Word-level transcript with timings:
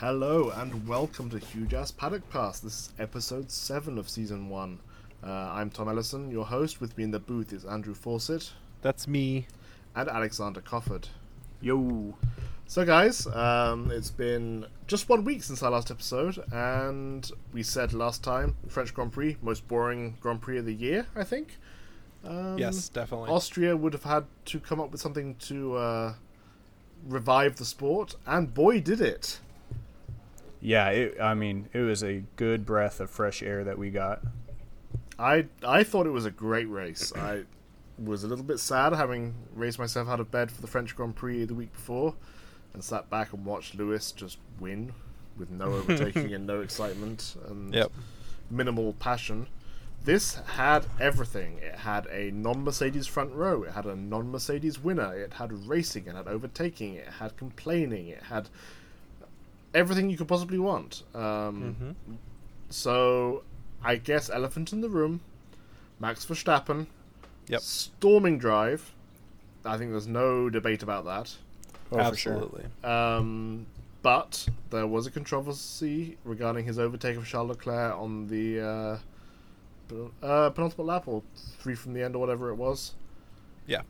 Hello 0.00 0.48
and 0.56 0.88
welcome 0.88 1.28
to 1.28 1.38
Huge 1.38 1.74
Ass 1.74 1.90
Paddock 1.90 2.26
Pass. 2.30 2.58
This 2.60 2.72
is 2.72 2.92
episode 2.98 3.50
7 3.50 3.98
of 3.98 4.08
season 4.08 4.48
1. 4.48 4.80
Uh, 5.22 5.26
I'm 5.28 5.68
Tom 5.68 5.90
Ellison, 5.90 6.30
your 6.30 6.46
host. 6.46 6.80
With 6.80 6.96
me 6.96 7.04
in 7.04 7.10
the 7.10 7.18
booth 7.18 7.52
is 7.52 7.66
Andrew 7.66 7.92
Fawcett 7.92 8.50
That's 8.80 9.06
me. 9.06 9.46
and 9.94 10.08
Alexander 10.08 10.62
Cofford. 10.62 11.08
Yo. 11.60 12.16
So, 12.66 12.86
guys, 12.86 13.26
um, 13.26 13.90
it's 13.90 14.10
been 14.10 14.64
just 14.86 15.06
one 15.10 15.22
week 15.22 15.42
since 15.42 15.62
our 15.62 15.70
last 15.70 15.90
episode, 15.90 16.42
and 16.50 17.30
we 17.52 17.62
said 17.62 17.92
last 17.92 18.24
time 18.24 18.56
French 18.68 18.94
Grand 18.94 19.12
Prix, 19.12 19.36
most 19.42 19.68
boring 19.68 20.16
Grand 20.22 20.40
Prix 20.40 20.56
of 20.56 20.64
the 20.64 20.72
year, 20.72 21.08
I 21.14 21.24
think. 21.24 21.58
Um, 22.24 22.56
yes, 22.56 22.88
definitely. 22.88 23.28
Austria 23.28 23.76
would 23.76 23.92
have 23.92 24.04
had 24.04 24.24
to 24.46 24.60
come 24.60 24.80
up 24.80 24.92
with 24.92 25.02
something 25.02 25.34
to 25.40 25.76
uh, 25.76 26.14
revive 27.06 27.56
the 27.56 27.66
sport, 27.66 28.16
and 28.26 28.54
boy, 28.54 28.80
did 28.80 29.02
it! 29.02 29.40
Yeah, 30.60 30.88
it, 30.90 31.20
I 31.20 31.34
mean, 31.34 31.68
it 31.72 31.78
was 31.80 32.02
a 32.04 32.22
good 32.36 32.66
breath 32.66 33.00
of 33.00 33.08
fresh 33.10 33.42
air 33.42 33.64
that 33.64 33.78
we 33.78 33.90
got. 33.90 34.20
I 35.18 35.46
I 35.66 35.84
thought 35.84 36.06
it 36.06 36.10
was 36.10 36.26
a 36.26 36.30
great 36.30 36.68
race. 36.68 37.12
I 37.14 37.44
was 37.98 38.24
a 38.24 38.28
little 38.28 38.44
bit 38.44 38.58
sad 38.60 38.92
having 38.94 39.34
raised 39.54 39.78
myself 39.78 40.08
out 40.08 40.20
of 40.20 40.30
bed 40.30 40.50
for 40.50 40.60
the 40.60 40.66
French 40.66 40.94
Grand 40.96 41.16
Prix 41.16 41.44
the 41.44 41.54
week 41.54 41.72
before, 41.72 42.14
and 42.74 42.82
sat 42.84 43.10
back 43.10 43.32
and 43.32 43.44
watched 43.44 43.74
Lewis 43.74 44.12
just 44.12 44.38
win 44.58 44.92
with 45.36 45.50
no 45.50 45.66
overtaking 45.74 46.32
and 46.34 46.46
no 46.46 46.60
excitement 46.60 47.36
and 47.48 47.74
Yep. 47.74 47.90
minimal 48.50 48.92
passion. 48.94 49.46
This 50.02 50.36
had 50.56 50.86
everything. 50.98 51.58
It 51.58 51.74
had 51.74 52.06
a 52.10 52.30
non-Mercedes 52.30 53.06
front 53.06 53.32
row. 53.34 53.64
It 53.64 53.72
had 53.72 53.84
a 53.84 53.94
non-Mercedes 53.94 54.78
winner. 54.82 55.14
It 55.14 55.34
had 55.34 55.52
racing. 55.68 56.06
It 56.06 56.14
had 56.16 56.26
overtaking. 56.26 56.94
It 56.94 57.06
had 57.18 57.36
complaining. 57.36 58.08
It 58.08 58.22
had 58.22 58.48
everything 59.74 60.10
you 60.10 60.16
could 60.16 60.28
possibly 60.28 60.58
want. 60.58 61.02
Um, 61.14 61.96
So, 62.68 63.42
I 63.82 63.96
guess 63.96 64.30
elephant 64.30 64.72
in 64.72 64.80
the 64.80 64.88
room, 64.88 65.20
Max 65.98 66.24
Verstappen, 66.24 66.86
Yep. 67.48 67.60
storming 67.62 68.38
drive. 68.38 68.92
I 69.64 69.76
think 69.76 69.90
there's 69.90 70.06
no 70.06 70.48
debate 70.48 70.82
about 70.82 71.04
that. 71.06 71.36
Oh, 71.90 71.98
Absolutely. 71.98 72.64
Um, 72.84 73.66
but 74.02 74.48
there 74.70 74.86
was 74.86 75.06
a 75.06 75.10
controversy 75.10 76.16
regarding 76.24 76.64
his 76.64 76.78
overtake 76.78 77.16
of 77.16 77.26
Charles 77.26 77.48
Leclerc 77.48 77.94
on 77.98 78.28
the 78.28 78.60
uh, 78.60 78.98
uh, 80.24 80.50
penultimate 80.50 80.86
lap, 80.86 81.08
or 81.08 81.22
three 81.58 81.74
from 81.74 81.92
the 81.92 82.02
end, 82.02 82.14
or 82.14 82.20
whatever 82.20 82.50
it 82.50 82.54
was. 82.54 82.92
Yeah. 83.66 83.82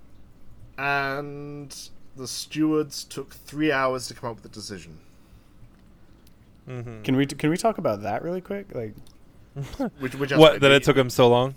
And 0.78 1.76
the 2.16 2.26
stewards 2.26 3.04
took 3.04 3.34
three 3.34 3.70
hours 3.70 4.08
to 4.08 4.14
come 4.14 4.30
up 4.30 4.36
with 4.36 4.46
a 4.46 4.48
decision. 4.48 4.98
Hmm 6.70 7.02
Can 7.02 7.16
we 7.16 7.26
can 7.26 7.50
we 7.50 7.56
talk 7.56 7.78
about 7.78 8.02
that 8.02 8.22
really 8.22 8.40
quick? 8.40 8.74
Like, 8.74 8.94
Which, 10.00 10.14
which 10.14 10.32
What? 10.32 10.60
That 10.60 10.70
it 10.70 10.82
took 10.84 10.96
him 10.96 11.10
so 11.10 11.28
long? 11.28 11.54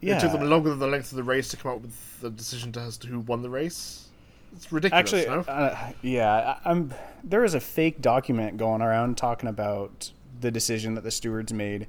yeah, 0.00 0.16
It 0.16 0.20
took 0.20 0.32
them 0.32 0.48
longer 0.48 0.70
than 0.70 0.78
the 0.78 0.86
length 0.86 1.12
of 1.12 1.16
the 1.16 1.22
race 1.22 1.48
to 1.48 1.56
come 1.56 1.72
up 1.72 1.80
with 1.80 2.20
the 2.20 2.30
decision 2.30 2.72
to 2.72 2.80
as 2.80 2.96
to 2.98 3.08
who 3.08 3.20
won 3.20 3.42
the 3.42 3.50
race. 3.50 4.08
It's 4.52 4.72
ridiculous. 4.72 5.12
actually, 5.12 5.26
no? 5.26 5.40
uh, 5.42 5.92
yeah, 6.02 6.56
I, 6.64 6.70
I'm. 6.70 6.94
There 7.22 7.44
is 7.44 7.54
a 7.54 7.60
fake 7.60 8.00
document 8.00 8.56
going 8.56 8.80
around 8.80 9.16
talking 9.18 9.48
about 9.48 10.10
the 10.40 10.50
decision 10.50 10.94
that 10.94 11.04
the 11.04 11.10
stewards 11.10 11.52
made, 11.52 11.86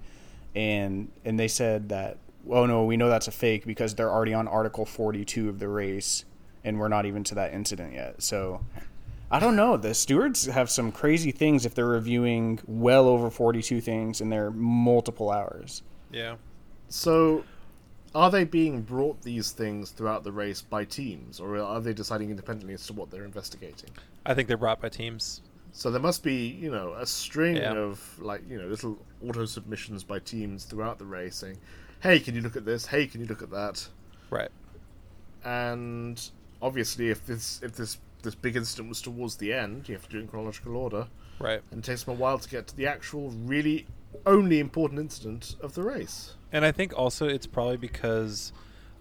and 0.55 1.09
and 1.23 1.39
they 1.39 1.47
said 1.47 1.89
that, 1.89 2.17
oh 2.49 2.65
no, 2.65 2.83
we 2.83 2.97
know 2.97 3.09
that's 3.09 3.27
a 3.27 3.31
fake 3.31 3.65
because 3.65 3.95
they're 3.95 4.11
already 4.11 4.33
on 4.33 4.47
Article 4.47 4.85
42 4.85 5.47
of 5.47 5.59
the 5.59 5.69
race, 5.69 6.25
and 6.63 6.79
we're 6.79 6.89
not 6.89 7.05
even 7.05 7.23
to 7.25 7.35
that 7.35 7.53
incident 7.53 7.93
yet. 7.93 8.21
So. 8.21 8.61
I 9.31 9.39
don't 9.39 9.55
know. 9.55 9.77
The 9.77 9.93
stewards 9.93 10.45
have 10.45 10.69
some 10.69 10.91
crazy 10.91 11.31
things 11.31 11.65
if 11.65 11.75
they're 11.75 11.85
reviewing 11.85 12.59
well 12.65 13.07
over 13.07 13.29
42 13.29 13.79
things 13.81 14.21
in 14.21 14.29
their 14.29 14.49
multiple 14.49 15.29
hours. 15.29 15.83
Yeah. 16.11 16.35
So, 16.87 17.43
are 18.15 18.31
they 18.31 18.43
being 18.43 18.81
brought 18.81 19.21
these 19.21 19.51
things 19.51 19.91
throughout 19.91 20.23
the 20.23 20.31
race 20.31 20.63
by 20.63 20.83
teams, 20.85 21.39
or 21.39 21.57
are 21.57 21.79
they 21.79 21.93
deciding 21.93 22.31
independently 22.31 22.73
as 22.73 22.87
to 22.87 22.93
what 22.93 23.11
they're 23.11 23.25
investigating? 23.25 23.91
I 24.25 24.33
think 24.33 24.47
they're 24.47 24.57
brought 24.57 24.81
by 24.81 24.89
teams. 24.89 25.41
So 25.71 25.91
there 25.91 26.01
must 26.01 26.23
be, 26.23 26.47
you 26.47 26.71
know, 26.71 26.93
a 26.93 27.05
string 27.05 27.57
Yeah. 27.57 27.73
of 27.73 28.19
like, 28.19 28.41
you 28.49 28.59
know, 28.59 28.67
little 28.67 28.97
auto 29.23 29.45
submissions 29.45 30.03
by 30.03 30.17
teams 30.17 30.65
throughout 30.65 30.97
the 30.97 31.05
race 31.05 31.35
saying, 31.35 31.59
"Hey, 31.99 32.19
can 32.19 32.33
you 32.33 32.41
look 32.41 32.55
at 32.55 32.65
this? 32.65 32.87
Hey, 32.87 33.05
can 33.05 33.21
you 33.21 33.27
look 33.27 33.43
at 33.43 33.51
that?" 33.51 33.87
Right. 34.31 34.49
And 35.43 36.19
obviously, 36.61 37.09
if 37.09 37.25
this 37.27 37.61
if 37.61 37.73
this 37.75 37.99
this 38.21 38.35
big 38.35 38.55
incident 38.55 38.89
was 38.89 39.01
towards 39.01 39.37
the 39.37 39.53
end, 39.53 39.87
you 39.87 39.95
have 39.95 40.03
to 40.03 40.09
do 40.09 40.17
it 40.17 40.21
in 40.21 40.27
chronological 40.27 40.75
order, 40.75 41.07
Right. 41.39 41.61
and 41.71 41.79
it 41.79 41.85
takes 41.85 42.03
them 42.03 42.15
a 42.15 42.17
while 42.17 42.39
to 42.39 42.49
get 42.49 42.67
to 42.67 42.75
the 42.75 42.87
actual, 42.87 43.29
really 43.29 43.85
only 44.25 44.59
important 44.59 44.99
incident 44.99 45.55
of 45.61 45.73
the 45.75 45.83
race. 45.83 46.35
And 46.51 46.65
I 46.65 46.71
think 46.71 46.97
also 46.97 47.27
it's 47.27 47.47
probably 47.47 47.77
because 47.77 48.51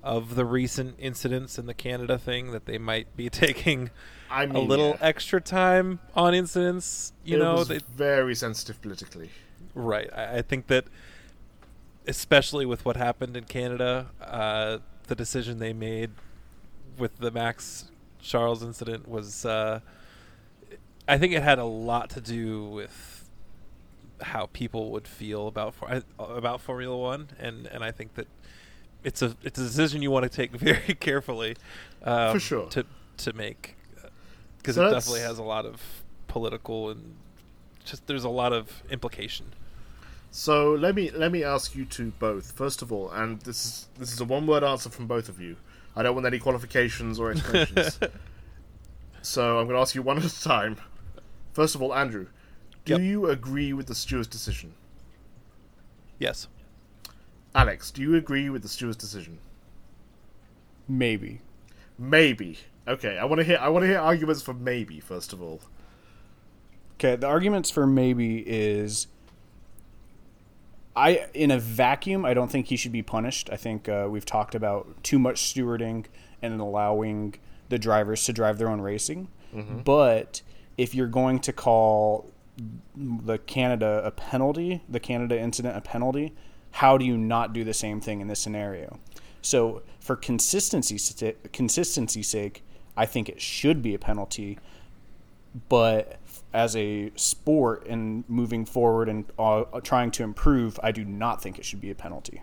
of 0.03 0.37
the 0.37 0.45
recent 0.45 0.95
incidents 0.99 1.59
in 1.59 1.67
the 1.67 1.75
Canada 1.75 2.19
thing 2.19 2.53
that 2.53 2.67
they 2.67 2.79
might 2.79 3.15
be 3.17 3.29
taking 3.31 3.91
I 4.31 4.47
mean, 4.47 4.55
a 4.55 4.61
little 4.61 4.91
yeah, 4.91 5.07
extra 5.07 5.41
time 5.41 5.99
on 6.15 6.35
incidents. 6.35 7.13
You 7.25 7.37
it 7.37 7.41
know, 7.41 7.65
they, 7.65 7.79
very 7.79 8.35
sensitive 8.35 8.81
politically. 8.81 9.31
Right. 9.75 10.09
I, 10.15 10.39
I 10.39 10.43
think 10.43 10.69
that, 10.69 10.85
especially 12.07 12.67
with 12.67 12.85
what 12.85 12.97
happened 12.97 13.37
in 13.37 13.45
Canada, 13.45 14.09
uh, 14.21 14.79
the 15.09 15.15
decision 15.15 15.59
they 15.59 15.73
made 15.73 16.11
with 16.99 17.19
the 17.19 17.31
Max 17.31 17.91
Charles 18.21 18.63
incident 18.63 19.09
was, 19.09 19.45
uh, 19.45 19.81
I 21.07 21.19
think 21.19 21.33
it 21.33 21.43
had 21.43 21.59
a 21.59 21.65
lot 21.65 22.11
to 22.11 22.21
do 22.21 22.65
with 22.65 23.29
how 24.21 24.47
people 24.53 24.91
would 24.91 25.07
feel 25.07 25.47
about 25.47 25.75
for, 25.75 26.03
about 26.19 26.61
Formula 26.61 26.97
One, 26.97 27.29
and 27.39 27.67
and 27.67 27.85
I 27.85 27.91
think 27.91 28.15
that 28.15 28.27
it's 29.05 29.23
a 29.23 29.37
it's 29.43 29.59
a 29.59 29.63
decision 29.63 30.03
you 30.03 30.11
want 30.11 30.25
to 30.25 30.29
take 30.29 30.51
very 30.57 30.95
carefully, 30.95 31.57
um, 32.03 32.33
For 32.35 32.41
sure. 32.41 32.67
to 32.71 32.85
to 33.19 33.33
make 33.33 33.77
because 34.59 34.75
So 34.75 34.87
it 34.87 34.91
definitely 34.91 35.21
has 35.21 35.39
a 35.39 35.43
lot 35.43 35.65
of 35.67 35.81
political 36.27 36.91
and 36.91 37.15
just 37.85 38.07
there's 38.07 38.25
a 38.25 38.29
lot 38.29 38.53
of 38.53 38.83
implication. 38.91 39.47
So 40.31 40.73
let 40.75 40.95
me 40.95 41.11
let 41.11 41.33
me 41.33 41.43
ask 41.43 41.75
you 41.75 41.85
two 41.85 42.13
both. 42.19 42.53
First 42.53 42.83
of 42.83 42.93
all, 42.93 43.11
and 43.11 43.41
this 43.41 43.65
is 43.65 43.89
this 43.99 44.13
is 44.13 44.21
a 44.21 44.25
one 44.25 44.47
word 44.47 44.63
answer 44.63 44.91
from 44.91 45.07
both 45.07 45.29
of 45.29 45.41
you. 45.41 45.57
I 45.99 46.05
don't 46.05 46.15
want 46.15 46.27
any 46.29 46.39
qualifications 46.39 47.19
or 47.19 47.33
explanations. 47.33 47.99
so 49.23 49.59
I'm 49.59 49.67
going 49.67 49.75
to 49.77 49.81
ask 49.81 49.97
you 49.97 50.03
one 50.03 50.17
at 50.17 50.25
a 50.25 50.43
time. 50.43 50.77
First 51.53 51.75
of 51.75 51.83
all, 51.83 51.93
Andrew, 51.93 52.27
do 52.85 52.93
Yep. 52.93 53.01
you 53.03 53.27
agree 53.27 53.73
with 53.73 53.87
the 53.89 53.97
steward's 53.97 54.29
decision? 54.29 54.75
Yes. 56.21 56.47
Alex, 57.53 57.91
do 57.91 58.01
you 58.01 58.15
agree 58.15 58.49
with 58.49 58.63
the 58.63 58.69
steward's 58.69 58.97
decision? 58.97 59.41
Maybe. 60.87 61.41
Maybe. 61.99 62.61
Okay, 62.87 63.19
I 63.19 63.25
want 63.25 63.41
to 63.41 63.45
hear 63.45 63.59
I 63.61 63.69
want 63.69 63.83
to 63.83 63.89
hear 63.89 63.99
arguments 63.99 64.41
for 64.41 64.55
maybe 64.55 65.01
first 65.01 65.33
of 65.33 65.43
all. 65.43 65.61
Okay, 66.95 67.17
the 67.17 67.27
arguments 67.27 67.71
for 67.73 67.87
maybe 67.89 68.39
is 68.47 69.09
I 70.97 71.27
in 71.35 71.51
a 71.51 71.59
vacuum, 71.59 72.25
I 72.25 72.35
don't 72.35 72.51
think 72.51 72.67
he 72.67 72.77
should 72.77 72.93
be 72.93 73.03
punished. 73.03 73.49
I 73.53 73.57
think 73.57 73.89
uh, 73.89 74.09
we've 74.11 74.27
talked 74.27 74.55
about 74.55 75.03
too 75.03 75.19
much 75.19 75.55
stewarding 75.55 76.07
and 76.43 76.61
allowing 76.61 77.35
the 77.69 77.79
drivers 77.79 78.25
to 78.25 78.33
drive 78.33 78.59
their 78.59 78.69
own 78.69 78.81
racing. 78.81 79.29
But 79.85 80.43
if 80.77 80.95
you're 80.95 81.07
going 81.07 81.41
to 81.41 81.53
call 81.53 82.31
the 82.97 83.39
Canada 83.39 84.03
a 84.05 84.11
penalty, 84.11 84.83
the 84.89 85.01
Canada 85.01 85.39
incident 85.39 85.77
a 85.77 85.81
penalty, 85.81 86.35
how 86.73 86.99
do 86.99 87.05
you 87.05 87.17
not 87.17 87.53
do 87.53 87.65
the 87.65 87.75
same 87.75 88.01
thing 88.01 88.21
in 88.21 88.29
this 88.29 88.41
scenario? 88.41 88.99
So, 89.41 89.83
for 90.01 90.17
consistency 90.17 90.99
consistency's 91.53 92.29
sake, 92.29 92.63
I 92.97 93.07
think 93.07 93.29
it 93.29 93.41
should 93.41 93.83
be 93.83 93.95
a 93.95 93.99
penalty 93.99 94.59
but 95.69 96.19
as 96.53 96.75
a 96.77 97.13
sport 97.17 97.87
and 97.87 98.25
moving 98.29 98.65
forward 98.65 99.09
and 99.09 99.25
uh, 99.39 99.65
trying 99.83 100.11
to 100.13 100.23
improve, 100.23 100.81
I 100.83 100.93
do 100.93 101.05
not 101.05 101.43
think 101.43 101.59
it 101.59 101.65
should 101.65 101.81
be 101.81 101.91
a 101.91 101.95
penalty. 101.95 102.43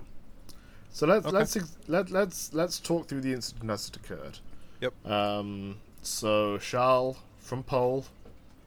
So 0.92 1.08
let's 1.08 1.26
Okay. 1.26 1.36
let's 1.38 1.56
ex- 1.58 1.78
let 1.88 2.10
let's 2.12 2.54
let's 2.54 2.80
talk 2.80 3.08
through 3.08 3.22
the 3.22 3.34
incident 3.34 3.70
as 3.70 3.88
it 3.90 3.96
occurred. 3.98 4.40
Yep. 4.82 4.94
Um, 5.10 5.78
so 6.02 6.58
Charles 6.60 7.18
from 7.40 7.64
pole 7.64 8.06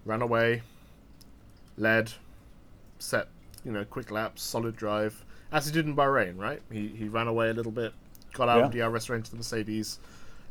ran 0.05 0.20
away, 0.23 0.62
led, 1.76 2.12
set 2.99 3.29
you 3.64 3.73
know 3.73 3.85
quick 3.85 4.11
laps, 4.11 4.43
solid 4.43 4.76
drive, 4.76 5.25
as 5.52 5.67
he 5.67 5.73
did 5.73 5.87
in 5.87 5.96
Bahrain, 5.96 6.37
right? 6.38 6.61
He 6.70 6.88
he 6.88 7.08
ran 7.08 7.29
away 7.29 7.49
a 7.50 7.55
little 7.55 7.73
bit, 7.73 7.94
got 8.35 8.49
out 8.49 8.62
of 8.64 8.73
the 8.73 8.79
DRS 8.81 9.08
range 9.08 9.26
to 9.26 9.31
the 9.31 9.37
Mercedes, 9.38 9.99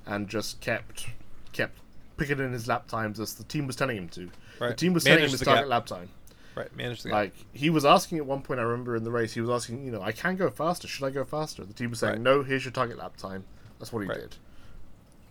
and 0.06 0.28
just 0.28 0.60
kept 0.62 1.08
kept 1.54 1.78
picking 2.18 2.40
in 2.40 2.54
his 2.54 2.68
lap 2.68 2.88
times 2.88 3.20
as 3.20 3.36
the 3.36 3.44
team 3.44 3.68
was 3.68 3.76
telling 3.76 3.98
him 3.98 4.10
to. 4.10 4.32
The 4.60 4.74
team 4.74 4.94
was 4.94 5.06
him 5.06 5.16
Managed 5.16 5.32
his 5.32 5.40
the 5.40 5.46
target 5.46 5.64
gap. 5.66 5.70
lap 5.70 5.86
time. 5.86 6.10
Right. 6.56 6.76
Manage 6.76 7.04
the 7.04 7.10
Like 7.10 7.34
he 7.54 7.70
was 7.70 7.86
asking 7.86 8.18
at 8.18 8.26
one 8.26 8.42
point, 8.42 8.60
I 8.60 8.64
remember 8.64 8.96
in 8.96 9.04
the 9.04 9.12
race, 9.12 9.34
he 9.34 9.42
was 9.42 9.50
asking, 9.50 9.86
you 9.86 9.92
know, 9.92 10.02
I 10.02 10.12
can 10.12 10.36
go 10.36 10.50
faster. 10.50 10.88
Should 10.88 11.06
I 11.06 11.12
go 11.12 11.24
faster? 11.24 11.64
The 11.64 11.74
team 11.74 11.92
was 11.92 12.00
saying, 12.00 12.14
Right. 12.14 12.22
no. 12.22 12.42
Here's 12.44 12.66
your 12.66 12.72
target 12.72 12.98
lap 12.98 13.16
time. 13.18 13.46
That's 13.80 13.94
what 13.94 14.00
he 14.02 14.08
Right. 14.10 14.20
did. 14.22 14.36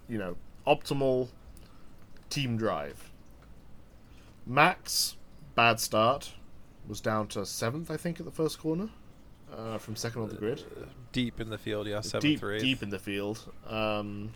You 0.08 0.18
know, 0.18 0.36
optimal 0.66 1.28
team 2.30 2.56
drive. 2.56 3.10
Max 4.46 5.16
bad 5.54 5.80
start. 5.80 6.34
Was 6.86 7.00
down 7.00 7.26
to 7.28 7.44
seventh, 7.44 7.90
I 7.90 7.96
think, 7.96 8.20
at 8.20 8.26
the 8.26 8.30
first 8.30 8.60
corner, 8.60 8.90
uh, 9.52 9.76
from 9.78 9.96
second 9.96 10.22
on 10.22 10.28
the 10.28 10.36
grid. 10.36 10.62
Deep 11.10 11.40
in 11.40 11.50
the 11.50 11.58
field, 11.58 11.88
yeah, 11.88 12.00
seventh 12.00 12.22
deep, 12.22 12.42
or 12.44 12.52
eighth. 12.52 12.62
deep 12.62 12.80
in 12.80 12.90
the 12.90 12.98
field. 13.00 13.52
Um, 13.66 14.30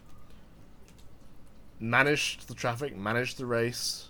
managed 1.78 2.48
the 2.48 2.54
traffic, 2.54 2.96
managed 2.96 3.38
the 3.38 3.46
race, 3.46 4.08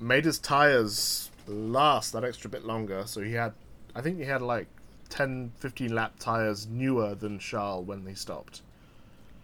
made 0.00 0.24
his 0.24 0.38
tires 0.38 1.30
last 1.46 2.12
that 2.12 2.24
extra 2.24 2.48
bit 2.50 2.64
longer. 2.64 3.04
So 3.06 3.20
he 3.22 3.32
had, 3.34 3.52
I 3.94 4.00
think 4.00 4.18
he 4.18 4.24
had 4.24 4.42
like 4.42 4.66
10, 5.10 5.52
15 5.58 5.94
lap 5.94 6.14
tires 6.18 6.66
newer 6.66 7.14
than 7.14 7.38
Charles 7.38 7.86
when 7.86 8.04
they 8.04 8.14
stopped. 8.14 8.62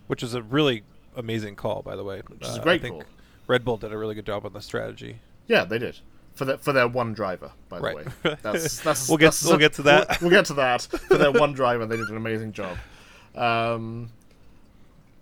which 0.06 0.22
is 0.22 0.34
a 0.34 0.42
really 0.42 0.82
amazing 1.16 1.54
call, 1.56 1.82
by 1.82 1.94
the 1.96 2.04
way. 2.04 2.22
Which 2.26 2.42
is 2.42 2.56
a 2.56 2.60
great 2.60 2.82
call. 2.82 3.04
Red 3.46 3.64
Bull 3.64 3.76
did 3.76 3.92
a 3.92 3.98
really 3.98 4.14
good 4.14 4.26
job 4.26 4.44
on 4.46 4.52
the 4.52 4.60
strategy. 4.60 5.18
Yeah, 5.46 5.64
they 5.64 5.78
did 5.78 5.98
for 6.34 6.44
their 6.44 6.58
for 6.58 6.72
their 6.72 6.86
one 6.88 7.12
driver. 7.12 7.50
By 7.68 7.78
the 7.80 7.82
way, 7.96 8.04
that's 8.42 8.80
that's 8.80 9.08
We'll 9.08 9.18
get- 9.18 9.26
that's- 9.32 9.44
we'll 9.44 9.58
get 9.58 9.72
to 9.74 9.82
that. 9.82 10.20
We'll, 10.20 10.30
we'll 10.30 10.38
get 10.40 10.46
to 10.46 10.54
that. 10.54 10.82
For 11.08 11.18
their 11.18 11.32
one 11.32 11.52
driver, 11.52 11.84
they 11.86 11.96
did 11.96 12.08
an 12.08 12.16
amazing 12.16 12.52
job. 12.52 12.78
Um, 13.34 14.10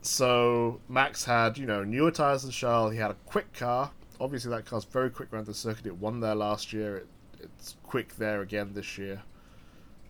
so 0.03 0.81
Max 0.89 1.25
had 1.25 1.59
you 1.59 1.67
know 1.67 1.85
newer 1.85 2.11
tires 2.11 2.43
than 2.43 2.51
Charles. 2.51 2.93
He 2.93 2.99
had 2.99 3.11
a 3.11 3.17
quick 3.27 3.53
car. 3.55 3.91
Obviously, 4.21 4.51
that 4.51 4.67
car's 4.67 4.85
very 4.85 5.11
quick 5.11 5.33
around 5.33 5.47
the 5.47 5.55
circuit. 5.55 5.87
It 5.87 5.97
won 5.97 6.21
there 6.21 6.35
last 6.35 6.73
year. 6.73 6.99
It, 6.99 7.07
it's 7.41 7.77
quick 7.85 8.17
there 8.17 8.43
again 8.43 8.73
this 8.75 8.99
year. 8.99 9.23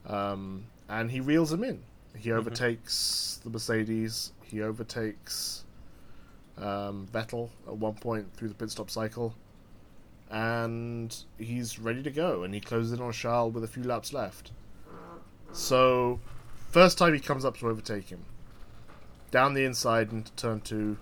Um, 0.06 0.64
and 0.88 1.10
he 1.10 1.20
reels 1.20 1.52
him 1.52 1.62
in. 1.62 1.82
He 2.16 2.32
overtakes 2.32 3.40
the 3.44 3.50
Mercedes. 3.50 4.32
He 4.42 4.62
overtakes 4.62 5.64
um, 6.56 7.06
Vettel 7.12 7.50
at 7.66 7.76
one 7.76 7.94
point 7.94 8.32
through 8.34 8.48
the 8.48 8.54
pit 8.54 8.70
stop 8.70 8.90
cycle, 8.90 9.34
and 10.30 11.14
he's 11.38 11.78
ready 11.78 12.02
to 12.02 12.10
go. 12.10 12.42
And 12.42 12.54
he 12.54 12.60
closes 12.60 12.92
in 12.92 13.00
on 13.00 13.12
Charles 13.12 13.54
with 13.54 13.64
a 13.64 13.68
few 13.68 13.82
laps 13.82 14.12
left. 14.12 14.52
So, 15.52 16.20
first 16.70 16.98
time 16.98 17.14
he 17.14 17.20
comes 17.20 17.44
up 17.44 17.56
to 17.58 17.68
overtake 17.68 18.08
him, 18.08 18.24
down 19.30 19.54
the 19.54 19.64
inside 19.64 20.12
into 20.12 20.32
turn 20.32 20.60
two. 20.60 20.98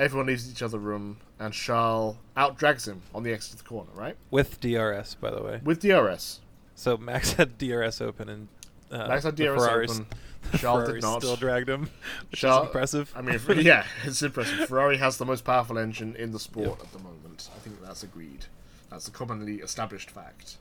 Everyone 0.00 0.28
leaves 0.28 0.50
each 0.50 0.62
other 0.62 0.78
room, 0.78 1.18
and 1.38 1.52
Charles 1.52 2.16
outdrags 2.34 2.88
him 2.88 3.02
on 3.14 3.22
the 3.22 3.34
exit 3.34 3.52
of 3.52 3.58
the 3.58 3.64
corner, 3.64 3.90
right? 3.94 4.16
With 4.30 4.58
DRS, 4.58 5.14
by 5.16 5.30
the 5.30 5.42
way. 5.42 5.60
With 5.62 5.80
DRS. 5.80 6.40
So 6.74 6.96
Max 6.96 7.34
had 7.34 7.58
DRS 7.58 8.00
open 8.00 8.30
and 8.30 8.48
uh, 8.90 9.08
Max 9.08 9.24
had 9.24 9.36
DRS 9.36 9.62
open. 9.62 10.06
Charles 10.56 10.88
did 10.88 11.02
not. 11.02 11.20
Still 11.20 11.36
dragged 11.36 11.68
him, 11.68 11.90
which 12.30 12.40
Charles- 12.40 12.68
impressive. 12.68 13.12
I 13.14 13.20
mean, 13.20 13.38
yeah, 13.58 13.84
it's 14.04 14.22
impressive. 14.22 14.66
Ferrari 14.66 14.96
has 14.96 15.18
the 15.18 15.26
most 15.26 15.44
powerful 15.44 15.76
engine 15.76 16.16
in 16.16 16.32
the 16.32 16.38
sport 16.40 16.80
at 16.80 16.90
the 16.92 16.98
moment. 16.98 17.50
I 17.54 17.58
think 17.58 17.82
that's 17.82 18.02
agreed. 18.02 18.46
That's 18.88 19.06
a 19.06 19.10
commonly 19.10 19.56
established 19.56 20.10
fact. 20.10 20.56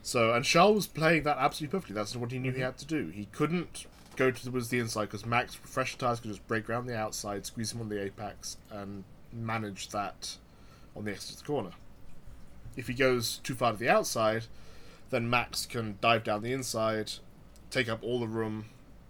So, 0.00 0.32
and 0.32 0.42
Charles 0.42 0.74
was 0.74 0.86
playing 0.86 1.24
that 1.24 1.36
absolutely 1.36 1.78
perfectly. 1.78 1.94
That's 1.94 2.16
what 2.16 2.32
he 2.32 2.38
knew 2.38 2.52
he 2.52 2.62
had 2.62 2.78
to 2.78 2.86
do. 2.86 3.08
He 3.08 3.26
couldn't 3.26 3.84
go 4.22 4.30
towards 4.30 4.68
the 4.68 4.78
inside 4.78 5.06
because 5.06 5.26
Max, 5.26 5.54
fresh 5.54 5.96
tires, 5.96 6.20
could 6.20 6.30
just 6.30 6.46
break 6.46 6.68
around 6.68 6.86
the 6.86 6.96
outside, 6.96 7.46
squeeze 7.46 7.72
him 7.72 7.80
on 7.80 7.88
the 7.88 8.02
apex, 8.02 8.56
and 8.70 9.04
manage 9.32 9.88
that 9.88 10.36
on 10.96 11.04
the 11.04 11.10
exit 11.10 11.44
corner. 11.44 11.70
If 12.76 12.86
he 12.86 12.94
goes 12.94 13.38
too 13.38 13.54
far 13.54 13.72
to 13.72 13.78
the 13.78 13.88
outside, 13.88 14.44
then 15.10 15.28
Max 15.28 15.66
can 15.66 15.98
dive 16.00 16.24
down 16.24 16.42
the 16.42 16.52
inside, 16.52 17.12
take 17.70 17.88
up 17.88 18.02
all 18.02 18.20
the 18.20 18.26
room 18.26 18.66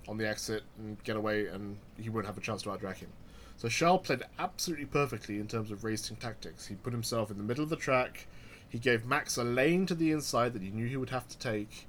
on 0.08 0.16
the 0.16 0.28
exit, 0.28 0.62
and 0.78 1.02
get 1.04 1.16
away, 1.16 1.46
and 1.46 1.78
he 2.00 2.08
won't 2.08 2.26
have 2.26 2.38
a 2.38 2.40
chance 2.40 2.62
to 2.62 2.70
outdrag 2.70 2.96
him. 2.96 3.10
So 3.56 3.68
Charles 3.68 4.06
played 4.06 4.22
absolutely 4.38 4.86
perfectly 4.86 5.38
in 5.38 5.46
terms 5.46 5.70
of 5.70 5.84
racing 5.84 6.16
tactics. 6.16 6.66
He 6.66 6.74
put 6.74 6.92
himself 6.92 7.30
in 7.30 7.36
the 7.36 7.44
middle 7.44 7.62
of 7.62 7.70
the 7.70 7.76
track. 7.76 8.26
He 8.68 8.78
gave 8.78 9.04
Max 9.04 9.36
a 9.36 9.44
lane 9.44 9.86
to 9.86 9.94
the 9.94 10.10
inside 10.10 10.54
that 10.54 10.62
he 10.62 10.70
knew 10.70 10.88
he 10.88 10.96
would 10.96 11.10
have 11.10 11.28
to 11.28 11.38
take, 11.38 11.86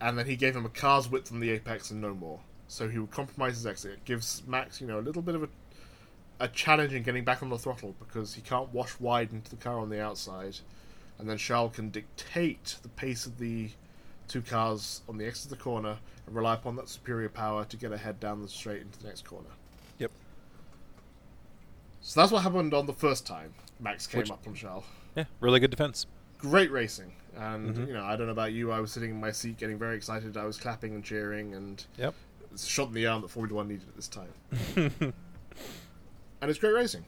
and 0.00 0.18
then 0.18 0.26
he 0.26 0.36
gave 0.36 0.54
him 0.56 0.64
a 0.66 0.70
car's 0.70 1.08
width 1.10 1.32
on 1.32 1.40
the 1.40 1.50
apex 1.50 1.90
and 1.90 2.00
no 2.00 2.14
more. 2.14 2.40
So 2.68 2.88
he 2.88 2.98
would 2.98 3.10
compromise 3.10 3.54
his 3.54 3.66
exit. 3.66 3.92
It 3.92 4.04
gives 4.04 4.42
Max, 4.46 4.80
you 4.80 4.86
know, 4.86 4.98
a 4.98 5.00
little 5.00 5.22
bit 5.22 5.34
of 5.34 5.42
a 5.44 5.48
a 6.38 6.48
challenge 6.48 6.92
in 6.92 7.02
getting 7.02 7.24
back 7.24 7.42
on 7.42 7.48
the 7.48 7.56
throttle 7.56 7.94
because 7.98 8.34
he 8.34 8.42
can't 8.42 8.70
wash 8.72 9.00
wide 9.00 9.32
into 9.32 9.48
the 9.50 9.56
car 9.56 9.78
on 9.78 9.88
the 9.88 9.98
outside, 10.02 10.58
and 11.18 11.28
then 11.28 11.38
Charles 11.38 11.74
can 11.74 11.88
dictate 11.88 12.76
the 12.82 12.90
pace 12.90 13.24
of 13.24 13.38
the 13.38 13.70
two 14.28 14.42
cars 14.42 15.00
on 15.08 15.16
the 15.16 15.24
exit 15.26 15.44
of 15.50 15.50
the 15.56 15.64
corner 15.64 15.96
and 16.26 16.36
rely 16.36 16.52
upon 16.52 16.76
that 16.76 16.88
superior 16.90 17.30
power 17.30 17.64
to 17.64 17.76
get 17.76 17.90
ahead 17.90 18.20
down 18.20 18.42
the 18.42 18.48
straight 18.48 18.82
into 18.82 18.98
the 18.98 19.06
next 19.06 19.24
corner. 19.24 19.48
Yep. 19.98 20.10
So 22.02 22.20
that's 22.20 22.32
what 22.32 22.42
happened 22.42 22.74
on 22.74 22.84
the 22.86 22.92
first 22.92 23.26
time 23.26 23.54
Max 23.80 24.06
came 24.06 24.20
Which- 24.20 24.30
up 24.30 24.46
on 24.46 24.54
Charles. 24.54 24.84
Yeah, 25.14 25.24
really 25.40 25.60
good 25.60 25.70
defense. 25.70 26.04
Great 26.36 26.70
racing, 26.70 27.12
and 27.36 27.74
Mhm. 27.76 27.86
you 27.88 27.92
know 27.94 28.04
I 28.04 28.16
don't 28.16 28.26
know 28.26 28.32
about 28.32 28.52
you, 28.52 28.72
I 28.72 28.80
was 28.80 28.90
sitting 28.92 29.10
in 29.10 29.20
my 29.20 29.32
seat 29.32 29.58
getting 29.58 29.78
very 29.78 29.96
excited. 29.96 30.36
I 30.36 30.44
was 30.44 30.56
clapping 30.58 30.94
and 30.94 31.04
cheering, 31.04 31.54
and 31.54 31.84
Yep. 31.98 32.14
it's 32.52 32.64
a 32.64 32.68
shot 32.68 32.88
in 32.88 32.94
the 32.94 33.06
arm 33.06 33.22
that 33.22 33.28
Formula 33.28 33.54
One 33.56 33.68
needed 33.68 33.86
at 33.88 33.96
this 33.96 34.08
time. 34.08 34.32
and 34.76 36.50
it's 36.50 36.58
great 36.58 36.74
racing, 36.74 37.04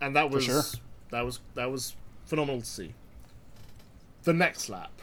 and 0.00 0.14
that 0.16 0.30
was 0.30 0.44
sure. 0.44 0.62
that 1.10 1.24
was 1.24 1.40
that 1.54 1.70
was 1.70 1.94
phenomenal 2.26 2.60
to 2.60 2.66
see. 2.66 2.94
The 4.24 4.32
next 4.34 4.68
lap, 4.68 5.00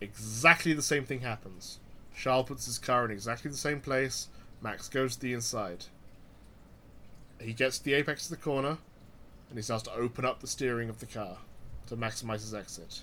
exactly 0.00 0.72
the 0.72 0.82
same 0.82 1.04
thing 1.04 1.20
happens. 1.20 1.78
Charles 2.14 2.46
puts 2.46 2.66
his 2.66 2.78
car 2.78 3.04
in 3.04 3.10
exactly 3.10 3.50
the 3.50 3.56
same 3.56 3.80
place. 3.80 4.28
Max 4.60 4.88
goes 4.88 5.16
to 5.16 5.20
the 5.22 5.32
inside. 5.32 5.86
He 7.40 7.52
gets 7.52 7.78
to 7.78 7.84
the 7.84 7.94
apex 7.94 8.24
of 8.24 8.30
the 8.30 8.36
corner, 8.42 8.78
and 9.48 9.58
he 9.58 9.62
starts 9.62 9.82
to 9.84 9.92
open 9.92 10.24
up 10.24 10.40
the 10.40 10.46
steering 10.46 10.88
of 10.88 11.00
the 11.00 11.06
car 11.06 11.38
to 11.86 11.96
maximize 11.96 12.42
his 12.42 12.54
exit. 12.54 13.02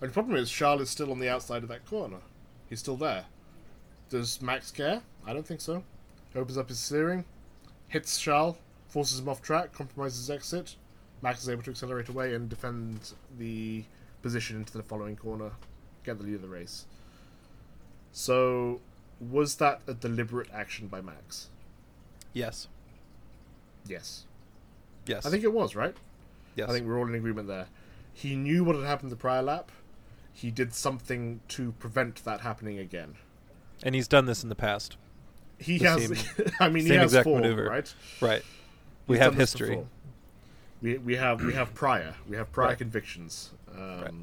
The 0.00 0.08
problem 0.08 0.36
is, 0.36 0.50
Charles 0.50 0.82
is 0.82 0.90
still 0.90 1.10
on 1.10 1.18
the 1.18 1.28
outside 1.28 1.62
of 1.62 1.68
that 1.70 1.84
corner. 1.86 2.18
He's 2.68 2.78
still 2.78 2.96
there. 2.96 3.24
Does 4.10 4.40
Max 4.40 4.70
care? 4.70 5.02
I 5.26 5.32
don't 5.32 5.46
think 5.46 5.60
so. 5.60 5.82
He 6.32 6.38
opens 6.38 6.56
up 6.56 6.68
his 6.68 6.78
steering, 6.78 7.24
hits 7.88 8.20
Charles, 8.20 8.56
forces 8.88 9.18
him 9.18 9.28
off 9.28 9.42
track, 9.42 9.72
compromises 9.72 10.18
his 10.18 10.30
exit. 10.30 10.76
Max 11.20 11.42
is 11.42 11.48
able 11.48 11.62
to 11.64 11.70
accelerate 11.70 12.08
away 12.08 12.34
and 12.34 12.48
defend 12.48 13.12
the 13.38 13.84
position 14.22 14.56
into 14.56 14.76
the 14.76 14.82
following 14.82 15.16
corner, 15.16 15.50
get 16.04 16.18
the 16.18 16.24
lead 16.24 16.36
of 16.36 16.42
the 16.42 16.48
race. 16.48 16.86
So, 18.12 18.80
was 19.20 19.56
that 19.56 19.80
a 19.86 19.94
deliberate 19.94 20.48
action 20.52 20.86
by 20.86 21.00
Max? 21.00 21.48
Yes. 22.32 22.68
Yes. 23.86 24.24
Yes. 25.06 25.26
I 25.26 25.30
think 25.30 25.44
it 25.44 25.52
was, 25.52 25.74
right? 25.74 25.94
yes. 26.54 26.68
I 26.68 26.72
think 26.72 26.86
we're 26.86 26.98
all 26.98 27.08
in 27.08 27.14
agreement 27.14 27.48
there. 27.48 27.66
He 28.12 28.36
knew 28.36 28.64
what 28.64 28.76
had 28.76 28.84
happened 28.84 29.10
the 29.12 29.16
prior 29.16 29.42
lap. 29.42 29.70
He 30.32 30.50
did 30.50 30.72
something 30.74 31.40
to 31.48 31.72
prevent 31.72 32.24
that 32.24 32.40
happening 32.42 32.78
again. 32.78 33.14
and 33.82 33.94
he's 33.94 34.08
done 34.08 34.26
this 34.26 34.42
in 34.42 34.48
the 34.48 34.54
past. 34.56 34.96
He 35.58 35.78
The 35.78 35.84
has. 35.86 36.06
same- 36.36 36.46
I 36.60 36.68
mean, 36.68 36.84
he 36.86 36.94
has 36.94 37.04
exact 37.12 37.24
form, 37.24 37.40
maneuver. 37.42 37.64
right? 37.64 37.92
Right. 38.20 38.42
We 39.06 39.16
He's 39.16 39.22
have 39.24 39.34
history. 39.34 39.78
We 40.80 40.98
we 40.98 41.16
have 41.16 41.42
we 41.42 41.54
have 41.54 41.74
prior 41.74 42.14
we 42.28 42.36
have 42.36 42.52
prior 42.52 42.68
Right. 42.68 42.78
convictions, 42.78 43.50
um, 43.74 44.00
Right. 44.02 44.14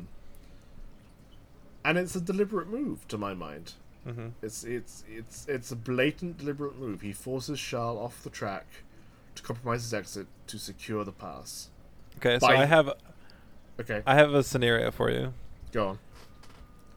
and 1.84 1.98
it's 1.98 2.16
a 2.16 2.22
deliberate 2.22 2.68
move 2.70 3.08
to 3.10 3.18
my 3.18 3.34
mind. 3.34 3.74
hmm 4.06 4.28
It's 4.42 4.64
it's 4.64 5.04
it's 5.10 5.46
it's 5.48 5.72
a 5.72 5.76
blatant 5.76 6.38
deliberate 6.38 6.78
move. 6.80 7.02
He 7.02 7.12
forces 7.14 7.60
Charles 7.60 8.00
off 8.00 8.24
the 8.24 8.30
track 8.30 8.66
to 9.36 9.44
compromise 9.44 9.82
his 9.84 9.94
exit 9.94 10.28
to 10.48 10.58
secure 10.58 11.04
the 11.04 11.12
pass. 11.12 11.70
Okay, 12.18 12.40
so 12.40 12.48
I 12.48 12.66
have 12.66 12.94
Okay, 13.80 14.02
I 14.06 14.16
have 14.16 14.34
a 14.34 14.44
scenario 14.44 14.92
for 14.92 15.12
you. 15.12 15.34
Go 15.76 15.88
on. 15.90 16.00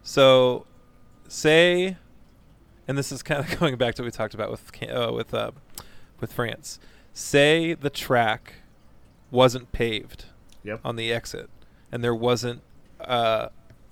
So, 0.02 0.64
say, 1.28 1.97
and 2.87 2.97
this 2.97 3.12
is 3.12 3.23
kind 3.23 3.40
of 3.44 3.58
going 3.61 3.76
back 3.76 3.94
to 3.97 4.02
what 4.02 4.06
we 4.06 4.11
talked 4.11 4.35
about 4.35 4.50
with 4.50 4.70
uh, 4.90 5.12
with 5.14 5.35
uh, 5.35 5.50
with 6.20 6.32
France. 6.32 6.78
Say 7.12 7.75
the 7.75 7.90
track 7.90 8.54
wasn't 9.30 9.73
paved 9.73 10.26
Yep. 10.64 10.80
on 10.85 10.97
the 10.97 11.12
exit, 11.12 11.50
and 11.92 12.02
there 12.02 12.14
wasn't 12.14 12.62
uh, 13.00 13.49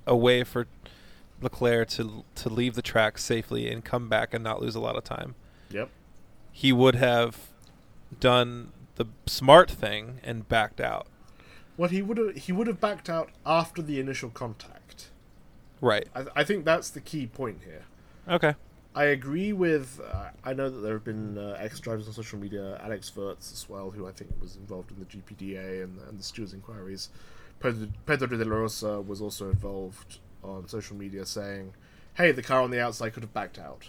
a 0.06 0.16
way 0.16 0.42
for 0.44 0.66
Leclerc 1.40 1.88
to 1.90 2.24
to 2.36 2.48
leave 2.48 2.74
the 2.74 2.82
track 2.82 3.18
safely 3.18 3.70
and 3.70 3.84
come 3.84 4.08
back 4.08 4.32
and 4.34 4.42
not 4.42 4.60
lose 4.62 4.74
a 4.74 4.80
lot 4.80 4.96
of 4.96 5.04
time. 5.04 5.34
Yep. 5.70 5.90
He 6.52 6.72
would 6.72 6.94
have 6.94 7.50
done 8.20 8.72
the 8.94 9.06
smart 9.26 9.70
thing 9.70 10.20
and 10.22 10.48
backed 10.48 10.80
out. 10.80 11.06
Well, 11.76 11.90
he 11.90 12.00
would 12.02 12.16
have 12.18 12.36
he 12.36 12.52
would 12.52 12.66
have 12.66 12.80
backed 12.80 13.08
out 13.10 13.30
after 13.44 13.82
the 13.82 14.00
initial 14.00 14.30
contact. 14.30 14.75
Right. 15.80 16.08
I, 16.14 16.26
I 16.36 16.44
think 16.44 16.64
that's 16.64 16.90
the 16.90 17.00
key 17.00 17.26
point 17.26 17.60
here. 17.64 17.82
Okay. 18.28 18.54
I 18.94 19.04
agree 19.04 19.52
with. 19.52 20.00
Uh, 20.00 20.30
I 20.42 20.54
know 20.54 20.70
that 20.70 20.78
there 20.80 20.94
have 20.94 21.04
been 21.04 21.36
uh, 21.36 21.56
ex 21.58 21.78
drivers 21.80 22.06
on 22.08 22.14
social 22.14 22.38
media, 22.38 22.80
Alex 22.82 23.10
Wurz 23.14 23.52
as 23.52 23.66
well, 23.68 23.90
who 23.90 24.06
I 24.08 24.12
think 24.12 24.30
was 24.40 24.56
involved 24.56 24.90
in 24.90 24.98
the 24.98 25.04
GPDA 25.04 25.84
and, 25.84 25.98
and 26.08 26.18
the 26.18 26.22
stewards' 26.22 26.54
inquiries. 26.54 27.10
Pedro, 27.60 27.88
Pedro 28.06 28.26
de 28.28 28.44
la 28.44 28.56
Rosa 28.56 29.00
was 29.00 29.20
also 29.20 29.50
involved 29.50 30.18
on 30.42 30.66
social 30.68 30.96
media 30.96 31.26
saying, 31.26 31.74
"Hey, 32.14 32.32
the 32.32 32.42
car 32.42 32.62
on 32.62 32.70
the 32.70 32.80
outside 32.80 33.12
could 33.12 33.22
have 33.22 33.34
backed 33.34 33.58
out," 33.58 33.88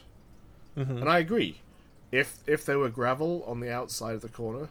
hmm 0.76 0.98
and 0.98 1.10
I 1.10 1.20
agree. 1.20 1.62
If 2.12 2.40
if 2.46 2.66
there 2.66 2.80
were 2.80 2.90
gravel 2.90 3.44
on 3.48 3.60
the 3.62 3.72
outside 3.72 4.16
of 4.16 4.22
the 4.22 4.30
corner, 4.30 4.70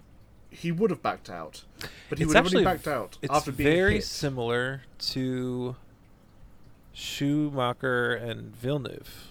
he 0.50 0.70
would 0.72 0.90
have 0.90 1.02
backed 1.02 1.30
out, 1.30 1.64
but 2.08 2.18
he 2.18 2.24
It's 2.24 2.28
would 2.28 2.36
have 2.36 2.46
only 2.46 2.64
backed 2.64 2.88
out 2.88 3.18
It's 3.22 3.32
after 3.34 3.52
being 3.52 3.70
very 3.70 3.94
hit. 3.96 4.04
similar 4.04 4.82
to 4.98 5.76
Schumacher 6.96 8.14
and 8.14 8.56
Villeneuve. 8.56 9.28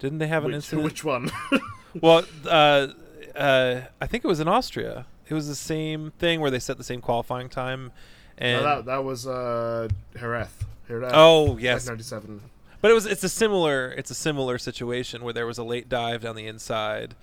Didn't 0.00 0.18
they 0.18 0.26
have 0.26 0.44
an 0.44 0.48
which, 0.48 0.56
incident? 0.56 0.84
which 0.84 1.04
one? 1.04 1.30
Well, 2.02 2.24
uh, 2.46 2.88
uh, 3.34 3.80
I 4.02 4.06
think 4.06 4.22
it 4.22 4.28
was 4.28 4.38
in 4.38 4.48
Austria. 4.48 5.06
It 5.30 5.32
was 5.32 5.48
the 5.48 5.54
same 5.54 6.10
thing 6.18 6.40
where 6.42 6.50
they 6.50 6.58
set 6.58 6.76
the 6.76 6.84
same 6.84 7.00
qualifying 7.00 7.48
time, 7.48 7.90
and 8.36 8.62
no, 8.62 8.68
that 8.68 8.84
that 8.84 9.02
was 9.04 9.26
uh, 9.26 9.88
Jerez. 10.14 10.50
Jerez. 10.88 11.10
oh 11.14 11.56
yes, 11.56 11.86
ninety 11.86 12.02
seven. 12.02 12.42
but 12.82 12.90
it 12.90 12.94
was 12.94 13.06
it's 13.06 13.24
a 13.24 13.30
similar 13.30 13.92
it's 13.92 14.10
a 14.10 14.14
similar 14.14 14.58
situation 14.58 15.24
where 15.24 15.32
there 15.32 15.46
was 15.46 15.56
a 15.56 15.64
late 15.64 15.88
dive 15.88 16.20
down 16.20 16.36
the 16.36 16.46
inside, 16.46 17.14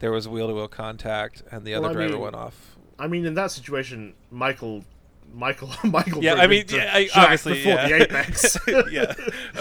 there 0.00 0.10
was 0.10 0.26
wheel 0.26 0.48
to 0.48 0.54
wheel 0.54 0.66
contact, 0.66 1.44
and 1.52 1.64
the 1.64 1.74
Well, 1.74 1.84
other 1.84 1.90
I 1.90 1.92
driver 1.92 2.14
mean, 2.14 2.22
went 2.22 2.34
off. 2.34 2.76
I 2.98 3.06
mean, 3.06 3.24
in 3.24 3.34
that 3.34 3.52
situation, 3.52 4.14
Michael, 4.32 4.82
Michael, 5.34 5.70
Michael. 5.84 6.22
Yeah, 6.22 6.34
drove 6.34 6.44
I 6.44 6.46
mean, 6.48 6.64
yeah, 6.68 6.90
I, 6.94 7.04
Jacques 7.06 7.16
obviously, 7.18 7.52
before 7.54 7.72
yeah. 7.72 7.88
the 7.88 7.94
apex. 8.02 8.58
yeah. 8.90 9.14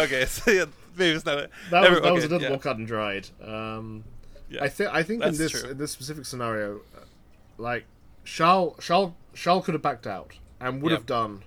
Okay, 0.04 0.26
so 0.26 0.52
yeah, 0.52 0.66
maybe 0.98 1.16
it's 1.16 1.26
not. 1.26 1.38
A, 1.38 1.50
That 1.72 1.82
was, 1.82 1.90
every- 1.90 2.02
that 2.02 2.14
was 2.14 2.24
a 2.24 2.28
little 2.28 2.42
yeah. 2.42 2.50
more 2.50 2.60
cut 2.60 2.78
and 2.78 2.88
dried. 2.88 3.28
Um, 3.44 4.04
Yeah. 4.50 4.64
I 4.64 4.70
think 4.70 4.90
I 4.94 5.04
think 5.04 5.24
in 5.24 5.36
this 5.36 5.52
true. 5.52 5.70
in 5.72 5.78
this 5.78 5.92
specific 5.92 6.26
scenario, 6.26 6.78
uh, 6.96 7.02
like 7.58 7.86
Charles 8.24 8.76
Charles 8.82 9.14
Charles 9.34 9.66
could 9.66 9.74
have 9.76 9.82
backed 9.82 10.08
out 10.08 10.34
and 10.60 10.82
would 10.82 10.92
Yep. 10.92 11.00
have 11.00 11.06
done 11.06 11.44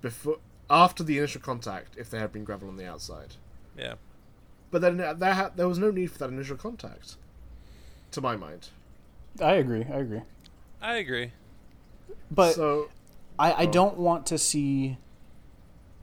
before 0.00 0.38
after 0.68 1.02
the 1.04 1.18
initial 1.18 1.40
contact 1.40 1.96
if 1.96 2.10
there 2.10 2.20
had 2.20 2.32
been 2.32 2.44
gravel 2.44 2.68
on 2.68 2.76
the 2.76 2.86
outside. 2.86 3.36
yeah. 3.78 3.94
But 4.70 4.80
then 4.80 5.00
uh, 5.00 5.12
there 5.12 5.34
ha- 5.34 5.50
there 5.54 5.68
was 5.68 5.78
no 5.78 5.90
need 5.90 6.10
for 6.10 6.18
that 6.18 6.30
initial 6.30 6.56
contact, 6.56 7.16
to 8.12 8.20
my 8.22 8.36
mind. 8.36 8.70
I 9.40 9.54
agree. 9.54 9.84
I 9.84 9.98
agree. 9.98 10.22
I 10.80 10.94
agree. 10.96 11.32
But 12.34 12.54
so 12.54 12.88
I, 13.38 13.52
I 13.52 13.62
Oh. 13.66 13.70
don't 13.70 13.98
want 13.98 14.26
to 14.26 14.38
see 14.38 14.98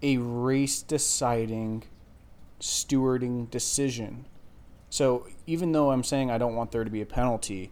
a 0.01 0.17
race 0.17 0.81
deciding 0.81 1.83
stewarding 2.59 3.49
decision. 3.49 4.25
So 4.89 5.27
even 5.45 5.71
though 5.71 5.91
I'm 5.91 6.03
saying 6.03 6.31
I 6.31 6.37
don't 6.37 6.55
want 6.55 6.71
there 6.71 6.83
to 6.83 6.89
be 6.89 7.01
a 7.01 7.05
penalty, 7.05 7.71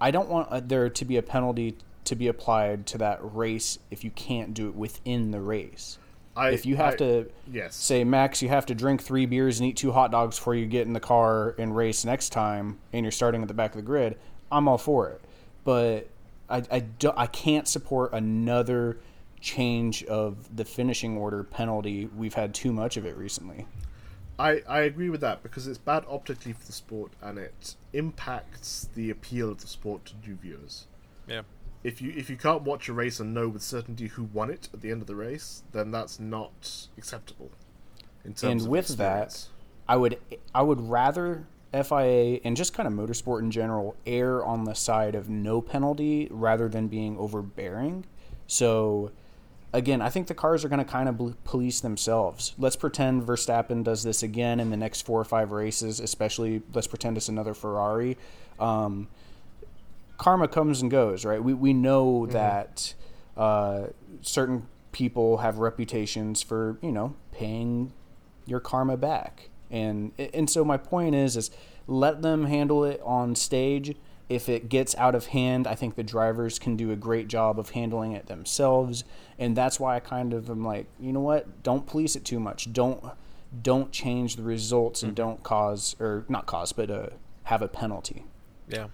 I 0.00 0.10
don't 0.10 0.28
want 0.28 0.48
uh, 0.50 0.60
there 0.60 0.88
to 0.90 1.04
be 1.04 1.16
a 1.16 1.22
penalty 1.22 1.76
to 2.04 2.14
be 2.14 2.28
applied 2.28 2.86
to 2.86 2.98
that 2.98 3.18
race 3.22 3.78
if 3.90 4.04
you 4.04 4.10
can't 4.10 4.54
do 4.54 4.68
it 4.68 4.74
within 4.74 5.30
the 5.30 5.40
race. 5.40 5.98
I, 6.36 6.50
if 6.50 6.66
you 6.66 6.76
have 6.76 6.94
I- 6.94 6.96
to 6.98 7.30
yes, 7.50 7.74
say, 7.74 8.04
Max, 8.04 8.42
you 8.42 8.48
have 8.50 8.66
to 8.66 8.74
drink 8.74 9.02
three 9.02 9.24
beers 9.26 9.58
and 9.58 9.68
eat 9.68 9.76
two 9.78 9.92
hot 9.92 10.10
dogs 10.10 10.36
before 10.38 10.54
you 10.54 10.66
get 10.66 10.86
in 10.86 10.92
the 10.92 11.00
car 11.00 11.54
and 11.58 11.74
race 11.74 12.04
next 12.04 12.28
time, 12.30 12.78
and 12.92 13.04
you're 13.04 13.10
starting 13.12 13.40
at 13.42 13.48
the 13.48 13.54
back 13.54 13.70
of 13.70 13.76
the 13.76 13.82
grid, 13.82 14.18
I'm 14.52 14.68
all 14.68 14.76
for 14.78 15.08
it. 15.08 15.22
But 15.64 16.08
I, 16.48 16.62
I, 16.70 16.80
do, 16.80 17.12
I 17.16 17.26
can't 17.26 17.66
support 17.66 18.12
another 18.12 18.98
change 19.40 20.04
of 20.04 20.56
the 20.56 20.64
finishing 20.64 21.16
order 21.16 21.44
penalty. 21.44 22.06
We've 22.06 22.34
had 22.34 22.54
too 22.54 22.72
much 22.72 22.96
of 22.96 23.04
it 23.06 23.16
recently. 23.16 23.66
I, 24.38 24.62
I 24.68 24.80
agree 24.80 25.08
with 25.08 25.20
that 25.22 25.42
because 25.42 25.66
it's 25.66 25.78
bad 25.78 26.04
optically 26.08 26.52
for 26.52 26.66
the 26.66 26.72
sport 26.72 27.12
and 27.22 27.38
it 27.38 27.74
impacts 27.92 28.88
the 28.94 29.10
appeal 29.10 29.50
of 29.50 29.60
the 29.60 29.66
sport 29.66 30.04
to 30.06 30.14
new 30.28 30.36
viewers. 30.36 30.86
Yeah. 31.26 31.42
If 31.82 32.02
you 32.02 32.12
if 32.16 32.28
you 32.28 32.36
can't 32.36 32.62
watch 32.62 32.88
a 32.88 32.92
race 32.92 33.20
and 33.20 33.32
know 33.32 33.48
with 33.48 33.62
certainty 33.62 34.08
who 34.08 34.24
won 34.24 34.50
it 34.50 34.68
at 34.74 34.80
the 34.80 34.90
end 34.90 35.00
of 35.02 35.06
the 35.06 35.14
race, 35.14 35.62
then 35.72 35.90
that's 35.90 36.18
not 36.18 36.88
acceptable. 36.98 37.50
In 38.24 38.32
terms 38.32 38.44
And 38.44 38.60
of 38.62 38.68
with 38.68 38.90
experience. 38.90 39.50
I 39.88 39.96
would 39.96 40.18
I 40.54 40.62
would 40.62 40.80
rather 40.80 41.46
FIA 41.72 42.40
and 42.44 42.56
just 42.56 42.72
kind 42.72 42.86
of 42.86 42.92
motorsport 42.92 43.40
in 43.40 43.50
general 43.50 43.96
err 44.06 44.44
on 44.44 44.64
the 44.64 44.74
side 44.74 45.14
of 45.14 45.28
no 45.28 45.60
penalty 45.60 46.28
rather 46.30 46.68
than 46.68 46.88
being 46.88 47.18
overbearing. 47.18 48.04
So 48.46 49.10
again, 49.72 50.00
I 50.00 50.08
think 50.08 50.26
the 50.26 50.34
cars 50.34 50.64
are 50.64 50.68
going 50.68 50.78
to 50.78 50.90
kind 50.90 51.08
of 51.08 51.44
police 51.44 51.80
themselves. 51.80 52.54
Let's 52.58 52.76
pretend 52.76 53.22
Verstappen 53.22 53.84
does 53.84 54.02
this 54.02 54.22
again 54.22 54.60
in 54.60 54.70
the 54.70 54.76
next 54.76 55.02
four 55.02 55.20
or 55.20 55.24
five 55.24 55.50
races, 55.50 56.00
especially 56.00 56.62
let's 56.72 56.86
pretend 56.86 57.16
it's 57.16 57.28
another 57.28 57.54
Ferrari. 57.54 58.16
Um, 58.58 59.08
karma 60.16 60.48
comes 60.48 60.80
and 60.82 60.90
goes, 60.90 61.24
right? 61.24 61.42
We 61.42 61.54
we 61.54 61.72
know 61.72 62.26
that 62.26 62.94
uh, 63.36 63.88
certain 64.22 64.66
people 64.92 65.38
have 65.38 65.58
reputations 65.58 66.42
for 66.42 66.78
you 66.80 66.92
know 66.92 67.14
paying 67.32 67.92
your 68.46 68.60
karma 68.60 68.96
back, 68.96 69.50
and 69.70 70.12
and 70.18 70.48
so 70.48 70.64
my 70.64 70.76
point 70.76 71.14
is 71.14 71.36
is 71.36 71.50
let 71.86 72.22
them 72.22 72.46
handle 72.46 72.84
it 72.84 73.00
on 73.04 73.34
stage. 73.34 73.96
If 74.28 74.48
it 74.48 74.68
gets 74.68 74.96
out 74.96 75.14
of 75.14 75.26
hand, 75.26 75.68
I 75.68 75.76
think 75.76 75.94
the 75.94 76.02
drivers 76.02 76.58
can 76.58 76.76
do 76.76 76.90
a 76.90 76.96
great 76.96 77.28
job 77.28 77.60
of 77.60 77.70
handling 77.70 78.12
it 78.12 78.26
themselves, 78.26 79.04
and 79.38 79.56
that's 79.56 79.78
why 79.78 79.94
I 79.94 80.00
kind 80.00 80.32
of 80.32 80.50
am 80.50 80.64
like, 80.64 80.86
you 80.98 81.12
know 81.12 81.20
what? 81.20 81.62
Don't 81.62 81.86
police 81.86 82.16
it 82.16 82.24
too 82.24 82.40
much. 82.40 82.72
Don't 82.72 83.04
don't 83.62 83.92
change 83.92 84.36
the 84.36 84.42
results, 84.42 85.02
and 85.02 85.14
don't 85.14 85.42
cause 85.42 85.94
or 86.00 86.24
not 86.28 86.46
cause, 86.46 86.72
but 86.72 86.90
uh, 86.90 87.08
have 87.44 87.62
a 87.62 87.68
penalty. 87.68 88.24
Yeah. 88.68 88.88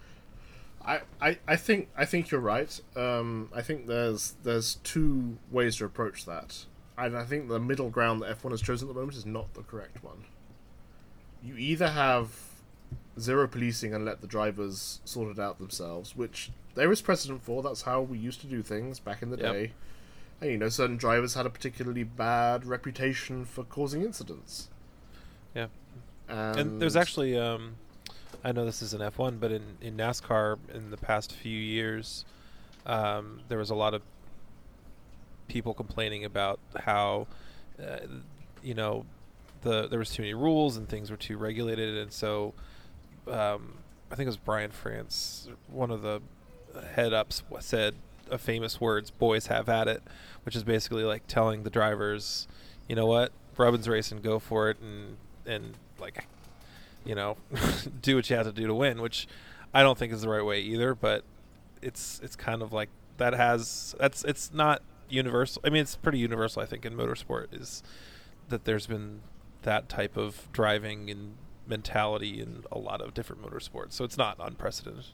I, 0.84 1.00
I, 1.20 1.38
I 1.46 1.56
think 1.56 1.88
I 1.96 2.04
think 2.04 2.30
you're 2.30 2.40
right. 2.40 2.80
Um, 2.96 3.48
I 3.54 3.62
think 3.62 3.86
there's 3.86 4.34
there's 4.42 4.76
two 4.82 5.38
ways 5.50 5.76
to 5.76 5.84
approach 5.84 6.26
that, 6.26 6.66
and 6.98 7.16
I 7.16 7.24
think 7.24 7.48
the 7.48 7.60
middle 7.60 7.88
ground 7.88 8.22
that 8.22 8.38
F1 8.38 8.50
has 8.50 8.62
chosen 8.62 8.88
at 8.88 8.94
the 8.94 9.00
moment 9.00 9.16
is 9.16 9.26
not 9.26 9.54
the 9.54 9.62
correct 9.62 10.02
one. 10.02 10.24
You 11.42 11.56
either 11.56 11.88
have 11.88 12.30
zero 13.18 13.46
policing 13.46 13.92
and 13.94 14.04
let 14.04 14.20
the 14.20 14.26
drivers 14.26 15.00
sort 15.04 15.30
it 15.36 15.40
out 15.40 15.58
themselves, 15.58 16.16
which 16.16 16.50
there 16.74 16.90
is 16.90 17.02
precedent 17.02 17.42
for. 17.42 17.62
That's 17.62 17.82
how 17.82 18.00
we 18.00 18.18
used 18.18 18.40
to 18.42 18.46
do 18.46 18.62
things 18.62 18.98
back 19.00 19.22
in 19.22 19.30
the 19.30 19.36
Yep. 19.36 19.52
day. 19.52 19.72
And 20.40 20.50
you 20.50 20.58
know, 20.58 20.68
certain 20.68 20.96
drivers 20.96 21.34
had 21.34 21.46
a 21.46 21.50
particularly 21.50 22.04
bad 22.04 22.64
reputation 22.66 23.44
for 23.44 23.64
causing 23.64 24.02
incidents. 24.02 24.68
Yeah. 25.54 25.66
And, 26.28 26.58
And 26.58 26.82
there's 26.82 26.96
actually, 26.96 27.36
um, 27.38 27.74
I 28.42 28.52
know 28.52 28.64
this 28.64 28.82
is 28.82 28.94
an 28.94 29.00
F1, 29.00 29.38
but 29.38 29.52
in, 29.52 29.62
in 29.80 29.96
NASCAR 29.96 30.58
in 30.74 30.90
the 30.90 30.96
past 30.96 31.32
few 31.32 31.56
years, 31.58 32.24
um, 32.86 33.40
there 33.48 33.58
was 33.58 33.70
a 33.70 33.74
lot 33.74 33.94
of 33.94 34.02
people 35.48 35.74
complaining 35.74 36.24
about 36.24 36.58
how, 36.80 37.26
uh, 37.80 37.98
you 38.62 38.74
know, 38.74 39.04
the 39.62 39.88
there 39.88 39.98
was 39.98 40.10
too 40.10 40.22
many 40.22 40.34
rules 40.34 40.76
and 40.76 40.88
things 40.88 41.10
were 41.10 41.16
too 41.16 41.36
regulated, 41.36 41.96
and 41.96 42.12
so 42.12 42.54
um, 43.26 43.74
I 44.10 44.14
think 44.14 44.26
it 44.26 44.30
was 44.30 44.36
Brian 44.36 44.70
France, 44.70 45.48
one 45.68 45.90
of 45.90 46.02
the 46.02 46.20
head 46.94 47.12
ups, 47.12 47.42
said 47.60 47.94
a 48.30 48.38
famous 48.38 48.80
words, 48.80 49.10
"Boys 49.10 49.46
have 49.46 49.68
at 49.68 49.88
it," 49.88 50.02
which 50.44 50.56
is 50.56 50.64
basically 50.64 51.04
like 51.04 51.26
telling 51.26 51.62
the 51.62 51.70
drivers, 51.70 52.46
you 52.88 52.96
know 52.96 53.06
what, 53.06 53.32
Robin's 53.56 53.88
racing, 53.88 54.20
go 54.20 54.38
for 54.38 54.70
it, 54.70 54.78
and 54.80 55.16
and 55.46 55.74
like, 55.98 56.26
you 57.04 57.14
know, 57.14 57.36
do 58.02 58.16
what 58.16 58.28
you 58.28 58.36
have 58.36 58.46
to 58.46 58.52
do 58.52 58.66
to 58.66 58.74
win, 58.74 59.00
which 59.00 59.26
I 59.72 59.82
don't 59.82 59.98
think 59.98 60.12
is 60.12 60.22
the 60.22 60.28
right 60.28 60.44
way 60.44 60.60
either. 60.60 60.94
But 60.94 61.24
it's 61.80 62.20
it's 62.22 62.36
kind 62.36 62.62
of 62.62 62.72
like 62.72 62.88
that 63.18 63.34
has 63.34 63.94
that's 63.98 64.24
it's 64.24 64.52
not 64.52 64.82
universal. 65.08 65.62
I 65.64 65.70
mean, 65.70 65.82
it's 65.82 65.96
pretty 65.96 66.18
universal. 66.18 66.62
I 66.62 66.66
think 66.66 66.84
in 66.84 66.94
motorsport 66.94 67.46
is 67.52 67.82
that 68.48 68.64
there's 68.64 68.86
been 68.86 69.20
that 69.62 69.88
type 69.88 70.16
of 70.16 70.48
driving 70.52 71.10
and 71.10 71.36
mentality 71.66 72.40
in 72.40 72.64
a 72.70 72.78
lot 72.78 73.00
of 73.00 73.14
different 73.14 73.42
motorsports. 73.42 73.92
So 73.92 74.04
it's 74.04 74.18
not 74.18 74.36
unprecedented. 74.40 75.06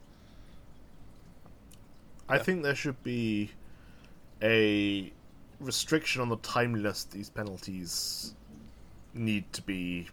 I 2.29 2.37
Yeah. 2.37 2.43
think 2.43 2.63
there 2.63 2.75
should 2.75 3.03
be 3.03 3.53
a 4.43 5.13
restriction 5.61 6.23
on 6.23 6.29
the 6.29 6.37
timeliness 6.37 7.05
these 7.05 7.31
penalties 7.31 8.35
need 9.15 9.53
to 9.53 9.63
be, 9.63 10.09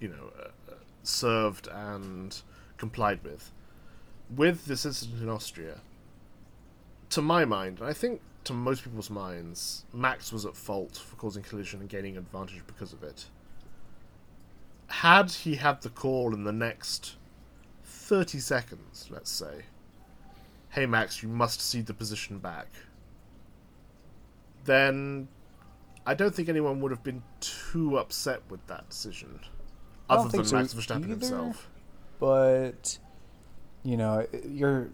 you 0.00 0.08
know, 0.08 0.32
uh, 0.38 0.72
uh, 0.72 0.74
served 1.02 1.68
and 1.68 2.40
complied 2.76 3.22
with. 3.24 3.50
With 4.34 4.66
this 4.66 4.84
incident 4.84 5.22
in 5.22 5.28
Austria, 5.28 5.80
to 7.10 7.22
my 7.22 7.44
mind, 7.44 7.80
I 7.82 7.92
think 7.92 8.20
to 8.44 8.52
most 8.52 8.84
people's 8.84 9.10
minds, 9.10 9.84
Max 9.92 10.32
was 10.32 10.44
at 10.46 10.56
fault 10.56 10.96
for 10.96 11.16
causing 11.16 11.42
collision 11.42 11.80
and 11.80 11.88
gaining 11.88 12.16
advantage 12.16 12.62
because 12.66 12.92
of 12.92 13.02
it. 13.02 13.26
Had 14.88 15.30
he 15.30 15.54
had 15.56 15.82
the 15.82 15.88
call 15.88 16.34
in 16.34 16.44
the 16.44 16.52
next 16.52 17.16
30 17.84 18.38
seconds, 18.38 19.08
let's 19.10 19.30
say, 19.30 19.62
hey 20.70 20.86
Max, 20.86 21.22
you 21.22 21.28
must 21.28 21.60
cede 21.60 21.86
the 21.86 21.94
position 21.94 22.38
back, 22.38 22.68
then 24.64 25.28
I 26.06 26.14
don't 26.14 26.34
think 26.34 26.48
anyone 26.48 26.80
would 26.80 26.90
have 26.90 27.04
been 27.04 27.22
too 27.40 27.96
upset 27.96 28.42
with 28.48 28.66
that 28.66 28.88
decision. 28.88 29.40
Other 30.10 30.28
than 30.28 30.44
so 30.44 30.56
Max 30.56 30.74
Verstappen 30.74 31.04
either. 31.04 31.08
himself. 31.08 31.70
but 32.18 32.98
you 33.82 33.96
know 33.96 34.26
you're 34.46 34.90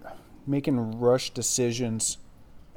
making 0.47 0.99
rush 1.01 1.31
decisions 1.31 2.19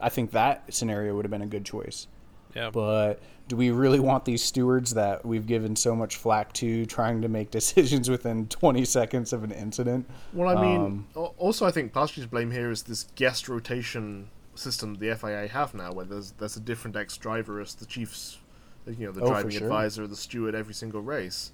i 0.02 0.10
think 0.10 0.32
that 0.32 0.64
scenario 0.74 1.16
would 1.16 1.26
have 1.26 1.32
been 1.32 1.42
a 1.42 1.48
good 1.48 1.66
choice 1.66 2.08
Yeah. 2.54 2.70
But 2.70 3.20
do 3.48 3.56
we 3.56 3.70
really 3.72 4.00
want 4.02 4.26
these 4.26 4.44
stewards 4.44 4.94
that 4.94 5.26
we've 5.26 5.46
given 5.48 5.76
so 5.76 5.96
much 5.96 6.18
flack 6.18 6.52
to 6.54 6.86
trying 6.86 7.22
to 7.22 7.30
make 7.30 7.50
decisions 7.60 8.10
within 8.10 8.48
20 8.48 8.84
seconds 8.86 9.32
of 9.34 9.44
an 9.46 9.52
incident? 9.52 10.06
Well, 10.34 10.50
I 10.58 10.62
mean, 10.62 11.06
Um, 11.16 11.34
also 11.38 11.66
I 11.66 11.72
think 11.72 11.94
partially 11.94 12.24
to 12.24 12.30
blame 12.30 12.52
here 12.52 12.70
is 12.72 12.84
this 12.84 13.08
guest 13.16 13.48
rotation 13.50 14.28
system 14.56 14.96
the 14.96 15.16
FIA 15.16 15.48
have 15.48 15.74
now, 15.74 15.94
where 15.94 16.06
there's 16.06 16.32
there's 16.40 16.58
a 16.58 16.60
different 16.60 16.96
ex 16.98 17.16
driver 17.18 17.62
as 17.62 17.74
the 17.76 17.86
chief's, 17.86 18.38
you 18.86 19.06
know, 19.06 19.12
the 19.14 19.22
Oh, 19.22 19.30
driving 19.30 19.52
sure. 19.52 19.64
advisor, 19.68 20.06
the 20.08 20.16
steward 20.18 20.54
every 20.56 20.74
single 20.74 21.02
race. 21.02 21.52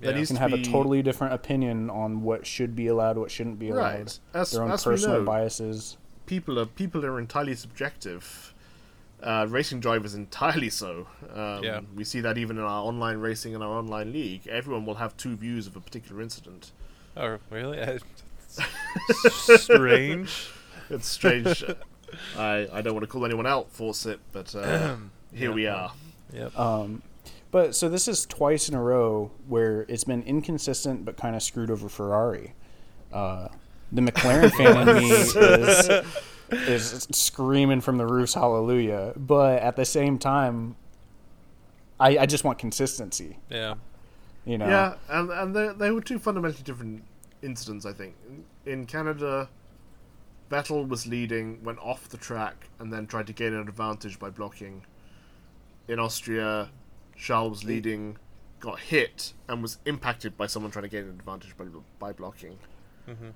Yeah. 0.00 0.06
There 0.08 0.16
needs 0.16 0.28
can 0.30 0.36
to 0.36 0.42
have 0.42 0.52
a 0.54 0.62
totally 0.62 1.02
different 1.02 1.34
opinion 1.34 1.90
on 1.90 2.22
what 2.22 2.46
should 2.46 2.74
be 2.74 2.86
allowed, 2.88 3.16
what 3.18 3.30
shouldn't 3.30 3.58
be 3.58 3.68
allowed. 3.68 3.98
Right. 3.98 4.18
As- 4.34 4.50
Their 4.52 4.62
own 4.64 4.70
as 4.72 4.84
we 4.86 4.92
personal 4.92 5.18
know. 5.18 5.24
biases. 5.24 5.96
People 6.26 6.58
are 6.58 6.66
people 6.66 7.04
are 7.04 7.18
entirely 7.18 7.54
subjective. 7.54 8.54
Uh, 9.22 9.46
racing 9.48 9.78
drivers 9.78 10.14
entirely 10.14 10.68
so. 10.68 11.06
Um, 11.32 11.62
Yeah. 11.62 11.80
We 11.94 12.02
see 12.04 12.20
that 12.22 12.36
even 12.38 12.58
in 12.58 12.64
our 12.64 12.82
online 12.82 13.18
racing 13.18 13.54
and 13.54 13.62
our 13.62 13.78
online 13.78 14.12
league. 14.12 14.48
Everyone 14.48 14.84
will 14.84 14.96
have 14.96 15.16
two 15.16 15.36
views 15.36 15.68
of 15.68 15.76
a 15.76 15.80
particular 15.80 16.20
incident. 16.20 16.72
Oh, 17.16 17.38
really? 17.50 17.80
I- 17.80 17.98
Strange. 19.56 20.48
It's 20.90 21.06
strange. 21.08 21.64
I, 22.36 22.68
I 22.70 22.82
don't 22.82 22.92
want 22.92 23.02
to 23.04 23.06
call 23.06 23.24
anyone 23.24 23.46
out 23.46 23.70
for 23.70 23.94
it, 24.04 24.20
but 24.32 24.54
uh, 24.54 24.96
here 25.32 25.48
Yeah. 25.48 25.54
we 25.54 25.66
are. 25.66 25.92
Yep. 26.34 26.58
Um, 26.58 27.02
but 27.50 27.74
so 27.74 27.88
this 27.88 28.08
is 28.08 28.26
twice 28.26 28.68
in 28.68 28.74
a 28.74 28.82
row 28.82 29.30
where 29.48 29.82
it's 29.88 30.04
been 30.04 30.22
inconsistent 30.24 31.06
but 31.06 31.16
kind 31.16 31.34
of 31.34 31.42
screwed 31.42 31.70
over 31.70 31.88
Ferrari. 31.88 32.52
Uh, 33.10 33.48
the 33.92 34.00
McLaren 34.00 34.50
fan 34.52 34.88
in 34.88 34.96
me 34.96 35.10
is, 36.70 36.92
is 36.92 37.08
screaming 37.12 37.80
from 37.80 37.98
the 37.98 38.06
roofs, 38.06 38.34
hallelujah. 38.34 39.12
But 39.16 39.62
at 39.62 39.76
the 39.76 39.84
same 39.84 40.18
time, 40.18 40.76
I, 42.00 42.18
I 42.18 42.26
just 42.26 42.44
want 42.44 42.58
consistency. 42.58 43.38
yeah. 43.48 43.74
You 44.44 44.58
know, 44.58 44.66
Yeah, 44.66 44.94
and 45.08 45.30
and 45.30 45.54
they 45.54 45.68
they 45.68 45.90
were 45.92 46.00
two 46.00 46.18
fundamentally 46.18 46.64
different 46.64 47.04
incidents. 47.42 47.86
I 47.86 47.92
think 47.92 48.16
in, 48.26 48.72
in 48.72 48.86
Canada, 48.86 49.48
Vettel 50.50 50.88
was 50.88 51.06
leading, 51.06 51.62
went 51.62 51.78
off 51.78 52.08
the 52.08 52.16
track, 52.16 52.68
and 52.80 52.92
then 52.92 53.06
tried 53.06 53.28
to 53.28 53.32
gain 53.32 53.52
an 53.52 53.60
advantage 53.68 54.18
by 54.18 54.30
blocking. 54.30 54.84
In 55.86 56.00
Austria, 56.00 56.70
Charles 57.14 57.50
was 57.50 57.64
leading, 57.64 58.16
got 58.58 58.80
hit, 58.80 59.32
and 59.48 59.62
was 59.62 59.78
impacted 59.84 60.36
by 60.36 60.48
someone 60.48 60.72
trying 60.72 60.84
to 60.84 60.88
gain 60.88 61.04
an 61.04 61.10
advantage 61.10 61.56
by 61.56 61.66
by 62.00 62.12
blocking. 62.12 62.58
Mm-hmm. 63.08 63.28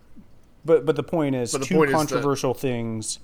But 0.66 0.84
but 0.84 0.96
the 0.96 1.02
point 1.02 1.34
is, 1.36 1.52
the 1.52 1.60
two 1.60 1.76
point 1.76 1.88
is 1.90 1.92
that- 1.92 1.98
controversial 1.98 2.52
things 2.54 3.20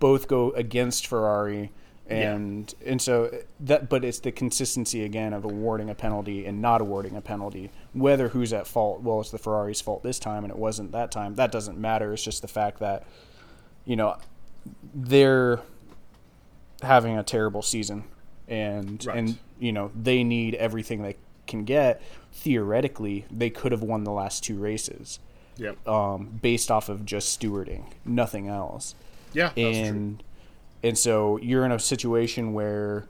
both 0.00 0.28
go 0.28 0.50
against 0.52 1.06
Ferrari, 1.06 1.70
and 2.08 2.74
and 2.84 3.00
so 3.00 3.30
that. 3.60 3.88
But 3.88 4.04
it's 4.04 4.18
the 4.18 4.32
consistency 4.32 5.04
again 5.04 5.32
of 5.32 5.44
awarding 5.44 5.88
a 5.88 5.94
penalty 5.94 6.44
and 6.46 6.60
not 6.60 6.80
awarding 6.80 7.16
a 7.16 7.20
penalty. 7.20 7.70
Whether 7.92 8.28
who's 8.28 8.52
at 8.52 8.66
fault, 8.66 9.00
well, 9.02 9.20
it's 9.20 9.30
the 9.30 9.38
Ferrari's 9.38 9.80
fault 9.80 10.02
this 10.02 10.18
time, 10.18 10.44
and 10.44 10.50
it 10.52 10.58
wasn't 10.58 10.92
that 10.92 11.10
time. 11.12 11.34
That 11.36 11.52
doesn't 11.52 11.78
matter. 11.78 12.12
It's 12.12 12.22
just 12.24 12.42
the 12.42 12.48
fact 12.48 12.80
that 12.80 13.04
you 13.84 13.96
know 13.96 14.16
they're 14.94 15.60
having 16.82 17.16
a 17.16 17.22
terrible 17.22 17.62
season, 17.62 18.04
and 18.48 19.04
Right. 19.06 19.16
and 19.18 19.38
you 19.58 19.72
know 19.72 19.90
they 20.00 20.24
need 20.24 20.54
everything 20.56 21.02
they 21.02 21.16
can 21.46 21.64
get. 21.64 22.00
Theoretically, 22.32 23.24
they 23.30 23.50
could 23.50 23.72
have 23.72 23.82
won 23.82 24.04
the 24.04 24.12
last 24.12 24.44
two 24.44 24.56
races 24.58 25.18
Yep. 25.58 25.86
um, 25.88 26.38
based 26.40 26.70
off 26.70 26.88
of 26.88 27.04
just 27.04 27.38
stewarding, 27.40 27.84
nothing 28.04 28.48
else. 28.48 28.94
Yeah, 29.34 29.50
and 29.56 30.22
and 30.82 30.96
so 30.96 31.36
you're 31.38 31.64
in 31.64 31.72
a 31.72 31.78
situation 31.78 32.52
where, 32.54 33.06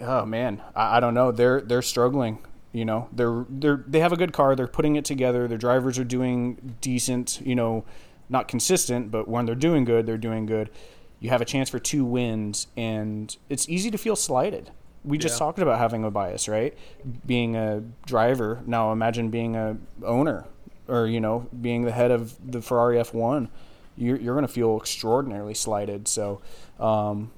oh 0.00 0.24
man, 0.26 0.62
I, 0.74 0.96
I 0.98 1.00
don't 1.00 1.14
know. 1.14 1.32
They're 1.32 1.60
they're 1.60 1.82
struggling. 1.82 2.38
You 2.72 2.84
know, 2.84 3.08
they're 3.12 3.46
they're 3.48 3.82
they 3.86 4.00
have 4.00 4.12
a 4.12 4.16
good 4.16 4.32
car. 4.32 4.54
They're 4.54 4.66
putting 4.68 4.96
it 4.96 5.04
together. 5.04 5.48
Their 5.48 5.58
drivers 5.58 5.98
are 5.98 6.04
doing 6.04 6.76
decent. 6.80 7.40
You 7.44 7.54
know, 7.54 7.84
not 8.28 8.48
consistent, 8.48 9.10
but 9.10 9.28
when 9.28 9.46
they're 9.46 9.54
doing 9.54 9.84
good, 9.84 10.06
they're 10.06 10.18
doing 10.18 10.46
good. 10.46 10.70
You 11.18 11.30
have 11.30 11.40
a 11.40 11.46
chance 11.46 11.70
for 11.70 11.78
two 11.78 12.04
wins, 12.04 12.66
and 12.76 13.34
it's 13.48 13.68
easy 13.68 13.90
to 13.90 13.96
feel 13.98 14.16
slighted. 14.16 14.70
We 15.02 15.18
just 15.18 15.36
Yeah. 15.36 15.38
talked 15.46 15.58
about 15.60 15.78
having 15.78 16.04
a 16.04 16.10
bias, 16.10 16.48
right? 16.48 16.76
Being 17.24 17.56
a 17.56 17.82
driver. 18.04 18.60
Now 18.66 18.92
imagine 18.92 19.30
being 19.30 19.56
a 19.56 19.78
owner, 20.04 20.44
or 20.88 21.06
you 21.06 21.20
know, 21.20 21.48
being 21.60 21.82
the 21.84 21.92
head 21.92 22.10
of 22.10 22.34
the 22.50 22.62
Ferrari 22.62 22.96
F1 22.96 23.48
you're, 23.96 24.16
you're 24.16 24.34
going 24.34 24.46
to 24.46 24.52
feel 24.52 24.76
extraordinarily 24.76 25.54
slighted. 25.54 26.06
So, 26.08 26.40
um, 26.78 27.30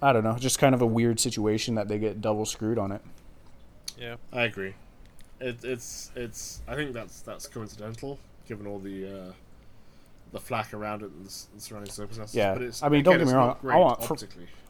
I 0.00 0.12
don't 0.12 0.24
know, 0.24 0.36
just 0.36 0.58
kind 0.58 0.74
of 0.74 0.82
a 0.82 0.86
weird 0.86 1.20
situation 1.20 1.74
that 1.74 1.88
they 1.88 1.98
get 1.98 2.20
double 2.20 2.46
screwed 2.46 2.78
on 2.78 2.92
it. 2.92 3.02
Yeah. 3.98 4.16
I 4.32 4.42
agree. 4.42 4.74
It, 5.40 5.64
it's 5.64 6.12
it's. 6.14 6.60
I 6.68 6.76
think 6.76 6.92
that's 6.92 7.20
that's 7.22 7.48
coincidental, 7.48 8.18
given 8.46 8.64
all 8.64 8.78
the 8.78 9.06
uh, 9.06 9.32
the 10.30 10.38
flack 10.38 10.72
around 10.72 11.02
it 11.02 11.10
and 11.10 11.26
the, 11.26 11.60
surrounding 11.60 11.90
circumstances. 11.90 12.36
Yeah. 12.36 12.52
but 12.54 12.62
it's, 12.62 12.80
I 12.80 12.88
mean, 12.88 13.02
don't 13.02 13.18
get 13.18 13.26
me 13.26 13.32
wrong, 13.32 13.56
I 13.68 13.76
want. 13.76 14.00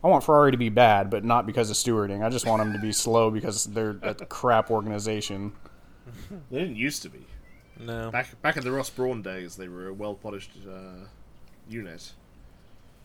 I 0.02 0.08
want 0.08 0.24
Ferrari 0.24 0.50
to 0.50 0.56
be 0.56 0.70
bad, 0.70 1.10
but 1.10 1.24
not 1.24 1.44
because 1.44 1.68
of 1.68 1.76
stewarding. 1.76 2.24
I 2.24 2.30
just 2.30 2.46
want 2.46 2.62
them 2.62 2.72
to 2.72 2.78
be 2.78 2.90
slow 2.90 3.30
because 3.30 3.64
they're 3.66 3.98
a 4.02 4.14
crap 4.28 4.70
organization. 4.70 5.52
They 6.50 6.60
didn't 6.60 6.76
used 6.76 7.02
to 7.02 7.10
be. 7.10 7.26
No. 7.78 8.10
Back 8.10 8.40
back 8.42 8.56
in 8.56 8.64
the 8.64 8.72
Ross 8.72 8.90
Brawn 8.90 9.22
days, 9.22 9.56
they 9.56 9.68
were 9.68 9.88
a 9.88 9.94
well 9.94 10.14
polished 10.14 10.50
uh, 10.68 11.06
unit. 11.68 12.12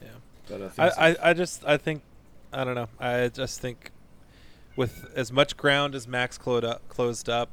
Yeah. 0.02 0.08
But 0.48 0.74
I, 0.78 0.88
I, 0.88 1.10
I, 1.10 1.16
I 1.30 1.34
just 1.34 1.66
I 1.66 1.78
think 1.78 2.02
I 2.54 2.64
don't 2.64 2.76
know. 2.76 2.90
I 3.00 3.30
just 3.30 3.60
think 3.60 3.92
with 4.76 5.12
as 5.16 5.32
much 5.32 5.58
ground 5.58 5.96
as 5.96 6.08
Max 6.08 6.38
closed 6.38 6.64
up, 6.64 6.88
closed 6.90 7.30
up 7.30 7.50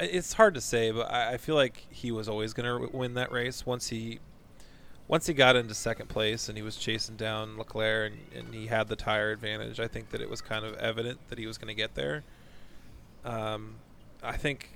it's 0.00 0.34
hard 0.34 0.54
to 0.54 0.60
say, 0.60 0.90
but 0.90 1.10
I, 1.12 1.34
I 1.34 1.36
feel 1.36 1.54
like 1.54 1.86
he 1.90 2.10
was 2.10 2.28
always 2.28 2.52
going 2.52 2.66
to 2.66 2.96
win 2.96 3.14
that 3.14 3.32
race 3.32 3.66
once 3.66 3.88
he 3.88 4.20
once 5.08 5.26
he 5.26 5.34
got 5.34 5.56
into 5.56 5.74
second 5.74 6.08
place 6.08 6.48
and 6.48 6.56
he 6.56 6.62
was 6.62 6.76
chasing 6.76 7.16
down 7.16 7.58
Leclerc 7.58 8.12
and, 8.12 8.46
and 8.46 8.54
he 8.54 8.68
had 8.68 8.88
the 8.88 8.96
tire 8.96 9.30
advantage. 9.30 9.78
I 9.78 9.88
think 9.88 10.10
that 10.10 10.20
it 10.20 10.30
was 10.30 10.40
kind 10.40 10.64
of 10.64 10.74
evident 10.76 11.18
that 11.28 11.38
he 11.38 11.46
was 11.46 11.58
going 11.58 11.68
to 11.68 11.74
get 11.74 11.94
there. 11.94 12.22
Um, 13.24 13.74
I 14.22 14.36
think 14.36 14.70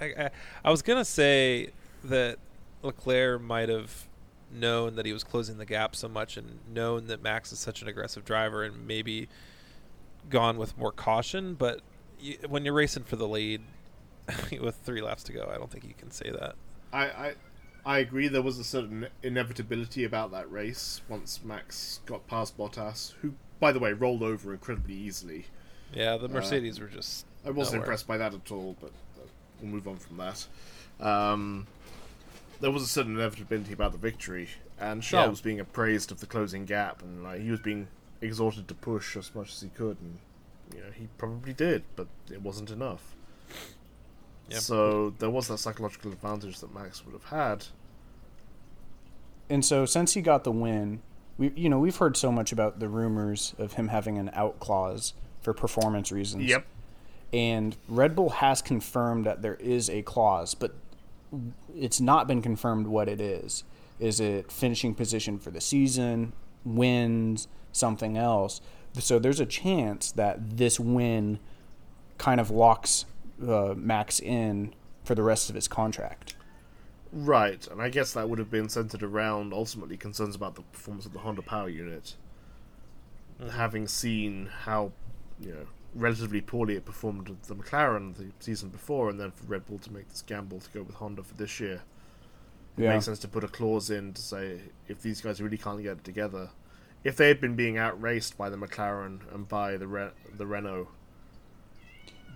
I, 0.00 0.04
I, 0.04 0.30
I 0.64 0.70
was 0.70 0.82
gonna 0.82 1.04
say 1.04 1.70
that 2.04 2.38
Leclerc 2.82 3.42
might 3.42 3.68
have 3.68 4.06
known 4.50 4.96
that 4.96 5.04
he 5.04 5.12
was 5.12 5.24
closing 5.24 5.58
the 5.58 5.66
gap 5.66 5.94
so 5.94 6.08
much 6.08 6.36
and 6.36 6.58
known 6.72 7.06
that 7.08 7.22
Max 7.22 7.52
is 7.52 7.58
such 7.58 7.82
an 7.82 7.88
aggressive 7.88 8.24
driver 8.24 8.64
and 8.64 8.86
maybe 8.86 9.28
gone 10.30 10.56
with 10.56 10.76
more 10.78 10.92
caution. 10.92 11.54
But 11.54 11.80
you, 12.18 12.38
when 12.48 12.64
you're 12.64 12.74
racing 12.74 13.04
for 13.04 13.16
the 13.16 13.28
lead 13.28 13.62
with 14.60 14.76
three 14.84 15.02
laps 15.02 15.22
to 15.24 15.32
go, 15.32 15.50
I 15.52 15.58
don't 15.58 15.70
think 15.70 15.84
you 15.84 15.94
can 15.96 16.10
say 16.10 16.30
that. 16.30 16.54
I, 16.92 17.04
I 17.04 17.34
I 17.88 17.98
agree. 18.00 18.28
There 18.28 18.42
was 18.42 18.58
a 18.58 18.64
certain 18.64 19.08
inevitability 19.22 20.04
about 20.04 20.30
that 20.32 20.50
race 20.50 21.00
once 21.08 21.40
Max 21.42 22.00
got 22.04 22.26
past 22.26 22.58
Bottas, 22.58 23.14
who, 23.22 23.32
by 23.60 23.72
the 23.72 23.78
way, 23.78 23.94
rolled 23.94 24.22
over 24.22 24.52
incredibly 24.52 24.94
easily. 24.94 25.46
Yeah, 25.94 26.18
the 26.18 26.28
Mercedes 26.28 26.80
were 26.80 26.88
just. 26.88 27.24
I 27.46 27.50
wasn't 27.50 27.76
nowhere. 27.76 27.86
impressed 27.86 28.06
by 28.06 28.18
that 28.18 28.34
at 28.34 28.52
all, 28.52 28.76
but 28.78 28.90
uh, 28.90 28.90
we'll 29.60 29.70
move 29.70 29.88
on 29.88 29.96
from 29.96 30.16
that. 30.18 30.46
Um, 31.00 31.66
there 32.60 32.70
was 32.70 32.82
a 32.82 32.86
certain 32.86 33.16
inevitability 33.16 33.72
about 33.72 33.92
the 33.92 33.98
victory, 33.98 34.48
and 34.80 35.02
Charles 35.02 35.26
Yeah. 35.26 35.30
was 35.30 35.40
being 35.40 35.60
appraised 35.60 36.10
of 36.10 36.20
the 36.20 36.26
closing 36.26 36.64
gap, 36.64 37.02
and 37.02 37.22
like, 37.22 37.40
he 37.40 37.50
was 37.50 37.60
being 37.60 37.88
exhorted 38.20 38.66
to 38.68 38.74
push 38.74 39.16
as 39.16 39.32
much 39.34 39.52
as 39.52 39.60
he 39.60 39.68
could, 39.68 39.96
and 40.00 40.18
you 40.74 40.80
know 40.80 40.90
he 40.90 41.08
probably 41.18 41.52
did, 41.52 41.84
but 41.96 42.08
it 42.30 42.42
wasn't 42.42 42.70
enough. 42.70 43.14
Yep. 44.50 44.60
So 44.60 45.10
there 45.18 45.30
was 45.30 45.48
that 45.48 45.58
psychological 45.58 46.10
advantage 46.10 46.60
that 46.60 46.74
Max 46.74 47.04
would 47.04 47.12
have 47.12 47.24
had. 47.24 47.66
And 49.50 49.64
so 49.64 49.86
since 49.86 50.14
he 50.14 50.20
got 50.22 50.44
the 50.44 50.52
win, 50.52 51.00
we 51.38 51.52
you 51.54 51.68
know 51.68 51.78
we've 51.78 51.96
heard 51.96 52.16
so 52.16 52.32
much 52.32 52.50
about 52.52 52.80
the 52.80 52.88
rumors 52.88 53.54
of 53.58 53.74
him 53.74 53.88
having 53.88 54.18
an 54.18 54.30
out 54.34 54.58
clause 54.58 55.14
for 55.40 55.52
performance 55.54 56.10
reasons. 56.10 56.44
And 57.32 57.76
Red 57.88 58.16
Bull 58.16 58.30
has 58.30 58.62
confirmed 58.62 59.26
that 59.26 59.42
there 59.42 59.56
is 59.56 59.90
a 59.90 60.02
clause, 60.02 60.54
but 60.54 60.74
it's 61.74 62.00
not 62.00 62.26
been 62.26 62.40
confirmed 62.40 62.86
what 62.86 63.08
it 63.08 63.20
is. 63.20 63.64
Is 63.98 64.20
it 64.20 64.50
finishing 64.50 64.94
position 64.94 65.38
for 65.38 65.50
the 65.50 65.60
season, 65.60 66.32
wins, 66.64 67.48
something 67.72 68.16
else? 68.16 68.60
So 68.94 69.18
there's 69.18 69.40
a 69.40 69.46
chance 69.46 70.10
that 70.12 70.56
this 70.56 70.80
win 70.80 71.38
kind 72.16 72.40
of 72.40 72.50
locks 72.50 73.04
uh, 73.46 73.74
Max 73.76 74.20
in 74.20 74.74
for 75.04 75.14
the 75.14 75.22
rest 75.22 75.48
of 75.48 75.54
his 75.54 75.68
contract. 75.68 76.34
Right, 77.12 77.66
and 77.68 77.80
I 77.80 77.88
guess 77.88 78.12
that 78.12 78.28
would 78.28 78.38
have 78.38 78.50
been 78.50 78.68
centered 78.68 79.02
around 79.02 79.54
ultimately 79.54 79.96
concerns 79.96 80.34
about 80.34 80.56
the 80.56 80.62
performance 80.62 81.06
of 81.06 81.12
the 81.12 81.20
Honda 81.20 81.42
Power 81.42 81.68
Unit. 81.68 82.16
Having 83.52 83.88
seen 83.88 84.50
how, 84.64 84.92
you 85.40 85.52
know, 85.52 85.66
relatively 85.94 86.40
poorly 86.40 86.76
it 86.76 86.84
performed 86.84 87.28
with 87.28 87.42
the 87.44 87.54
McLaren 87.54 88.16
the 88.16 88.26
season 88.40 88.68
before, 88.68 89.08
and 89.10 89.18
then 89.18 89.30
for 89.30 89.44
Red 89.46 89.66
Bull 89.66 89.78
to 89.78 89.92
make 89.92 90.08
this 90.08 90.22
gamble 90.22 90.60
to 90.60 90.70
go 90.70 90.82
with 90.82 90.96
Honda 90.96 91.22
for 91.22 91.34
this 91.34 91.58
year, 91.60 91.82
it 92.76 92.82
Yeah. 92.82 92.92
makes 92.92 93.06
sense 93.06 93.18
to 93.20 93.28
put 93.28 93.42
a 93.44 93.48
clause 93.48 93.90
in 93.90 94.12
to 94.14 94.22
say 94.22 94.60
if 94.86 95.00
these 95.02 95.20
guys 95.20 95.40
really 95.40 95.58
can't 95.58 95.82
get 95.82 95.98
it 95.98 96.04
together, 96.04 96.50
if 97.04 97.16
they 97.16 97.28
had 97.28 97.40
been 97.40 97.54
being 97.56 97.78
outraced 97.78 98.36
by 98.36 98.48
the 98.50 98.56
McLaren 98.56 99.20
and 99.34 99.48
by 99.48 99.76
the 99.76 99.86
Re- 99.86 100.10
the 100.36 100.46
Renault, 100.46 100.88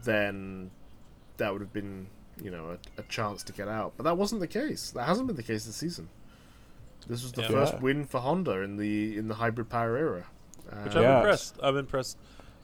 then 0.05 0.71
that 1.37 1.53
would 1.53 1.61
have 1.63 1.73
been 1.73 2.09
you 2.43 2.51
know 2.51 2.77
a, 2.97 3.01
a, 3.01 3.05
chance 3.05 3.43
to 3.45 3.53
get 3.53 3.69
out. 3.69 3.93
But 3.97 4.05
that 4.05 4.17
wasn't 4.17 4.41
the 4.41 4.47
case. 4.49 4.91
That 4.91 5.05
hasn't 5.07 5.27
been 5.27 5.37
the 5.37 5.43
case 5.43 5.65
this 5.67 5.77
season. 5.77 6.09
This 7.07 7.23
was 7.23 7.33
the 7.33 7.43
Yeah. 7.43 7.49
first 7.49 7.81
win 7.81 8.05
for 8.05 8.21
Honda 8.21 8.63
in 8.63 8.77
the 8.77 9.17
in 9.17 9.29
the 9.29 9.35
hybrid 9.35 9.69
power 9.69 9.97
era. 9.97 10.27
Which 10.85 10.95
Uh, 10.97 10.99
I'm 10.99 11.03
Yeah. 11.03 11.17
impressed. 11.19 11.59
I'm 11.63 11.77
impressed. 11.77 12.19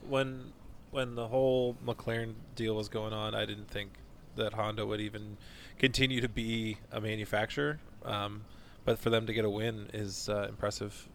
When 0.07 0.53
when 0.91 1.15
the 1.15 1.27
whole 1.27 1.75
McLaren 1.85 2.33
deal 2.55 2.75
was 2.75 2.89
going 2.89 3.13
on, 3.13 3.35
I 3.35 3.45
didn't 3.45 3.69
think 3.69 3.91
that 4.35 4.53
Honda 4.53 4.85
would 4.85 5.01
even 5.01 5.37
continue 5.77 6.21
to 6.21 6.29
be 6.29 6.77
a 6.91 6.99
manufacturer. 7.01 7.79
Um, 8.03 8.45
but 8.85 8.97
for 8.97 9.09
them 9.09 9.27
to 9.27 9.33
get 9.33 9.45
a 9.45 9.49
win 9.49 9.89
is 9.93 10.29
uh, 10.29 10.47
impressive. 10.49 11.07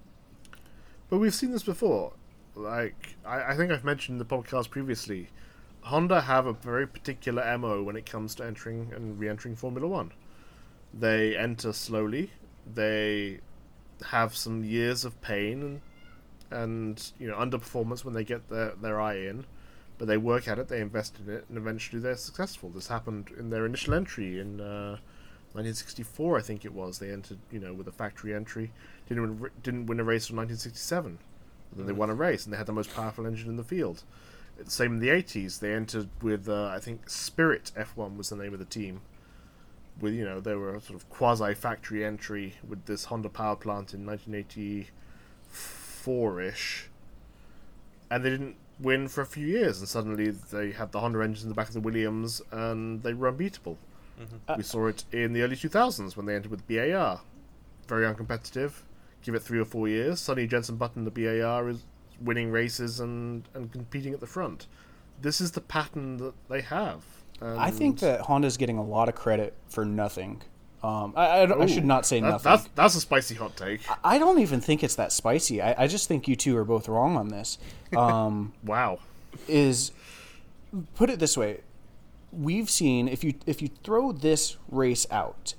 But 1.11 1.19
we've 1.19 1.35
seen 1.35 1.51
this 1.51 1.63
before. 1.63 2.13
Like 2.55 3.17
I, 3.25 3.53
I 3.53 3.57
think 3.57 3.73
I've 3.73 3.85
mentioned 3.85 4.21
the 4.21 4.25
podcast 4.25 4.71
previously, 4.71 5.29
Honda 5.85 6.23
have 6.23 6.47
a 6.47 6.53
very 6.53 6.87
particular 6.87 7.59
MO 7.59 7.83
when 7.83 7.97
it 7.97 8.07
comes 8.07 8.35
to 8.37 8.45
entering 8.45 8.93
and 8.95 9.19
re-entering 9.19 9.55
Formula 9.55 9.87
One. 9.87 10.13
They 10.93 11.37
enter 11.37 11.73
slowly. 11.73 12.31
They 12.73 13.41
have 14.07 14.35
some 14.37 14.65
years 14.65 15.05
of 15.05 15.21
pain 15.21 15.63
and, 15.63 15.81
and 16.51 17.13
you 17.19 17.27
know 17.29 17.37
underperformance 17.37 18.05
when 18.05 18.15
they 18.15 18.25
get 18.25 18.49
their, 18.49 18.75
their 18.81 19.01
eye 19.01 19.19
in, 19.19 19.45
but 19.99 20.09
they 20.09 20.17
work 20.17 20.49
at 20.49 20.59
it. 20.59 20.69
They 20.69 20.81
invest 20.81 21.19
in 21.25 21.33
it, 21.33 21.45
and 21.49 21.57
eventually 21.57 22.01
they're 22.01 22.17
successful. 22.17 22.71
This 22.71 22.89
happened 22.89 23.31
in 23.39 23.51
their 23.51 23.67
initial 23.67 23.95
entry 23.95 24.41
in 24.41 24.61
uh, 24.61 24.99
1964, 25.55 26.39
I 26.39 26.43
think 26.43 26.65
it 26.65 26.73
was. 26.73 26.99
They 26.99 27.13
entered 27.13 27.39
you 27.53 27.61
know 27.61 27.73
with 27.73 27.87
a 27.87 27.93
factory 27.93 28.35
entry. 28.35 28.73
Didn't 29.09 29.41
win, 29.41 29.51
didn't 29.63 29.87
win 29.87 30.01
a 30.01 30.05
race 30.05 30.29
in 30.29 30.37
1967. 30.37 31.19
And 31.71 31.79
then 31.79 31.87
they 31.87 31.93
won 31.93 32.11
a 32.11 32.15
race, 32.15 32.45
and 32.45 32.53
they 32.53 32.57
had 32.57 32.67
the 32.67 32.73
most 32.73 32.93
powerful 32.95 33.27
engine 33.27 33.49
in 33.49 33.57
the 33.57 33.65
field. 33.65 34.03
Same 34.67 34.95
in 34.95 35.01
the 35.01 35.09
80s. 35.09 35.59
They 35.59 35.73
entered 35.73 36.09
with, 36.23 36.49
uh, 36.49 36.67
I 36.67 36.79
think, 36.79 37.11
Spirit 37.11 37.73
F1 37.77 38.17
was 38.17 38.31
the 38.31 38.37
name 38.37 38.53
of 38.53 38.61
the 38.61 38.65
team. 38.65 39.01
With 40.01 40.15
you 40.15 40.25
know, 40.25 40.41
they 40.41 40.55
were 40.55 40.75
a 40.75 40.81
sort 40.81 40.99
of 40.99 41.09
quasi 41.09 41.55
factory 41.55 42.05
entry 42.05 42.55
with 42.67 42.87
this 42.87 43.05
Honda 43.05 43.29
power 43.29 43.57
plant 43.57 43.95
in 43.95 44.05
1984 44.05 46.41
ish, 46.41 46.89
and 48.11 48.25
they 48.25 48.31
didn't 48.31 48.57
win 48.81 49.09
for 49.09 49.21
a 49.21 49.27
few 49.27 49.47
years. 49.47 49.79
And 49.81 49.89
suddenly 49.89 50.31
they 50.31 50.73
had 50.73 50.93
the 50.93 51.01
Honda 51.01 51.21
engines 51.21 51.43
in 51.43 51.49
the 51.49 51.55
back 51.55 51.69
of 51.69 51.75
the 51.75 51.81
Williams, 51.81 52.43
and 52.51 53.03
they 53.03 53.15
were 53.15 53.29
unbeatable. 53.29 53.79
Uh, 54.49 54.55
we 54.57 54.63
saw 54.63 54.87
it 54.87 55.05
in 55.11 55.33
the 55.33 55.43
early 55.43 55.57
2000s 55.57 56.17
when 56.17 56.27
they 56.27 56.37
entered 56.37 56.51
with 56.51 56.67
BAR, 56.69 57.21
very 57.89 58.07
uncompetitive. 58.07 58.73
Give 59.23 59.35
it 59.35 59.43
three 59.43 59.59
or 59.59 59.65
four 59.65 59.89
years, 59.89 60.21
suddenly 60.21 60.47
Jenson 60.47 60.77
Button, 60.77 61.05
the 61.05 61.11
BAR, 61.11 61.69
is 61.69 61.85
winning 62.21 62.51
races 62.51 63.01
and, 63.01 63.49
and 63.55 63.73
competing 63.73 64.15
at 64.15 64.21
the 64.21 64.27
front. 64.27 64.67
This 65.21 65.41
is 65.41 65.53
the 65.53 65.61
pattern 65.61 66.19
that 66.19 66.35
they 66.49 66.61
have. 66.61 67.05
I 67.43 67.71
think 67.71 68.01
and- 68.03 68.11
that 68.11 68.21
Honda's 68.23 68.57
getting 68.57 68.79
a 68.79 68.85
lot 68.85 69.09
of 69.09 69.15
credit 69.15 69.55
for 69.69 69.85
nothing. 69.85 70.43
Um, 70.85 71.15
I, 71.17 71.41
I, 71.41 71.47
don't- 71.47 71.63
I 71.63 71.67
should 71.67 71.85
not 71.87 72.05
say 72.05 72.21
that- 72.21 72.29
nothing. 72.29 72.51
That's, 72.51 72.69
that's 72.75 72.95
a 72.97 73.01
spicy 73.01 73.35
hot 73.37 73.57
take. 73.57 73.81
I 74.05 74.19
don't 74.19 74.39
even 74.41 74.61
think 74.61 74.85
it's 74.85 74.97
that 74.97 75.13
spicy. 75.13 75.63
I, 75.63 75.85
I 75.85 75.87
just 75.87 76.09
think 76.09 76.29
you 76.29 76.37
two 76.37 76.57
are 76.59 76.65
both 76.65 76.89
wrong 76.89 77.17
on 77.17 77.29
this. 77.29 77.59
Um, 77.97 78.53
Wow. 78.65 78.99
is 79.49 79.93
put 80.95 81.09
it 81.11 81.19
this 81.19 81.37
way: 81.37 81.61
we've 82.33 82.69
seen 82.69 83.09
if 83.09 83.25
you 83.25 83.35
if 83.47 83.63
you 83.63 83.69
throw 83.83 84.13
this 84.13 84.57
race 84.71 85.07
out. 85.11 85.55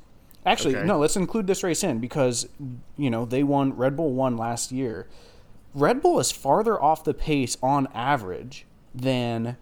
Actually, 0.45 0.75
Okay. 0.75 0.85
no. 0.85 0.99
Let's 0.99 1.15
include 1.15 1.47
this 1.47 1.63
race 1.63 1.83
in 1.83 1.97
because 1.99 2.47
you 2.97 3.09
know 3.09 3.25
they 3.25 3.41
won. 3.41 3.75
Red 3.75 3.95
Bull 3.95 4.13
won 4.13 4.38
last 4.38 4.71
year. 4.71 5.07
Red 5.73 6.01
Bull 6.03 6.19
is 6.19 6.31
farther 6.31 6.79
off 6.81 7.03
the 7.03 7.13
pace 7.15 7.57
on 7.63 7.88
average 7.95 8.65
than 8.93 9.57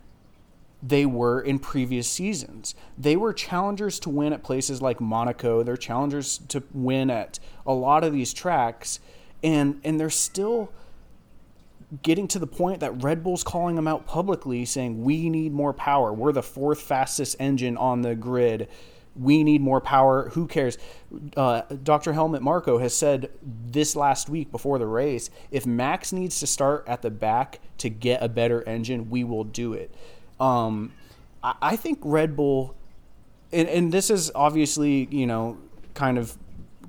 they 0.85 1.05
were 1.05 1.39
in 1.39 1.59
previous 1.59 2.09
seasons. 2.09 2.75
They 2.97 3.15
were 3.15 3.31
challengers 3.31 3.99
to 4.01 4.09
win 4.09 4.33
at 4.33 4.43
places 4.43 4.81
like 4.81 4.99
Monaco. 4.99 5.63
They're 5.63 5.77
challengers 5.77 6.39
to 6.49 6.61
win 6.73 7.09
at 7.09 7.39
a 7.65 7.73
lot 7.73 8.03
of 8.03 8.11
these 8.11 8.33
tracks, 8.33 8.99
and 9.41 9.79
and 9.85 9.97
they're 9.97 10.09
still 10.09 10.71
getting 12.01 12.27
to 12.27 12.39
the 12.39 12.47
point 12.47 12.81
that 12.81 13.01
Red 13.01 13.23
Bull's 13.23 13.43
calling 13.43 13.75
them 13.75 13.87
out 13.87 14.05
publicly, 14.07 14.65
saying 14.65 15.03
we 15.03 15.29
need 15.29 15.53
more 15.53 15.73
power. 15.73 16.11
We're 16.11 16.33
the 16.33 16.43
fourth 16.43 16.81
fastest 16.81 17.37
engine 17.39 17.77
on 17.77 18.01
the 18.01 18.15
grid. 18.15 18.67
We 19.15 19.43
need 19.43 19.61
more 19.61 19.79
power. 19.79 20.29
Who 20.29 20.47
cares? 20.47 20.77
Uh, 21.37 21.61
Dr. 21.83 22.13
Helmut 22.13 22.41
Marko 22.41 22.79
has 22.79 22.95
said 22.95 23.29
this 23.43 23.95
last 23.95 24.27
week 24.27 24.51
before 24.51 24.79
the 24.79 24.87
race 24.87 25.29
if 25.51 25.65
Max 25.65 26.11
needs 26.11 26.39
to 26.39 26.47
start 26.47 26.83
at 26.87 27.03
the 27.03 27.11
back 27.11 27.59
to 27.77 27.89
get 27.89 28.23
a 28.23 28.27
better 28.27 28.63
engine, 28.63 29.09
we 29.09 29.23
will 29.23 29.43
do 29.43 29.73
it. 29.73 29.93
Um, 30.39 30.93
I, 31.43 31.55
I 31.61 31.75
think 31.75 31.99
Red 32.01 32.35
Bull, 32.35 32.75
and, 33.51 33.67
and 33.67 33.91
this 33.91 34.09
is 34.09 34.31
obviously, 34.33 35.07
you 35.11 35.25
know, 35.25 35.57
kind 35.93 36.17
of 36.17 36.37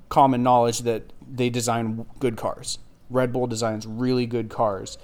common 0.08 0.42
knowledge 0.42 0.80
that 0.80 1.02
they 1.28 1.50
design 1.50 2.06
good 2.18 2.36
cars. 2.36 2.78
Red 3.10 3.32
Bull 3.32 3.46
designs 3.46 3.86
really 3.86 4.26
good 4.26 4.48
cars. 4.48 4.98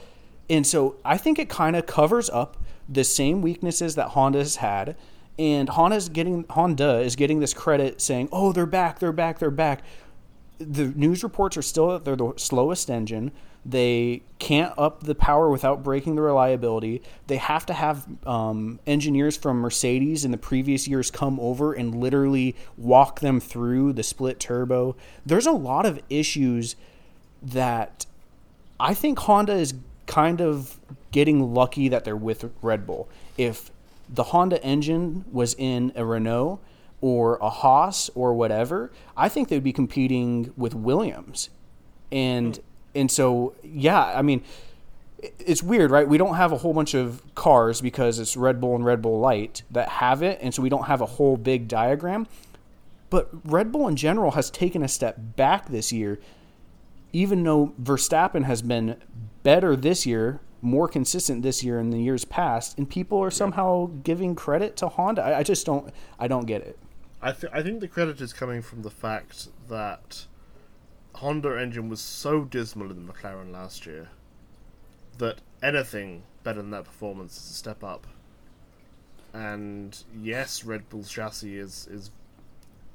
And 0.49 0.67
so 0.67 0.97
I 1.05 1.17
think 1.17 1.39
it 1.39 1.49
kind 1.49 1.77
of 1.77 1.87
covers 1.87 2.29
up 2.31 2.57
the 2.89 3.05
same 3.05 3.41
weaknesses 3.41 3.95
that 3.95 4.09
Honda 4.09 4.39
has 4.39 4.57
had. 4.57 4.97
And 5.39 5.69
Honda's 5.69 6.09
getting 6.09 6.45
Honda 6.51 6.99
is 6.99 7.17
getting 7.17 7.41
this 7.41 7.55
credit 7.55 8.01
saying, 8.01 8.29
"Oh, 8.31 8.53
they're 8.53 8.67
back, 8.67 8.99
they're 8.99 9.13
back, 9.13 9.39
they're 9.39 9.51
back." 9.51 9.83
The 10.59 10.89
news 10.89 11.23
reports 11.23 11.57
are 11.57 11.63
still 11.63 11.89
that 11.89 12.05
they're 12.05 12.17
the 12.17 12.35
slowest 12.37 12.91
engine. 12.91 13.31
They 13.65 14.23
can't 14.39 14.73
up 14.79 15.03
the 15.03 15.15
power 15.15 15.51
without 15.51 15.83
breaking 15.83 16.15
the 16.15 16.23
reliability. 16.23 17.03
They 17.27 17.37
have 17.37 17.67
to 17.67 17.75
have 17.75 18.07
um, 18.27 18.81
engineers 18.87 19.37
from 19.37 19.59
Mercedes 19.59 20.25
in 20.25 20.31
the 20.31 20.39
previous 20.39 20.89
years 20.89 21.11
come 21.11 21.39
over 21.39 21.75
and 21.75 21.95
literally 21.95 22.57
walk 22.79 23.21
them 23.21 23.39
through 23.39 23.93
the 23.93 24.03
split 24.03 24.41
turbo. 24.41 24.97
There's 25.27 25.47
a 25.47 25.53
lot 25.53 25.85
of 25.85 26.01
issues 26.09 26.75
that 27.43 28.07
I 28.79 28.95
think 28.95 29.19
Honda 29.19 29.53
is 29.53 29.75
kind 30.07 30.41
of 30.41 30.81
getting 31.13 31.55
lucky 31.55 31.89
that 31.89 32.05
they're 32.05 32.17
with 32.17 32.51
Red 32.63 32.87
Bull. 32.87 33.09
If 33.37 33.71
the 34.09 34.25
Honda 34.25 34.63
engine 34.65 35.25
was 35.31 35.55
in 35.55 35.93
a 35.95 36.05
Renault 36.05 36.61
or 37.01 37.37
a 37.37 37.51
Haas 37.51 38.11
or 38.15 38.33
whatever, 38.35 38.91
I 39.17 39.29
think 39.29 39.49
they'd 39.49 39.63
be 39.63 39.73
competing 39.73 40.53
with 40.57 40.75
Williams. 40.75 41.51
And 42.11 42.59
and 42.95 43.11
so 43.11 43.55
yeah, 43.63 44.03
I 44.03 44.23
mean 44.23 44.43
it's 45.39 45.63
weird, 45.63 45.91
right? 45.91 46.09
We 46.09 46.17
don't 46.17 46.37
have 46.37 46.51
a 46.51 46.57
whole 46.57 46.73
bunch 46.73 46.95
of 46.95 47.23
cars 47.35 47.83
because 47.83 48.19
it's 48.19 48.39
Red 48.39 48.59
Bull 48.59 48.75
and 48.75 48.85
Red 48.85 49.03
Bull 49.03 49.21
Light 49.21 49.63
that 49.71 49.89
have 49.89 50.23
it, 50.23 50.39
and 50.41 50.55
so 50.55 50.63
we 50.63 50.71
don't 50.71 50.87
have 50.87 51.03
a 51.03 51.07
whole 51.07 51.37
big 51.37 51.69
diagram. 51.69 52.27
But 53.11 53.29
Red 53.45 53.71
Bull 53.71 53.87
in 53.87 53.97
general 53.97 54.31
has 54.31 54.51
taken 54.51 54.83
a 54.83 54.89
step 54.89 55.17
back 55.37 55.69
this 55.69 55.93
year 55.93 56.19
even 57.13 57.43
though 57.43 57.75
Verstappen 57.83 58.45
has 58.45 58.63
been 58.63 58.97
better 59.43 59.75
this 59.75 60.07
year, 60.07 60.41
more 60.63 60.89
consistent 60.89 61.43
this 61.43 61.65
year 61.65 61.79
in 61.79 61.91
the 61.91 62.01
years 62.01 62.25
past, 62.25 62.79
and 62.79 62.89
people 62.89 63.19
are 63.19 63.31
somehow 63.31 63.91
giving 64.05 64.35
credit 64.35 64.77
to 64.77 64.89
Honda. 64.89 65.23
I, 65.23 65.39
I 65.39 65.43
just 65.43 65.67
don't, 65.67 65.93
I 66.19 66.29
don't 66.29 66.47
get 66.47 66.63
it. 66.63 66.79
I, 67.23 67.33
th- 67.33 67.53
I 67.53 67.63
think 67.63 67.81
the 67.81 67.89
credit 67.89 68.21
is 68.21 68.33
coming 68.33 68.63
from 68.63 68.83
the 68.83 68.91
fact 68.91 69.49
that 69.69 70.27
Honda 71.15 71.61
engine 71.61 71.89
was 71.89 72.01
so 72.01 72.45
dismal 72.45 72.91
in 72.91 73.07
the 73.07 73.13
McLaren 73.13 73.53
last 73.53 73.87
year 73.87 74.09
that 75.19 75.39
anything 75.63 76.23
better 76.43 76.63
than 76.63 76.71
that 76.71 76.85
performance 76.85 77.37
is 77.37 77.51
a 77.51 77.55
step 77.55 77.85
up. 77.85 78.07
And 79.33 80.03
yes, 80.21 80.65
Red 80.65 80.89
Bull's 80.89 81.11
chassis 81.11 81.59
is, 81.59 81.87
is 81.91 82.11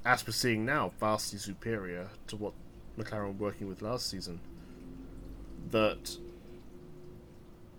as 0.04 0.26
we're 0.26 0.34
seeing 0.34 0.66
now, 0.66 0.92
vastly 1.00 1.40
superior 1.40 2.10
to 2.28 2.36
what 2.36 2.54
McLaren 2.98 3.38
were 3.40 3.46
working 3.46 3.68
with 3.68 3.82
last 3.82 4.10
season. 4.10 4.40
That 5.72 6.18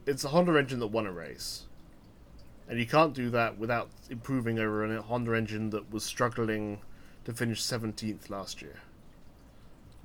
it's 0.07 0.25
a 0.25 0.29
Honda 0.29 0.57
engine 0.57 0.81
that 0.81 0.89
won 0.89 1.07
a 1.07 1.13
race. 1.13 1.65
And 2.69 2.79
you 2.79 2.87
can't 2.87 3.15
do 3.15 3.31
that 3.31 3.59
without 3.59 3.91
improving 4.11 4.59
over 4.59 4.85
a 4.85 5.03
Honda 5.03 5.35
engine 5.35 5.71
that 5.71 5.93
was 5.93 6.05
struggling 6.05 6.81
to 7.25 7.33
finish 7.33 7.63
17th 7.63 8.29
last 8.29 8.61
year. 8.61 8.81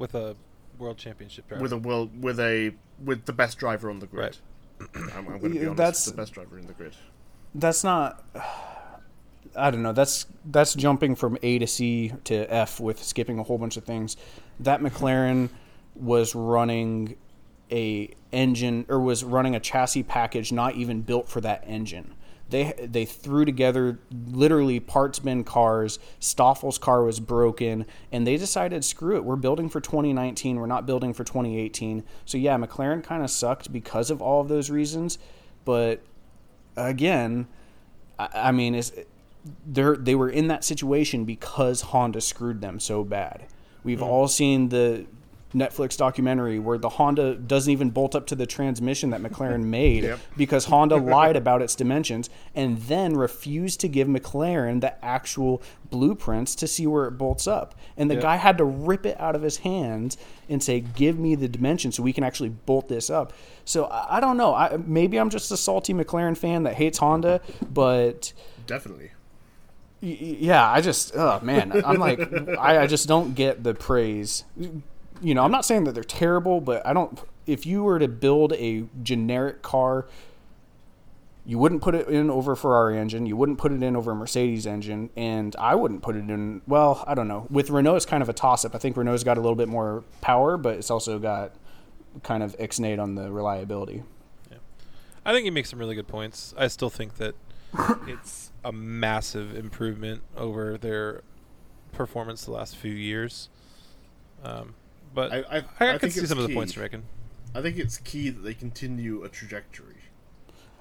With 0.01 0.15
a 0.15 0.35
world 0.77 0.97
championship 0.97 1.47
driver. 1.47 1.61
With 1.61 1.71
a 1.71 1.77
world 1.77 2.21
with 2.21 2.39
a 2.39 2.73
with 3.05 3.25
the 3.25 3.33
best 3.33 3.57
driver 3.57 3.89
on 3.89 3.99
the 3.99 4.07
grid. 4.07 4.37
I'm, 4.95 5.09
I'm 5.15 5.25
going 5.25 5.41
to 5.41 5.49
be 5.49 5.59
honest, 5.59 5.77
that's- 5.77 6.05
the 6.05 6.13
best 6.17 6.33
driver 6.33 6.57
in 6.57 6.67
the 6.67 6.73
grid. 6.73 6.95
That's 7.55 7.83
not. 7.83 8.23
I 9.55 9.69
don't 9.69 9.83
know. 9.83 9.91
That's 9.91 10.25
that's 10.45 10.73
jumping 10.73 11.15
from 11.15 11.37
A 11.43 11.59
to 11.59 11.67
C 11.67 12.13
to 12.25 12.51
F 12.51 12.79
with 12.79 13.03
skipping 13.03 13.37
a 13.37 13.43
whole 13.43 13.57
bunch 13.57 13.77
of 13.77 13.83
things. 13.83 14.17
That 14.59 14.79
McLaren 14.81 15.49
was 15.95 16.33
running 16.33 17.17
a 17.69 18.13
engine 18.31 18.85
or 18.87 18.99
was 18.99 19.23
running 19.23 19.55
a 19.55 19.59
chassis 19.59 20.03
package 20.03 20.51
not 20.51 20.75
even 20.75 21.01
built 21.01 21.27
for 21.27 21.41
that 21.41 21.63
engine. 21.67 22.13
They 22.51 22.73
they 22.87 23.05
threw 23.05 23.45
together 23.45 23.97
literally 24.29 24.79
parts 24.79 25.19
bin 25.19 25.43
cars. 25.43 25.97
Stoffel's 26.19 26.77
car 26.77 27.03
was 27.03 27.19
broken, 27.19 27.85
and 28.11 28.27
they 28.27 28.37
decided, 28.37 28.85
screw 28.85 29.15
it, 29.15 29.23
we're 29.23 29.35
building 29.35 29.69
for 29.69 29.81
2019. 29.81 30.57
We're 30.57 30.65
not 30.67 30.85
building 30.85 31.13
for 31.13 31.23
2018. 31.23 32.03
So 32.25 32.37
yeah, 32.37 32.57
McLaren 32.57 33.03
kind 33.03 33.23
of 33.23 33.31
sucked 33.31 33.73
because 33.73 34.11
of 34.11 34.21
all 34.21 34.41
of 34.41 34.47
those 34.47 34.69
reasons. 34.69 35.17
But 35.65 36.01
again, 36.77 37.47
I, 38.19 38.29
I 38.33 38.51
mean, 38.51 38.75
is 38.75 38.91
they 39.65 39.83
they 39.97 40.15
were 40.15 40.29
in 40.29 40.47
that 40.49 40.63
situation 40.63 41.25
because 41.25 41.81
Honda 41.81 42.21
screwed 42.21 42.61
them 42.61 42.79
so 42.79 43.03
bad. 43.03 43.45
We've 43.83 43.99
Hmm. 43.99 44.05
all 44.05 44.27
seen 44.27 44.69
the 44.69 45.05
Netflix 45.53 45.97
documentary 45.97 46.59
where 46.59 46.77
the 46.77 46.87
Honda 46.89 47.35
doesn't 47.35 47.71
even 47.71 47.89
bolt 47.89 48.15
up 48.15 48.25
to 48.27 48.35
the 48.35 48.45
transmission 48.45 49.09
that 49.09 49.21
McLaren 49.21 49.63
made 49.65 50.03
Yep. 50.03 50.19
because 50.37 50.65
Honda 50.65 50.95
lied 51.15 51.35
about 51.35 51.61
its 51.61 51.75
dimensions 51.75 52.29
and 52.55 52.77
then 52.83 53.15
refused 53.17 53.79
to 53.81 53.87
give 53.87 54.07
McLaren 54.07 54.79
the 54.81 55.03
actual 55.03 55.61
blueprints 55.89 56.55
to 56.55 56.67
see 56.67 56.87
where 56.87 57.05
it 57.07 57.11
bolts 57.11 57.47
up. 57.47 57.75
And 57.97 58.09
the 58.09 58.15
Yep. 58.15 58.23
guy 58.23 58.35
had 58.37 58.57
to 58.59 58.63
rip 58.63 59.05
it 59.05 59.19
out 59.19 59.35
of 59.35 59.41
his 59.41 59.57
hands 59.57 60.17
and 60.47 60.63
say, 60.63 60.79
"Give 60.79 61.19
me 61.19 61.35
the 61.35 61.47
dimensions 61.49 61.95
so 61.97 62.03
we 62.03 62.13
can 62.13 62.23
actually 62.23 62.49
bolt 62.49 62.87
this 62.87 63.09
up." 63.09 63.33
So 63.65 63.85
I, 63.85 64.17
I 64.17 64.19
don't 64.21 64.37
know. 64.37 64.53
I, 64.55 64.77
maybe 64.77 65.17
I'm 65.19 65.29
just 65.29 65.51
a 65.51 65.57
salty 65.57 65.93
McLaren 65.93 66.37
fan 66.37 66.63
that 66.63 66.75
hates 66.75 66.97
Honda, 66.99 67.41
but 67.71 68.31
Definitely. 68.67 69.11
Yeah, 70.03 70.67
I 70.67 70.81
just, 70.81 71.15
oh 71.15 71.39
man, 71.43 71.71
I'm 71.85 71.99
like, 71.99 72.19
I, 72.59 72.79
I 72.79 72.87
just 72.87 73.07
don't 73.07 73.35
get 73.35 73.63
the 73.63 73.75
praise. 73.75 74.43
You 75.21 75.35
know, 75.35 75.43
I'm 75.43 75.51
not 75.51 75.65
saying 75.65 75.83
that 75.85 75.93
they're 75.93 76.03
terrible, 76.03 76.61
but 76.61 76.85
I 76.85 76.93
don't. 76.93 77.19
If 77.45 77.65
you 77.65 77.83
were 77.83 77.99
to 77.99 78.07
build 78.07 78.53
a 78.53 78.85
generic 79.03 79.61
car, 79.61 80.07
you 81.45 81.57
wouldn't 81.57 81.81
put 81.81 81.95
it 81.95 82.07
in 82.07 82.29
over 82.29 82.51
a 82.51 82.57
Ferrari 82.57 82.97
engine, 82.97 83.25
you 83.25 83.35
wouldn't 83.35 83.57
put 83.57 83.71
it 83.71 83.81
in 83.81 83.95
over 83.95 84.11
a 84.11 84.15
Mercedes 84.15 84.67
engine, 84.67 85.09
and 85.15 85.55
I 85.57 85.75
wouldn't 85.75 86.01
put 86.01 86.15
it 86.15 86.29
in. 86.29 86.61
Well, 86.67 87.03
I 87.07 87.13
don't 87.13 87.27
know. 87.27 87.47
With 87.49 87.69
Renault, 87.69 87.95
it's 87.95 88.05
kind 88.05 88.21
of 88.21 88.29
a 88.29 88.33
toss 88.33 88.63
up. 88.63 88.75
I 88.75 88.77
think 88.77 88.95
Renault's 88.95 89.23
got 89.23 89.37
a 89.37 89.41
little 89.41 89.55
bit 89.55 89.67
more 89.67 90.03
power, 90.21 90.57
but 90.57 90.75
it's 90.75 90.91
also 90.91 91.17
got 91.19 91.53
kind 92.23 92.43
of 92.43 92.57
ixnayed 92.57 93.01
on 93.01 93.15
the 93.15 93.31
reliability. 93.31 94.03
Yeah. 94.51 94.57
I 95.25 95.33
think 95.33 95.45
he 95.45 95.51
makes 95.51 95.69
some 95.69 95.79
really 95.79 95.95
good 95.95 96.07
points. 96.07 96.53
I 96.57 96.67
still 96.67 96.89
think 96.89 97.15
that 97.15 97.35
it's 98.07 98.51
a 98.63 98.71
massive 98.71 99.55
improvement 99.55 100.21
over 100.37 100.77
their 100.77 101.23
performance 101.91 102.45
the 102.45 102.51
last 102.51 102.75
few 102.75 102.93
years. 102.93 103.49
Um, 104.43 104.75
but 105.13 105.31
I- 105.31 105.37
I, 105.37 105.41
I- 105.41 105.57
I 105.57 105.61
can 105.61 105.99
think 105.99 106.13
see 106.13 106.19
it's 106.21 106.29
some 106.29 106.37
of 106.37 106.43
the 106.43 106.49
key. 106.49 106.53
points 106.55 106.75
you're 106.75 106.83
making. 106.83 107.03
I 107.53 107.61
think 107.61 107.77
it's 107.77 107.97
key 107.97 108.29
that 108.29 108.41
they 108.41 108.53
continue 108.53 109.23
a 109.23 109.29
trajectory. 109.29 109.95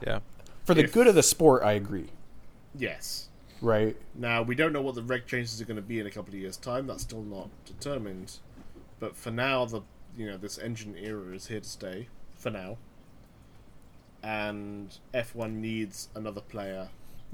Yeah. 0.07 0.21
For 0.65 0.75
the 0.75 0.85
If- 0.85 0.93
good 0.93 1.07
of 1.07 1.15
the 1.15 1.23
sport, 1.23 1.63
I 1.63 1.73
agree. 1.73 2.09
Yes. 2.75 3.29
Right? 3.61 3.97
Now 4.15 4.43
we 4.43 4.55
don't 4.55 4.73
know 4.73 4.81
what 4.83 4.95
the 4.95 5.03
reg 5.03 5.27
changes 5.27 5.61
are 5.61 5.65
going 5.65 5.77
to 5.77 5.83
be 5.83 5.99
in 5.99 6.07
a 6.07 6.11
couple 6.11 6.33
of 6.33 6.41
years' 6.41 6.57
time. 6.57 6.87
That's 6.87 7.03
still 7.03 7.23
not 7.23 7.49
determined. 7.67 8.39
But 9.01 9.17
for 9.17 9.31
now, 9.31 9.65
the 9.67 9.83
you 10.17 10.27
know 10.27 10.37
this 10.37 10.59
engine 10.59 10.95
era 10.97 11.35
is 11.35 11.49
here 11.49 11.61
to 11.61 11.69
stay. 11.69 12.09
For 12.37 12.51
now. 12.51 12.79
And 14.23 14.97
F1 15.15 15.55
needs 15.55 16.09
another 16.15 16.41
player. 16.41 16.89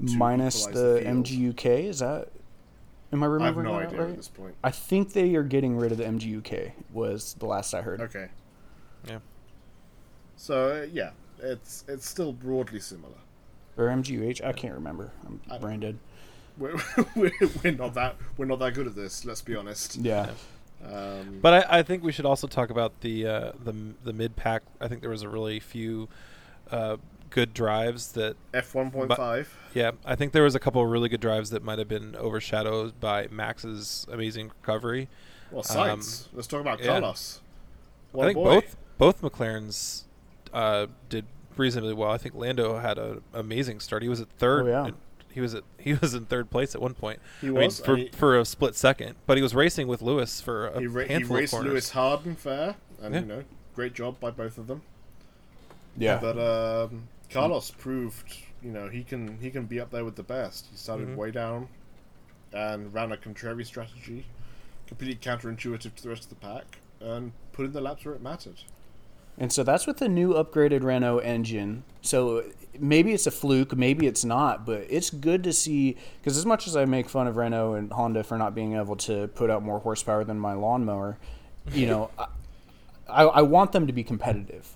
to 0.05 0.17
Minus 0.17 0.67
equalize 0.67 0.75
the, 0.95 1.01
field. 1.01 1.25
MGUK. 1.55 1.65
Is 1.89 1.99
that? 1.99 2.29
Am 3.13 3.23
I 3.23 3.25
I 3.25 3.29
have 3.29 3.33
remembering 3.33 3.67
no 3.67 3.75
idea 3.75 4.01
right? 4.01 4.09
at 4.09 4.17
this 4.17 4.27
point. 4.27 4.55
I 4.63 4.71
think 4.71 5.13
they 5.13 5.35
are 5.35 5.43
getting 5.43 5.77
rid 5.77 5.91
of 5.91 5.97
the 5.97 6.03
MGUK. 6.03 6.71
Was 6.91 7.35
the 7.39 7.45
last 7.45 7.73
I 7.73 7.81
heard. 7.81 8.01
Okay. 8.01 8.27
Yeah. 9.07 9.19
So 10.35 10.81
uh, 10.83 10.87
yeah, 10.91 11.11
it's 11.39 11.83
it's 11.87 12.07
still 12.07 12.33
broadly 12.33 12.79
similar. 12.79 13.15
Or 13.77 13.85
MGUH. 13.85 14.43
I 14.43 14.53
can't 14.53 14.73
remember. 14.73 15.11
I'm 15.25 15.39
I- 15.49 15.57
branded. 15.57 15.99
We're, 16.57 16.75
we're, 17.15 17.31
we're 17.63 17.71
not 17.73 17.93
that 17.93 18.15
we're 18.35 18.45
not 18.45 18.59
that 18.59 18.73
good 18.73 18.87
at 18.87 18.95
this. 18.95 19.23
Let's 19.25 19.41
be 19.41 19.55
honest. 19.55 19.95
Yeah. 19.97 20.31
Um, 20.83 21.39
But 21.41 21.65
I, 21.69 21.79
I 21.79 21.83
think 21.83 22.03
we 22.03 22.11
should 22.11 22.25
also 22.25 22.47
talk 22.47 22.69
about 22.71 22.99
the 23.01 23.27
uh, 23.27 23.51
the 23.63 23.73
the 24.03 24.13
mid 24.13 24.35
pack. 24.35 24.63
I 24.81 24.87
think 24.87 25.01
there 25.01 25.09
was 25.11 25.21
a 25.21 25.29
really 25.29 25.59
few 25.59 26.07
uh, 26.71 26.97
good 27.29 27.53
drives 27.53 28.11
that. 28.13 28.35
F 28.53 28.73
one 28.75 28.91
point 28.91 29.13
five. 29.15 29.55
Yeah, 29.73 29.91
I 30.05 30.15
think 30.15 30.31
there 30.33 30.43
was 30.43 30.55
a 30.55 30.59
couple 30.59 30.81
of 30.81 30.89
really 30.89 31.09
good 31.09 31.21
drives 31.21 31.49
that 31.51 31.63
might 31.63 31.79
have 31.79 31.87
been 31.87 32.15
overshadowed 32.15 32.99
by 32.99 33.27
Max's 33.29 34.05
amazing 34.11 34.51
recovery. 34.61 35.07
Well, 35.51 35.63
sites. 35.63 36.29
Let's 36.33 36.47
talk 36.47 36.61
about. 36.61 36.81
Carlos. 36.81 37.41
What 38.11 38.23
I 38.23 38.31
a 38.31 38.33
think 38.33 38.43
boy. 38.43 38.53
both 38.55 38.77
both 38.97 39.21
McLarens 39.21 40.03
uh, 40.53 40.87
did 41.09 41.25
reasonably 41.55 41.93
well. 41.93 42.11
I 42.11 42.17
think 42.17 42.35
Lando 42.35 42.77
had 42.79 42.97
an 42.97 43.21
amazing 43.33 43.79
start. 43.79 44.03
He 44.03 44.09
was 44.09 44.21
at 44.21 44.29
third. 44.37 44.65
Oh, 44.65 44.69
yeah. 44.69 44.85
and 44.87 44.95
He 45.33 45.41
was 45.41 45.53
at 45.55 45.63
he 45.77 45.93
was 46.01 46.13
in 46.13 46.25
third 46.25 46.49
place 46.49 46.73
at 46.75 46.81
one 46.81 46.93
point. 46.95 47.19
He 47.41 47.47
I 47.47 47.51
was, 47.51 47.79
mean, 47.79 47.85
for 47.85 47.95
he- 47.97 48.09
for 48.09 48.37
a 48.39 48.45
split 48.45 48.75
second, 48.75 49.15
but 49.25 49.37
he 49.37 49.43
was 49.43 49.53
racing 49.55 49.87
with 49.87 50.01
Lewis 50.01 50.41
for 50.41 50.67
a 50.67 50.79
He, 50.79 50.87
ra- 50.87 51.03
he 51.03 51.13
handful 51.13 51.37
raced 51.37 51.53
of 51.53 51.57
corners. 51.57 51.71
Lewis 51.73 51.89
hard 51.91 52.25
and 52.25 52.37
fair, 52.37 52.75
and 53.01 53.13
Yeah. 53.13 53.19
you 53.21 53.25
know, 53.27 53.43
great 53.75 53.93
job 53.93 54.19
by 54.19 54.31
both 54.31 54.57
of 54.57 54.67
them. 54.67 54.81
Yeah. 55.97 56.19
But 56.21 56.37
um, 56.37 57.07
Carlos 57.29 57.71
proved, 57.71 58.37
you 58.63 58.71
know, 58.71 58.87
he 58.89 59.03
can 59.03 59.37
he 59.39 59.49
can 59.49 59.65
be 59.65 59.79
up 59.79 59.91
there 59.91 60.05
with 60.05 60.15
the 60.15 60.23
best. 60.23 60.67
He 60.71 60.77
started 60.77 61.09
Mhm. 61.09 61.15
way 61.15 61.31
down, 61.31 61.67
and 62.53 62.93
ran 62.93 63.11
a 63.11 63.17
contrary 63.17 63.65
strategy, 63.65 64.25
completely 64.87 65.15
counterintuitive 65.17 65.95
to 65.95 66.03
the 66.03 66.09
rest 66.09 66.23
of 66.23 66.29
the 66.29 66.35
pack, 66.35 66.79
and 67.01 67.33
put 67.51 67.65
in 67.65 67.73
the 67.73 67.81
laps 67.81 68.05
where 68.05 68.15
it 68.15 68.21
mattered. 68.21 68.61
And 69.39 69.51
so 69.53 69.63
that's 69.63 69.85
with 69.85 69.97
the 69.97 70.09
new 70.09 70.33
upgraded 70.33 70.81
Renault 70.83 71.19
engine. 71.19 71.83
So 72.01 72.43
maybe 72.79 73.13
it's 73.13 73.27
a 73.27 73.31
fluke, 73.31 73.75
maybe 73.75 74.07
it's 74.07 74.25
not, 74.25 74.65
but 74.65 74.85
it's 74.89 75.11
good 75.11 75.43
to 75.43 75.53
see 75.53 75.95
because 76.19 76.37
as 76.37 76.45
much 76.45 76.65
as 76.67 76.75
I 76.75 76.85
make 76.85 77.07
fun 77.07 77.27
of 77.27 77.37
Renault 77.37 77.73
and 77.75 77.91
Honda 77.91 78.23
for 78.23 78.37
not 78.37 78.55
being 78.55 78.73
able 78.75 78.95
to 78.95 79.27
put 79.27 79.51
out 79.51 79.61
more 79.61 79.79
horsepower 79.79 80.23
than 80.23 80.39
my 80.39 80.53
lawnmower, 80.53 81.17
you 81.71 81.85
know, 81.91 82.09
I, 82.17 82.27
I, 83.07 83.23
I 83.25 83.41
want 83.41 83.73
them 83.73 83.85
to 83.85 83.93
be 83.93 84.03
competitive. 84.03 84.73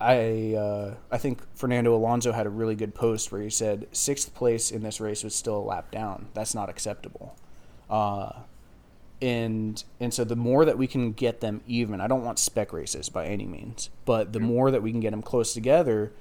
I 0.00 0.54
uh, 0.54 0.94
I 1.10 1.18
think 1.18 1.40
Fernando 1.56 1.94
Alonso 1.94 2.32
had 2.32 2.46
a 2.46 2.50
really 2.50 2.76
good 2.76 2.94
post 2.94 3.32
where 3.32 3.40
he 3.40 3.50
said 3.50 3.88
sixth 3.92 4.34
place 4.34 4.70
in 4.70 4.82
this 4.82 5.00
race 5.00 5.24
was 5.24 5.34
still 5.34 5.56
a 5.56 5.60
lap 5.60 5.90
down. 5.90 6.28
That's 6.34 6.54
not 6.54 6.68
acceptable. 6.68 7.36
Uh, 7.90 8.30
and 9.20 9.82
and 9.98 10.14
so 10.14 10.22
the 10.22 10.36
more 10.36 10.64
that 10.64 10.78
we 10.78 10.86
can 10.86 11.12
get 11.12 11.40
them 11.40 11.62
even, 11.66 12.00
I 12.00 12.06
don't 12.06 12.24
want 12.24 12.38
spec 12.38 12.72
races 12.72 13.08
by 13.08 13.26
any 13.26 13.44
means, 13.44 13.90
but 14.04 14.32
the 14.32 14.40
more 14.40 14.70
that 14.70 14.82
we 14.82 14.92
can 14.92 15.00
get 15.00 15.10
them 15.10 15.22
close 15.22 15.52
together, 15.52 16.12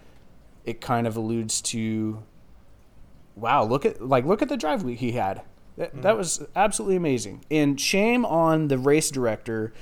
it 0.65 0.81
kind 0.81 1.05
of 1.05 1.15
alludes 1.15 1.61
to, 1.61 2.23
wow, 3.35 3.63
look 3.63 3.85
at 3.85 4.01
like 4.01 4.25
look 4.25 4.41
at 4.41 4.49
the 4.49 4.57
drive 4.57 4.83
he 4.87 5.11
had. 5.11 5.43
That, 5.77 6.01
that 6.01 6.17
was 6.17 6.43
absolutely 6.55 6.95
amazing. 6.95 7.45
And 7.51 7.79
shame 7.79 8.25
on 8.25 8.67
the 8.67 8.79
race 8.79 9.11
director 9.11 9.73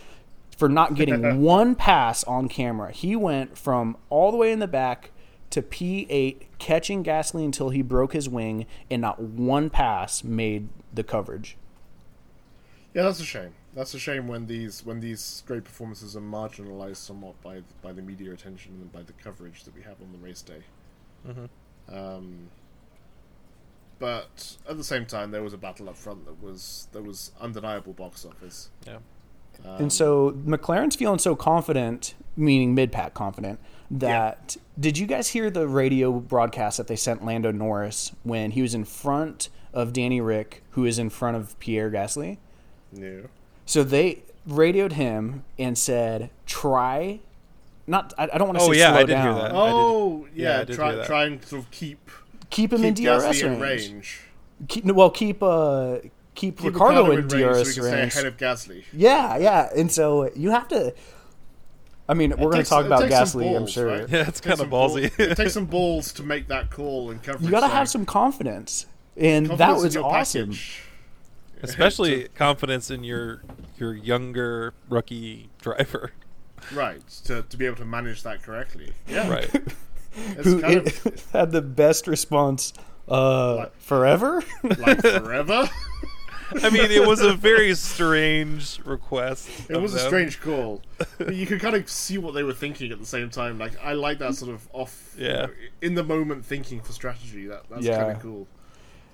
for 0.57 0.69
not 0.69 0.95
getting 0.95 1.41
one 1.41 1.75
pass 1.75 2.23
on 2.23 2.47
camera. 2.47 2.91
He 2.91 3.15
went 3.15 3.57
from 3.57 3.97
all 4.09 4.31
the 4.31 4.37
way 4.37 4.51
in 4.51 4.59
the 4.59 4.67
back 4.67 5.11
to 5.51 5.61
P8, 5.61 6.47
catching 6.57 7.03
Gasly 7.03 7.45
until 7.45 7.69
he 7.69 7.81
broke 7.81 8.13
his 8.13 8.27
wing, 8.27 8.65
and 8.89 9.01
not 9.01 9.21
one 9.21 9.69
pass 9.69 10.23
made 10.23 10.69
the 10.93 11.03
coverage. 11.03 11.57
Yeah, 12.93 13.03
that's 13.03 13.19
a 13.19 13.25
shame. 13.25 13.53
That's 13.73 13.93
a 13.93 13.99
shame 13.99 14.27
when 14.27 14.47
these 14.47 14.85
when 14.85 15.01
these 15.01 15.43
great 15.45 15.65
performances 15.65 16.15
are 16.15 16.21
marginalized 16.21 16.95
somewhat 16.97 17.41
by 17.41 17.61
by 17.81 17.91
the 17.91 18.01
media 18.01 18.31
attention 18.31 18.71
and 18.81 18.91
by 18.91 19.01
the 19.01 19.11
coverage 19.13 19.65
that 19.65 19.75
we 19.75 19.81
have 19.81 20.01
on 20.01 20.13
the 20.13 20.17
race 20.17 20.41
day. 20.41 20.61
Mhm. 21.27 21.49
Um, 21.89 22.49
but 23.99 24.57
at 24.67 24.77
the 24.77 24.83
same 24.83 25.05
time, 25.05 25.31
there 25.31 25.43
was 25.43 25.53
a 25.53 25.57
battle 25.57 25.89
up 25.89 25.97
front 25.97 26.25
that 26.25 26.41
was 26.41 26.87
that 26.93 27.03
was 27.03 27.31
undeniable 27.39 27.91
box 27.91 28.25
office. 28.25 28.69
Yeah. 28.87 28.99
Um, 29.63 29.75
And 29.83 29.93
so 29.93 30.31
McLaren's 30.45 30.95
feeling 30.95 31.19
so 31.19 31.35
confident, 31.35 32.13
meaning 32.35 32.73
mid 32.75 32.91
pack 32.91 33.13
confident, 33.13 33.59
that 33.91 34.57
did 34.79 34.97
you 34.97 35.05
guys 35.05 35.29
hear 35.29 35.49
the 35.49 35.67
radio 35.67 36.11
broadcast 36.13 36.77
that 36.77 36.87
they 36.87 36.95
sent 36.95 37.23
Lando 37.23 37.51
Norris 37.51 38.11
when 38.23 38.51
he 38.51 38.61
was 38.61 38.73
in 38.73 38.83
front 38.83 39.49
of 39.73 39.93
Danny 39.93 40.19
Ric, 40.21 40.63
who 40.71 40.85
is 40.85 40.97
in 40.99 41.09
front 41.09 41.37
of 41.37 41.57
Pierre 41.59 41.89
Gasly? 41.91 42.37
no. 42.91 43.23
So 43.67 43.83
they 43.83 44.21
radioed 44.45 44.93
him 44.93 45.43
and 45.57 45.75
said, 45.77 46.29
"Try, 46.45 47.19
not 47.87 48.13
I, 48.17 48.29
I 48.33 48.37
don't 48.37 48.47
want 48.47 48.59
to 48.59 48.65
Oh, 48.65 48.71
say 48.73 48.77
yeah, 48.79 48.91
slow 48.91 48.97
I 48.99 49.03
did 49.03 49.09
hear 49.17 49.25
down. 49.25 49.35
that. 49.39 49.51
Oh 49.55 50.27
yeah, 50.35 50.55
yeah, 50.57 50.61
I 50.61 50.65
try 50.65 50.87
hear 50.89 50.95
that. 50.97 51.05
try 51.07 51.25
and 51.25 51.43
sort 51.43 51.63
of 51.63 51.71
keep 51.71 52.09
Keep 52.51 52.73
him 52.73 52.83
in 52.85 52.93
DRS 52.93 53.41
range. 53.43 53.59
range. 53.61 54.19
Keep, 54.67 54.85
well, 54.85 55.09
keep 55.09 55.41
uh, 55.41 55.97
keep, 56.35 56.57
Keep 56.59 56.73
Ricciardo, 56.73 57.11
in 57.11 57.17
range 57.27 57.31
DRS 57.31 57.75
so 57.75 57.83
range. 57.83 58.13
ahead 58.13 58.25
of 58.25 58.37
Gasly. 58.37 58.83
Yeah, 58.93 59.37
yeah. 59.37 59.69
And 59.75 59.91
so 59.91 60.29
you 60.35 60.51
have 60.51 60.67
to. 60.69 60.93
I 62.07 62.13
mean, 62.13 62.31
we're 62.37 62.51
going 62.51 62.63
to 62.63 62.69
talk 62.69 62.85
about 62.85 63.01
takes 63.09 63.31
some 63.31 63.41
Gasly, 63.41 63.55
I'm 63.57 63.65
sure. 63.67 63.87
right? 63.87 64.09
Yeah, 64.09 64.27
it's 64.27 64.39
kinda 64.39 64.57
some 64.57 64.69
ball- 64.69 64.91
ballsy. 64.91 65.19
it 65.19 65.35
takes 65.35 65.53
some 65.53 65.65
balls 65.77 66.13
to 66.13 66.23
make 66.23 66.47
that 66.49 66.69
call 66.69 67.09
and 67.09 67.21
coverage. 67.23 67.43
You 67.45 67.49
got 67.51 67.61
to 67.61 67.67
have 67.67 67.89
some 67.89 68.05
confidence, 68.05 68.85
and 69.17 69.47
that 69.47 69.57
confidence 69.57 69.95
in 69.95 70.01
was 70.03 70.13
awesome. 70.13 70.41
package. 70.49 70.81
Especially 71.63 72.27
confidence 72.35 72.91
in 72.91 73.03
your 73.03 73.41
your 73.77 73.93
younger 73.95 74.73
rookie 74.89 75.49
driver. 75.61 76.11
right 76.73 77.01
to, 77.25 77.41
to 77.43 77.57
be 77.57 77.65
able 77.65 77.77
to 77.77 77.85
manage 77.85 78.21
that 78.23 78.43
correctly. 78.43 78.91
Yeah, 79.07 79.27
Right. 79.29 79.49
Who 80.43 80.59
it, 80.63 81.05
of 81.05 81.31
had 81.33 81.51
the 81.51 81.61
best 81.61 82.07
response. 82.07 82.71
Uh, 83.07 83.55
Like- 83.55 83.77
forever. 83.79 84.43
like 84.63 85.01
forever. 85.01 85.69
I 86.63 86.69
mean, 86.69 86.91
it 86.91 87.05
was 87.07 87.21
a 87.21 87.33
very 87.33 87.73
strange 87.75 88.79
request. 88.85 89.49
It 89.69 89.75
of 89.75 89.81
was 89.81 89.93
a 89.93 89.99
strange 89.99 90.39
call. 90.41 90.81
But 91.17 91.35
you 91.35 91.45
could 91.45 91.59
kind 91.59 91.75
of 91.75 91.89
see 91.89 92.17
what 92.17 92.33
they 92.33 92.43
were 92.43 92.53
thinking 92.53 92.91
at 92.91 92.99
the 92.99 93.05
same 93.05 93.29
time. 93.29 93.57
Like 93.57 93.73
I 93.83 93.93
like 93.93 94.19
that 94.19 94.35
sort 94.35 94.51
of 94.53 94.67
off, 94.73 95.15
you 95.17 95.27
Yeah. 95.27 95.33
know, 95.47 95.49
in 95.81 95.95
the 95.95 96.03
moment 96.03 96.45
thinking 96.45 96.81
for 96.81 96.91
strategy. 96.93 97.47
That 97.47 97.63
that's 97.69 97.83
Yeah. 97.85 97.97
kind 98.03 98.11
of 98.15 98.21
cool. 98.21 98.47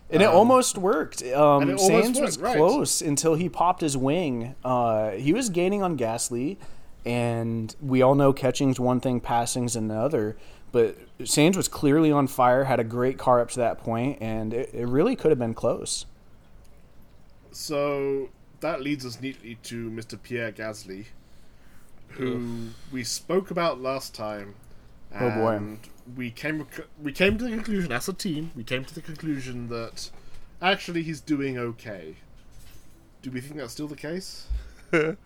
And 0.10 0.22
it 0.22 0.26
almost 0.28 0.78
worked. 0.78 1.24
Um, 1.24 1.62
and 1.64 1.72
it 1.72 1.80
almost 1.80 1.90
Sainz 2.12 2.22
was 2.22 2.38
worked, 2.38 2.48
right. 2.50 2.58
close 2.58 3.02
until 3.02 3.36
he 3.36 3.48
popped 3.50 3.82
his 3.82 3.96
wing. 3.96 4.56
Uh, 4.64 5.12
he 5.12 5.32
was 5.32 5.50
gaining 5.50 5.82
on 5.82 5.98
Gasly, 5.98 6.58
and 7.06 7.74
we 7.82 8.02
all 8.02 8.16
know 8.16 8.34
catching's 8.34 8.80
one 8.80 9.00
thing, 9.00 9.20
passing's 9.22 9.76
another. 9.76 10.36
But 10.74 10.98
Sainz 11.20 11.56
was 11.56 11.68
clearly 11.68 12.12
on 12.12 12.28
fire, 12.28 12.66
had 12.66 12.80
a 12.80 12.84
great 12.84 13.18
car 13.18 13.40
up 13.40 13.50
to 13.52 13.60
that 13.60 13.78
point, 13.80 14.18
and 14.22 14.54
it, 14.54 14.70
it 14.74 14.86
really 14.88 15.16
could 15.16 15.32
have 15.32 15.40
been 15.40 15.54
close. 15.54 16.06
So 17.52 18.30
that 18.62 18.82
leads 18.82 19.06
us 19.06 19.22
neatly 19.22 19.56
to 19.64 19.90
Mr. 19.90 20.22
Pierre 20.22 20.52
Gasly, 20.52 21.08
who 22.10 22.70
we 22.92 23.04
spoke 23.04 23.52
about 23.52 23.82
last 23.82 24.16
time. 24.16 24.56
Oh, 25.14 25.30
boy. 25.30 25.56
And 25.56 25.80
we 26.16 26.32
came 26.32 26.66
we 27.02 27.12
came 27.12 27.38
to 27.38 27.44
the 27.44 27.50
conclusion 27.50 27.92
as 27.92 28.08
a 28.08 28.14
team. 28.14 28.52
We 28.56 28.64
came 28.64 28.86
to 28.86 28.96
the 28.96 29.02
conclusion 29.02 29.68
that 29.70 30.10
actually 30.62 31.04
he's 31.04 31.20
doing 31.20 31.58
okay. 31.58 32.16
Do 33.22 33.32
we 33.32 33.42
think 33.42 33.58
that's 33.58 33.74
still 33.74 33.88
the 33.88 33.96
case? 33.96 34.48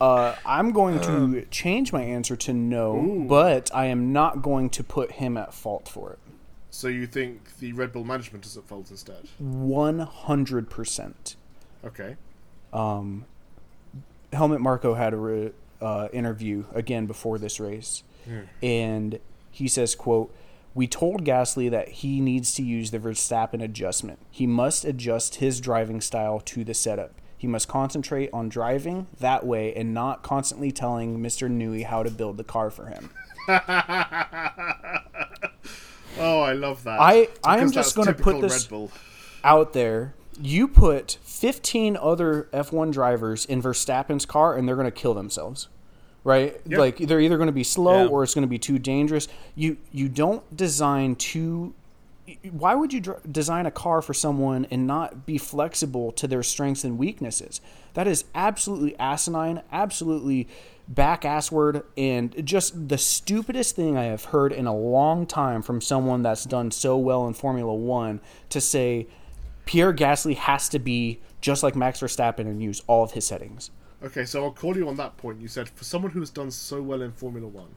Uh, 0.00 0.34
I'm 0.44 0.72
going 0.72 1.00
to 1.02 1.46
change 1.50 1.92
my 1.92 2.02
answer 2.02 2.34
to 2.36 2.52
no, 2.52 2.96
Ooh. 2.96 3.24
but 3.28 3.70
I 3.72 3.86
am 3.86 4.12
not 4.12 4.42
going 4.42 4.68
to 4.70 4.82
put 4.82 5.12
him 5.12 5.36
at 5.36 5.54
fault 5.54 5.88
for 5.88 6.10
it. 6.12 6.18
So 6.70 6.88
you 6.88 7.06
think 7.06 7.58
the 7.58 7.72
Red 7.72 7.92
Bull 7.92 8.02
management 8.04 8.44
is 8.44 8.56
at 8.56 8.64
fault 8.64 8.90
instead? 8.90 9.28
100%. 9.40 11.36
Okay. 11.86 12.16
um, 12.72 13.24
Helmut 14.32 14.60
Marko 14.60 14.94
had 14.94 15.12
a 15.12 15.16
re, 15.16 15.52
uh, 15.80 16.08
interview 16.12 16.64
again 16.74 17.06
before 17.06 17.38
this 17.38 17.60
race, 17.60 18.02
and 18.62 19.18
he 19.50 19.68
says, 19.68 19.94
"quote 19.94 20.34
We 20.74 20.86
told 20.88 21.24
Gasly 21.24 21.70
that 21.70 21.88
he 21.88 22.20
needs 22.20 22.52
to 22.56 22.62
use 22.64 22.90
the 22.90 22.98
Verstappen 22.98 23.62
adjustment. 23.62 24.18
He 24.30 24.44
must 24.46 24.84
adjust 24.84 25.36
his 25.36 25.60
driving 25.60 26.00
style 26.00 26.40
to 26.46 26.64
the 26.64 26.74
setup. 26.74 27.12
He 27.38 27.46
must 27.46 27.68
concentrate 27.68 28.30
on 28.32 28.48
driving 28.48 29.06
that 29.20 29.46
way 29.46 29.72
and 29.74 29.92
not 29.94 30.22
constantly 30.24 30.72
telling 30.72 31.20
Mr. 31.20 31.48
Newey 31.48 31.84
how 31.84 32.02
to 32.02 32.10
build 32.10 32.38
the 32.38 32.44
car 32.44 32.70
for 32.70 32.86
him." 32.86 33.10
Oh, 36.16 36.40
I 36.42 36.52
love 36.52 36.84
that. 36.84 37.00
I- 37.00 37.28
I 37.44 37.58
am 37.58 37.70
just 37.72 37.96
gonna 37.96 38.12
put 38.14 38.40
this-. 38.40 38.68
Out 39.42 39.72
there, 39.72 40.14
you 40.40 40.68
put 40.68 41.18
15 41.22 41.96
other 41.96 42.48
F1 42.52 42.92
drivers 42.92 43.44
in 43.44 43.62
Verstappen's 43.62 44.26
car, 44.26 44.56
and 44.56 44.66
they're 44.68 44.76
going 44.76 44.86
to 44.86 44.90
kill 44.90 45.14
themselves. 45.14 45.68
right? 46.24 46.58
Yep. 46.66 46.78
Like 46.78 46.96
they're 46.98 47.20
either 47.20 47.36
going 47.36 47.48
to 47.48 47.52
be 47.52 47.64
slow 47.64 48.04
Yeah. 48.04 48.08
or 48.08 48.22
it's 48.22 48.34
going 48.34 48.42
to 48.42 48.48
be 48.48 48.58
too 48.58 48.78
dangerous. 48.78 49.28
You 49.54 49.76
you 49.92 50.08
don't 50.08 50.56
design 50.56 51.16
too. 51.16 51.74
Why 52.50 52.74
would 52.74 52.94
you 52.94 53.00
dr- 53.00 53.30
design 53.30 53.66
a 53.66 53.70
car 53.70 54.00
for 54.00 54.14
someone 54.14 54.66
and 54.70 54.86
not 54.86 55.26
be 55.26 55.36
flexible 55.36 56.10
to 56.12 56.26
their 56.26 56.42
strengths 56.42 56.82
and 56.82 56.96
weaknesses? 56.98 57.60
That 57.92 58.08
is 58.08 58.24
absolutely 58.34 58.98
asinine, 58.98 59.60
absolutely 59.70 60.48
back 60.88 61.26
ass 61.26 61.52
word, 61.52 61.82
and 61.98 62.34
just 62.46 62.88
the 62.88 62.96
stupidest 62.96 63.76
thing 63.76 63.98
I 63.98 64.04
have 64.04 64.24
heard 64.26 64.52
in 64.52 64.66
a 64.66 64.74
long 64.74 65.26
time 65.26 65.60
from 65.60 65.82
someone 65.82 66.22
that's 66.22 66.44
done 66.46 66.70
so 66.70 66.96
well 66.96 67.26
in 67.26 67.34
Formula 67.34 67.74
One 67.74 68.20
to 68.48 68.60
say 68.62 69.06
Pierre 69.64 69.92
Gasly 69.92 70.36
has 70.36 70.68
to 70.70 70.78
be 70.78 71.20
just 71.40 71.62
like 71.62 71.74
Max 71.76 72.00
Verstappen 72.00 72.40
and 72.40 72.62
use 72.62 72.82
all 72.86 73.04
of 73.04 73.12
his 73.12 73.26
settings. 73.26 73.70
Okay, 74.02 74.24
so 74.24 74.44
I'll 74.44 74.52
call 74.52 74.76
you 74.76 74.88
on 74.88 74.96
that 74.96 75.16
point. 75.16 75.40
You 75.40 75.48
said 75.48 75.68
for 75.68 75.84
someone 75.84 76.12
who 76.12 76.20
has 76.20 76.30
done 76.30 76.50
so 76.50 76.82
well 76.82 77.00
in 77.00 77.12
Formula 77.12 77.48
One, 77.48 77.74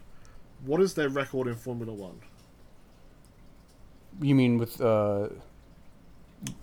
what 0.65 0.81
is 0.81 0.93
their 0.93 1.09
record 1.09 1.47
in 1.47 1.55
Formula 1.55 1.93
One? 1.93 2.19
You 4.21 4.35
mean 4.35 4.57
with 4.57 4.81
uh, 4.81 5.29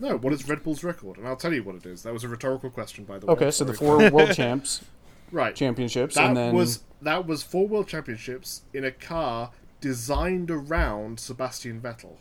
No, 0.00 0.18
what 0.18 0.32
is 0.32 0.48
Red 0.48 0.62
Bull's 0.62 0.84
record? 0.84 1.18
And 1.18 1.26
I'll 1.26 1.36
tell 1.36 1.52
you 1.52 1.62
what 1.62 1.76
it 1.76 1.86
is. 1.86 2.02
That 2.02 2.12
was 2.12 2.24
a 2.24 2.28
rhetorical 2.28 2.70
question, 2.70 3.04
by 3.04 3.18
the 3.18 3.26
way. 3.26 3.32
Okay, 3.32 3.50
so 3.50 3.64
the 3.64 3.74
four 3.74 4.10
world 4.10 4.32
champs 4.34 4.84
right 5.32 5.54
championships, 5.54 6.14
That 6.14 6.28
and 6.28 6.36
then 6.36 6.54
was 6.54 6.84
that 7.02 7.26
was 7.26 7.42
four 7.42 7.66
world 7.66 7.88
championships 7.88 8.62
in 8.72 8.84
a 8.84 8.90
car 8.90 9.50
designed 9.80 10.50
around 10.50 11.20
Sebastian 11.20 11.80
Vettel. 11.80 12.16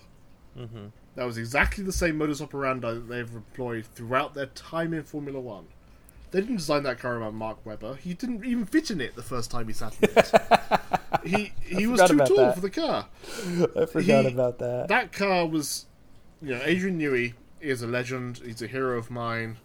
Mm-hmm. 0.58 0.88
That 1.16 1.26
was 1.26 1.38
exactly 1.38 1.84
the 1.84 1.94
same 1.94 2.18
modus 2.18 2.42
operandi 2.42 2.94
that 2.94 3.08
they've 3.08 3.34
employed 3.34 3.86
throughout 3.86 4.34
their 4.34 4.48
time 4.48 4.94
in 4.94 5.04
Formula 5.04 5.40
One. 5.40 5.68
They 6.32 6.42
didn't 6.42 6.58
design 6.58 6.82
that 6.84 6.98
car 6.98 7.18
around 7.18 7.36
Mark 7.36 7.64
Webber. 7.64 7.96
He 7.96 8.16
didn't 8.16 8.44
even 8.44 8.66
fit 8.66 8.90
in 8.90 9.00
it 9.00 9.16
the 9.16 9.22
first 9.22 9.52
time 9.52 9.68
he 9.68 9.74
sat 9.74 9.96
in 10.02 10.10
it. 10.16 10.32
he 11.24 11.54
he 11.64 11.86
was 11.86 12.02
too 12.10 12.18
tall 12.18 12.38
that. 12.38 12.56
for 12.56 12.62
the 12.62 12.72
car. 12.72 13.06
I 13.80 13.86
forgot 13.86 14.26
he- 14.26 14.32
about 14.32 14.58
that. 14.58 14.88
That 14.88 15.12
car 15.12 15.46
was, 15.46 15.86
you 16.42 16.56
know, 16.56 16.62
Adrian 16.64 17.00
Newey 17.00 17.34
is 17.62 17.84
a 17.84 17.88
legend. 17.88 18.42
He's 18.44 18.64
a 18.64 18.68
hero 18.68 18.98
of 18.98 19.12
mine, 19.12 19.58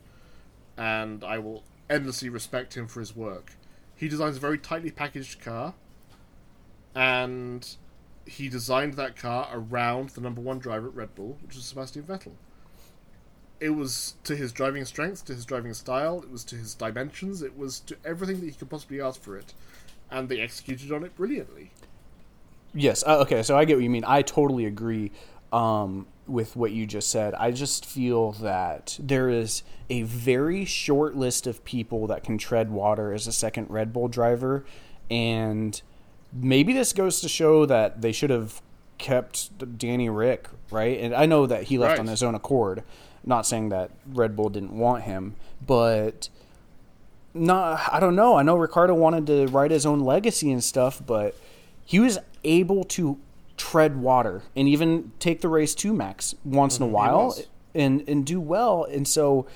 and 0.77 1.25
I 1.25 1.39
will 1.39 1.63
endlessly 1.89 2.29
respect 2.29 2.77
him 2.77 2.87
for 2.87 3.01
his 3.01 3.17
work. 3.17 3.53
He 3.97 4.07
designs 4.07 4.37
a 4.37 4.41
very 4.41 4.59
tightly 4.59 4.91
packaged 4.91 5.41
car, 5.41 5.73
and 6.95 7.67
he 8.29 8.49
designed 8.49 8.95
that 8.95 9.17
car 9.17 9.49
around 9.53 10.11
the 10.11 10.21
number 10.21 10.41
one 10.41 10.59
driver 10.59 10.89
at 10.89 10.95
Red 10.95 11.15
Bull, 11.15 11.39
which 11.43 11.55
was 11.55 11.65
Sebastian 11.65 12.03
Vettel. 12.03 12.33
It 13.61 13.71
was 13.71 14.15
to 14.25 14.37
his 14.37 14.53
driving 14.53 14.85
strengths, 14.85 15.23
to 15.23 15.35
his 15.35 15.45
driving 15.45 15.75
style, 15.75 16.21
it 16.23 16.31
was 16.31 16.45
to 16.45 16.57
his 16.57 16.75
dimensions, 16.75 17.43
it 17.43 17.59
was 17.59 17.81
to 17.81 17.97
everything 18.05 18.41
that 18.41 18.47
he 18.47 18.53
could 18.53 18.71
possibly 18.71 19.01
ask 19.01 19.21
for 19.21 19.37
it, 19.37 19.55
and 20.11 20.29
they 20.29 20.41
executed 20.41 20.93
on 20.93 21.03
it 21.03 21.17
brilliantly. 21.17 21.73
Yes. 22.75 23.03
Uh, 23.07 23.19
okay. 23.21 23.43
So 23.43 23.57
I 23.57 23.65
get 23.65 23.77
what 23.77 23.83
you 23.83 23.91
mean. 23.91 24.05
I 24.07 24.23
totally 24.23 24.67
agree 24.67 25.11
um, 25.53 26.07
with 26.27 26.55
what 26.55 26.71
you 26.71 26.87
just 26.87 27.11
said. 27.11 27.35
I 27.35 27.51
just 27.51 27.87
feel 27.87 28.33
that 28.33 28.99
there 29.01 29.29
is 29.29 29.63
a 29.91 30.03
very 30.03 30.65
short 30.65 31.17
list 31.17 31.47
of 31.47 31.65
people 31.65 32.07
that 32.09 32.23
can 32.23 32.39
tread 32.39 32.71
water 32.71 33.13
as 33.13 33.27
a 33.27 33.33
second 33.33 33.71
Red 33.71 33.93
Bull 33.93 34.09
driver, 34.09 34.65
and 35.11 35.81
maybe 36.33 36.73
this 36.73 36.93
goes 36.93 37.21
to 37.21 37.29
show 37.29 37.67
that 37.67 38.01
they 38.03 38.13
should 38.13 38.31
have 38.31 38.61
kept 38.99 39.79
Danny 39.79 40.09
Ric, 40.09 40.49
right? 40.71 40.99
And 41.01 41.15
I 41.15 41.27
know 41.27 41.47
that 41.47 41.65
he 41.65 41.79
left 41.79 41.93
Right. 41.93 42.01
on 42.01 42.07
his 42.09 42.23
own 42.23 42.35
accord. 42.35 42.83
Not 43.25 43.47
saying 43.47 43.69
that 43.71 43.91
Red 44.13 44.37
Bull 44.37 44.49
didn't 44.49 44.77
want 44.77 45.05
him, 45.05 45.37
but 45.65 46.29
no, 47.35 47.79
I 47.91 47.99
don't 48.01 48.17
know. 48.17 48.37
I 48.37 48.43
know 48.43 48.57
Ricciardo 48.57 48.95
wanted 48.95 49.27
to 49.27 49.47
write 49.47 49.71
his 49.71 49.87
own 49.87 50.01
legacy 50.01 50.51
and 50.51 50.63
stuff, 50.63 51.03
but 51.05 51.37
he 51.85 52.01
was 52.01 52.19
able 52.45 52.85
to 52.85 53.19
tread 53.57 53.97
water 53.97 54.43
and 54.57 54.69
even 54.69 55.13
take 55.19 55.41
the 55.41 55.49
race 55.49 55.75
to 55.75 55.93
Max 55.93 56.35
once 56.45 56.79
in 56.79 56.83
a 56.83 56.87
mm-hmm. 56.87 56.95
while 56.95 57.37
and 57.75 58.09
and 58.09 58.25
do 58.25 58.41
well. 58.41 58.85
And 58.85 59.07
so 59.07 59.47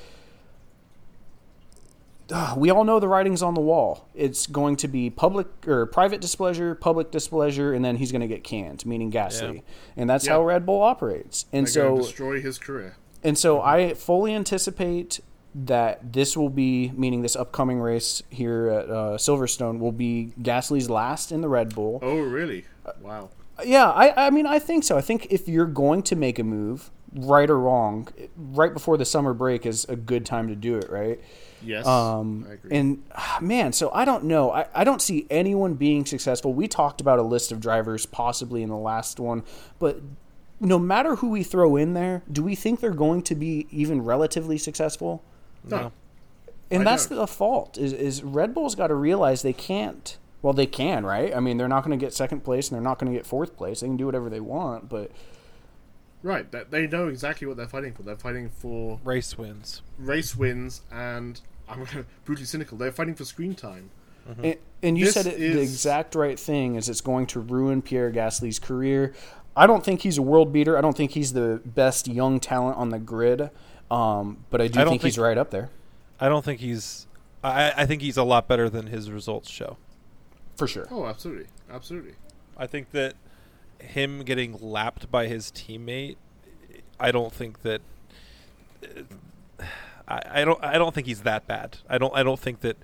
uh, 2.33 2.55
we 2.57 2.71
all 2.71 2.85
know 2.85 2.99
the 2.99 3.09
writing's 3.09 3.43
on 3.43 3.55
the 3.55 3.61
wall. 3.61 4.09
It's 4.15 4.47
going 4.47 4.77
to 4.77 4.89
be 4.89 5.11
public 5.11 5.47
or 5.67 5.87
private 5.87 6.21
displeasure, 6.21 6.75
public 6.75 7.11
displeasure, 7.11 7.73
and 7.75 7.85
then 7.85 7.97
he's 7.97 8.11
going 8.13 8.23
to 8.23 8.29
get 8.29 8.43
canned, 8.43 8.85
meaning 8.87 9.11
Gasly. 9.13 9.57
Yeah. 9.57 9.61
And 9.97 10.09
that's 10.11 10.27
Yeah. 10.27 10.33
how 10.35 10.45
Red 10.45 10.65
Bull 10.67 10.83
operates. 10.83 11.47
And 11.53 11.67
They're 11.67 11.73
so 11.73 11.97
destroy 11.99 12.41
his 12.41 12.59
career. 12.59 12.97
and 13.23 13.37
so 13.39 13.61
I 13.61 13.95
fully 13.95 14.35
anticipate 14.35 15.21
that 15.55 16.13
this 16.15 16.35
will 16.37 16.49
be, 16.49 16.91
meaning 16.97 17.21
this 17.21 17.37
upcoming 17.37 17.79
race 17.79 18.23
here 18.31 18.69
at 18.69 18.89
uh, 18.91 19.19
Silverstone, 19.19 19.79
will 19.79 19.93
be 19.93 20.33
Gasly's 20.41 20.89
last 20.89 21.31
in 21.31 21.43
the 21.43 21.49
Red 21.49 21.75
Bull. 21.75 21.99
Oh, 22.03 22.21
really? 22.21 22.65
Wow. 23.03 23.29
Yeah, 23.65 23.91
I, 23.91 24.27
I 24.27 24.31
mean, 24.31 24.47
I 24.47 24.59
think 24.59 24.83
so. 24.83 24.97
I 24.97 25.03
think 25.03 25.27
if 25.31 25.47
you're 25.49 25.67
going 25.67 26.03
to 26.05 26.17
make 26.17 26.39
a 26.39 26.43
move, 26.43 26.91
right 27.15 27.49
or 27.51 27.59
wrong, 27.59 28.09
right 28.37 28.73
before 28.73 28.97
the 28.97 29.05
summer 29.05 29.35
break 29.35 29.67
is 29.67 29.85
a 29.87 29.97
good 29.97 30.25
time 30.27 30.49
to 30.49 30.55
do 30.55 30.77
it, 30.79 30.91
right? 30.91 31.21
Yes, 31.65 31.87
Um, 31.87 32.47
I 32.49 32.55
agree. 32.55 32.77
and 32.77 33.03
ah, 33.15 33.39
man, 33.41 33.73
so 33.73 33.91
I 33.93 34.05
don't 34.05 34.25
know. 34.25 34.51
I, 34.51 34.67
I 34.75 34.83
don't 34.85 35.01
see 35.01 35.27
anyone 35.31 35.75
being 35.75 36.05
successful. 36.07 36.53
We 36.53 36.67
talked 36.69 37.01
about 37.01 37.19
a 37.19 37.23
list 37.23 37.53
of 37.53 37.61
drivers 37.61 38.05
possibly 38.07 38.63
in 38.63 38.69
the 38.69 38.77
last 38.77 39.21
one, 39.21 39.45
but 39.79 40.01
no 40.59 40.79
matter 40.79 41.17
who 41.17 41.29
we 41.29 41.43
throw 41.43 41.77
in 41.77 41.95
there, 41.95 42.23
do 42.31 42.43
we 42.43 42.55
think 42.55 42.81
they're 42.81 42.91
going 42.91 43.23
to 43.23 43.35
be 43.35 43.67
even 43.71 44.03
relatively 44.05 44.59
successful? 44.59 45.23
no. 45.69 45.93
And 46.71 46.81
I 46.89 46.93
that's 46.93 47.07
don't. 47.07 47.19
the 47.19 47.27
fault. 47.27 47.77
Is 47.77 47.93
is 47.93 48.23
Red 48.23 48.55
Bull's 48.55 48.75
got 48.75 48.87
to 48.87 48.95
realize 48.95 49.43
they 49.43 49.53
can't. 49.53 50.17
Well, 50.41 50.55
they 50.55 50.67
can, 50.67 51.05
right? 51.05 51.35
I 51.37 51.39
mean, 51.39 51.59
they're 51.59 51.69
not 51.69 51.85
going 51.85 51.97
to 51.97 52.03
get 52.03 52.15
second 52.15 52.41
place 52.45 52.69
and 52.71 52.75
they're 52.75 52.83
not 52.83 52.99
going 52.99 53.13
to 53.13 53.17
get 53.17 53.27
fourth 53.27 53.57
place. 53.59 53.81
They 53.81 53.87
can 53.89 53.99
do 53.99 54.07
whatever 54.07 54.31
they 54.31 54.41
want, 54.41 54.89
but 54.89 55.11
Right, 56.23 56.51
that 56.53 56.71
they 56.71 56.87
know 56.87 57.09
exactly 57.09 57.47
what 57.47 57.57
they're 57.57 57.67
fighting 57.67 57.95
for. 57.95 58.03
They're 58.03 58.17
fighting 58.17 58.49
for 58.49 59.01
Race 59.03 59.37
wins. 59.37 59.83
race 59.99 60.37
wins, 60.37 60.83
and 60.91 61.41
I'm 61.69 61.87
brutally 62.25 62.47
cynical. 62.47 62.79
They're 62.79 62.93
fighting 62.93 63.15
for 63.15 63.25
screen 63.25 63.55
time. 63.55 63.91
And, 64.43 64.57
and 64.83 64.97
you 64.97 65.07
This 65.07 65.15
said 65.15 65.27
it, 65.27 65.39
the 65.39 65.61
exact 65.61 66.15
right 66.15 66.39
thing 66.39 66.77
is 66.77 66.89
it's 66.89 67.01
going 67.01 67.27
to 67.29 67.41
ruin 67.41 67.83
Pierre 67.83 68.13
Gasly's 68.13 68.61
career. 68.61 69.15
I 69.57 69.67
don't 69.67 69.85
think 69.85 70.03
he's 70.03 70.17
a 70.17 70.23
world 70.23 70.53
beater. 70.53 70.79
I 70.79 70.81
don't 70.81 70.97
think 70.97 71.11
he's 71.11 71.33
the 71.33 71.61
best 71.65 72.07
young 72.07 72.39
talent 72.39 72.79
on 72.79 72.91
the 72.91 73.01
grid. 73.01 73.51
Um, 73.91 74.45
but 74.49 74.61
I 74.61 74.69
do 74.69 74.81
I 74.81 74.85
don't 74.85 74.93
think, 74.93 75.03
he's 75.03 75.19
right 75.19 75.37
up 75.37 75.51
there 75.51 75.69
I 76.19 76.29
don't 76.29 76.45
think 76.45 76.61
he's. 76.61 77.07
I, 77.45 77.73
I 77.77 77.87
think 77.87 78.01
he's 78.01 78.17
a 78.17 78.23
lot 78.23 78.47
better 78.47 78.71
than 78.71 78.87
his 78.87 79.11
results 79.11 79.51
show. 79.51 79.77
for 80.57 80.69
sure. 80.69 80.87
Oh, 80.91 81.07
absolutely, 81.07 81.47
absolutely. 81.69 82.15
I 82.57 82.69
think 82.69 82.93
that 82.93 83.15
him 83.83 84.23
getting 84.25 84.57
lapped 84.61 85.11
by 85.11 85.27
his 85.27 85.51
teammate, 85.51 86.17
I 87.01 87.11
don't 87.11 87.33
think 87.33 87.63
that. 87.63 87.81
I, 90.09 90.23
I 90.31 90.45
don't. 90.45 90.63
I 90.63 90.79
don't 90.79 90.95
think 90.95 91.07
he's 91.07 91.23
that 91.23 91.47
bad. 91.47 91.79
I 91.89 91.99
don't. 91.99 92.15
I 92.15 92.23
don't 92.23 92.41
think 92.41 92.61
that 92.61 92.77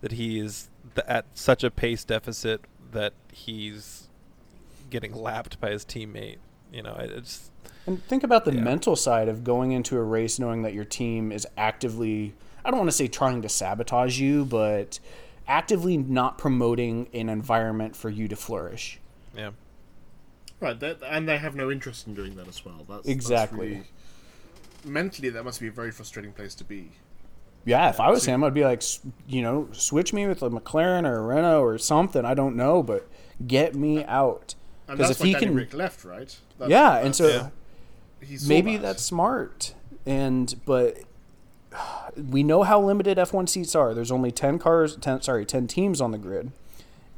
that 0.00 0.12
he 0.12 0.38
is 0.38 0.68
th- 0.94 1.06
at 1.08 1.24
such 1.34 1.64
a 1.64 1.70
pace 1.70 2.04
deficit 2.04 2.60
that 2.92 3.12
he's 3.32 4.08
getting 4.90 5.14
lapped 5.14 5.60
by 5.60 5.70
his 5.70 5.84
teammate. 5.84 6.36
You 6.72 6.82
know, 6.82 6.94
it- 6.96 7.10
it's 7.10 7.50
And 7.86 8.02
think 8.04 8.22
about 8.24 8.44
the 8.44 8.54
Yeah. 8.54 8.60
mental 8.60 8.96
side 8.96 9.28
of 9.28 9.44
going 9.44 9.72
into 9.72 9.96
a 9.96 10.02
race 10.02 10.38
knowing 10.38 10.62
that 10.62 10.72
your 10.74 10.84
team 10.84 11.30
is 11.32 11.46
actively, 11.56 12.34
I 12.64 12.70
don't 12.70 12.78
want 12.78 12.88
to 12.90 12.96
say 12.96 13.08
trying 13.08 13.42
to 13.42 13.48
sabotage 13.48 14.18
you, 14.18 14.44
but 14.44 14.98
actively 15.46 15.96
not 15.98 16.38
promoting 16.38 17.08
an 17.12 17.28
environment 17.28 17.94
for 17.96 18.08
you 18.10 18.26
to 18.28 18.36
flourish. 18.36 18.98
yeah. 19.36 19.50
Right, 20.60 20.78
that, 20.80 20.98
and 21.06 21.28
they 21.28 21.38
have 21.38 21.54
no 21.54 21.70
interest 21.70 22.06
in 22.06 22.14
doing 22.14 22.36
that 22.36 22.48
as 22.48 22.64
well. 22.64 22.84
That's, 22.88 23.06
Exactly. 23.08 23.74
That's 23.74 23.86
really, 24.84 24.92
mentally, 24.92 25.30
that 25.30 25.44
must 25.44 25.60
be 25.60 25.66
a 25.68 25.72
very 25.72 25.90
frustrating 25.90 26.32
place 26.32 26.54
to 26.56 26.64
be. 26.64 26.92
Yeah, 27.66 27.88
if 27.88 27.98
I 27.98 28.10
was 28.10 28.24
him, 28.26 28.44
I'd 28.44 28.52
be 28.54 28.64
like, 28.64 28.82
you 29.26 29.40
know, 29.42 29.68
switch 29.72 30.12
me 30.12 30.26
with 30.26 30.42
a 30.42 30.50
McLaren 30.50 31.06
or 31.08 31.16
a 31.18 31.22
Renault 31.22 31.62
or 31.62 31.78
something. 31.78 32.24
I 32.24 32.34
don't 32.34 32.56
know, 32.56 32.82
but 32.82 33.08
get 33.46 33.74
me 33.74 34.04
out. 34.04 34.54
Because 34.86 35.10
if 35.10 35.18
he 35.20 35.32
Danny 35.32 35.46
can, 35.46 35.54
Ric 35.54 35.72
left, 35.72 36.04
right? 36.04 36.36
That- 36.58 36.68
yeah, 36.68 36.98
and 36.98 37.16
so 37.16 37.50
Yeah. 38.20 38.38
maybe 38.46 38.76
that. 38.76 38.82
that's 38.82 39.02
smart. 39.02 39.74
And 40.04 40.54
but 40.66 40.98
we 42.16 42.42
know 42.42 42.64
how 42.64 42.80
limited 42.82 43.16
F1 43.16 43.48
seats 43.48 43.74
are. 43.74 43.94
There's 43.94 44.12
only 44.12 44.30
10 44.30 44.58
cars, 44.58 44.96
10 44.96 45.22
sorry, 45.22 45.46
10 45.46 45.66
teams 45.66 46.00
on 46.02 46.10
the 46.10 46.18
grid. 46.18 46.52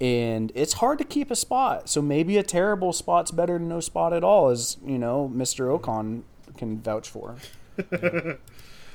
And 0.01 0.53
it's 0.55 0.75
hard 0.75 0.99
to 0.99 1.05
keep 1.05 1.31
a 1.31 1.37
spot. 1.37 1.89
So 1.89 2.03
maybe 2.03 2.37
a 2.37 2.43
terrible 2.43 2.93
spot's 2.93 3.31
better 3.31 3.55
than 3.55 3.69
no 3.69 3.81
spot 3.81 4.13
at 4.13 4.23
all 4.23 4.51
as, 4.51 4.77
you 4.85 4.99
know, 4.99 5.31
Mr. 5.35 5.79
Ocon 5.79 6.23
can 6.57 6.81
vouch 6.81 7.09
for. 7.09 7.37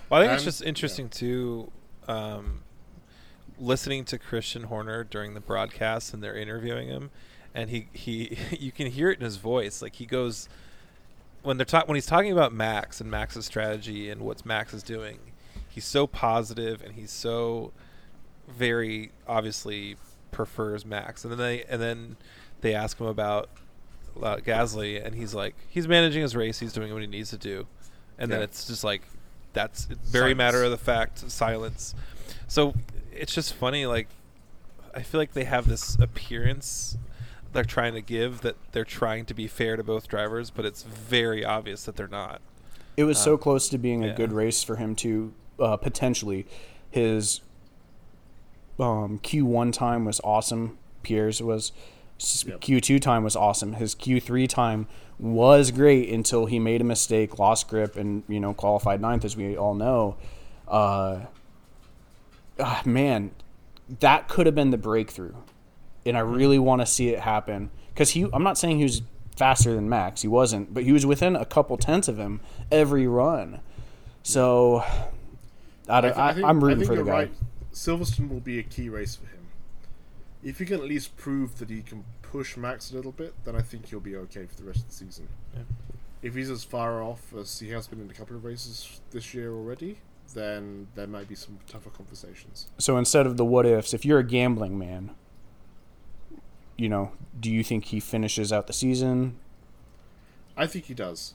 Well, 0.09 0.21
I 0.21 0.25
think 0.25 0.33
it's 0.33 0.41
Um, 0.43 0.45
just 0.45 0.61
interesting 0.63 1.07
too, 1.07 1.71
um, 2.09 2.63
listening 3.57 4.03
to 4.05 4.19
Christian 4.19 4.63
Horner 4.63 5.05
during 5.05 5.35
the 5.35 5.39
broadcast 5.39 6.13
and 6.13 6.21
they're 6.21 6.35
interviewing 6.35 6.89
him, 6.89 7.11
and 7.55 7.69
he 7.69 7.87
he 7.93 8.37
you 8.59 8.73
can 8.73 8.87
hear 8.87 9.09
it 9.09 9.19
in 9.19 9.23
his 9.23 9.37
voice. 9.37 9.81
Like 9.81 9.95
he 9.95 10.05
goes 10.05 10.49
when 11.43 11.55
they're 11.55 11.65
talk 11.65 11.87
when 11.87 11.95
he's 11.95 12.05
talking 12.07 12.33
about 12.33 12.51
Max 12.51 12.99
and 12.99 13.09
Max's 13.09 13.45
strategy 13.45 14.09
and 14.09 14.19
what 14.19 14.45
Max 14.45 14.73
is 14.73 14.83
doing. 14.83 15.19
He's 15.69 15.85
so 15.85 16.07
positive 16.07 16.83
and 16.83 16.95
he's 16.95 17.11
so 17.11 17.71
very 18.49 19.11
obviously 19.29 19.95
prefers 20.31 20.85
Max. 20.85 21.23
And 21.23 21.31
then 21.31 21.39
they 21.39 21.63
and 21.63 21.81
then 21.81 22.17
they 22.61 22.73
ask 22.73 22.99
him 22.99 23.07
about 23.07 23.49
uh, 24.21 24.37
Gasly, 24.37 25.03
and 25.03 25.15
he's 25.15 25.33
like, 25.33 25.55
he's 25.69 25.87
managing 25.87 26.21
his 26.21 26.35
race. 26.35 26.59
He's 26.59 26.73
doing 26.73 26.93
what 26.93 27.01
he 27.01 27.07
needs 27.07 27.29
to 27.31 27.37
do. 27.37 27.67
And 28.17 28.31
then 28.31 28.41
it's 28.41 28.67
just 28.67 28.83
like 28.83 29.01
that's 29.53 29.85
very 29.85 30.31
Silence. 30.31 30.37
matter 30.37 30.63
of 30.63 30.71
the 30.71 30.77
fact 30.77 31.19
silence. 31.31 31.95
So 32.47 32.73
it's 33.11 33.33
just 33.33 33.53
funny. 33.53 33.85
Like 33.85 34.07
I 34.93 35.01
feel 35.01 35.19
like 35.19 35.33
they 35.33 35.45
have 35.45 35.67
this 35.67 35.97
appearance 35.99 36.97
they're 37.53 37.63
trying 37.63 37.93
to 37.93 38.01
give 38.01 38.41
that 38.41 38.55
they're 38.71 38.85
trying 38.85 39.25
to 39.25 39.33
be 39.33 39.47
fair 39.47 39.75
to 39.75 39.83
both 39.83 40.07
drivers, 40.07 40.49
but 40.49 40.65
it's 40.65 40.83
very 40.83 41.43
obvious 41.43 41.83
that 41.83 41.95
they're 41.95 42.07
not. 42.07 42.41
It 42.97 43.03
was 43.05 43.17
so 43.17 43.37
close 43.37 43.69
to 43.69 43.77
being 43.77 44.03
a 44.03 44.13
good 44.13 44.31
race 44.31 44.63
for 44.63 44.75
him 44.75 44.95
to 44.97 45.33
uh, 45.59 45.77
potentially. 45.77 46.45
His 46.89 47.41
um, 48.81 49.19
Q1 49.19 49.73
time 49.73 50.05
was 50.05 50.19
awesome. 50.23 50.77
Pierre's 51.03 51.41
was 51.41 51.71
Yep. 52.45 52.61
Q2 52.61 53.01
time 53.01 53.23
was 53.23 53.35
awesome. 53.35 53.73
His 53.73 53.95
Q3 53.95 54.47
time 54.47 54.87
was 55.17 55.71
great 55.71 56.09
until 56.09 56.45
he 56.45 56.59
made 56.59 56.79
a 56.79 56.83
mistake, 56.83 57.39
lost 57.39 57.67
grip, 57.67 57.95
and 57.95 58.23
you 58.27 58.39
know 58.39 58.53
qualified 58.53 59.01
ninth, 59.01 59.25
as 59.25 59.35
we 59.35 59.57
all 59.57 59.73
know. 59.73 60.17
Uh, 60.67 61.21
ah, 62.59 62.81
man, 62.85 63.31
that 63.99 64.27
could 64.27 64.45
have 64.45 64.53
been 64.53 64.69
the 64.69 64.77
breakthrough, 64.77 65.33
and 66.05 66.15
I 66.15 66.19
really 66.19 66.59
want 66.59 66.81
to 66.81 66.85
see 66.85 67.09
it 67.09 67.21
happen 67.21 67.71
because 67.89 68.11
he. 68.11 68.27
I'm 68.31 68.43
not 68.43 68.57
saying 68.57 68.77
he 68.77 68.83
was 68.83 69.01
faster 69.35 69.73
than 69.73 69.89
Max, 69.89 70.21
he 70.21 70.27
wasn't, 70.27 70.73
but 70.73 70.83
he 70.83 70.91
was 70.91 71.07
within 71.07 71.35
a 71.35 71.45
couple 71.45 71.75
tenths 71.77 72.07
of 72.07 72.19
him 72.19 72.39
every 72.71 73.07
run. 73.07 73.61
So, 74.21 74.83
I 75.89 75.99
I 75.99 76.09
I 76.09 76.49
am 76.51 76.63
rooting 76.63 76.79
think 76.79 76.87
for 76.87 76.95
the 76.95 77.03
guy. 77.03 77.11
right. 77.11 77.31
Silverstone 77.73 78.29
will 78.29 78.39
be 78.39 78.59
a 78.59 78.63
key 78.63 78.89
race 78.89 79.15
for 79.15 79.27
him. 79.27 79.47
If 80.43 80.59
he 80.59 80.65
can 80.65 80.75
at 80.75 80.87
least 80.87 81.15
prove 81.17 81.59
that 81.59 81.69
he 81.69 81.81
can 81.81 82.03
push 82.21 82.57
Max 82.57 82.91
a 82.91 82.95
little 82.95 83.11
bit, 83.11 83.33
then 83.45 83.55
I 83.55 83.61
think 83.61 83.87
he'll 83.87 83.99
be 83.99 84.15
okay 84.15 84.45
for 84.45 84.55
the 84.55 84.63
rest 84.63 84.79
of 84.79 84.87
the 84.87 84.93
season. 84.93 85.27
Yeah. 85.53 85.61
If 86.21 86.35
he's 86.35 86.49
as 86.49 86.63
far 86.63 87.01
off 87.01 87.33
as 87.37 87.59
he 87.59 87.69
has 87.69 87.87
been 87.87 88.01
in 88.01 88.09
a 88.09 88.13
couple 88.13 88.35
of 88.35 88.43
races 88.43 89.01
this 89.11 89.33
year 89.33 89.53
already, 89.53 89.97
then 90.33 90.87
there 90.95 91.07
might 91.07 91.27
be 91.27 91.35
some 91.35 91.59
tougher 91.67 91.89
conversations. 91.89 92.67
So 92.77 92.97
instead 92.97 93.25
of 93.25 93.37
the 93.37 93.45
what 93.45 93.65
ifs, 93.65 93.93
if 93.93 94.05
you're 94.05 94.19
a 94.19 94.23
gambling 94.23 94.77
man, 94.77 95.11
you 96.77 96.89
know, 96.89 97.11
do 97.39 97.51
you 97.51 97.63
think 97.63 97.85
he 97.85 97.99
finishes 97.99 98.51
out 98.51 98.67
the 98.67 98.73
season? 98.73 99.37
I 100.57 100.67
think 100.67 100.85
he 100.85 100.93
does. 100.93 101.33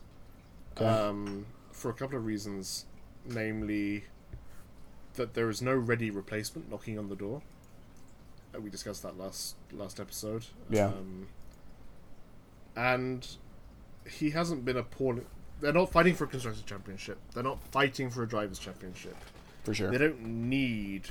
Okay. 0.76 0.86
Um, 0.86 1.46
for 1.72 1.90
a 1.90 1.94
couple 1.94 2.18
of 2.18 2.24
reasons, 2.24 2.86
namely 3.24 4.04
that 5.16 5.34
there 5.34 5.48
is 5.50 5.60
no 5.60 5.74
ready 5.74 6.10
replacement 6.10 6.70
knocking 6.70 6.98
on 6.98 7.08
the 7.08 7.16
door. 7.16 7.42
Uh, 8.54 8.60
We 8.60 8.70
discussed 8.70 9.02
that 9.02 9.18
last 9.18 9.56
last 9.72 9.98
episode. 10.00 10.46
Yeah. 10.70 10.86
Um, 10.86 11.28
and 12.76 13.26
he 14.08 14.30
hasn't 14.30 14.64
been 14.64 14.76
appalling. 14.76 15.26
They're 15.60 15.72
not 15.72 15.90
fighting 15.90 16.14
for 16.14 16.24
a 16.24 16.26
constructors 16.26 16.62
championship. 16.64 17.18
They're 17.34 17.42
not 17.42 17.58
fighting 17.70 18.10
for 18.10 18.22
a 18.22 18.28
drivers 18.28 18.58
championship. 18.58 19.16
For 19.64 19.74
sure. 19.74 19.90
They 19.90 19.98
don't 19.98 20.20
need. 20.22 21.08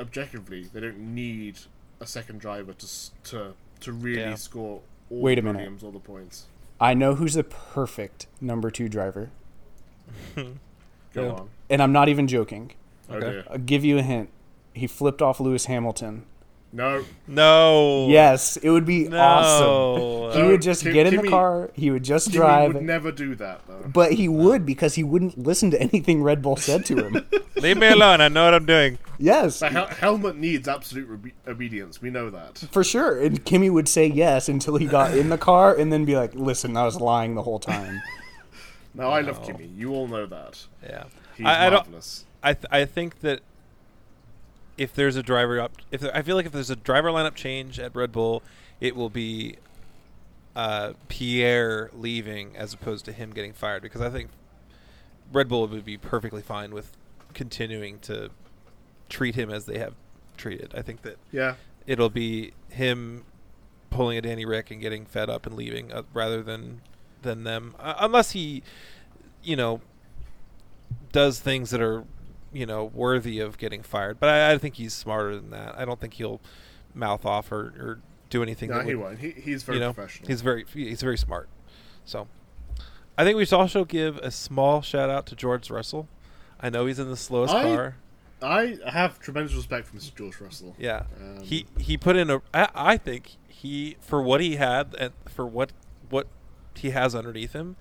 Objectively, 0.00 0.64
they 0.64 0.80
don't 0.80 0.98
need 1.14 1.58
a 2.00 2.06
second 2.06 2.40
driver 2.40 2.72
to 2.72 2.86
to 3.24 3.54
to 3.80 3.92
really 3.92 4.20
Yeah. 4.20 4.34
score 4.34 4.82
all 5.10 5.20
Wait 5.20 5.36
the 5.36 5.40
a 5.40 5.44
minute. 5.52 5.68
podiums, 5.70 5.82
all 5.82 5.92
the 5.92 5.98
points. 6.00 6.46
I 6.80 6.92
know 6.94 7.14
who's 7.14 7.34
the 7.34 7.44
perfect 7.44 8.26
number 8.40 8.70
two 8.70 8.88
driver, 8.88 9.30
Go 11.16 11.22
Yeah. 11.24 11.32
on. 11.32 11.48
and 11.70 11.82
I'm 11.82 11.92
not 11.92 12.08
even 12.08 12.28
joking. 12.28 12.70
Okay. 13.10 13.42
I'll 13.50 13.58
give 13.58 13.84
you 13.84 13.98
a 13.98 14.02
hint. 14.02 14.28
He 14.74 14.86
flipped 14.86 15.20
off 15.22 15.40
Lewis 15.40 15.64
Hamilton. 15.66 16.24
No. 16.72 17.04
No. 17.26 18.08
Yes, 18.08 18.56
it 18.58 18.68
would 18.70 18.84
be 18.84 19.08
No. 19.08 19.18
awesome. 19.18 20.32
He 20.36 20.42
No, 20.42 20.50
would 20.52 20.60
just 20.62 20.82
Kim- 20.82 20.92
get 20.92 21.06
in 21.06 21.16
the 21.22 21.28
car. 21.28 21.70
He 21.74 21.90
would 21.90 22.02
just 22.04 22.30
Jimmy 22.32 22.44
drive. 22.44 22.74
would 22.74 22.82
never 22.82 23.10
do 23.12 23.34
that 23.36 23.60
though. 23.66 23.88
but 23.90 24.12
he 24.12 24.28
would 24.28 24.66
because 24.66 24.94
he 24.96 25.02
wouldn't 25.04 25.38
listen 25.38 25.70
to 25.70 25.80
anything 25.80 26.22
Red 26.22 26.42
Bull 26.42 26.56
said 26.56 26.84
to 26.86 26.96
him. 27.06 27.24
Leave 27.56 27.78
me 27.78 27.86
alone. 27.88 28.20
I 28.20 28.28
know 28.28 28.44
what 28.44 28.52
I'm 28.54 28.66
doing. 28.66 28.98
yes, 29.18 29.60
The 29.60 29.68
hel- 29.70 29.86
Helmut 29.86 30.36
needs 30.36 30.68
absolute 30.68 31.08
rebe- 31.08 31.32
obedience. 31.48 32.02
We 32.02 32.10
know 32.10 32.28
that. 32.30 32.58
for 32.70 32.84
sure. 32.84 33.18
And 33.22 33.42
Kimi 33.44 33.70
would 33.70 33.88
say 33.88 34.06
yes 34.06 34.48
until 34.48 34.76
he 34.76 34.84
got 34.86 35.16
in 35.16 35.30
the 35.30 35.38
car 35.38 35.74
and 35.74 35.90
then 35.90 36.04
be 36.04 36.16
like, 36.16 36.34
listen, 36.34 36.76
I 36.76 36.84
was 36.84 37.00
lying 37.00 37.34
the 37.36 37.42
whole 37.42 37.60
time. 37.60 38.02
Now 38.96 39.10
I 39.10 39.20
love. 39.20 39.44
Kimi. 39.44 39.66
You 39.66 39.92
all 39.92 40.08
know 40.08 40.26
that. 40.26 40.66
Yeah. 40.82 41.04
He's 41.36 41.46
I, 41.46 41.66
I 41.66 41.70
marvelous. 41.70 42.24
I 42.42 42.54
th- 42.54 42.66
I 42.70 42.84
think 42.84 43.20
that 43.20 43.40
if 44.78 44.94
there's 44.94 45.16
a 45.16 45.22
driver 45.22 45.60
up, 45.60 45.72
if 45.90 46.00
there, 46.00 46.14
I 46.16 46.22
feel 46.22 46.36
like 46.36 46.46
if 46.46 46.52
there's 46.52 46.70
a 46.70 46.76
driver 46.76 47.10
lineup 47.10 47.34
change 47.34 47.78
at 47.78 47.94
Red 47.94 48.12
Bull, 48.12 48.42
it 48.80 48.94
will 48.96 49.10
be 49.10 49.56
uh, 50.54 50.92
Pierre 51.08 51.90
leaving 51.94 52.56
as 52.56 52.72
opposed 52.74 53.04
to 53.06 53.12
him 53.12 53.30
getting 53.32 53.52
fired 53.52 53.82
because 53.82 54.00
I 54.00 54.10
think 54.10 54.30
Red 55.32 55.48
Bull 55.48 55.66
would 55.66 55.84
be 55.84 55.96
perfectly 55.98 56.42
fine 56.42 56.72
with 56.72 56.92
continuing 57.34 57.98
to 58.00 58.30
treat 59.08 59.34
him 59.34 59.50
as 59.50 59.66
they 59.66 59.78
have 59.78 59.94
treated. 60.36 60.72
I 60.74 60.82
think 60.82 61.02
that 61.02 61.16
Yeah. 61.32 61.54
it'll 61.86 62.10
be 62.10 62.52
him 62.70 63.24
pulling 63.90 64.18
a 64.18 64.22
Danny 64.22 64.44
Ric 64.44 64.70
and 64.70 64.80
getting 64.80 65.04
fed 65.06 65.28
up 65.30 65.46
and 65.46 65.54
leaving 65.56 65.92
uh, 65.92 66.02
rather 66.12 66.42
than 66.42 66.80
than 67.26 67.44
them 67.44 67.74
uh, 67.78 67.94
unless 67.98 68.30
he 68.30 68.62
you 69.42 69.54
know 69.56 69.80
does 71.12 71.38
things 71.40 71.70
that 71.70 71.80
are 71.80 72.04
you 72.52 72.66
know 72.66 72.84
worthy 72.84 73.40
of 73.40 73.58
getting 73.58 73.82
fired 73.82 74.18
but 74.18 74.28
I, 74.28 74.52
I 74.52 74.58
think 74.58 74.76
he's 74.76 74.94
smarter 74.94 75.36
than 75.36 75.50
that 75.50 75.78
I 75.78 75.84
don't 75.84 76.00
think 76.00 76.14
he'll 76.14 76.40
mouth 76.94 77.26
off 77.26 77.52
or, 77.52 77.58
or 77.78 78.00
do 78.30 78.42
anything 78.42 78.70
No, 78.70 78.78
that 78.78 78.86
he 78.86 78.94
would, 78.94 79.04
won't. 79.04 79.18
He, 79.18 79.30
he's 79.32 79.62
very 79.62 79.78
you 79.78 79.84
know 79.84 79.92
professional. 79.92 80.28
he's 80.28 80.40
very 80.40 80.64
he's 80.72 81.02
very 81.02 81.18
smart 81.18 81.48
so 82.04 82.28
I 83.18 83.24
think 83.24 83.36
we 83.36 83.44
should 83.44 83.58
also 83.58 83.84
give 83.84 84.18
a 84.18 84.30
small 84.30 84.82
shout 84.82 85.10
out 85.10 85.26
to 85.26 85.36
George 85.36 85.70
Russell 85.70 86.08
I 86.60 86.70
know 86.70 86.86
he's 86.86 86.98
in 86.98 87.08
the 87.10 87.16
slowest 87.16 87.54
I- 87.54 87.62
car 87.62 87.96
I 88.42 88.76
have 88.86 89.18
tremendous 89.18 89.54
respect 89.54 89.88
for 89.88 89.96
Mr. 89.96 90.14
George 90.14 90.38
Russell. 90.42 90.76
Yeah, 90.78 91.04
Um, 91.18 91.40
he 91.42 91.64
he 91.78 91.96
put 91.96 92.16
in 92.16 92.28
a. 92.28 92.42
I, 92.52 92.68
I 92.74 92.96
think 92.98 93.36
he 93.48 93.96
for 94.02 94.20
what 94.20 94.42
he 94.42 94.56
had 94.56 94.94
and 94.98 95.14
for 95.26 95.46
what 95.46 95.72
what 96.10 96.26
he 96.78 96.90
has 96.90 97.14
underneath 97.14 97.52
him, 97.52 97.76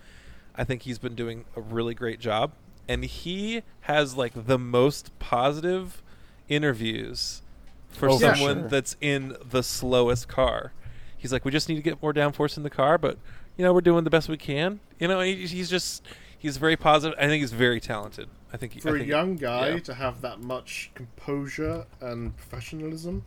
I 0.56 0.64
think 0.64 0.84
he's 0.84 1.00
been 1.00 1.16
doing 1.16 1.46
a 1.56 1.62
really 1.62 1.94
great 1.94 2.20
job, 2.20 2.52
and 2.88 3.04
he 3.04 3.62
has 3.82 4.16
like 4.16 4.46
the 4.48 4.58
most 4.60 5.18
positive 5.20 6.02
interviews 6.50 7.42
for 7.90 8.10
Oh, 8.10 8.18
someone 8.20 8.62
sure. 8.62 8.70
that's 8.70 8.96
in 9.02 9.36
the 9.50 9.64
slowest 9.64 10.28
car. 10.28 10.72
He's 11.18 11.32
like, 11.34 11.44
we 11.46 11.52
just 11.52 11.68
need 11.70 11.76
to 11.76 11.82
get 11.82 12.02
more 12.02 12.14
downforce 12.14 12.58
in 12.58 12.64
the 12.64 12.70
car, 12.70 12.98
but 12.98 13.18
you 13.58 13.64
know 13.64 13.74
we're 13.74 13.82
doing 13.82 14.04
the 14.04 14.10
best 14.10 14.30
we 14.30 14.38
can. 14.38 14.80
You 15.00 15.08
know, 15.08 15.20
he, 15.22 15.48
he's 15.48 15.70
just 15.70 16.04
he's 16.38 16.58
very 16.58 16.76
positive. 16.78 17.18
I 17.20 17.28
think 17.28 17.42
he's 17.42 17.54
very 17.54 17.80
talented. 17.80 18.30
I 18.54 18.58
think 18.58 18.80
for 18.82 18.90
I 18.90 18.96
a 18.96 18.98
think- 19.00 19.10
young 19.10 19.36
guy 19.36 19.70
yeah. 19.70 19.80
to 19.80 19.94
have 19.94 20.22
that 20.22 20.40
much 20.42 20.92
composure 20.94 21.86
and 22.00 22.36
professionalism 22.38 23.24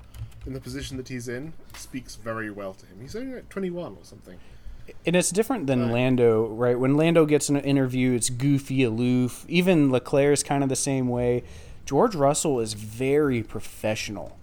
in 0.46 0.52
the 0.54 0.60
position 0.60 0.96
that 0.96 1.08
he's 1.08 1.28
in 1.28 1.52
speaks 1.76 2.14
very 2.14 2.50
well 2.50 2.72
to 2.74 2.86
him. 2.86 2.98
He's 3.00 3.16
only 3.16 3.34
like 3.34 3.48
21 3.48 3.92
or 3.92 3.98
something. 4.02 4.38
And 5.06 5.16
it's 5.16 5.30
different 5.30 5.66
than 5.66 5.82
Right. 5.84 5.92
Lando, 5.92 6.46
right? 6.48 6.78
When 6.78 6.96
Lando 6.96 7.26
gets 7.26 7.48
an 7.48 7.56
interview, 7.56 8.12
it's 8.14 8.30
goofy, 8.30 8.82
aloof. 8.82 9.44
Even 9.48 9.90
Leclerc 9.90 10.32
is 10.32 10.42
kind 10.42 10.62
of 10.62 10.68
the 10.68 10.76
same 10.76 11.08
way. 11.08 11.44
George 11.84 12.14
Russell 12.14 12.60
is 12.60 12.74
very 12.74 13.42
professional. 13.42 14.36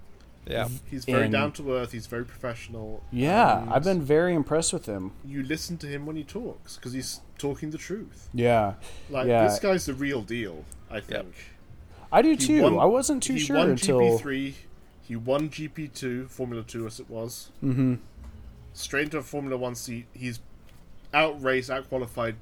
Yeah, 0.48 0.68
He's 0.90 1.06
very 1.06 1.24
And- 1.24 1.32
down 1.34 1.52
to 1.54 1.72
earth. 1.74 1.92
He's 1.92 2.06
very 2.06 2.24
professional. 2.24 3.02
Yeah, 3.12 3.66
I've 3.70 3.84
been 3.84 4.02
very 4.04 4.36
impressed 4.36 4.74
with 4.74 4.86
him. 4.86 5.12
You 5.26 5.42
listen 5.42 5.78
to 5.80 5.88
him 5.88 6.06
when 6.06 6.16
he 6.16 6.24
talks 6.24 6.76
because 6.76 6.94
he's 6.94 7.22
talking 7.40 7.72
the 7.72 7.80
truth. 7.80 8.30
Yeah, 8.34 8.74
Like 9.10 9.28
Yeah. 9.28 9.48
this 9.48 9.58
guy's 9.60 9.86
the 9.88 9.96
real 9.96 10.22
deal. 10.22 10.64
I 10.92 11.00
think. 11.00 11.34
I 12.12 12.22
do 12.22 12.30
He 12.32 12.38
too. 12.38 12.62
won- 12.62 12.78
I 12.78 12.86
wasn't 12.86 13.24
too 13.24 13.34
sure. 13.34 13.40
he 13.40 13.46
sure 13.46 13.56
won 13.58 13.70
until 13.72 14.00
GP3. 14.00 14.54
He 15.02 15.16
won 15.16 15.50
GP2, 15.50 16.28
Formula 16.30 16.64
2 16.64 16.86
as 16.86 17.00
it 17.00 17.10
was. 17.10 17.50
Mhm. 17.64 17.98
Straight 18.76 19.06
into 19.06 19.18
a 19.18 19.24
Formula 19.24 19.58
1 19.58 19.74
seat. 19.76 20.06
He's 20.14 20.40
outraced, 21.14 21.70
outqualified 21.70 22.36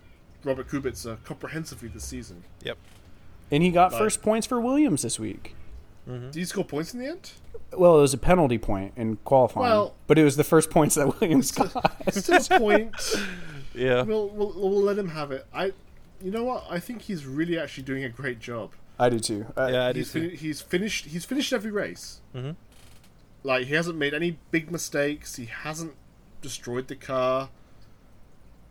Robert 0.44 0.68
Kubica 0.68 1.24
comprehensively 1.24 1.88
this 1.90 2.04
season. 2.04 2.44
yep. 2.64 2.78
and 3.52 3.62
he 3.64 3.70
got 3.70 3.92
But- 3.92 4.00
first 4.00 4.22
points 4.22 4.46
for 4.48 4.60
Williams 4.60 5.04
this 5.04 5.20
week. 5.20 5.56
Did 6.06 6.36
he 6.36 6.44
score 6.44 6.66
points 6.66 6.94
in 6.94 7.00
the 7.00 7.08
end? 7.08 7.32
Well, 7.72 7.98
it 7.98 8.02
was 8.02 8.14
a 8.14 8.18
penalty 8.18 8.58
point 8.58 8.92
in 8.98 9.16
qualifying, 9.24 9.70
Well- 9.70 9.96
but 10.08 10.18
it 10.18 10.24
was 10.26 10.36
the 10.36 10.44
first 10.44 10.70
points 10.70 10.96
that 10.96 11.08
Williams 11.22 11.52
got. 11.52 11.72
Still 12.14 12.38
a 12.52 12.60
point. 12.60 12.94
Yeah. 13.76 14.04
We'll, 14.04 14.30
we'll, 14.30 14.54
we'll 14.56 14.84
let 14.84 15.00
him 15.00 15.08
have 15.10 15.32
it. 15.32 15.48
I, 15.52 15.72
you 16.22 16.30
know 16.30 16.44
what? 16.44 16.66
I 16.70 16.80
think 16.80 17.02
he's 17.02 17.26
really 17.26 17.58
actually 17.58 17.86
doing 17.86 18.04
a 18.04 18.10
great 18.10 18.40
job. 18.40 18.72
I 19.00 19.10
do 19.10 19.20
too. 19.20 19.48
Uh, 19.58 19.70
Yeah, 19.72 19.86
I 19.88 19.94
do 19.94 20.00
he's, 20.02 20.12
too. 20.12 20.30
fin- 20.30 20.38
he's 20.38 20.62
finished. 20.62 21.06
He's 21.06 21.26
finished 21.26 21.52
every 21.54 21.72
race. 21.72 22.22
Mhm. 22.36 22.56
Like 23.44 23.66
he 23.66 23.74
hasn't 23.74 23.98
made 23.98 24.14
any 24.14 24.38
big 24.52 24.72
mistakes. 24.72 25.38
He 25.38 25.46
hasn't 25.46 25.94
destroyed 26.44 26.88
the 26.88 26.96
car. 26.96 27.50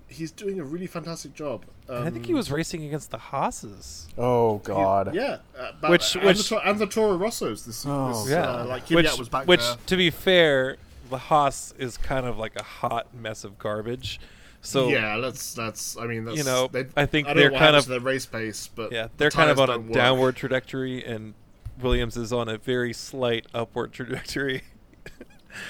He's 0.07 0.31
doing 0.31 0.61
a 0.61 0.65
really 0.65 0.87
fantastic 0.87 1.35
job. 1.35 1.65
Um, 1.89 2.07
I 2.07 2.11
think 2.11 2.27
he 2.27 2.35
was 2.35 2.51
racing 2.51 2.85
against 2.85 3.11
the 3.11 3.19
Haases. 3.19 4.07
Oh 4.19 4.59
God. 4.59 5.15
Yeah, 5.15 5.39
uh, 5.59 5.73
but- 5.81 5.91
Which- 5.91 6.15
and, 6.15 6.25
which- 6.27 6.49
the, 6.49 6.59
and 6.69 6.79
the 6.79 6.87
Toro 6.87 7.19
Rossos. 7.19 7.65
This, 7.65 7.85
Oh, 7.89 8.23
this 8.23 8.31
Yeah. 8.33 8.43
uh, 8.61 8.65
like 8.67 8.89
which, 8.91 9.07
Kvyat 9.07 9.19
was 9.19 9.29
back 9.31 9.47
which 9.49 9.61
there. 9.61 9.77
to 9.87 9.97
be 9.97 10.11
fair, 10.11 10.77
the 11.11 11.17
Haas 11.19 11.75
is 11.79 11.97
kind 11.97 12.27
of 12.27 12.39
like 12.39 12.55
a 12.57 12.63
hot 12.63 13.13
mess 13.15 13.43
of 13.43 13.59
garbage. 13.59 14.21
So 14.61 14.89
yeah, 14.91 15.19
that's 15.19 15.55
that's. 15.55 15.97
I 15.97 16.07
mean, 16.07 16.25
that's 16.25 16.37
You 16.39 16.45
know, 16.45 16.69
they, 16.71 16.87
I 16.97 17.07
think 17.07 17.27
I 17.27 17.31
don't 17.31 17.37
they're 17.41 17.49
know 17.51 17.55
what 17.55 17.59
kind 17.61 17.77
of- 17.77 17.85
to 17.85 17.91
their 17.91 18.01
race 18.01 18.27
pace, 18.27 18.69
but 18.73 18.93
yeah, 18.93 19.09
they're 19.17 19.31
kind 19.31 19.51
of 19.51 19.59
on 19.59 19.71
a 19.71 19.79
work. 19.79 19.93
downward 19.93 20.37
trajectory, 20.37 21.05
and 21.05 21.35
Williams 21.81 22.17
is 22.17 22.33
on 22.33 22.49
a 22.49 22.59
very 22.59 22.93
slight 22.93 23.47
upward 23.55 23.93
trajectory. 23.93 24.63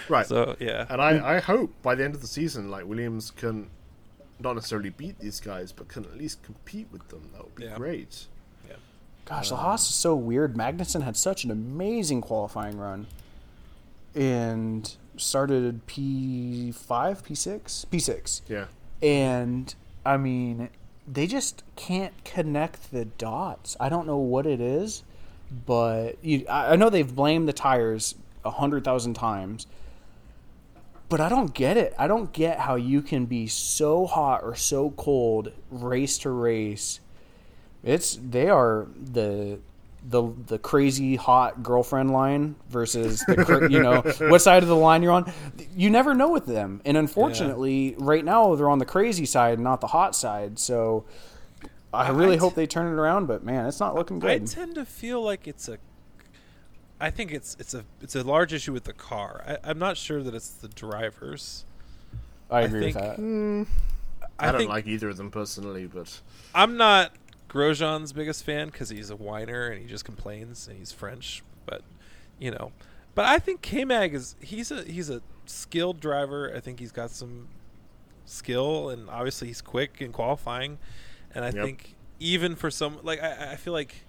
Right. 0.09 0.26
So 0.26 0.57
yeah, 0.61 0.87
And 0.89 1.01
I, 1.01 1.37
I 1.37 1.41
hope 1.41 1.70
by 1.83 1.95
the 1.95 2.05
end 2.05 2.14
of 2.14 2.20
the 2.20 2.26
season, 2.26 2.70
like 2.70 2.87
Williams 2.87 3.30
can 3.30 3.68
not 4.41 4.55
necessarily 4.55 4.91
beat 4.91 5.18
these 5.20 5.41
guys, 5.41 5.72
but 5.72 5.89
can 5.89 6.05
at 6.05 6.16
least 6.16 6.43
compete 6.43 6.89
with 6.93 7.09
them. 7.09 7.28
That 7.33 7.45
would 7.45 7.55
be 7.55 7.64
Yeah. 7.64 7.76
great. 7.76 8.26
Yeah. 8.68 8.76
Gosh, 9.24 9.49
the 9.51 9.57
Haas 9.57 9.89
is 9.89 9.95
so 9.95 10.14
weird. 10.16 10.55
Magnussen 10.55 11.03
had 11.03 11.16
such 11.16 11.45
an 11.45 11.51
amazing 11.51 12.20
qualifying 12.22 12.76
run, 12.78 13.07
and 14.14 14.97
started 15.16 15.87
P 15.87 16.72
five, 16.72 17.24
P 17.24 17.35
six, 17.35 17.85
P 17.87 17.99
six, 17.99 18.43
Yeah. 18.49 18.66
and 19.03 19.74
I 20.05 20.16
mean, 20.16 20.70
they 21.07 21.26
just 21.26 21.62
can't 21.76 22.12
connect 22.24 22.91
the 22.93 23.05
dots. 23.05 23.76
I 23.80 23.89
don't 23.89 24.07
know 24.07 24.16
what 24.18 24.47
it 24.47 24.61
is, 24.61 25.03
but 25.66 26.16
you, 26.22 26.45
I 26.49 26.72
I 26.72 26.76
know 26.76 26.91
they've 26.91 27.14
blamed 27.14 27.49
the 27.49 27.53
tires 27.53 28.14
a 28.45 28.51
hundred 28.51 28.84
thousand 28.84 29.14
times, 29.14 29.66
but 31.09 31.20
I 31.20 31.28
don't 31.28 31.53
get 31.53 31.76
it. 31.76 31.95
I 31.99 32.07
don't 32.07 32.32
get 32.32 32.61
how 32.61 32.76
you 32.76 33.03
can 33.03 33.26
be 33.26 33.47
so 33.47 34.07
hot 34.07 34.43
or 34.43 34.55
so 34.55 34.90
cold 34.90 35.53
race 35.70 36.18
to 36.18 36.30
race. 36.30 37.01
It's 37.82 38.18
they 38.22 38.49
are 38.49 38.86
the 38.97 39.59
the 40.09 40.32
the 40.47 40.59
crazy 40.59 41.16
hot 41.16 41.62
girlfriend 41.62 42.11
line 42.11 42.57
versus 42.68 43.20
the 43.26 43.68
you 43.70 43.80
know 43.80 44.01
what 44.28 44.40
side 44.40 44.62
of 44.62 44.68
the 44.68 44.76
line 44.76 45.03
you're 45.03 45.12
on. 45.12 45.32
You 45.76 45.90
never 45.90 46.14
know 46.14 46.30
with 46.30 46.47
them, 46.47 46.80
and 46.84 46.97
unfortunately, 46.97 47.95
right 47.99 48.24
now 48.24 48.55
they're 48.55 48.70
on 48.70 48.78
the 48.78 48.84
crazy 48.84 49.26
side, 49.26 49.61
not 49.61 49.80
the 49.80 49.88
hot 49.88 50.16
side. 50.16 50.59
So 50.59 51.05
I 51.93 52.11
really 52.11 52.36
I 52.36 52.38
hope 52.38 52.55
they 52.55 52.66
turn 52.66 52.86
it 52.86 52.99
around, 52.99 53.26
but 53.26 53.45
man, 53.45 53.66
it's 53.66 53.80
not 53.80 53.95
looking 53.95 54.18
good. 54.18 54.30
I 54.30 54.38
tend 54.38 54.74
to 54.76 54.84
feel 54.84 55.22
like 55.22 55.47
it's 55.47 55.68
a. 55.68 55.78
I 57.03 57.11
think 57.11 57.32
it's 57.32 57.57
it's 57.59 57.74
a 57.74 57.84
it's 58.00 58.14
a 58.14 58.22
large 58.22 58.53
issue 58.53 58.72
with 58.72 58.84
the 58.84 58.92
car. 58.92 59.42
I, 59.46 59.70
I'm 59.70 59.78
not 59.78 59.96
sure 59.96 60.22
that 60.22 60.34
it's 60.34 60.48
the 60.50 60.68
drivers. 60.68 61.64
I 62.50 62.61
I 62.61 62.62
agree 62.62 62.92
think- 62.92 62.96
with 62.96 63.05
that. 63.05 63.18
Mm, 63.18 63.66
I, 64.38 64.48
I, 64.48 64.53
don't 64.53 64.59
think 64.61 64.70
like 64.70 64.86
either 64.86 65.09
of 65.09 65.16
them 65.16 65.30
personally, 65.30 65.86
but 65.86 66.20
I'm 66.55 66.76
not 66.76 67.12
Grosjean's 67.48 68.12
biggest 68.12 68.44
fan 68.44 68.68
because 68.68 68.88
he's 68.88 69.11
a 69.11 69.16
whiner 69.16 69.66
and 69.68 69.82
he 69.82 69.86
just 69.88 70.05
complains 70.05 70.68
and 70.68 70.78
he's 70.78 70.92
French. 70.92 71.42
But 71.66 71.82
you 72.38 72.50
know, 72.50 72.72
but 73.14 73.24
I 73.26 73.38
think 73.38 73.62
K 73.62 73.84
Mag 73.84 74.14
is 74.14 74.36
he's 74.40 74.70
a 74.70 74.84
he's 74.84 75.11
a 75.11 75.20
skilled 75.46 75.98
driver. 76.00 76.53
I 76.55 76.61
think 76.61 76.78
he's 76.80 76.92
got 76.92 77.11
some 77.11 77.48
skill 78.26 78.88
and 78.90 79.11
obviously 79.11 79.48
he's 79.48 79.61
quick 79.61 79.96
in 80.00 80.12
qualifying. 80.12 80.78
And 81.34 81.44
I 81.44 81.48
Yep. 81.50 81.64
think 81.64 81.94
even 82.20 82.55
for 82.55 82.70
some 82.70 82.98
like 83.03 83.20
I, 83.22 83.53
I 83.53 83.57
feel 83.57 83.72
like 83.72 84.05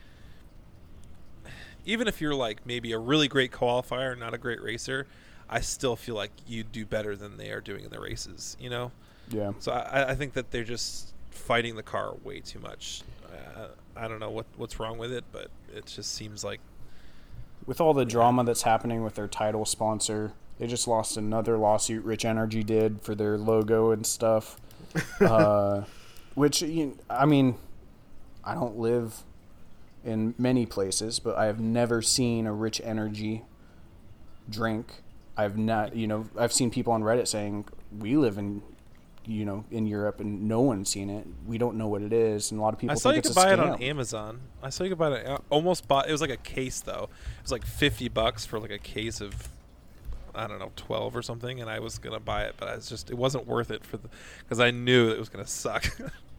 even 1.86 2.08
if 2.08 2.22
you're 2.22 2.36
like 2.36 2.66
maybe 2.66 2.92
a 2.92 3.00
really 3.00 3.28
great 3.28 3.52
qualifier, 3.52 4.18
not 4.18 4.34
a 4.34 4.38
great 4.38 4.62
racer, 4.62 5.08
I 5.50 5.62
still 5.62 5.96
feel 5.96 6.16
like 6.16 6.32
you 6.48 6.64
do 6.64 6.86
better 6.86 7.16
than 7.16 7.38
they 7.38 7.52
are 7.52 7.62
doing 7.62 7.84
in 7.84 7.92
the 7.92 8.00
races. 8.00 8.58
You 8.60 8.70
know. 8.70 8.92
Yeah. 9.30 9.54
So 9.60 9.72
I, 9.72 10.12
I 10.12 10.16
think 10.16 10.34
that 10.34 10.52
they're 10.52 10.64
just 10.64 11.14
fighting 11.32 11.76
the 11.76 11.84
car 11.84 12.14
way 12.24 12.40
too 12.40 12.60
much. 12.60 13.04
Uh, 13.26 13.68
I 13.96 14.08
don't 14.08 14.20
know 14.20 14.30
what 14.30 14.46
what's 14.58 14.80
wrong 14.80 14.98
with 14.98 15.12
it, 15.12 15.24
but 15.32 15.50
it 15.76 15.86
just 15.86 16.14
seems 16.14 16.44
like 16.44 16.60
with 17.66 17.80
all 17.80 17.94
the 17.94 18.06
drama 18.06 18.44
that's 18.44 18.64
happening 18.64 19.04
with 19.04 19.16
their 19.16 19.28
title 19.28 19.66
sponsor, 19.66 20.34
they 20.60 20.68
just 20.68 20.88
lost 20.88 21.18
another 21.18 21.58
lawsuit. 21.58 22.04
Rich 22.04 22.26
Energy 22.26 22.64
did 22.64 23.02
for 23.02 23.16
their 23.16 23.38
logo 23.38 23.92
and 23.92 24.06
stuff. 24.06 24.60
uh, 25.22 25.84
which 26.36 26.62
you, 26.62 26.98
I 27.10 27.26
mean, 27.26 27.56
I 28.44 28.54
don't 28.54 28.78
live 28.78 29.24
in 30.04 30.36
many 30.38 30.66
places, 30.66 31.20
but 31.20 31.38
I 31.38 31.46
have 31.46 31.60
never 31.60 32.02
seen 32.02 32.46
a 32.46 32.54
Rich 32.54 32.82
Energy 32.84 33.44
drink. 34.50 35.02
I've 35.38 35.58
not, 35.58 35.96
you 35.96 36.08
know, 36.08 36.28
I've 36.38 36.54
seen 36.54 36.70
people 36.70 36.94
on 36.94 37.02
Reddit 37.02 37.28
saying 37.28 37.66
we 37.98 38.18
live 38.18 38.38
in, 38.38 38.62
you 39.26 39.46
know, 39.46 39.66
in 39.72 39.88
Europe 39.88 40.20
and 40.20 40.48
no 40.48 40.62
one's 40.62 40.90
seen 40.90 41.10
it. 41.10 41.26
We 41.48 41.58
don't 41.58 41.78
know 41.78 41.88
what 41.88 42.02
it 42.02 42.14
is, 42.14 42.52
and 42.52 42.60
a 42.60 42.64
lot 42.64 42.74
of 42.74 42.80
people 42.80 42.92
I 42.92 42.96
saw 42.96 43.12
you 43.12 43.22
could 43.22 43.34
buy 43.36 43.54
it 43.54 43.60
on 43.60 43.82
Amazon. 43.82 44.42
I 44.62 44.70
saw 44.70 44.84
you 44.84 44.92
could 44.92 45.00
buy 45.00 45.14
it. 45.14 45.28
I 45.28 45.38
almost 45.50 45.88
bought. 45.88 46.08
It 46.08 46.12
was 46.12 46.22
like 46.22 46.30
a 46.30 46.38
case 46.38 46.82
though. 46.82 47.10
It 47.38 47.42
was 47.44 47.52
like 47.52 47.66
fifty 47.66 48.10
bucks 48.10 48.46
for 48.46 48.60
like 48.60 48.72
a 48.72 48.80
case 48.80 49.22
of. 49.22 49.50
I 50.36 50.48
don't 50.48 50.58
know, 50.58 50.72
twelve 50.76 51.16
or 51.16 51.22
something, 51.22 51.62
and 51.62 51.70
I 51.70 51.78
was 51.78 52.00
gonna 52.00 52.20
buy 52.20 52.46
it, 52.46 52.56
but 52.58 52.68
I 52.68 52.76
was 52.76 52.90
just 52.90 53.12
it 53.12 53.16
wasn't 53.16 53.46
worth 53.46 53.70
it 53.70 53.86
for 53.86 53.98
the 53.98 54.10
because 54.40 54.60
I 54.60 54.72
knew 54.72 55.12
it 55.12 55.20
was 55.20 55.30
gonna 55.30 55.46
suck. 55.46 55.86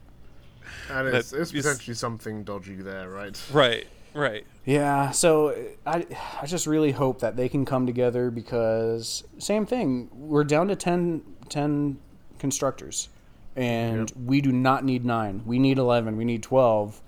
and 0.90 1.06
That 1.08 1.14
it's, 1.14 1.32
it's 1.32 1.52
is- 1.52 1.62
potentially 1.64 1.94
something 1.94 2.44
dodgy 2.44 2.76
there, 2.76 3.08
right? 3.08 3.40
right, 3.52 3.86
right. 4.14 4.46
Yeah, 4.64 5.10
so 5.10 5.54
I, 5.86 6.06
I 6.40 6.46
just 6.46 6.66
really 6.66 6.92
hope 6.92 7.20
that 7.20 7.36
they 7.36 7.48
can 7.48 7.64
come 7.64 7.86
together 7.86 8.30
because 8.30 9.24
same 9.38 9.66
thing. 9.66 10.08
We're 10.12 10.44
down 10.44 10.68
to 10.68 10.76
10, 10.76 11.22
10 11.48 11.98
constructors, 12.38 13.08
and 13.56 14.10
Yep. 14.10 14.18
we 14.26 14.40
do 14.40 14.52
not 14.52 14.84
need 14.84 15.04
nine. 15.04 15.42
We 15.46 15.58
need 15.58 15.78
eleven. 15.78 16.16
We 16.16 16.24
need 16.24 16.42
twelve. 16.42 17.00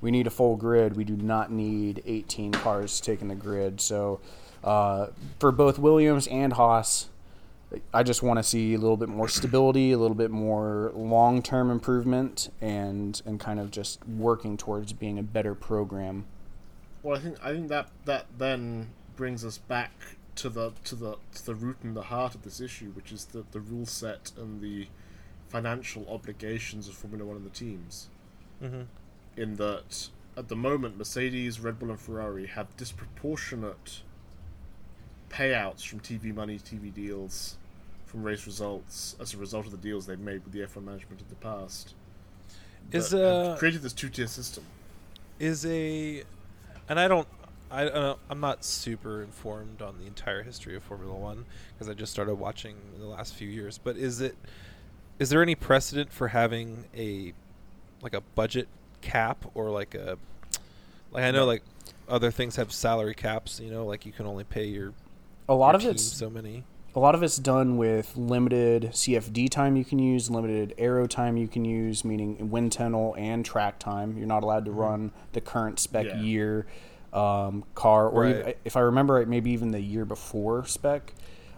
We 0.00 0.10
need 0.10 0.26
a 0.26 0.30
full 0.30 0.56
grid. 0.56 0.96
We 0.96 1.04
do 1.04 1.16
not 1.16 1.50
need 1.52 2.02
eighteen 2.04 2.52
cars 2.52 3.00
taking 3.00 3.28
the 3.28 3.34
grid. 3.34 3.80
So, 3.80 4.20
uh, 4.62 5.06
for 5.38 5.52
both 5.52 5.78
Williams 5.78 6.26
and 6.26 6.52
Haas, 6.54 7.08
I 7.92 8.02
just 8.02 8.22
want 8.22 8.38
to 8.38 8.42
see 8.42 8.74
a 8.74 8.78
little 8.78 8.96
bit 8.96 9.08
more 9.08 9.28
stability, 9.28 9.92
a 9.92 9.98
little 9.98 10.16
bit 10.16 10.30
more 10.30 10.92
long 10.94 11.42
term 11.42 11.70
improvement, 11.70 12.50
and 12.60 13.20
and 13.24 13.40
kind 13.40 13.60
of 13.60 13.70
just 13.70 14.06
working 14.06 14.56
towards 14.56 14.92
being 14.92 15.18
a 15.18 15.22
better 15.22 15.54
program. 15.54 16.26
Well, 17.02 17.16
I 17.16 17.20
think 17.20 17.36
I 17.42 17.52
think 17.52 17.68
that 17.68 17.88
that 18.04 18.26
then 18.38 18.90
brings 19.16 19.44
us 19.44 19.58
back 19.58 19.92
to 20.36 20.48
the 20.48 20.72
to 20.84 20.94
the 20.94 21.16
to 21.34 21.46
the 21.46 21.54
root 21.54 21.78
and 21.82 21.96
the 21.96 22.02
heart 22.02 22.34
of 22.34 22.42
this 22.42 22.60
issue, 22.60 22.90
which 22.90 23.12
is 23.12 23.26
the 23.26 23.44
the 23.52 23.60
rule 23.60 23.86
set 23.86 24.32
and 24.36 24.60
the 24.60 24.88
financial 25.48 26.06
obligations 26.08 26.88
of 26.88 26.94
Formula 26.94 27.24
One 27.24 27.36
and 27.36 27.46
the 27.46 27.50
teams. 27.50 28.08
Mm-hmm. 28.62 28.82
In 29.36 29.56
that, 29.56 30.08
at 30.36 30.48
the 30.48 30.56
moment, 30.56 30.96
Mercedes, 30.96 31.60
Red 31.60 31.78
Bull, 31.78 31.90
and 31.90 32.00
Ferrari 32.00 32.46
have 32.46 32.76
disproportionate 32.76 34.02
payouts 35.28 35.86
from 35.86 36.00
TV 36.00 36.34
money, 36.34 36.58
TV 36.58 36.92
deals, 36.92 37.56
from 38.14 38.22
race 38.22 38.46
results 38.46 39.16
as 39.20 39.34
a 39.34 39.36
result 39.36 39.66
of 39.66 39.72
the 39.72 39.76
deals 39.78 40.06
they've 40.06 40.20
made 40.20 40.44
with 40.44 40.52
the 40.52 40.60
F1 40.60 40.84
management 40.84 41.20
in 41.20 41.26
the 41.28 41.34
past. 41.34 41.94
Is, 42.92 43.10
that 43.10 43.18
have 43.18 43.46
uh, 43.54 43.56
created 43.56 43.82
this 43.82 43.92
two 43.92 44.08
tier 44.08 44.28
system. 44.28 44.62
is 45.40 45.66
a 45.66 46.22
and 46.88 47.00
I 47.00 47.08
don't 47.08 47.26
I 47.72 47.86
uh, 47.86 48.14
I'm 48.30 48.38
not 48.38 48.64
super 48.64 49.20
informed 49.20 49.82
on 49.82 49.98
the 49.98 50.06
entire 50.06 50.44
history 50.44 50.76
of 50.76 50.84
Formula 50.84 51.12
1 51.12 51.44
because 51.72 51.88
I 51.88 51.94
just 51.94 52.12
started 52.12 52.36
watching 52.36 52.76
in 52.94 53.00
the 53.00 53.06
last 53.08 53.34
few 53.34 53.48
years 53.48 53.78
but 53.82 53.96
is 53.96 54.20
it 54.20 54.36
is 55.18 55.30
there 55.30 55.42
any 55.42 55.56
precedent 55.56 56.12
for 56.12 56.28
having 56.28 56.84
a 56.96 57.32
like 58.00 58.14
a 58.14 58.20
budget 58.20 58.68
cap 59.00 59.44
or 59.54 59.70
like 59.70 59.94
a 59.96 60.18
like 61.10 61.24
I 61.24 61.30
know 61.32 61.40
No. 61.40 61.46
like 61.46 61.62
other 62.08 62.30
things 62.30 62.56
have 62.56 62.70
salary 62.70 63.14
caps 63.14 63.58
you 63.58 63.70
know 63.72 63.84
like 63.86 64.06
you 64.06 64.12
can 64.12 64.26
only 64.26 64.44
pay 64.44 64.66
your, 64.66 64.92
A 65.48 65.54
lot 65.54 65.68
your 65.70 65.74
of 65.76 65.80
team 65.82 65.90
it's 65.92 66.04
so 66.04 66.28
many 66.30 66.64
a 66.94 67.00
lot 67.00 67.14
of 67.14 67.22
it's 67.22 67.36
done 67.36 67.76
with 67.76 68.16
limited 68.16 68.90
CFD 68.92 69.48
time 69.50 69.76
you 69.76 69.84
can 69.84 69.98
use, 69.98 70.30
limited 70.30 70.74
aero 70.78 71.06
time 71.06 71.36
you 71.36 71.48
can 71.48 71.64
use, 71.64 72.04
meaning 72.04 72.50
wind 72.50 72.72
tunnel 72.72 73.14
and 73.18 73.44
track 73.44 73.78
time. 73.78 74.16
You're 74.16 74.28
not 74.28 74.42
allowed 74.44 74.64
to 74.66 74.70
run 74.72 75.10
the 75.32 75.40
current 75.40 75.80
spec 75.80 76.06
Yeah. 76.06 76.16
year 76.18 76.66
um, 77.12 77.64
car, 77.76 78.08
or 78.08 78.22
Right. 78.22 78.36
even, 78.40 78.54
if 78.64 78.76
I 78.76 78.80
remember 78.80 79.14
right, 79.14 79.28
maybe 79.28 79.52
even 79.52 79.70
the 79.70 79.80
year 79.80 80.04
before 80.04 80.66
spec. 80.66 81.12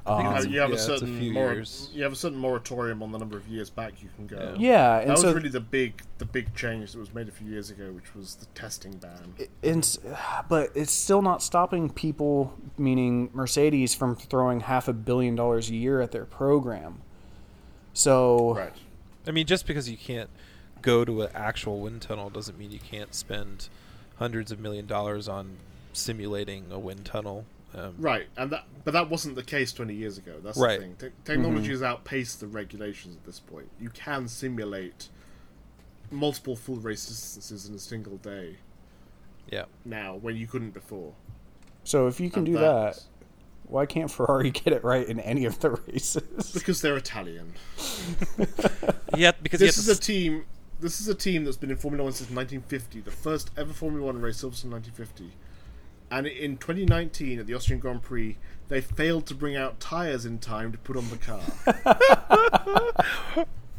I 0.09 0.17
think 0.17 0.47
Um, 0.47 0.53
you 0.53 0.61
have 0.61 0.69
yeah, 0.71 0.75
a 0.75 0.75
it's 0.75 0.83
a 0.89 0.99
certain 0.99 1.33
mor- 1.33 1.63
you 1.93 2.03
have 2.05 2.13
a 2.13 2.17
certain 2.17 2.39
moratorium 2.39 3.03
on 3.03 3.11
the 3.11 3.19
number 3.19 3.37
of 3.37 3.47
years 3.49 3.71
back 3.71 4.03
you 4.03 4.09
can 4.15 4.27
go. 4.27 4.55
yeah, 4.59 5.01
and 5.01 5.09
that 5.11 5.15
was 5.15 5.21
so 5.23 5.33
really 5.33 5.49
the 5.49 5.61
big 5.61 6.03
the 6.19 6.25
big 6.25 6.55
change 6.55 6.93
that 6.93 6.99
was 6.99 7.13
made 7.13 7.29
a 7.29 7.33
few 7.33 7.49
years 7.51 7.71
ago, 7.71 7.91
which 7.93 8.15
was 8.15 8.37
the 8.37 8.47
testing 8.55 8.93
ban. 8.99 9.35
and, 9.63 9.99
but 10.49 10.71
it's 10.75 10.93
still 10.93 11.23
not 11.23 11.43
stopping 11.43 11.91
people, 11.91 12.57
meaning 12.79 13.31
Mercedes, 13.33 13.95
from 13.95 14.15
throwing 14.15 14.61
half 14.61 14.87
a 14.89 14.93
billion 14.93 15.35
dollars 15.35 15.71
a 15.71 15.75
year 15.75 16.01
at 16.01 16.13
their 16.13 16.25
program. 16.25 17.03
So 17.93 18.55
right. 18.55 18.73
I 19.27 19.31
mean 19.33 19.47
just 19.47 19.67
because 19.67 19.89
you 19.89 19.97
can't 19.97 20.31
go 20.83 21.05
to 21.05 21.23
an 21.23 21.31
actual 21.35 21.81
wind 21.81 22.03
tunnel 22.03 22.31
doesn't 22.31 22.59
mean 22.59 22.71
you 22.71 22.79
can't 22.79 23.15
spend 23.15 23.69
hundreds 24.17 24.53
of 24.53 24.61
million 24.61 24.87
dollars 24.87 25.29
on 25.29 25.57
simulating 25.93 26.67
a 26.71 26.79
wind 26.79 27.05
tunnel 27.07 27.45
um, 27.75 27.95
Right, 27.99 28.27
and 28.37 28.51
that 28.53 28.65
but 28.85 28.93
that 28.93 29.11
wasn't 29.11 29.35
the 29.35 29.43
case 29.43 29.73
twenty 29.73 29.95
years 29.95 30.19
ago. 30.19 30.35
That's 30.43 30.57
Right. 30.59 30.79
the 30.79 30.85
thing. 30.87 30.97
Te- 30.99 31.17
technology 31.25 31.71
has 31.71 31.83
outpaced 31.83 32.41
the 32.41 32.47
regulations 32.47 33.17
at 33.17 33.25
this 33.25 33.41
point. 33.41 33.69
You 33.81 33.91
can 33.91 34.29
simulate 34.29 35.09
multiple 36.11 36.55
full 36.57 36.77
race 36.77 37.07
distances 37.07 37.69
in 37.69 37.75
a 37.75 37.79
single 37.81 38.17
day 38.19 38.57
yeah 39.51 39.65
now, 39.85 40.15
when 40.15 40.37
you 40.37 40.47
couldn't 40.47 40.71
before. 40.73 41.13
so 41.85 42.07
if 42.07 42.21
you 42.21 42.31
can 42.31 42.41
And 42.41 42.55
do 42.55 42.59
that, 42.61 43.03
why 43.65 43.87
can't 43.87 44.11
Ferrari 44.11 44.51
get 44.65 44.73
it 44.73 44.85
right 44.85 45.07
in 45.07 45.19
any 45.21 45.45
of 45.45 45.59
the 45.61 45.71
races? 45.71 46.53
because 46.53 46.81
they're 46.81 46.97
Italian. 46.97 47.53
yeah 49.17 49.33
because 49.43 49.61
This 49.61 49.79
is 49.79 49.85
to 49.87 49.91
a 49.91 49.95
s- 49.95 49.99
team. 50.01 50.45
This 50.79 51.01
is 51.01 51.09
a 51.09 51.15
team 51.15 51.45
that's 51.45 51.57
been 51.57 51.71
in 51.71 51.77
Formula 51.77 52.05
One 52.05 52.13
since 52.13 52.29
1950. 52.31 53.01
The 53.01 53.11
first 53.11 53.51
ever 53.57 53.73
Formula 53.73 54.05
One 54.07 54.21
race, 54.21 54.37
Silverstone 54.43 54.71
1950. 54.73 55.33
And 56.11 56.27
in 56.27 56.57
2019, 56.57 57.41
at 57.41 57.47
the 57.47 57.55
Austrian 57.55 57.81
Grand 57.81 58.03
Prix, 58.03 58.37
they 58.69 58.81
failed 58.81 59.27
to 59.27 59.35
bring 59.35 59.57
out 59.57 59.81
tires 59.81 60.25
in 60.25 60.39
time 60.39 60.73
to 60.73 60.79
put 60.79 60.97
on 60.97 61.09
the 61.11 61.17
car. 61.17 61.41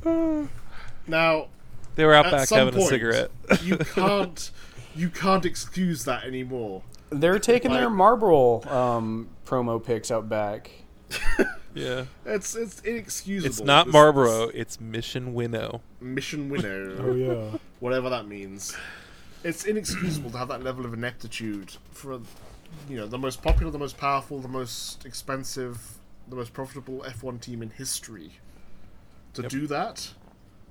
now, 1.07 1.47
they 1.95 2.05
were 2.05 2.13
out 2.13 2.25
at 2.27 2.31
back 2.31 2.47
some 2.47 2.59
having 2.59 2.73
point, 2.73 2.85
a 2.85 2.89
cigarette 2.89 3.31
you 3.63 3.77
can't, 3.95 4.51
you 4.95 5.09
can't 5.09 5.45
excuse 5.45 6.05
that 6.05 6.23
anymore. 6.23 6.83
They're 7.09 7.39
taking 7.39 7.71
their 7.71 7.85
Like- 7.87 7.95
Marlboro 7.95 8.61
um, 8.63 9.29
promo 9.45 9.83
pics 9.83 10.11
out 10.11 10.27
back. 10.29 10.69
yeah 11.73 12.03
It's 12.25 12.53
it's 12.55 12.81
inexcusable. 12.81 13.49
it's 13.49 13.61
not 13.61 13.85
This- 13.85 13.93
Marlboro 13.93 14.49
it's 14.49 14.81
Mission 14.81 15.33
Winnow 15.33 15.81
Mission 16.01 16.49
Winnow. 16.49 16.97
Oh, 16.99 17.15
yeah. 17.15 17.57
whatever 17.79 18.09
that 18.09 18.27
means. 18.27 18.75
It's 19.47 19.63
inexcusable 19.65 20.31
to 20.31 20.37
have 20.37 20.49
that 20.49 20.61
level 20.63 20.85
of 20.85 20.93
ineptitude 20.93 21.71
for, 21.91 22.19
you 22.89 22.97
know, 22.97 23.07
the 23.07 23.17
most 23.17 23.41
popular, 23.41 23.71
the 23.71 23.79
most 23.79 23.97
powerful, 23.97 24.39
the 24.39 24.47
most 24.49 25.05
expensive, 25.05 25.97
the 26.27 26.35
most 26.35 26.51
profitable 26.53 27.05
F1 27.07 27.39
team 27.39 27.61
in 27.61 27.69
history. 27.69 28.39
To 29.35 29.43
Yep. 29.43 29.51
do 29.51 29.67
that, 29.67 30.13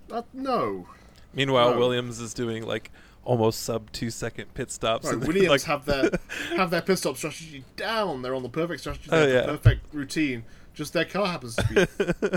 that 0.09 0.27
no. 0.35 0.89
meanwhile 1.33 1.71
No. 1.73 1.79
Williams 1.79 2.21
is 2.21 2.35
doing 2.35 2.67
like 2.67 2.91
almost 3.25 3.63
sub 3.63 3.91
two 3.93 4.11
second 4.11 4.53
pit 4.55 4.71
stops 4.71 5.07
Right, 5.07 5.15
and 5.15 5.27
Williams 5.27 5.49
like, 5.49 5.63
have 5.63 5.85
their 5.87 6.11
have 6.57 6.71
their 6.71 6.83
pit 6.83 6.99
stop 6.99 7.17
strategy 7.17 7.65
down. 7.77 8.21
They're 8.23 8.35
on 8.35 8.43
the 8.43 8.49
perfect 8.51 8.81
strategy. 8.81 9.09
Oh, 9.11 9.27
yeah. 9.27 9.43
the 9.43 9.47
perfect 9.59 9.87
routine. 9.95 10.45
Just 10.75 10.93
their 10.93 11.05
car 11.07 11.27
happens 11.29 11.57
to 11.57 11.65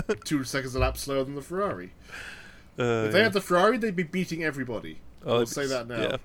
be 0.06 0.14
two 0.24 0.42
seconds 0.44 0.74
a 0.74 0.78
lap 0.78 0.96
slower 0.96 1.24
than 1.24 1.34
the 1.34 1.42
Ferrari. 1.42 1.92
uh, 2.78 2.82
If 3.08 3.12
they 3.12 3.22
had 3.22 3.34
the 3.34 3.40
Ferrari, 3.42 3.76
they'd 3.76 3.94
be 3.96 4.04
beating 4.04 4.42
everybody. 4.42 5.00
oh, 5.26 5.40
I'll 5.40 5.46
say 5.46 5.66
that 5.66 5.86
now. 5.86 6.00
yeah 6.00 6.16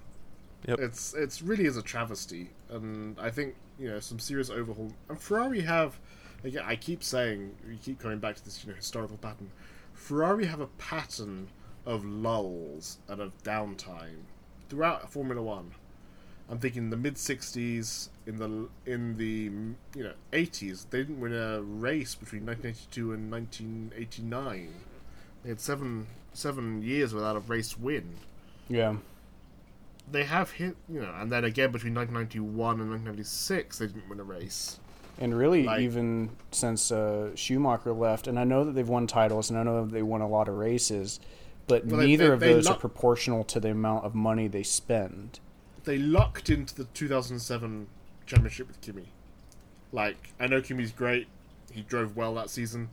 Yep. 0.68 0.80
It's 0.80 1.14
it's 1.14 1.42
really 1.42 1.66
is 1.66 1.78
a 1.78 1.82
travesty, 1.82 2.50
and 2.70 3.20
I 3.20 3.30
think 3.30 3.56
you 3.78 3.88
know 3.88 4.00
some 4.00 4.20
serious 4.20 4.50
overhaul. 4.50 4.92
And 5.10 5.20
Ferrari 5.20 5.62
have, 5.62 6.00
again, 6.44 6.64
I 6.66 6.76
keep 6.76 7.04
saying, 7.04 7.56
we 7.68 7.78
keep 7.78 8.00
coming 8.00 8.20
back 8.20 8.36
to 8.36 8.46
this 8.46 8.64
you 8.64 8.72
know 8.72 8.76
historical 8.76 9.18
pattern. 9.18 9.52
Ferrari 9.94 10.46
have 10.46 10.60
a 10.60 10.68
pattern 10.68 11.50
of 11.86 12.04
lulls 12.04 12.98
and 13.08 13.22
of 13.22 13.32
downtime 13.44 14.24
throughout 14.70 15.12
Formula 15.12 15.42
One. 15.42 15.72
I'm 16.50 16.60
thinking 16.60 16.90
the 16.90 16.98
mid 16.98 17.16
'60s, 17.16 18.10
in 18.26 18.38
the 18.38 18.70
in 18.92 19.18
the 19.18 19.52
you 19.98 20.04
know 20.04 20.14
'80s, 20.32 20.90
they 20.90 21.00
didn't 21.00 21.20
win 21.20 21.34
a 21.34 21.62
race 21.62 22.16
between 22.16 22.46
1982 22.46 23.14
and 23.14 23.32
1989. 23.32 24.74
They 25.44 25.50
had 25.50 25.60
seven 25.60 26.08
seven 26.34 26.82
years 26.82 27.14
without 27.14 27.36
a 27.36 27.40
race 27.40 27.78
win 27.78 28.16
Yeah. 28.68 28.98
They 30.12 30.24
have 30.24 30.52
hit, 30.52 30.76
you 30.88 31.02
know, 31.02 31.14
and 31.20 31.32
then 31.32 31.44
again 31.44 31.72
between 31.72 31.94
1991 31.96 32.80
and 32.80 32.90
1996, 32.92 33.80
they 33.80 33.88
didn't 33.88 34.08
win 34.10 34.20
a 34.20 34.24
race. 34.24 34.80
And 35.18 35.38
really, 35.38 35.64
Like- 35.64 35.82
even 35.82 36.32
since 36.52 36.92
uh, 36.92 37.36
Schumacher 37.36 37.94
left, 37.94 38.28
and 38.28 38.38
I 38.38 38.44
know 38.44 38.66
that 38.66 38.74
they've 38.74 38.88
won 38.88 39.08
titles, 39.08 39.50
and 39.50 39.58
I 39.58 39.64
know 39.64 39.86
that 39.86 39.92
they 39.94 40.02
won 40.04 40.22
a 40.22 40.28
lot 40.28 40.48
of 40.50 40.56
races, 40.56 41.20
but 41.68 41.86
Well, 41.86 42.02
neither 42.02 42.28
they- 42.28 42.34
of 42.34 42.40
they 42.42 42.54
those 42.54 42.66
lo- 42.68 42.74
are 42.74 42.78
proportional 42.80 43.44
to 43.46 43.60
the 43.60 43.72
amount 43.72 44.06
of 44.06 44.14
money 44.14 44.48
they 44.48 44.64
spend. 44.64 45.40
They 45.86 45.98
lucked 45.98 46.50
into 46.50 46.76
the 46.76 46.84
2007 46.86 47.88
championship 48.26 48.68
with 48.68 48.82
Kimi. 48.82 49.12
Like, 49.92 50.34
I 50.40 50.48
know 50.48 50.62
Kimi's 50.62 50.92
great; 50.92 51.28
he 51.72 51.82
drove 51.82 52.16
well 52.18 52.34
that 52.36 52.50
season, 52.50 52.90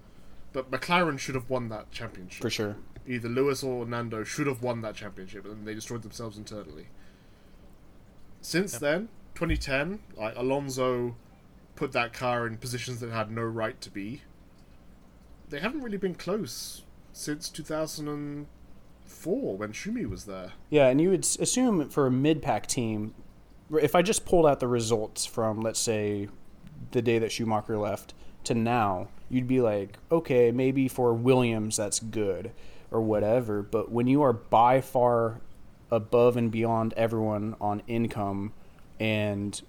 but 0.52 0.70
McLaren 0.70 1.18
should 1.18 1.34
have 1.34 1.50
won 1.50 1.68
that 1.70 1.90
championship 1.90 2.42
For 2.42 2.50
sure. 2.50 2.76
Either 3.06 3.28
Lewis 3.28 3.64
or 3.64 3.84
Nando 3.84 4.22
should 4.22 4.46
have 4.46 4.62
won 4.62 4.80
that 4.82 4.94
championship, 4.94 5.44
and 5.44 5.66
they 5.66 5.74
destroyed 5.74 6.02
themselves 6.02 6.38
internally. 6.38 6.86
Since 8.42 8.78
then, 8.78 9.08
2010, 9.34 10.00
like 10.16 10.36
Alonso 10.36 11.16
put 11.76 11.92
that 11.92 12.12
car 12.12 12.46
in 12.46 12.58
positions 12.58 13.00
that 13.00 13.08
it 13.08 13.12
had 13.12 13.30
no 13.30 13.42
right 13.42 13.80
to 13.80 13.90
be. 13.90 14.22
They 15.48 15.60
haven't 15.60 15.82
really 15.82 15.96
been 15.96 16.14
close 16.14 16.82
since 17.12 17.48
2004 17.48 19.56
when 19.56 19.72
Schumi 19.72 20.08
was 20.08 20.24
there. 20.24 20.52
Yeah, 20.70 20.88
and 20.88 21.00
you 21.00 21.10
would 21.10 21.26
assume 21.40 21.88
for 21.88 22.06
a 22.06 22.10
mid-pack 22.10 22.66
team, 22.66 23.14
if 23.80 23.94
I 23.94 24.02
just 24.02 24.26
pulled 24.26 24.46
out 24.46 24.60
the 24.60 24.68
results 24.68 25.24
from, 25.24 25.60
let's 25.60 25.80
say, 25.80 26.28
the 26.90 27.00
day 27.00 27.18
that 27.20 27.32
Schumacher 27.32 27.78
left 27.78 28.12
to 28.44 28.54
now, 28.54 29.08
you'd 29.30 29.46
be 29.46 29.60
like, 29.60 29.98
okay, 30.10 30.50
maybe 30.50 30.88
for 30.88 31.14
Williams 31.14 31.76
that's 31.76 32.00
good 32.00 32.50
or 32.90 33.00
whatever. 33.00 33.62
But 33.62 33.90
when 33.90 34.08
you 34.08 34.22
are 34.22 34.32
by 34.32 34.80
far 34.80 35.40
above 35.92 36.36
and 36.36 36.50
beyond 36.50 36.92
everyone 36.94 37.54
on 37.60 37.82
income, 37.86 38.52
and 38.98 39.60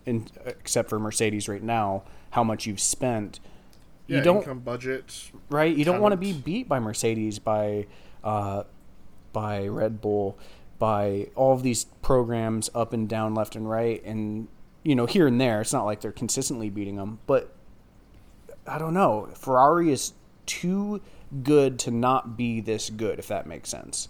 except 0.46 0.90
for 0.90 0.98
Mercedes 1.00 1.48
right 1.48 1.62
now, 1.62 2.04
how 2.32 2.44
much 2.44 2.66
you've 2.66 2.80
spent, 2.80 3.40
Yeah, 4.08 4.18
you 4.18 4.24
don't 4.24 4.38
income 4.38 4.60
budget. 4.60 5.30
right? 5.50 5.76
You 5.76 5.86
don't 5.86 6.02
want 6.02 6.14
to 6.14 6.18
be 6.18 6.34
beat 6.34 6.68
by 6.68 6.80
Mercedes, 6.80 7.38
by 7.38 7.86
uh, 8.24 8.64
by 9.34 9.68
Red 9.68 10.00
Bull, 10.02 10.38
by 10.80 11.28
all 11.36 11.54
of 11.54 11.62
these 11.62 11.86
programs 12.02 12.70
up 12.74 12.94
and 12.94 13.08
down, 13.10 13.36
left 13.36 13.56
and 13.56 13.70
right, 13.70 14.04
and 14.06 14.48
you 14.84 14.96
know 14.96 15.06
here 15.06 15.28
and 15.28 15.40
there. 15.42 15.62
It's 15.62 15.74
not 15.74 15.86
like 15.86 16.02
they're 16.02 16.12
consistently 16.12 16.70
beating 16.70 16.96
them, 16.96 17.20
but 17.28 17.54
I 18.66 18.78
don't 18.78 18.94
know. 18.94 19.28
Ferrari 19.36 19.92
is 19.92 20.14
too 20.46 21.02
good 21.44 21.80
to 21.80 21.92
not 21.92 22.38
be 22.38 22.62
this 22.62 22.90
good, 22.90 23.20
if 23.20 23.28
that 23.28 23.46
makes 23.48 23.70
sense. 23.70 24.08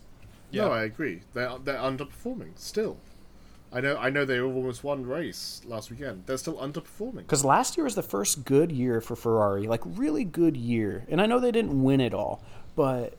No, 0.62 0.72
I 0.72 0.84
agree. 0.84 1.22
They're 1.34 1.58
they're 1.64 1.78
underperforming 1.78 2.52
still, 2.56 2.98
I 3.72 3.82
know. 3.82 3.98
I 3.98 4.10
know 4.10 4.24
they 4.26 4.40
almost 4.40 4.84
won 4.84 5.06
race 5.06 5.62
last 5.66 5.90
weekend. 5.90 6.24
They're 6.28 6.38
still 6.38 6.56
underperforming. 6.58 7.18
Because 7.18 7.44
last 7.44 7.76
year 7.76 7.84
was 7.86 7.96
the 7.96 8.04
first 8.04 8.46
good 8.46 8.72
year 8.72 9.02
for 9.02 9.16
Ferrari, 9.16 9.68
like 9.68 9.82
really 9.86 10.24
good 10.24 10.56
year. 10.56 11.06
And 11.10 11.20
I 11.22 11.26
know 11.26 11.40
they 11.40 11.52
didn't 11.52 11.82
win 11.84 12.00
it 12.02 12.14
all, 12.14 12.44
but 12.76 13.18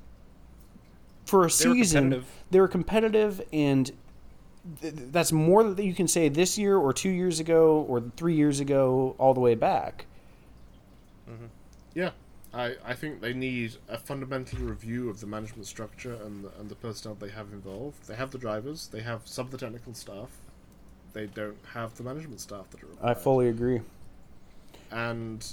for 1.27 1.41
a 1.43 1.47
They 1.47 1.51
season, 1.51 2.05
competitive. 2.11 2.31
they 2.51 2.61
were 2.61 2.69
competitive, 2.69 3.43
and 3.53 3.91
th- 4.81 4.95
that's 5.11 5.33
more 5.33 5.65
that 5.65 5.85
you 5.85 5.95
can 5.95 6.07
say 6.07 6.29
this 6.29 6.57
year 6.59 6.77
or 6.77 6.93
two 6.93 7.11
years 7.11 7.41
ago 7.41 7.85
or 7.89 8.03
three 8.17 8.35
years 8.37 8.61
ago, 8.61 9.17
all 9.19 9.35
the 9.35 9.41
way 9.41 9.55
back. 9.55 10.07
Mm-hmm. 11.29 11.47
Yeah, 11.95 12.11
I, 12.55 12.77
I 12.85 12.95
think 12.95 13.21
they 13.21 13.33
need 13.35 13.77
a 13.89 13.99
fundamental 13.99 14.61
review 14.61 15.09
of 15.11 15.21
the 15.21 15.27
management 15.27 15.67
structure 15.67 16.15
and 16.25 16.45
the, 16.45 16.51
and 16.61 16.69
the 16.71 16.75
personnel 16.75 17.17
they 17.17 17.31
have 17.31 17.53
involved. 17.53 18.07
They 18.07 18.15
have 18.15 18.31
the 18.31 18.39
drivers. 18.39 18.87
They 18.89 19.01
have 19.01 19.23
some 19.27 19.47
of 19.47 19.51
the 19.53 19.59
technical 19.59 19.93
staff. 19.95 20.29
They 21.13 21.27
don't 21.27 21.57
have 21.73 21.95
the 21.97 22.03
management 22.05 22.41
staff 22.41 22.71
that 22.71 22.83
are 22.83 22.87
required. 22.87 23.11
I 23.11 23.15
fully 23.15 23.49
agree. 23.49 23.81
and 24.91 25.47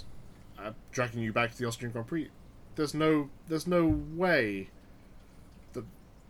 uh, 0.60 0.72
dragging 0.92 1.22
you 1.22 1.34
back 1.34 1.52
to 1.52 1.58
the 1.58 1.66
Austrian 1.68 1.92
Grand 1.92 2.08
Prix. 2.08 2.30
There's 2.76 2.94
no 2.94 3.30
there's 3.48 3.68
no 3.68 3.88
way 4.16 4.70
that 5.74 5.84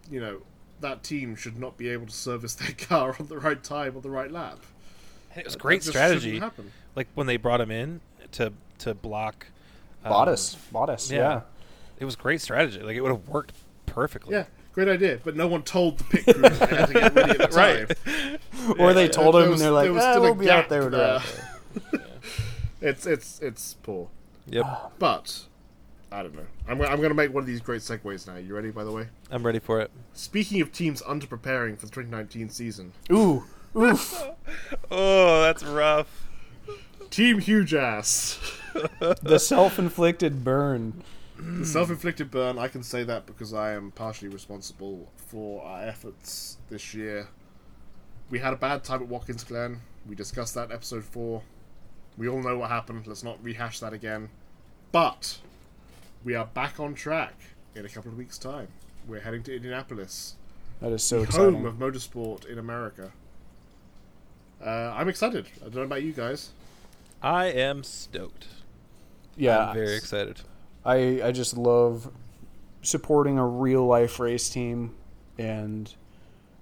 you 0.10 0.20
know 0.20 0.42
that 0.80 1.04
team 1.04 1.36
should 1.36 1.60
not 1.60 1.78
be 1.78 1.90
able 1.90 2.08
to 2.08 2.14
service 2.14 2.54
their 2.56 2.72
car 2.74 3.16
on 3.20 3.28
the 3.28 3.38
right 3.38 3.62
time 3.64 3.96
on 3.96 4.02
the 4.02 4.10
right 4.10 4.32
lap. 4.32 4.60
It 5.36 5.46
was 5.46 5.54
That- 5.54 5.62
great 5.62 5.82
that 5.84 5.90
strategy. 5.92 6.42
Like 6.96 7.08
when 7.16 7.28
they 7.28 7.38
brought 7.38 7.62
him 7.62 7.72
in 7.72 8.02
to 8.34 8.52
to 8.80 8.94
block 8.94 9.48
um, 10.04 10.12
Bottas, 10.12 10.56
Bottas, 10.74 11.12
yeah. 11.12 11.18
yeah. 11.18 11.42
It 12.00 12.06
was 12.06 12.16
great 12.16 12.42
strategy. 12.42 12.82
Like 12.82 12.96
it 12.96 13.02
would 13.02 13.12
have 13.12 13.28
worked 13.30 13.54
perfectly. 13.86 14.34
Yeah, 14.34 14.46
great 14.74 14.88
idea, 14.88 15.20
but 15.24 15.36
no 15.36 15.48
one 15.48 15.64
told 15.64 16.00
the 16.00 16.04
pit 16.06 16.24
crew 16.26 16.42
they 16.42 16.50
had 16.50 16.86
to 16.88 16.94
get 16.94 17.14
ready 17.16 17.32
at 17.32 17.38
the 17.38 17.48
time. 17.48 17.56
Right. 17.56 18.40
Or 18.80 18.94
they 18.94 19.08
told 19.08 19.34
there 19.36 19.44
him, 19.46 19.52
was- 19.52 19.62
and 19.62 19.66
they're 19.66 19.72
like, 19.74 19.84
there 19.86 19.94
was 19.94 20.04
"Eh, 20.04 20.12
still 20.12 20.24
a 20.24 20.26
we'll 20.26 20.36
be 20.36 20.50
out 20.50 20.62
gap 20.62 20.70
there." 20.70 20.90
there. 20.90 21.20
Right 21.94 22.02
It's 22.82 23.06
it's 23.06 23.40
it's 23.42 23.76
poor, 23.76 24.10
Yep. 24.48 24.66
but 25.00 25.44
I 26.12 26.24
don't 26.24 26.34
know. 26.36 26.46
I'm 26.68 26.78
gonna- 26.78 26.90
I'm 26.90 26.98
going 26.98 27.10
to 27.10 27.16
make 27.16 27.34
one 27.34 27.42
of 27.42 27.48
these 27.48 27.62
great 27.62 27.82
segues 27.82 28.28
now. 28.28 28.36
You 28.38 28.56
ready? 28.56 28.72
By 28.72 28.84
the 28.84 28.92
way, 28.92 29.08
I'm 29.30 29.46
ready 29.46 29.60
for 29.60 29.80
it. 29.82 29.92
speaking 30.14 30.62
of 30.62 30.72
teams 30.72 31.02
underpreparing 31.04 31.78
for 31.78 31.86
the 31.86 31.92
2019 31.92 32.50
season, 32.50 32.94
Ooh, 33.12 33.44
oof. 33.78 34.24
Oh, 34.90 35.42
that's 35.44 35.64
rough. 35.64 36.28
Team 37.12 37.40
Huge 37.40 37.74
Ass. 37.74 38.40
the 39.22 39.38
self-inflicted 39.38 40.46
burn. 40.46 41.04
The 41.38 41.66
self-inflicted 41.66 42.32
burn. 42.32 42.58
I 42.58 42.70
can 42.70 42.84
say 42.84 43.04
that 43.04 43.26
because 43.26 43.54
I 43.54 43.74
am 43.74 43.92
partially 43.92 44.30
responsible 44.30 45.12
for 45.18 45.62
our 45.64 45.84
efforts 45.84 46.58
this 46.70 46.94
year. 46.94 47.28
We 48.30 48.40
had 48.40 48.54
a 48.54 48.56
bad 48.56 48.86
time 48.86 49.02
at 49.02 49.10
Watkins 49.10 49.44
Glen. 49.44 49.82
We 50.08 50.16
discussed 50.16 50.56
that 50.56 50.70
in 50.70 50.72
episode 50.72 51.04
four. 51.04 51.42
We 52.18 52.30
all 52.30 52.42
know 52.42 52.58
what 52.58 52.70
happened. 52.70 53.06
Let's 53.06 53.24
not 53.26 53.44
rehash 53.44 53.82
that 53.82 53.92
again. 53.92 54.30
But 54.94 55.40
we 56.24 56.34
are 56.36 56.46
back 56.46 56.80
on 56.80 56.96
track 56.96 57.34
in 57.76 57.86
a 57.86 57.90
couple 57.90 58.12
of 58.12 58.18
weeks' 58.18 58.38
time. 58.38 58.70
We're 59.06 59.20
heading 59.20 59.44
to 59.44 59.56
Indianapolis, 59.56 60.36
That 60.80 60.94
is 60.94 61.04
so 61.04 61.26
the 61.26 61.32
home 61.34 61.66
of 61.66 61.76
motorsport 61.76 62.46
in 62.46 62.58
America. 62.58 63.12
Uh, 64.64 64.94
I'm 64.96 65.10
excited. 65.10 65.48
I 65.60 65.66
don't 65.66 65.76
know 65.76 65.82
about 65.82 66.04
you 66.04 66.14
guys. 66.14 66.52
I 67.22 67.46
am 67.48 67.84
stoked. 67.84 68.48
Yeah, 69.36 69.68
I'm 69.70 69.76
very 69.76 69.96
excited. 69.96 70.42
I 70.86 71.22
I 71.24 71.32
just 71.32 71.58
love 71.58 72.12
supporting 72.82 73.38
a 73.38 73.46
real 73.46 73.86
life 73.86 74.20
race 74.20 74.50
team 74.50 74.96
and 75.38 75.94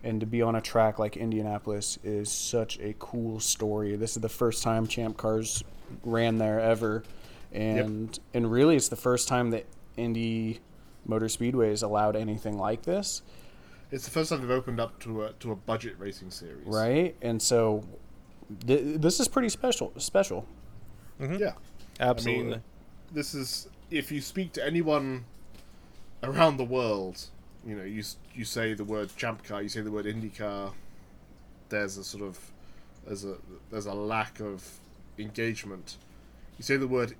and 0.03 0.19
to 0.19 0.25
be 0.25 0.41
on 0.41 0.55
a 0.55 0.61
track 0.61 0.97
like 0.99 1.17
Indianapolis 1.17 1.97
is 2.03 2.31
such 2.31 2.79
a 2.79 2.95
cool 2.99 3.39
story. 3.39 3.95
This 3.95 4.15
is 4.15 4.21
the 4.21 4.29
first 4.29 4.63
time 4.63 4.87
Champ 4.87 5.17
Cars 5.17 5.63
ran 6.03 6.37
there 6.37 6.59
ever, 6.59 7.03
and 7.51 8.17
and 8.33 8.51
really 8.51 8.75
it's 8.75 8.89
the 8.89 8.95
first 8.95 9.27
time 9.27 9.51
that 9.51 9.65
Indy 9.97 10.59
Motor 11.05 11.29
Speedway 11.29 11.69
has 11.69 11.81
allowed 11.83 12.15
anything 12.15 12.57
like 12.57 12.83
this, 12.83 13.21
It's 13.91 14.05
the 14.05 14.11
first 14.11 14.29
time 14.29 14.41
they've 14.41 14.49
opened 14.51 14.79
up 14.79 14.99
to 14.99 15.23
a 15.23 15.33
to 15.33 15.51
a 15.51 15.55
budget 15.55 15.95
racing 15.97 16.31
series. 16.31 16.65
right? 16.65 17.15
And 17.21 17.41
so 17.41 17.83
th- 18.65 19.01
this 19.01 19.19
is 19.19 19.27
pretty 19.27 19.49
special. 19.49 19.93
Special. 19.97 20.45
Mm-hmm. 21.19 21.35
Yeah. 21.35 21.53
Absolutely. 21.99 22.61
this 23.11 23.35
is 23.35 23.67
if 23.91 24.11
you 24.11 24.21
speak 24.21 24.53
to 24.53 24.65
anyone 24.65 25.25
around 26.23 26.57
the 26.57 26.63
world, 26.63 27.25
you 27.65 27.75
know, 27.75 27.83
you 27.83 28.03
you 28.33 28.45
say 28.45 28.73
the 28.73 28.83
word 28.83 29.09
champ 29.17 29.43
car, 29.43 29.61
you 29.61 29.69
say 29.69 29.81
the 29.81 29.91
word 29.91 30.05
IndyCar. 30.05 30.71
There's 31.69 31.97
a 31.97 32.03
sort 32.03 32.23
of 32.23 32.39
there's 33.05 33.25
a 33.25 33.35
there's 33.69 33.85
a 33.85 33.93
lack 33.93 34.39
of 34.39 34.79
engagement. 35.17 35.97
You 36.57 36.63
say 36.63 36.77
the 36.77 36.87
word 36.87 37.15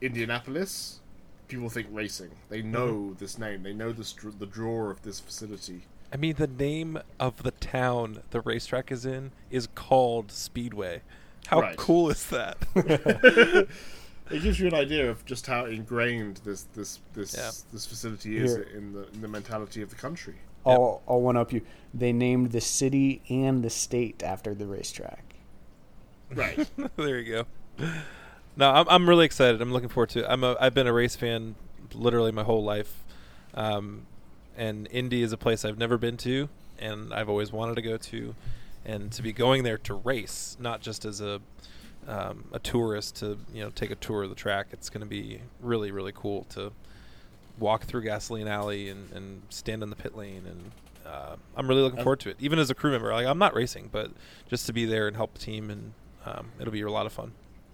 Indianapolis, 0.00 1.00
people 1.48 1.68
think 1.68 1.88
racing. 1.90 2.30
They 2.48 2.62
know 2.62 2.92
mm-hmm. 2.92 3.18
this 3.18 3.38
name. 3.38 3.62
They 3.62 3.72
know 3.72 3.92
the 3.92 4.32
the 4.38 4.46
draw 4.46 4.90
of 4.90 5.02
this 5.02 5.20
facility. 5.20 5.82
I 6.14 6.16
mean, 6.16 6.36
the 6.36 6.46
name 6.46 7.00
of 7.18 7.42
the 7.42 7.50
town 7.50 8.22
the 8.30 8.40
racetrack 8.40 8.92
is 8.92 9.04
in 9.04 9.32
is 9.50 9.66
called 9.74 10.30
Speedway. 10.30 11.02
How 11.48 11.60
Right. 11.60 11.76
cool 11.76 12.08
is 12.08 12.24
that? 12.28 12.56
It 14.30 14.42
gives 14.42 14.58
you 14.58 14.66
an 14.66 14.74
idea 14.74 15.10
of 15.10 15.22
just 15.26 15.46
how 15.46 15.66
ingrained 15.66 16.38
this 16.44 16.62
this 16.74 16.98
this 17.12 17.34
Yeah. 17.36 17.50
this 17.74 17.84
facility 17.84 18.38
is 18.38 18.54
Here. 18.54 18.62
in 18.74 18.92
the 18.94 19.06
in 19.12 19.20
the 19.20 19.28
mentality 19.28 19.82
of 19.82 19.90
the 19.90 19.96
country. 19.96 20.36
I'll 20.64 21.02
I'll 21.06 21.20
one 21.20 21.36
up 21.36 21.52
you. 21.52 21.60
They 21.92 22.10
named 22.12 22.52
the 22.52 22.62
city 22.62 23.20
and 23.28 23.62
the 23.62 23.68
state 23.68 24.22
after 24.22 24.54
the 24.54 24.66
racetrack. 24.66 25.34
Right. 26.34 26.66
there 26.96 27.18
you 27.18 27.44
go. 27.78 27.86
No, 28.56 28.70
I'm 28.70 28.86
I'm 28.88 29.06
really 29.08 29.26
excited. 29.26 29.60
I'm 29.60 29.72
looking 29.74 29.90
forward 29.90 30.08
to 30.10 30.20
it. 30.20 30.26
I'm 30.26 30.42
a 30.42 30.56
I've 30.58 30.72
been 30.74 30.86
a 30.86 30.92
race 30.92 31.16
fan 31.16 31.54
literally 31.92 32.32
my 32.32 32.44
whole 32.44 32.64
life, 32.64 33.04
um, 33.52 34.06
and 34.56 34.88
Indy 34.90 35.22
is 35.22 35.32
a 35.32 35.36
place 35.36 35.64
I've 35.64 35.78
never 35.78 35.98
been 35.98 36.16
to, 36.18 36.48
and 36.78 37.12
I've 37.12 37.28
always 37.28 37.52
wanted 37.52 37.76
to 37.76 37.82
go 37.82 37.96
to, 37.96 38.34
and 38.84 39.10
to 39.12 39.22
be 39.22 39.32
going 39.32 39.62
there 39.62 39.78
to 39.78 39.94
race, 39.94 40.56
not 40.60 40.80
just 40.80 41.04
as 41.04 41.20
a 41.20 41.40
um, 42.06 42.44
a 42.52 42.58
tourist 42.58 43.16
to 43.16 43.38
you 43.52 43.62
know 43.62 43.70
take 43.70 43.90
a 43.90 43.96
tour 43.96 44.24
of 44.24 44.28
the 44.28 44.36
track. 44.36 44.68
It's 44.72 44.90
going 44.90 45.00
to 45.00 45.06
be 45.06 45.40
really 45.60 45.90
really 45.90 46.12
cool 46.14 46.44
to 46.50 46.72
walk 47.58 47.84
through 47.84 48.02
Gasoline 48.02 48.48
Alley 48.48 48.88
and, 48.88 49.12
and 49.12 49.42
stand 49.50 49.82
in 49.82 49.90
the 49.90 49.96
pit 49.96 50.16
lane 50.16 50.42
and. 50.46 50.70
Uh, 51.06 51.36
I'm 51.54 51.68
really 51.68 51.82
looking 51.82 52.02
forward 52.02 52.20
to 52.20 52.30
it. 52.30 52.38
Even 52.40 52.58
as 52.58 52.70
a 52.70 52.74
crew 52.74 52.90
member, 52.90 53.12
like 53.12 53.26
I'm 53.26 53.36
not 53.36 53.54
racing, 53.54 53.90
but 53.92 54.10
just 54.48 54.64
to 54.68 54.72
be 54.72 54.86
there 54.86 55.06
and 55.06 55.14
help 55.14 55.34
the 55.34 55.38
team, 55.38 55.68
and 55.68 55.92
um, 56.24 56.52
it'll 56.58 56.72
be 56.72 56.80
a 56.80 56.90
lot 56.90 57.04
of 57.04 57.12
fun. 57.12 57.32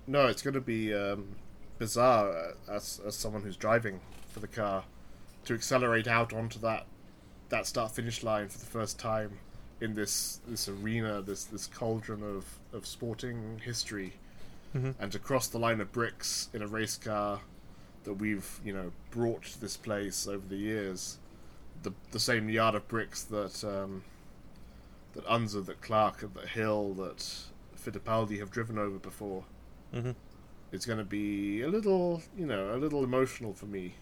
No, 0.08 0.26
it's 0.26 0.42
going 0.42 0.54
to 0.54 0.60
be 0.60 0.92
um, 0.92 1.36
bizarre 1.78 2.28
uh, 2.30 2.72
as 2.72 3.00
as 3.06 3.14
someone 3.14 3.42
who's 3.42 3.56
driving 3.56 4.00
for 4.30 4.40
the 4.40 4.48
car 4.48 4.82
to 5.50 5.54
accelerate 5.54 6.06
out 6.06 6.32
onto 6.32 6.60
that 6.60 6.86
that 7.48 7.66
start 7.66 7.90
finish 7.90 8.22
line 8.22 8.48
for 8.48 8.58
the 8.60 8.66
first 8.66 9.00
time 9.00 9.32
in 9.80 9.94
this 9.96 10.38
this 10.46 10.68
arena, 10.68 11.20
this 11.20 11.42
this 11.44 11.66
cauldron 11.66 12.22
of 12.22 12.44
of 12.72 12.86
sporting 12.86 13.60
history, 13.64 14.12
Mhm. 14.76 14.94
and 15.00 15.10
to 15.10 15.18
cross 15.18 15.48
the 15.48 15.58
line 15.58 15.80
of 15.80 15.90
bricks 15.90 16.48
in 16.52 16.62
a 16.62 16.68
race 16.68 16.96
car 16.96 17.40
that 18.04 18.14
we've 18.14 18.60
you 18.64 18.72
know 18.72 18.92
brought 19.10 19.42
to 19.42 19.60
this 19.60 19.76
place 19.76 20.28
over 20.28 20.46
the 20.46 20.56
years, 20.56 21.18
the 21.82 21.92
the 22.12 22.20
same 22.20 22.48
yard 22.48 22.76
of 22.76 22.86
bricks 22.86 23.24
that 23.24 23.64
um, 23.64 24.04
that 25.14 25.24
Unser, 25.26 25.62
that 25.62 25.80
Clark, 25.80 26.20
that 26.34 26.48
Hill, 26.50 26.94
that 26.94 27.26
Fittipaldi 27.76 28.38
have 28.38 28.52
driven 28.52 28.78
over 28.78 28.98
before 28.98 29.44
hmm 29.92 30.12
it's 30.72 30.86
going 30.86 31.00
to 31.00 31.04
be 31.04 31.62
a 31.62 31.68
little, 31.68 32.22
you 32.38 32.46
know, 32.46 32.72
a 32.72 32.78
little 32.78 33.02
emotional 33.02 33.52
for 33.52 33.66
me. 33.66 33.96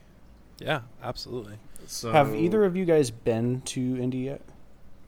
Yeah, 0.59 0.81
absolutely. 1.03 1.59
So 1.87 2.13
Have 2.13 2.35
either 2.35 2.65
of 2.65 2.77
you 2.77 2.85
guys 2.85 3.11
been 3.11 3.63
to 3.63 3.81
Indy 3.81 4.19
yet? 4.19 4.43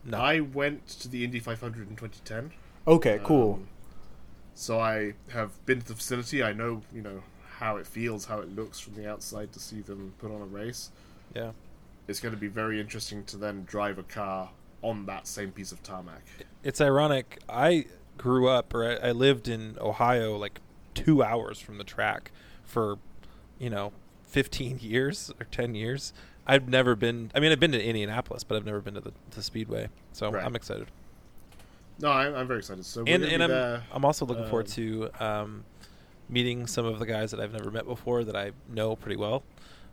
No, 0.04 0.18
I 0.18 0.40
went 0.40 0.86
to 1.00 1.08
the 1.08 1.24
Indy 1.24 1.40
500 1.40 1.88
in 1.90 1.96
2010. 1.96 2.52
Okay, 2.86 3.20
cool. 3.22 3.54
Um, 3.54 3.68
so 4.54 4.80
I 4.80 5.14
have 5.32 5.64
been 5.66 5.80
to 5.80 5.86
the 5.88 5.94
facility. 5.94 6.42
I 6.42 6.52
know, 6.52 6.82
you 6.92 7.02
know, 7.02 7.22
how 7.58 7.76
it 7.76 7.86
feels, 7.86 8.24
how 8.26 8.38
it 8.40 8.48
looks 8.54 8.80
from 8.80 8.94
the 8.94 9.10
outside 9.10 9.52
to 9.52 9.60
see 9.60 9.80
them 9.80 10.14
put 10.18 10.30
on 10.32 10.40
a 10.40 10.46
race. 10.46 10.90
yeah, 11.34 11.50
It's 12.08 12.20
going 12.20 12.34
to 12.34 12.40
be 12.40 12.48
very 12.48 12.80
interesting 12.80 13.24
to 13.24 13.36
then 13.36 13.64
drive 13.64 13.98
a 13.98 14.02
car 14.02 14.50
on 14.82 15.04
that 15.06 15.26
same 15.26 15.52
piece 15.52 15.72
of 15.72 15.82
tarmac. 15.82 16.22
it's 16.64 16.80
ironic. 16.80 17.38
I 17.48 17.84
grew 18.16 18.48
up, 18.48 18.72
or 18.72 18.84
I, 19.02 19.08
I 19.08 19.12
lived 19.12 19.46
in 19.48 19.76
Ohio, 19.78 20.36
like 20.36 20.60
two 20.94 21.22
hours 21.22 21.58
from 21.58 21.76
the 21.76 21.84
track 21.84 22.32
for, 22.64 22.96
you 23.58 23.68
know, 23.68 23.92
15 24.30 24.78
years 24.82 25.32
or 25.40 25.46
10 25.46 25.74
years. 25.74 26.12
I've 26.46 26.68
never 26.68 26.96
been. 26.96 27.30
I 27.34 27.40
mean, 27.40 27.52
I've 27.52 27.60
been 27.60 27.72
to 27.72 27.84
Indianapolis, 27.84 28.44
but 28.44 28.56
I've 28.56 28.64
never 28.66 28.80
been 28.80 28.94
to 28.94 29.00
the 29.00 29.12
to 29.32 29.42
Speedway. 29.42 29.88
So 30.12 30.30
Right. 30.30 30.44
I'm 30.44 30.56
excited, 30.56 30.88
No, 31.98 32.10
I'm, 32.10 32.34
I'm 32.34 32.46
very 32.46 32.60
excited. 32.60 32.84
So 32.84 33.04
and 33.06 33.24
and 33.24 33.42
I'm 33.42 33.50
there. 33.50 33.82
I'm 33.92 34.04
also 34.04 34.24
looking 34.26 34.44
forward 34.44 34.66
um, 34.66 34.72
to 34.72 35.10
um, 35.20 35.64
meeting 36.28 36.66
some 36.66 36.86
of 36.86 36.98
the 36.98 37.06
guys 37.06 37.30
that 37.32 37.40
I've 37.40 37.52
never 37.52 37.70
met 37.70 37.86
before 37.86 38.24
that 38.24 38.36
I 38.36 38.52
know 38.68 38.96
pretty 38.96 39.16
well. 39.16 39.42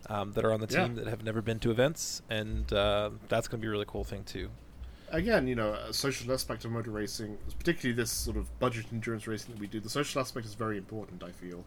Um, 0.10 0.34
that 0.34 0.46
are 0.46 0.54
on 0.54 0.62
the 0.62 0.68
Yeah. 0.70 0.88
team 0.88 0.96
that 0.96 1.08
have 1.08 1.24
never 1.24 1.42
been 1.42 1.60
to 1.60 1.72
events, 1.72 2.22
and 2.30 2.72
uh, 2.72 3.12
that's 3.28 3.48
going 3.50 3.60
to 3.60 3.62
be 3.62 3.68
a 3.68 3.72
really 3.72 3.86
cool 3.88 4.04
thing 4.06 4.24
too. 4.24 4.52
again, 5.10 5.48
you 5.48 5.56
know, 5.56 5.74
a 5.74 5.94
social 5.94 6.32
aspect 6.34 6.66
of 6.66 6.72
motor 6.72 6.92
racing, 6.92 7.38
particularly 7.58 7.96
this 7.96 8.12
sort 8.12 8.38
of 8.38 8.58
budget 8.60 8.88
endurance 8.92 9.28
racing 9.28 9.54
that 9.54 9.60
we 9.60 9.68
do, 9.68 9.80
the 9.80 9.90
social 9.90 10.22
aspect 10.22 10.46
is 10.46 10.54
very 10.54 10.78
important, 10.78 11.24
I 11.24 11.32
feel. 11.32 11.66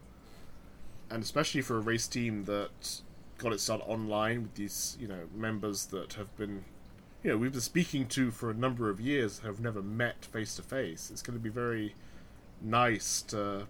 And 1.10 1.22
especially 1.22 1.60
for 1.62 1.76
a 1.76 1.80
race 1.80 2.06
team 2.06 2.44
that 2.44 3.00
got 3.38 3.52
its 3.52 3.64
start 3.64 3.82
online 3.86 4.42
with 4.42 4.54
these, 4.54 4.96
you 5.00 5.08
know, 5.08 5.22
members 5.34 5.86
that 5.86 6.12
have 6.14 6.34
been, 6.36 6.64
you 7.22 7.30
know, 7.30 7.36
we've 7.36 7.52
been 7.52 7.60
speaking 7.60 8.06
to 8.08 8.30
for 8.30 8.50
a 8.50 8.54
number 8.54 8.88
of 8.90 9.00
years, 9.00 9.40
have 9.40 9.60
never 9.60 9.82
met 9.82 10.24
face 10.26 10.54
to 10.56 10.62
face. 10.62 11.10
It's 11.10 11.22
going 11.22 11.38
to 11.38 11.42
be 11.42 11.50
very 11.50 11.94
nice 12.60 13.22
to, 13.22 13.66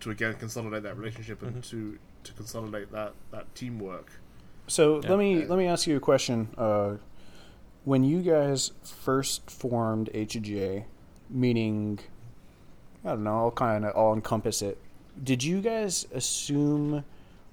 to 0.00 0.10
again 0.10 0.34
consolidate 0.34 0.82
that 0.82 0.96
relationship 0.96 1.42
and 1.42 1.62
to 1.64 1.98
to 2.24 2.32
consolidate 2.32 2.90
that 2.90 3.12
that 3.30 3.54
teamwork. 3.54 4.10
So 4.66 5.00
Yeah. 5.02 5.10
let 5.10 5.18
me 5.18 5.44
let 5.44 5.58
me 5.58 5.66
ask 5.66 5.86
you 5.86 5.96
a 5.96 6.00
question. 6.00 6.48
Uh, 6.56 6.96
when 7.84 8.02
you 8.02 8.22
guys 8.22 8.72
first 8.82 9.50
formed 9.50 10.08
HGA 10.14 10.86
meaning 11.28 11.98
I 13.04 13.10
don't 13.10 13.24
know, 13.24 13.36
I'll 13.38 13.50
kind 13.50 13.84
of 13.84 13.92
I'll 13.94 14.14
encompass 14.14 14.62
it. 14.62 14.78
Did 15.22 15.44
you 15.44 15.60
guys 15.60 16.06
assume 16.12 17.04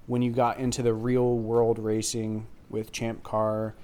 when 0.08 0.22
you 0.22 0.32
got 0.32 0.58
into 0.58 0.82
the 0.82 0.94
real 0.94 1.38
world 1.38 1.78
racing 1.78 2.48
with 2.70 2.92
Champ 2.92 3.24
Car 3.24 3.76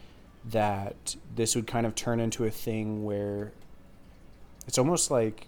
that 0.45 1.15
this 1.35 1.55
would 1.55 1.67
kind 1.67 1.85
of 1.85 1.93
turn 1.93 2.19
into 2.19 2.45
a 2.45 2.49
thing 2.49 3.03
where 3.03 3.51
it's 4.67 4.77
almost 4.77 5.11
like 5.11 5.47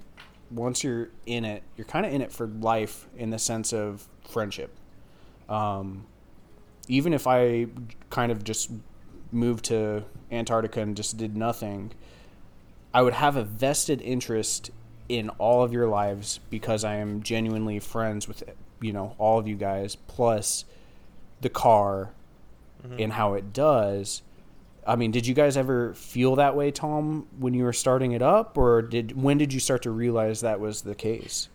once 0.52 0.84
you're 0.84 1.10
in 1.26 1.46
it, 1.46 1.64
you're 1.78 1.86
kind 1.86 2.06
of 2.06 2.14
in 2.14 2.22
it 2.22 2.32
for 2.32 2.48
life 2.48 3.08
in 3.18 3.30
the 3.30 3.40
sense 3.40 3.74
of 3.74 4.08
friendship. 4.28 4.76
Um, 5.48 6.06
even 6.88 7.14
if 7.14 7.28
I 7.28 7.68
kind 8.10 8.32
of 8.32 8.44
just 8.44 8.72
moved 9.32 9.66
to 9.66 10.04
Antarctica 10.32 10.82
and 10.82 10.96
just 10.96 11.18
did 11.18 11.38
nothing, 11.38 11.92
I 12.94 13.02
would 13.02 13.14
have 13.14 13.36
a 13.36 13.44
vested 13.44 14.02
interest 14.02 14.72
in 15.10 15.30
all 15.32 15.64
of 15.64 15.74
your 15.74 15.88
lives 15.88 16.40
because 16.50 16.84
I 16.84 16.96
am 16.96 17.24
genuinely 17.24 17.80
friends 17.80 18.28
with 18.28 18.44
you 18.80 18.94
know 18.94 19.16
all 19.18 19.40
of 19.40 19.48
you 19.48 19.56
guys 19.56 19.96
plus 19.96 20.66
the 21.42 21.50
car 21.50 22.12
mm-hmm. 22.86 22.96
and 23.00 23.14
how 23.14 23.34
it 23.34 23.52
does. 23.52 24.22
I 24.88 24.96
mean, 24.96 25.12
did 25.12 25.28
you 25.28 25.34
guys 25.34 25.58
ever 25.58 25.94
feel 25.94 26.36
that 26.38 26.56
way, 26.56 26.72
Tom, 26.72 27.28
when 27.38 27.54
you 27.54 27.64
were 27.64 27.74
starting 27.74 28.14
it 28.14 28.22
up, 28.22 28.58
or 28.58 28.82
did 28.82 29.22
when 29.22 29.38
did 29.38 29.52
you 29.52 29.60
start 29.60 29.82
to 29.84 29.92
realize 29.92 30.42
that 30.42 30.60
was 30.60 30.84
the 30.84 30.96
case? 30.96 31.50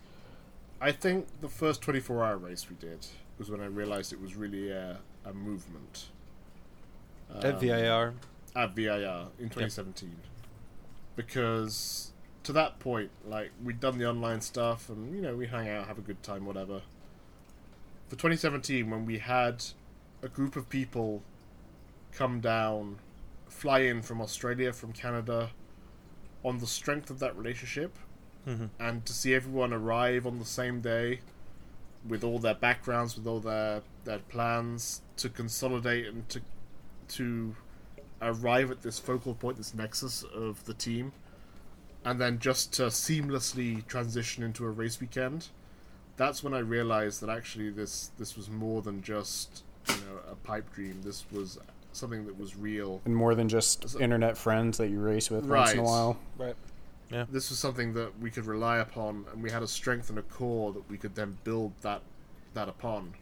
I 0.79 0.91
think 0.91 1.27
the 1.41 1.49
first 1.49 1.81
24 1.81 2.23
hour 2.23 2.37
race 2.37 2.69
we 2.69 2.75
did 2.75 3.07
was 3.37 3.49
when 3.49 3.61
I 3.61 3.65
realized 3.65 4.13
it 4.13 4.21
was 4.21 4.35
really 4.35 4.69
a, 4.69 4.99
a 5.25 5.33
movement 5.33 6.05
At 7.41 7.59
VIR. 7.59 8.09
Um, 8.09 8.15
at 8.55 8.75
VIR 8.75 9.27
in 9.39 9.49
2017. 9.49 10.15
Because 11.15 12.11
to 12.45 12.53
that 12.53 12.79
point, 12.79 13.09
like, 13.27 13.51
we'd 13.63 13.79
done 13.79 13.97
the 13.97 14.07
online 14.07 14.39
stuff 14.39 14.89
and, 14.89 15.13
you 15.15 15.21
know, 15.21 15.35
we 15.35 15.47
hang 15.47 15.67
out, 15.67 15.87
have 15.87 15.97
a 15.97 16.01
good 16.01 16.21
time, 16.23 16.45
whatever. 16.45 16.81
For 18.07 18.15
2017, 18.15 18.89
when 18.89 19.05
we 19.05 19.17
had 19.17 19.65
a 20.21 20.27
group 20.27 20.55
of 20.55 20.69
people 20.69 21.23
come 22.11 22.39
down, 22.39 22.99
fly 23.47 23.79
in 23.79 24.01
from 24.03 24.21
Australia, 24.21 24.71
from 24.73 24.93
Canada, 24.93 25.51
on 26.43 26.59
the 26.59 26.67
strength 26.67 27.09
of 27.09 27.19
that 27.19 27.35
relationship, 27.35 27.97
Mhm. 28.45 28.69
and 28.79 29.05
to 29.07 29.13
see 29.13 29.33
everyone 29.33 29.73
arrive 29.73 30.27
on 30.27 30.37
the 30.37 30.45
same 30.45 30.81
day 30.81 31.21
with 32.07 32.23
all 32.23 32.37
their 32.37 32.53
backgrounds, 32.53 33.15
with 33.17 33.25
all 33.25 33.39
their 33.39 33.81
their 34.03 34.19
plans 34.19 35.01
to 35.17 35.27
consolidate 35.29 36.05
and 36.05 36.29
to 36.29 36.41
to 37.07 37.55
arrive 38.21 38.69
at 38.69 38.83
this 38.83 38.99
focal 38.99 39.33
point, 39.33 39.57
this 39.57 39.73
nexus 39.73 40.21
of 40.21 40.63
the 40.65 40.73
team, 40.75 41.11
and 42.05 42.21
then 42.21 42.39
just 42.39 42.71
to 42.73 42.83
seamlessly 42.83 43.85
transition 43.87 44.43
into 44.43 44.63
a 44.65 44.69
race 44.69 45.01
weekend. 45.01 45.47
That's 46.17 46.43
when 46.43 46.53
I 46.53 46.59
realized 46.59 47.19
that 47.21 47.29
actually 47.29 47.71
this 47.71 48.11
this 48.17 48.37
was 48.37 48.49
more 48.49 48.81
than 48.81 49.01
just 49.01 49.63
you 49.89 49.95
know 49.95 50.31
a 50.31 50.35
pipe 50.35 50.71
dream. 50.73 51.01
This 51.03 51.25
was 51.31 51.57
something 51.91 52.25
that 52.27 52.37
was 52.39 52.55
real. 52.55 53.01
And 53.05 53.15
more 53.15 53.35
than 53.35 53.49
just 53.49 53.89
So- 53.89 53.99
internet 53.99 54.37
friends 54.37 54.77
that 54.77 54.89
you 54.89 54.99
race 55.01 55.29
with 55.29 55.45
once 55.45 55.71
in 55.73 55.79
a 55.79 55.81
Right. 55.81 55.89
while. 55.89 56.17
Right. 56.37 56.55
This 57.31 57.49
was 57.49 57.59
something 57.59 57.93
that 57.93 58.19
we 58.19 58.29
could 58.31 58.45
rely 58.45 58.79
upon, 58.79 59.25
and 59.31 59.41
we 59.41 59.49
had 59.51 59.63
a 59.63 59.67
strength 59.67 60.09
and 60.09 60.19
a 60.19 60.21
core 60.23 60.73
that 60.73 60.89
we 60.89 60.97
could 60.97 61.15
then 61.15 61.37
build 61.43 61.71
that 61.81 62.01
that 62.53 62.67
upon. 62.69 63.13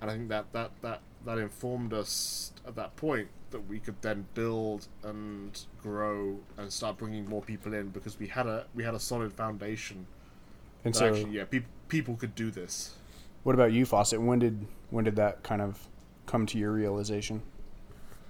And 0.00 0.10
I 0.10 0.14
think 0.14 0.28
that 0.28 0.52
that 0.52 0.70
that 0.82 1.00
that 1.24 1.38
informed 1.38 1.92
us 1.92 2.52
at 2.66 2.74
that 2.76 2.96
point 2.96 3.28
that 3.50 3.68
we 3.68 3.78
could 3.78 4.00
then 4.02 4.26
build 4.34 4.88
and 5.04 5.64
grow 5.82 6.38
and 6.58 6.72
start 6.72 6.98
bringing 6.98 7.28
more 7.28 7.42
people 7.42 7.72
in 7.74 7.88
because 7.88 8.18
we 8.18 8.26
had 8.26 8.46
a 8.46 8.66
we 8.74 8.82
had 8.84 8.94
a 8.94 9.00
solid 9.00 9.32
foundation 9.32 10.06
And 10.84 10.94
so, 10.94 11.06
actually 11.06 11.30
yeah 11.30 11.44
people 11.44 11.70
people 11.88 12.16
could 12.16 12.34
do 12.34 12.50
this. 12.50 12.96
what 13.44 13.54
about 13.54 13.72
you, 13.72 13.86
Fawcett? 13.86 14.20
When 14.20 14.38
did 14.40 14.66
when 14.90 15.04
did 15.04 15.16
that 15.16 15.42
kind 15.42 15.62
of 15.62 15.88
come 16.26 16.46
to 16.46 16.58
your 16.58 16.72
realization? 16.72 17.42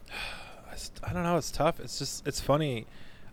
I, 0.11 0.77
I 1.09 1.13
don't 1.13 1.23
know. 1.23 1.37
It's 1.39 1.51
tough. 1.51 1.81
It's 1.81 1.99
just 1.99 2.27
it's 2.27 2.41
funny. 2.41 2.87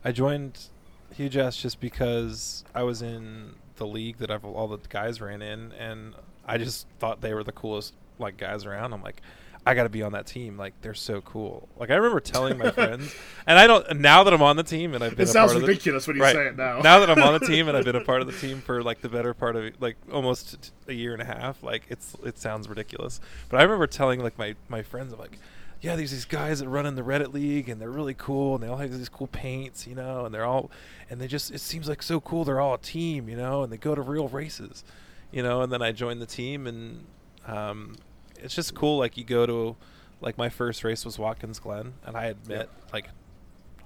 I 0.05 0.11
joined 0.11 0.67
Huge 1.13 1.35
Ass 1.37 1.57
just 1.57 1.79
because 1.79 2.63
I 2.73 2.83
was 2.83 3.01
in 3.01 3.55
the 3.75 3.85
league 3.87 4.17
that 4.17 4.31
I've, 4.31 4.45
all 4.45 4.67
the 4.67 4.77
guys 4.89 5.19
ran 5.21 5.41
in, 5.41 5.71
and 5.73 6.13
I 6.45 6.57
just 6.57 6.87
thought 6.99 7.21
they 7.21 7.33
were 7.33 7.43
the 7.43 7.51
coolest 7.51 7.93
like 8.19 8.37
guys 8.37 8.65
around. 8.65 8.93
I'm 8.93 9.03
like, 9.03 9.21
I 9.65 9.75
got 9.75 9.83
to 9.83 9.89
be 9.89 10.03
on 10.03 10.11
that 10.11 10.27
team. 10.27 10.57
Like 10.57 10.73
they're 10.81 10.93
so 10.93 11.21
cool. 11.21 11.69
Like 11.77 11.89
I 11.89 11.95
remember 11.95 12.19
telling 12.19 12.57
my 12.57 12.71
friends, 12.71 13.15
and 13.47 13.57
I 13.57 13.67
don't. 13.67 13.99
Now 13.99 14.23
that 14.23 14.33
I'm 14.33 14.41
on 14.41 14.57
the 14.57 14.63
team 14.63 14.93
and 14.93 15.03
I've 15.03 15.15
been 15.15 15.23
It 15.23 15.29
a 15.29 15.31
sounds 15.31 15.53
part 15.53 15.63
of 15.63 15.67
ridiculous 15.67 16.07
when 16.07 16.17
you 16.17 16.21
right. 16.21 16.35
say 16.35 16.47
it 16.47 16.57
now. 16.57 16.79
now 16.79 16.99
that 16.99 17.09
I'm 17.09 17.21
on 17.21 17.39
the 17.39 17.45
team 17.45 17.67
and 17.67 17.77
I've 17.77 17.85
been 17.85 17.95
a 17.95 18.01
part 18.05 18.21
of 18.21 18.27
the 18.27 18.33
team 18.33 18.61
for 18.61 18.83
like 18.83 19.01
the 19.01 19.09
better 19.09 19.33
part 19.33 19.55
of 19.55 19.73
like 19.79 19.95
almost 20.11 20.71
a 20.87 20.93
year 20.93 21.13
and 21.13 21.21
a 21.21 21.25
half, 21.25 21.63
like 21.63 21.83
it's 21.89 22.15
it 22.25 22.37
sounds 22.37 22.67
ridiculous. 22.67 23.21
But 23.49 23.59
I 23.59 23.63
remember 23.63 23.87
telling 23.87 24.21
like 24.21 24.37
my 24.37 24.55
my 24.67 24.81
friends, 24.81 25.13
I'm 25.13 25.19
like, 25.19 25.39
yeah, 25.79 25.95
there's 25.95 26.11
these 26.11 26.25
guys 26.25 26.59
that 26.59 26.67
run 26.67 26.85
in 26.85 26.95
the 26.95 27.01
Reddit 27.01 27.33
league 27.33 27.69
and 27.69 27.79
they're 27.79 27.89
really 27.89 28.13
cool 28.13 28.55
and 28.55 28.63
they 28.63 28.67
all 28.67 28.77
have 28.77 28.91
these 28.91 29.09
cool 29.09 29.27
paints, 29.27 29.87
you 29.87 29.95
know, 29.95 30.25
and 30.25 30.33
they're 30.35 30.45
all 30.45 30.71
and 31.09 31.21
they 31.21 31.27
just 31.27 31.51
it 31.51 31.59
seems 31.59 31.87
like 31.87 32.03
so 32.03 32.19
cool. 32.19 32.43
They're 32.43 32.61
all 32.61 32.73
a 32.73 32.79
team, 32.79 33.29
you 33.29 33.37
know, 33.37 33.63
and 33.63 33.71
they 33.71 33.77
go 33.77 33.95
to 33.95 34.01
real 34.01 34.27
races, 34.27 34.83
you 35.31 35.41
know. 35.41 35.61
And 35.61 35.71
then 35.71 35.81
I 35.81 35.93
joined 35.93 36.21
the 36.21 36.25
team 36.25 36.67
and 36.67 37.05
um, 37.45 37.95
it's 38.43 38.53
just 38.53 38.75
cool. 38.75 38.97
Like 38.97 39.17
you 39.17 39.23
go 39.23 39.45
to 39.45 39.75
like 40.21 40.37
my 40.37 40.49
first 40.49 40.83
race 40.83 41.05
was 41.05 41.17
Watkins 41.17 41.59
Glen 41.59 41.93
and 42.05 42.15
I 42.15 42.25
had 42.25 42.47
met 42.47 42.69
like 42.91 43.09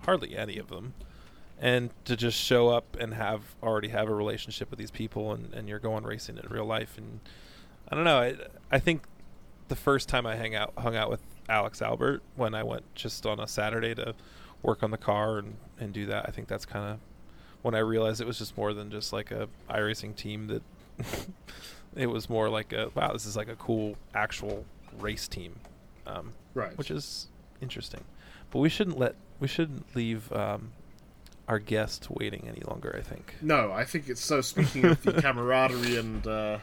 hardly 0.03 0.37
any 0.37 0.57
of 0.57 0.69
them 0.69 0.93
and 1.59 1.89
to 2.05 2.15
just 2.15 2.37
show 2.37 2.69
up 2.69 2.95
and 2.99 3.15
have 3.15 3.55
already 3.63 3.89
have 3.89 4.07
a 4.07 4.13
relationship 4.13 4.69
with 4.69 4.77
these 4.77 4.91
people 4.91 5.33
and, 5.33 5.53
and 5.53 5.67
you're 5.67 5.79
going 5.79 6.03
racing 6.03 6.37
in 6.37 6.47
real 6.49 6.65
life 6.65 6.97
and 6.97 7.19
I 7.89 7.95
don't 7.95 8.03
know 8.03 8.19
I, 8.19 8.35
I 8.71 8.79
think 8.79 9.03
the 9.67 9.75
first 9.75 10.07
time 10.07 10.27
I 10.27 10.35
hang 10.35 10.55
out 10.55 10.73
hung 10.77 10.95
out 10.95 11.09
with 11.09 11.21
Alex 11.49 11.81
Albert 11.81 12.21
when 12.35 12.53
I 12.53 12.63
went 12.63 12.83
just 12.93 13.25
on 13.25 13.39
a 13.39 13.47
Saturday 13.47 13.95
to 13.95 14.13
work 14.61 14.83
on 14.83 14.91
the 14.91 14.97
car 14.97 15.39
and, 15.39 15.55
and 15.79 15.91
do 15.91 16.05
that 16.05 16.25
I 16.27 16.31
think 16.31 16.47
that's 16.47 16.65
kind 16.65 16.93
of 16.93 16.99
when 17.63 17.73
I 17.73 17.79
realized 17.79 18.21
it 18.21 18.27
was 18.27 18.37
just 18.37 18.55
more 18.55 18.73
than 18.73 18.91
just 18.91 19.11
like 19.11 19.31
a 19.31 19.49
iRacing 19.69 20.15
team 20.15 20.47
that 20.47 20.61
it 21.97 22.07
was 22.07 22.29
more 22.29 22.49
like 22.49 22.73
a 22.73 22.91
wow 22.95 23.11
this 23.11 23.25
is 23.25 23.35
like 23.35 23.49
a 23.49 23.55
cool 23.55 23.95
actual 24.13 24.65
race 24.99 25.27
team 25.27 25.55
um, 26.07 26.33
right. 26.53 26.77
which 26.77 26.91
is 26.91 27.27
interesting. 27.61 28.03
But 28.51 28.59
we 28.59 28.69
shouldn't 28.69 28.97
let 28.97 29.15
we 29.39 29.47
shouldn't 29.47 29.95
leave 29.95 30.31
um, 30.33 30.71
our 31.47 31.59
guest 31.59 32.07
waiting 32.09 32.47
any 32.47 32.61
longer. 32.67 32.95
I 32.97 33.01
think. 33.01 33.35
No, 33.41 33.71
I 33.71 33.83
think 33.83 34.09
it's 34.09 34.21
so. 34.21 34.41
Speaking 34.41 34.85
of 34.85 35.01
the 35.03 35.13
camaraderie 35.21 35.97
and 35.97 36.25
uh, 36.25 36.59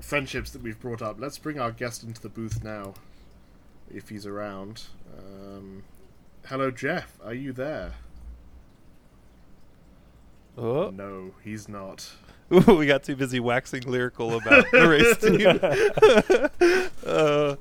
friendships 0.00 0.50
that 0.52 0.62
we've 0.62 0.80
brought 0.80 1.02
up, 1.02 1.16
let's 1.18 1.38
bring 1.38 1.60
our 1.60 1.70
guest 1.70 2.02
into 2.02 2.20
the 2.20 2.28
booth 2.28 2.64
now, 2.64 2.94
if 3.92 4.08
he's 4.08 4.26
around. 4.26 4.84
Um, 5.16 5.84
hello, 6.46 6.70
Jeff. 6.70 7.18
Are 7.24 7.34
you 7.34 7.52
there? 7.52 7.92
Oh, 10.56 10.90
No, 10.90 11.32
he's 11.42 11.68
not. 11.68 12.12
we 12.66 12.86
got 12.86 13.02
too 13.02 13.16
busy 13.16 13.40
waxing 13.40 13.82
lyrical 13.82 14.36
about 14.36 14.70
the 14.70 14.88
race 14.88 15.16
team. 15.20 16.90
uh, 17.06 17.56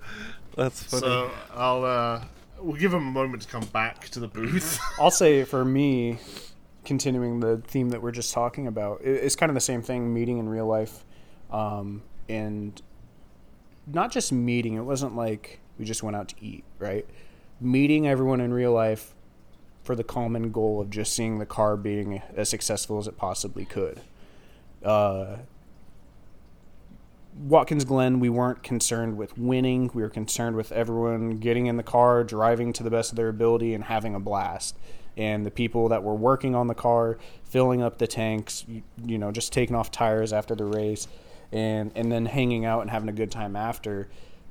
that's 0.55 0.83
funny. 0.83 1.01
So 1.01 1.31
I'll. 1.55 1.83
Uh, 1.83 2.23
we'll 2.59 2.79
give 2.79 2.93
him 2.93 3.07
a 3.07 3.11
moment 3.11 3.43
to 3.43 3.47
come 3.49 3.65
back 3.65 4.09
to 4.09 4.19
the 4.19 4.27
booth. 4.27 4.79
I'll 4.99 5.11
say 5.11 5.43
for 5.43 5.65
me, 5.65 6.19
continuing 6.85 7.39
the 7.39 7.57
theme 7.57 7.89
that 7.89 8.01
we're 8.01 8.11
just 8.11 8.33
talking 8.33 8.67
about, 8.67 9.01
it, 9.01 9.23
it's 9.23 9.35
kind 9.35 9.49
of 9.49 9.55
the 9.55 9.61
same 9.61 9.81
thing. 9.81 10.13
Meeting 10.13 10.37
in 10.37 10.47
real 10.47 10.67
life, 10.67 11.03
um, 11.51 12.03
and 12.29 12.79
not 13.87 14.11
just 14.11 14.31
meeting. 14.31 14.75
It 14.75 14.83
wasn't 14.83 15.15
like 15.15 15.59
we 15.79 15.85
just 15.85 16.03
went 16.03 16.15
out 16.15 16.29
to 16.29 16.35
eat, 16.39 16.63
right? 16.77 17.07
Meeting 17.59 18.07
everyone 18.07 18.41
in 18.41 18.53
real 18.53 18.73
life 18.73 19.15
for 19.83 19.95
the 19.95 20.03
common 20.03 20.51
goal 20.51 20.79
of 20.79 20.89
just 20.89 21.13
seeing 21.13 21.39
the 21.39 21.45
car 21.45 21.75
being 21.75 22.21
as 22.35 22.49
successful 22.49 22.99
as 22.99 23.07
it 23.07 23.17
possibly 23.17 23.65
could. 23.65 24.01
Uh, 24.83 25.37
Watkins 27.35 27.83
Glen, 27.83 28.19
we 28.19 28.29
weren't 28.29 28.61
concerned 28.61 29.17
with 29.17 29.37
winning. 29.37 29.89
We 29.93 30.03
were 30.03 30.09
concerned 30.09 30.55
with 30.55 30.71
everyone 30.71 31.37
getting 31.39 31.65
in 31.65 31.77
the 31.77 31.83
car, 31.83 32.23
driving 32.23 32.73
to 32.73 32.83
the 32.83 32.91
best 32.91 33.11
of 33.11 33.15
their 33.15 33.29
ability, 33.29 33.73
and 33.73 33.85
having 33.85 34.13
a 34.13 34.19
blast. 34.19 34.77
and 35.15 35.45
the 35.45 35.51
people 35.51 35.89
that 35.89 36.03
were 36.03 36.15
working 36.15 36.55
on 36.55 36.67
the 36.67 36.73
car, 36.73 37.17
filling 37.43 37.81
up 37.81 37.97
the 37.97 38.07
tanks, 38.07 38.65
you, 38.67 38.81
you 39.05 39.17
know, 39.17 39.31
just 39.31 39.53
taking 39.53 39.75
off 39.75 39.91
tires 39.91 40.33
after 40.33 40.55
the 40.55 40.65
race, 40.65 41.07
and 41.51 41.91
and 41.95 42.11
then 42.11 42.25
hanging 42.25 42.65
out 42.65 42.81
and 42.81 42.89
having 42.89 43.09
a 43.09 43.13
good 43.13 43.31
time 43.31 43.55
after. 43.55 44.09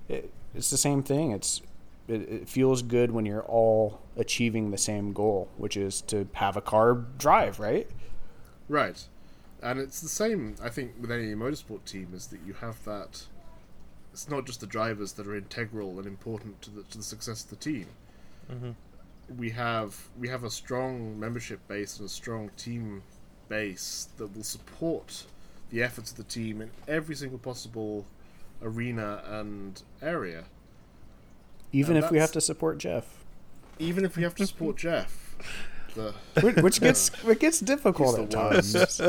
It, 0.08 0.30
it's 0.54 0.70
the 0.70 0.76
same 0.76 1.02
thing. 1.02 1.32
It's 1.32 1.62
it, 2.08 2.22
it 2.28 2.48
feels 2.48 2.82
good 2.82 3.10
when 3.10 3.26
you're 3.26 3.42
all 3.44 4.00
achieving 4.16 4.70
the 4.70 4.78
same 4.78 5.12
goal, 5.12 5.48
which 5.56 5.76
is 5.76 6.00
to 6.02 6.28
have 6.34 6.56
a 6.56 6.60
car 6.60 6.94
drive, 6.94 7.58
right? 7.58 7.88
Right. 8.68 9.02
And 9.62 9.78
it's 9.78 10.00
the 10.00 10.08
same, 10.08 10.56
I 10.62 10.68
think, 10.68 10.92
with 11.00 11.10
any 11.10 11.34
motorsport 11.34 11.84
team, 11.84 12.08
is 12.14 12.26
that 12.28 12.40
you 12.46 12.54
have 12.54 12.84
that. 12.84 13.24
It's 14.12 14.28
not 14.28 14.44
just 14.44 14.60
the 14.60 14.66
drivers 14.66 15.12
that 15.12 15.26
are 15.26 15.36
integral 15.36 15.98
and 15.98 16.06
important 16.06 16.60
to 16.62 16.70
the, 16.70 16.82
to 16.82 16.98
the 16.98 17.04
success 17.04 17.44
of 17.44 17.50
the 17.50 17.56
team. 17.56 17.86
Mm-hmm. 18.50 18.70
We 19.38 19.50
have 19.50 20.08
we 20.18 20.28
have 20.28 20.44
a 20.44 20.50
strong 20.50 21.18
membership 21.18 21.66
base 21.68 21.98
and 21.98 22.06
a 22.06 22.12
strong 22.12 22.50
team 22.56 23.02
base 23.48 24.08
that 24.18 24.36
will 24.36 24.42
support 24.42 25.24
the 25.70 25.82
efforts 25.82 26.10
of 26.10 26.16
the 26.18 26.24
team 26.24 26.60
in 26.60 26.70
every 26.86 27.14
single 27.14 27.38
possible 27.38 28.04
arena 28.62 29.22
and 29.26 29.82
area. 30.02 30.44
Even 31.72 31.96
And 31.96 32.04
if 32.04 32.10
we 32.10 32.18
have 32.18 32.32
to 32.32 32.40
support 32.40 32.78
Jeff, 32.78 33.24
Even 33.78 34.04
if 34.04 34.16
we 34.16 34.22
have 34.22 34.34
to 34.34 34.46
support 34.46 34.76
Jeff. 34.86 35.36
The, 35.94 36.14
which, 36.40 36.56
which 36.56 36.80
gets 36.86 37.10
it 37.24 37.40
gets 37.40 37.60
difficult 37.60 38.18
at 38.18 38.30
times. 38.30 39.00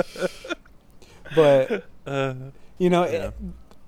But 1.35 1.85
Uh, 2.05 2.33
you 2.77 2.89
know, 2.89 3.03
Yeah. 3.05 3.27
it, 3.27 3.33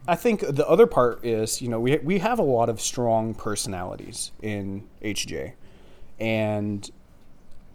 I 0.07 0.15
think 0.15 0.39
the 0.39 0.65
other 0.69 0.87
part 0.87 1.25
is 1.25 1.61
you 1.61 1.67
know 1.67 1.79
we 1.81 1.97
we 1.97 2.19
have 2.19 2.39
a 2.39 2.43
lot 2.43 2.69
of 2.69 2.79
strong 2.79 3.33
personalities 3.33 4.31
in 4.41 4.87
HJ, 5.03 5.53
and 6.19 6.89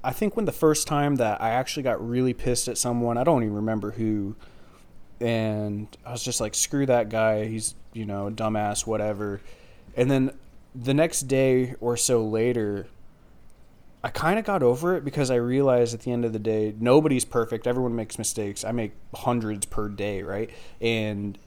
I 0.02 0.12
think 0.12 0.36
when 0.36 0.46
the 0.46 0.52
first 0.52 0.86
time 0.86 1.16
that 1.16 1.42
I 1.42 1.50
actually 1.50 1.82
got 1.82 2.00
really 2.06 2.32
pissed 2.32 2.68
at 2.68 2.78
someone, 2.78 3.18
I 3.18 3.24
don't 3.24 3.42
even 3.42 3.54
remember 3.54 3.90
who, 3.90 4.34
and 5.20 5.88
I 6.06 6.12
was 6.12 6.22
just 6.22 6.40
like, 6.40 6.54
screw 6.54 6.86
that 6.86 7.08
guy, 7.10 7.44
he's 7.46 7.74
you 7.92 8.06
know 8.06 8.30
dumbass, 8.32 8.86
whatever, 8.86 9.42
and 9.94 10.10
then 10.10 10.30
the 10.74 10.94
next 10.94 11.22
day 11.22 11.74
or 11.80 11.96
so 11.98 12.24
later. 12.24 12.86
I 14.02 14.08
kind 14.08 14.38
of 14.38 14.44
got 14.44 14.62
over 14.62 14.96
it 14.96 15.04
because 15.04 15.30
I 15.30 15.36
realized 15.36 15.92
at 15.92 16.00
the 16.00 16.12
end 16.12 16.24
of 16.24 16.32
the 16.32 16.38
day, 16.38 16.74
nobody's 16.78 17.24
perfect. 17.24 17.66
Everyone 17.66 17.94
makes 17.94 18.16
mistakes. 18.18 18.64
I 18.64 18.72
make 18.72 18.92
hundreds 19.14 19.66
per 19.66 19.88
day, 19.88 20.22
right? 20.22 20.50
And 20.80 21.38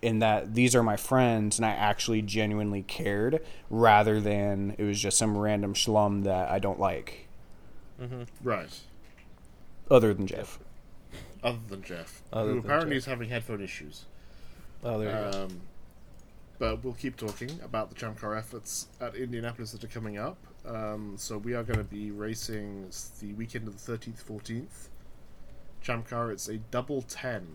in 0.00 0.20
that 0.20 0.54
these 0.54 0.74
are 0.74 0.82
my 0.82 0.96
friends, 0.96 1.58
and 1.58 1.66
I 1.66 1.70
actually 1.70 2.22
genuinely 2.22 2.82
cared, 2.82 3.44
rather 3.68 4.20
than 4.20 4.74
it 4.78 4.84
was 4.84 5.00
just 5.00 5.18
some 5.18 5.36
random 5.36 5.74
schlum 5.74 6.24
that 6.24 6.48
I 6.48 6.58
don't 6.58 6.80
like, 6.80 7.28
right. 8.42 8.80
other 9.90 10.14
than 10.14 10.26
Jeff. 10.26 10.58
Other 11.42 11.58
than 11.68 11.82
Jeff. 11.82 12.22
Other 12.32 12.48
who 12.48 12.54
than 12.56 12.64
apparently 12.64 12.94
Jeff. 12.94 12.98
is 12.98 13.06
having 13.06 13.28
headphone 13.28 13.60
issues. 13.60 14.06
oh, 14.82 14.98
there 14.98 15.26
you 15.26 15.32
go. 15.32 15.42
Um, 15.42 15.60
but 16.58 16.82
we'll 16.82 16.94
keep 16.94 17.16
talking 17.16 17.50
about 17.62 17.88
the 17.88 17.94
Champ 17.94 18.18
Car 18.18 18.34
efforts 18.34 18.88
at 19.00 19.14
Indianapolis 19.14 19.72
that 19.72 19.84
are 19.84 19.88
coming 19.88 20.18
up. 20.18 20.38
Um, 20.68 21.14
so 21.16 21.38
we 21.38 21.54
are 21.54 21.62
going 21.62 21.78
to 21.78 21.84
be 21.84 22.10
racing 22.10 22.90
the 23.20 23.32
weekend 23.34 23.66
of 23.68 23.84
the 23.84 23.92
13th, 23.92 24.22
14th. 24.22 24.88
Champ 25.80 26.08
Car, 26.08 26.30
it's 26.30 26.48
a 26.48 26.58
double 26.58 27.02
10, 27.02 27.46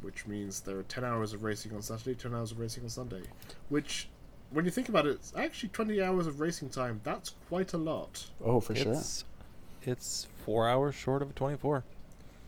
which 0.00 0.26
means 0.26 0.60
there 0.60 0.78
are 0.78 0.84
10 0.84 1.04
hours 1.04 1.32
of 1.34 1.42
racing 1.42 1.74
on 1.74 1.82
Saturday, 1.82 2.14
10 2.14 2.34
hours 2.34 2.52
of 2.52 2.58
racing 2.58 2.84
on 2.84 2.88
Sunday. 2.88 3.22
Which, 3.68 4.08
when 4.50 4.64
you 4.64 4.70
think 4.70 4.88
about 4.88 5.06
it, 5.06 5.10
it's 5.10 5.32
actually 5.36 5.68
20 5.70 6.00
hours 6.00 6.26
of 6.26 6.40
racing 6.40 6.70
time. 6.70 7.00
That's 7.04 7.34
quite 7.48 7.74
a 7.74 7.78
lot. 7.78 8.24
Oh, 8.42 8.60
for 8.60 8.74
sure. 8.74 8.92
It's 8.92 9.24
it's 9.86 10.26
four 10.46 10.66
hours 10.66 10.94
short 10.94 11.20
of 11.20 11.28
a 11.28 11.32
twenty-four. 11.34 11.84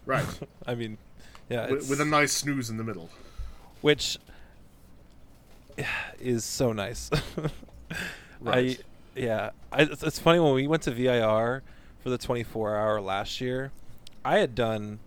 Right. 0.07 0.25
I 0.67 0.75
mean, 0.75 0.97
yeah, 1.51 1.71
with, 1.71 1.91
with 1.91 2.01
a 2.01 2.05
nice 2.07 2.33
snooze 2.33 2.71
in 2.71 2.79
the 2.79 2.85
middle. 2.85 3.11
which 3.83 4.17
is 6.19 6.45
so 6.45 6.73
nice. 6.73 7.11
Right. 8.41 8.79
I 8.79 8.85
yeah, 9.17 9.51
I, 9.73 9.83
it's, 9.83 10.03
it's 10.03 10.19
funny 10.19 10.39
when 10.39 10.55
we 10.55 10.67
went 10.67 10.83
to 10.85 10.91
VIR 10.91 11.63
for 11.99 12.11
the 12.11 12.19
24 12.19 12.77
hour 12.77 13.01
last 13.01 13.41
year. 13.41 13.73
I 14.25 14.39
had 14.39 14.55
done 14.55 14.99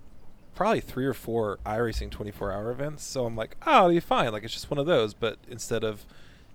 probably 0.55 0.81
three 0.81 1.05
or 1.05 1.13
four 1.13 1.59
iRacing 1.65 2.09
24 2.09 2.51
hour 2.51 2.71
events, 2.71 3.03
so 3.03 3.25
I'm 3.25 3.35
like, 3.35 3.55
oh, 3.65 3.77
it'll 3.77 3.89
be 3.89 3.99
fine. 3.99 4.31
Like 4.31 4.43
it's 4.43 4.53
just 4.53 4.69
one 4.71 4.77
of 4.77 4.85
those, 4.85 5.13
but 5.13 5.37
instead 5.47 5.83
of 5.83 6.05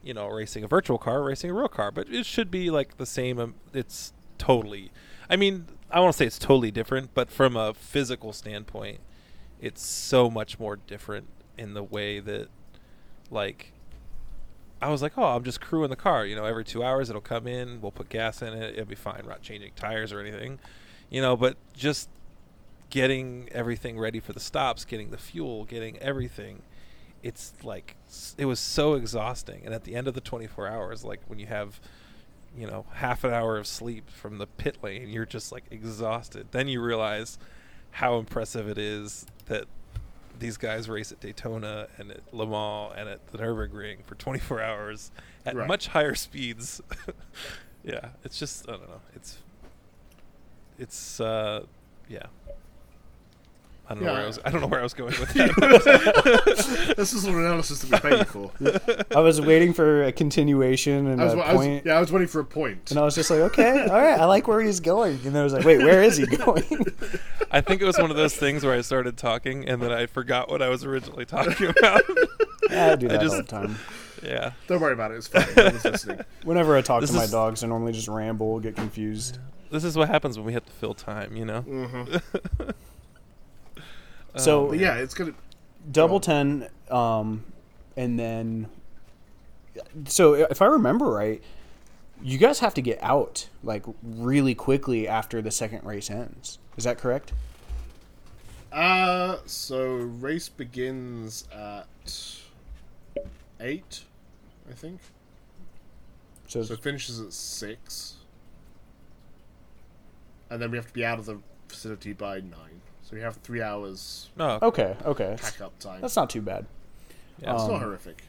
you 0.02 0.12
know 0.12 0.28
racing 0.28 0.64
a 0.64 0.68
virtual 0.68 0.98
car, 0.98 1.22
racing 1.22 1.50
a 1.50 1.54
real 1.54 1.68
car, 1.68 1.90
but 1.90 2.08
it 2.10 2.26
should 2.26 2.50
be 2.50 2.70
like 2.70 2.96
the 2.96 3.06
same. 3.06 3.38
Um, 3.38 3.54
it's 3.72 4.12
totally. 4.38 4.90
I 5.30 5.36
mean, 5.36 5.66
I 5.90 6.00
want 6.00 6.12
to 6.12 6.18
say 6.18 6.26
it's 6.26 6.38
totally 6.38 6.70
different, 6.70 7.14
but 7.14 7.30
from 7.30 7.56
a 7.56 7.72
physical 7.72 8.32
standpoint, 8.32 9.00
it's 9.60 9.86
so 9.86 10.30
much 10.30 10.58
more 10.58 10.76
different 10.76 11.28
in 11.56 11.74
the 11.74 11.82
way 11.82 12.20
that 12.20 12.48
like 13.30 13.73
I 14.84 14.90
was 14.90 15.00
like, 15.00 15.16
oh, 15.16 15.24
I'm 15.24 15.44
just 15.44 15.62
crewing 15.62 15.88
the 15.88 15.96
car. 15.96 16.26
You 16.26 16.36
know, 16.36 16.44
every 16.44 16.62
two 16.62 16.84
hours 16.84 17.08
it'll 17.08 17.22
come 17.22 17.46
in, 17.46 17.80
we'll 17.80 17.90
put 17.90 18.10
gas 18.10 18.42
in 18.42 18.52
it, 18.52 18.74
it'll 18.74 18.84
be 18.84 18.94
fine. 18.94 19.22
We're 19.24 19.30
not 19.30 19.40
changing 19.40 19.70
tires 19.76 20.12
or 20.12 20.20
anything, 20.20 20.58
you 21.08 21.22
know. 21.22 21.38
But 21.38 21.56
just 21.72 22.10
getting 22.90 23.48
everything 23.50 23.98
ready 23.98 24.20
for 24.20 24.34
the 24.34 24.40
stops, 24.40 24.84
getting 24.84 25.10
the 25.10 25.16
fuel, 25.16 25.64
getting 25.64 25.96
everything, 26.00 26.60
it's 27.22 27.54
like 27.62 27.96
it 28.36 28.44
was 28.44 28.60
so 28.60 28.92
exhausting. 28.92 29.62
And 29.64 29.72
at 29.72 29.84
the 29.84 29.94
end 29.94 30.06
of 30.06 30.12
the 30.12 30.20
24 30.20 30.68
hours, 30.68 31.02
like 31.02 31.20
when 31.28 31.38
you 31.38 31.46
have, 31.46 31.80
you 32.54 32.66
know, 32.66 32.84
half 32.92 33.24
an 33.24 33.32
hour 33.32 33.56
of 33.56 33.66
sleep 33.66 34.10
from 34.10 34.36
the 34.36 34.46
pit 34.46 34.76
lane, 34.82 35.08
you're 35.08 35.24
just 35.24 35.50
like 35.50 35.64
exhausted. 35.70 36.48
Then 36.50 36.68
you 36.68 36.82
realize 36.82 37.38
how 37.92 38.18
impressive 38.18 38.68
it 38.68 38.76
is 38.76 39.24
that 39.46 39.64
these 40.38 40.56
guys 40.56 40.88
race 40.88 41.12
at 41.12 41.20
Daytona 41.20 41.88
and 41.98 42.10
at 42.10 42.20
Le 42.32 42.46
Mans 42.46 42.92
and 42.96 43.08
at 43.08 43.26
the 43.28 43.38
Nurburgring 43.38 44.04
for 44.04 44.14
24 44.16 44.60
hours 44.62 45.10
at 45.46 45.54
Right. 45.56 45.68
much 45.68 45.88
higher 45.88 46.14
speeds. 46.14 46.80
yeah, 47.84 48.08
it's 48.24 48.38
just 48.38 48.68
I 48.68 48.72
don't 48.72 48.88
know. 48.88 49.00
It's 49.14 49.38
it's 50.78 51.20
uh 51.20 51.64
yeah. 52.08 52.26
I 53.88 53.94
don't 53.94 54.04
know 54.04 54.12
where 54.14 54.22
I 54.22 54.26
was. 54.26 54.38
I 54.44 54.50
don't 54.50 54.60
know 54.62 54.66
where 54.66 54.80
I 54.80 54.82
was 54.82 54.94
going 54.94 55.10
with 55.20 55.32
that. 55.34 56.94
this 56.96 57.12
is 57.12 57.24
an 57.24 57.34
analysis 57.34 57.80
that 57.82 58.02
we 58.02 58.10
paid 58.10 58.26
for. 58.26 58.50
I 59.14 59.20
was 59.20 59.40
waiting 59.40 59.74
for 59.74 60.04
a 60.04 60.12
continuation 60.12 61.06
and 61.06 61.20
I 61.20 61.24
was, 61.24 61.34
a 61.34 61.36
I 61.38 61.52
was- 61.52 61.66
point, 61.66 61.86
yeah, 61.86 61.96
I 61.96 62.00
was 62.00 62.10
waiting 62.10 62.28
for 62.28 62.40
a 62.40 62.46
and 62.64 62.98
I 62.98 63.02
was 63.02 63.14
just 63.14 63.30
like, 63.30 63.40
okay, 63.40 63.82
all 63.86 64.00
right, 64.00 64.18
I 64.18 64.24
like 64.24 64.48
where 64.48 64.60
he's 64.62 64.80
going. 64.80 65.14
And 65.24 65.34
then 65.34 65.36
I 65.36 65.44
was 65.44 65.52
like, 65.52 65.64
wait, 65.66 65.78
where 65.78 66.02
is 66.02 66.16
he 66.16 66.24
going? 66.26 66.64
I 67.50 67.60
think 67.60 67.82
it 67.82 67.84
was 67.84 67.98
one 67.98 68.10
of 68.10 68.16
those 68.16 68.34
things 68.34 68.64
where 68.64 68.74
I 68.74 68.80
started 68.80 69.16
talking 69.18 69.68
and 69.68 69.82
then 69.82 69.92
I 69.92 70.06
forgot 70.06 70.48
what 70.48 70.62
I 70.62 70.68
was 70.70 70.84
originally 70.84 71.26
talking 71.26 71.66
about. 71.68 72.02
yeah, 72.70 72.92
I 72.92 72.96
do 72.96 73.08
that 73.08 73.18
all 73.18 73.22
just- 73.22 73.36
the 73.36 73.42
time. 73.42 73.78
yeah. 74.22 74.52
Don't 74.66 74.80
worry 74.80 74.94
about 74.94 75.10
it. 75.10 75.16
It's 75.16 75.28
fine. 75.28 75.46
Listening. 75.56 76.20
Whenever 76.44 76.74
I 76.76 76.80
talk 76.80 77.02
This 77.02 77.10
to 77.10 77.16
my 77.16 77.24
is- 77.24 77.30
dogs, 77.30 77.62
I 77.62 77.66
normally 77.66 77.92
just 77.92 78.08
ramble, 78.08 78.60
get 78.60 78.76
confused. 78.76 79.38
This 79.70 79.84
is 79.84 79.96
what 79.96 80.08
happens 80.08 80.38
when 80.38 80.46
we 80.46 80.52
have 80.54 80.64
to 80.64 80.72
fill 80.72 80.94
time, 80.94 81.36
you 81.36 81.44
know. 81.44 81.60
hmm 81.60 82.14
So- 84.36 84.68
But 84.68 84.78
yeah, 84.78 84.96
it's 84.96 85.14
gonna. 85.14 85.34
double 85.90 86.20
ten, 86.20 86.68
um, 86.90 87.44
and 87.96 88.18
then. 88.18 88.68
So 90.06 90.34
if 90.34 90.62
I 90.62 90.66
remember 90.66 91.06
right, 91.06 91.42
you 92.22 92.38
guys 92.38 92.60
have 92.60 92.74
to 92.74 92.80
get 92.82 93.02
out 93.02 93.48
like 93.62 93.84
really 94.02 94.54
quickly 94.54 95.06
after 95.08 95.42
the 95.42 95.50
second 95.50 95.84
race 95.84 96.10
ends. 96.10 96.58
Is 96.76 96.84
that 96.84 96.96
correct? 96.98 97.32
Uh, 98.72 99.38
so 99.46 99.86
race 99.94 100.48
begins 100.48 101.46
at 101.52 101.86
eight, 103.60 104.04
I 104.68 104.72
think. 104.74 105.00
So, 106.48 106.62
So 106.62 106.74
it 106.74 106.80
finishes 106.82 107.20
at 107.20 107.32
six, 107.32 108.16
and 110.50 110.60
then 110.60 110.70
we 110.70 110.76
have 110.76 110.86
to 110.86 110.92
be 110.92 111.04
out 111.04 111.18
of 111.18 111.26
the 111.26 111.38
facility 111.68 112.12
by 112.12 112.40
nine. 112.40 112.73
So 113.14 113.18
we 113.18 113.22
have 113.22 113.36
three 113.36 113.62
hours 113.62 114.28
No. 114.36 114.58
okay, 114.60 114.96
okay, 115.04 115.36
pack 115.40 115.60
up 115.60 115.78
time. 115.78 116.00
that's 116.00 116.16
not 116.16 116.28
too 116.30 116.42
bad. 116.42 116.66
yeah. 117.40 117.54
It's 117.54 117.62
Um, 117.62 117.70
not 117.72 117.82
horrific. 117.82 118.24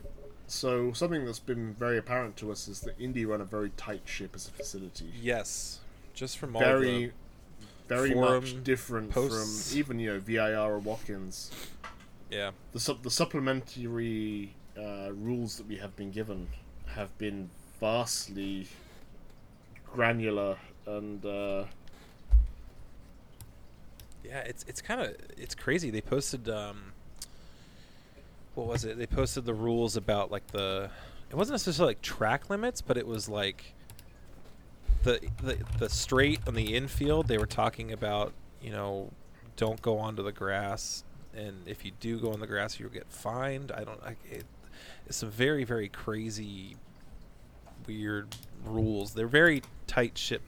So 0.46 0.94
something 0.94 1.26
that's 1.26 1.40
been 1.40 1.74
very 1.74 1.98
apparent 1.98 2.38
to 2.38 2.52
us 2.52 2.68
is 2.68 2.82
that 2.82 2.94
Indy 3.00 3.26
run 3.26 3.42
a 3.42 3.46
very 3.46 3.72
tight 3.78 4.04
ship 4.06 4.36
as 4.36 4.48
a 4.48 4.52
facility. 4.52 5.12
yes. 5.20 5.80
Just 6.14 6.38
from 6.38 6.56
all 6.56 6.62
Very, 6.62 7.08
the 7.08 7.12
very 7.88 8.14
forum 8.14 8.44
much 8.44 8.64
different 8.64 9.10
posts. 9.10 9.72
from 9.72 9.80
even 9.80 9.98
you 10.00 10.14
know 10.14 10.20
VIR 10.20 10.74
or 10.76 10.78
Watkins. 10.80 11.50
yeah. 12.30 12.52
The 12.74 12.80
sup- 12.80 13.02
the 13.02 13.10
supplementary 13.10 14.54
uh, 14.78 15.10
rules 15.14 15.58
that 15.58 15.68
we 15.68 15.78
have 15.78 15.96
been 15.96 16.12
given 16.12 16.48
have 16.86 17.18
been 17.18 17.50
vastly 17.82 18.68
granular 19.92 20.58
and 20.86 21.26
uh, 21.26 21.64
Yeah, 24.28 24.40
it's 24.40 24.66
it's 24.68 24.82
kind 24.82 25.02
of 25.02 25.16
it's 25.38 25.56
crazy. 25.56 25.90
They 25.90 26.02
posted 26.02 26.50
um 26.50 26.94
what 28.56 28.68
was 28.68 28.86
it? 28.86 28.98
They 28.98 29.06
posted 29.06 29.46
the 29.46 29.54
rules 29.54 29.98
about 29.98 30.32
like 30.32 30.48
the 30.48 30.90
it 31.30 31.36
wasn't 31.36 31.56
necessarily 31.56 31.92
like 31.92 32.02
track 32.02 32.50
limits, 32.50 32.82
but 32.82 32.98
it 32.98 33.06
was 33.06 33.28
like 33.28 33.74
the, 35.04 35.20
the 35.44 35.58
the 35.78 35.90
straight 35.90 36.40
on 36.48 36.56
the 36.56 36.76
infield, 36.76 37.28
they 37.28 37.38
were 37.38 37.46
talking 37.46 37.92
about 37.92 38.34
you 38.62 38.72
know 38.72 39.12
don't 39.56 39.82
go 39.82 40.00
onto 40.00 40.24
the 40.24 40.32
grass, 40.32 41.04
and 41.36 41.68
if 41.68 41.86
you 41.86 41.92
do 42.00 42.20
go 42.20 42.32
on 42.32 42.40
the 42.40 42.48
grass, 42.48 42.80
you'll 42.80 42.90
get 42.90 43.08
fined. 43.10 43.72
I 43.72 43.84
don't. 43.84 44.02
I, 44.04 44.16
it, 44.30 44.46
it's 45.06 45.18
some 45.18 45.30
very 45.30 45.64
very 45.64 45.90
crazy, 45.90 46.76
weird 47.88 48.36
rules. 48.66 49.14
They're 49.14 49.28
very 49.28 49.62
tight 49.88 50.18
ship 50.18 50.42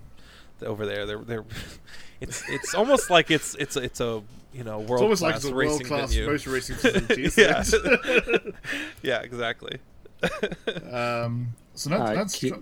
over 0.63 0.85
there. 0.85 1.05
They're 1.05 1.19
they're. 1.23 1.45
It's 2.19 2.41
it's 2.49 2.73
almost 2.73 3.11
like 3.11 3.29
it's 3.29 3.53
it's 3.59 3.75
it's 3.75 4.01
a 4.01 4.23
you 4.51 4.63
know 4.63 4.81
It's 4.81 4.89
world 4.89 5.03
almost 5.03 5.21
like 5.21 5.33
class 5.33 5.43
it's 5.43 5.51
a 5.51 5.55
world 5.55 5.83
class 5.85 6.11
venue. 6.11 6.25
motor 6.31 6.49
racing 6.49 6.75
facility. 6.77 7.29
yeah, 7.39 7.63
yeah, 9.03 9.19
exactly. 9.21 9.77
Um, 10.91 11.49
so 11.75 11.91
that, 11.91 12.01
Uh, 12.01 12.13
that's. 12.15 12.33
keep- 12.35 12.55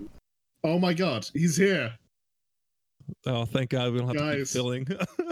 Oh 0.62 0.78
my 0.78 0.92
god, 0.92 1.26
he's 1.32 1.56
here, 1.56 1.94
Oh, 3.24 3.46
thank 3.46 3.70
God 3.70 3.92
we 3.94 4.00
don't 4.00 4.08
have 4.08 4.16
to 4.18 4.22
keep 4.30 4.38
Guys. 4.40 4.52
filling. 4.52 4.86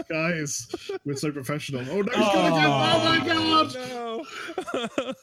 guys. 0.09 0.67
We're 1.05 1.15
so 1.15 1.31
professional. 1.31 1.81
Oh 1.81 2.01
no, 2.01 2.11
he's 2.11 2.33
gonna 2.33 2.55
get. 2.55 2.65
Oh 2.65 3.03
my 3.03 3.25
god! 3.27 4.95
No. 5.05 5.13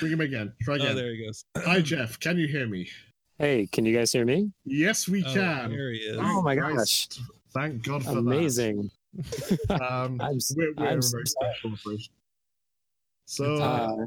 Bring 0.00 0.12
him 0.14 0.20
again. 0.20 0.52
Try 0.62 0.74
oh, 0.74 0.76
again. 0.78 0.96
there 0.96 1.14
he 1.14 1.24
goes. 1.24 1.44
Hi 1.58 1.80
Jeff, 1.80 2.18
can 2.18 2.38
you 2.38 2.48
hear 2.48 2.66
me? 2.66 2.88
Hey, 3.38 3.66
can 3.66 3.84
you 3.84 3.96
guys 3.96 4.12
hear 4.12 4.24
me? 4.24 4.50
Yes, 4.64 5.08
we 5.08 5.24
Oh, 5.24 5.32
can. 5.32 5.70
there 5.70 5.90
he 5.90 5.98
is. 5.98 6.18
Oh 6.20 6.42
my 6.42 6.54
Christ. 6.56 7.20
Thank 7.54 7.82
God 7.82 8.04
for 8.04 8.18
Amazing. 8.18 8.90
that. 9.68 9.82
Um, 9.82 10.18
I'm, 10.20 10.38
we're 10.56 10.72
we're 10.76 10.86
I'm 10.86 11.02
so 11.02 11.16
very 11.16 11.26
sorry. 11.26 11.50
special 11.52 11.72
operation. 11.72 12.12
So, 13.26 13.54
uh, 13.56 14.06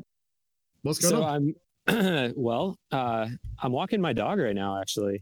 what's 0.84 1.00
going 1.00 1.16
so 1.16 1.24
on? 1.24 1.56
I'm 1.88 2.34
well. 2.36 2.78
Uh, 2.92 3.28
I'm 3.62 3.72
walking 3.72 4.02
my 4.02 4.14
dog 4.14 4.40
right 4.40 4.56
now, 4.56 4.80
actually. 4.80 5.22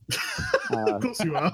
Uh, 0.71 0.77
of 0.95 1.01
course 1.01 1.23
you 1.23 1.35
are. 1.35 1.51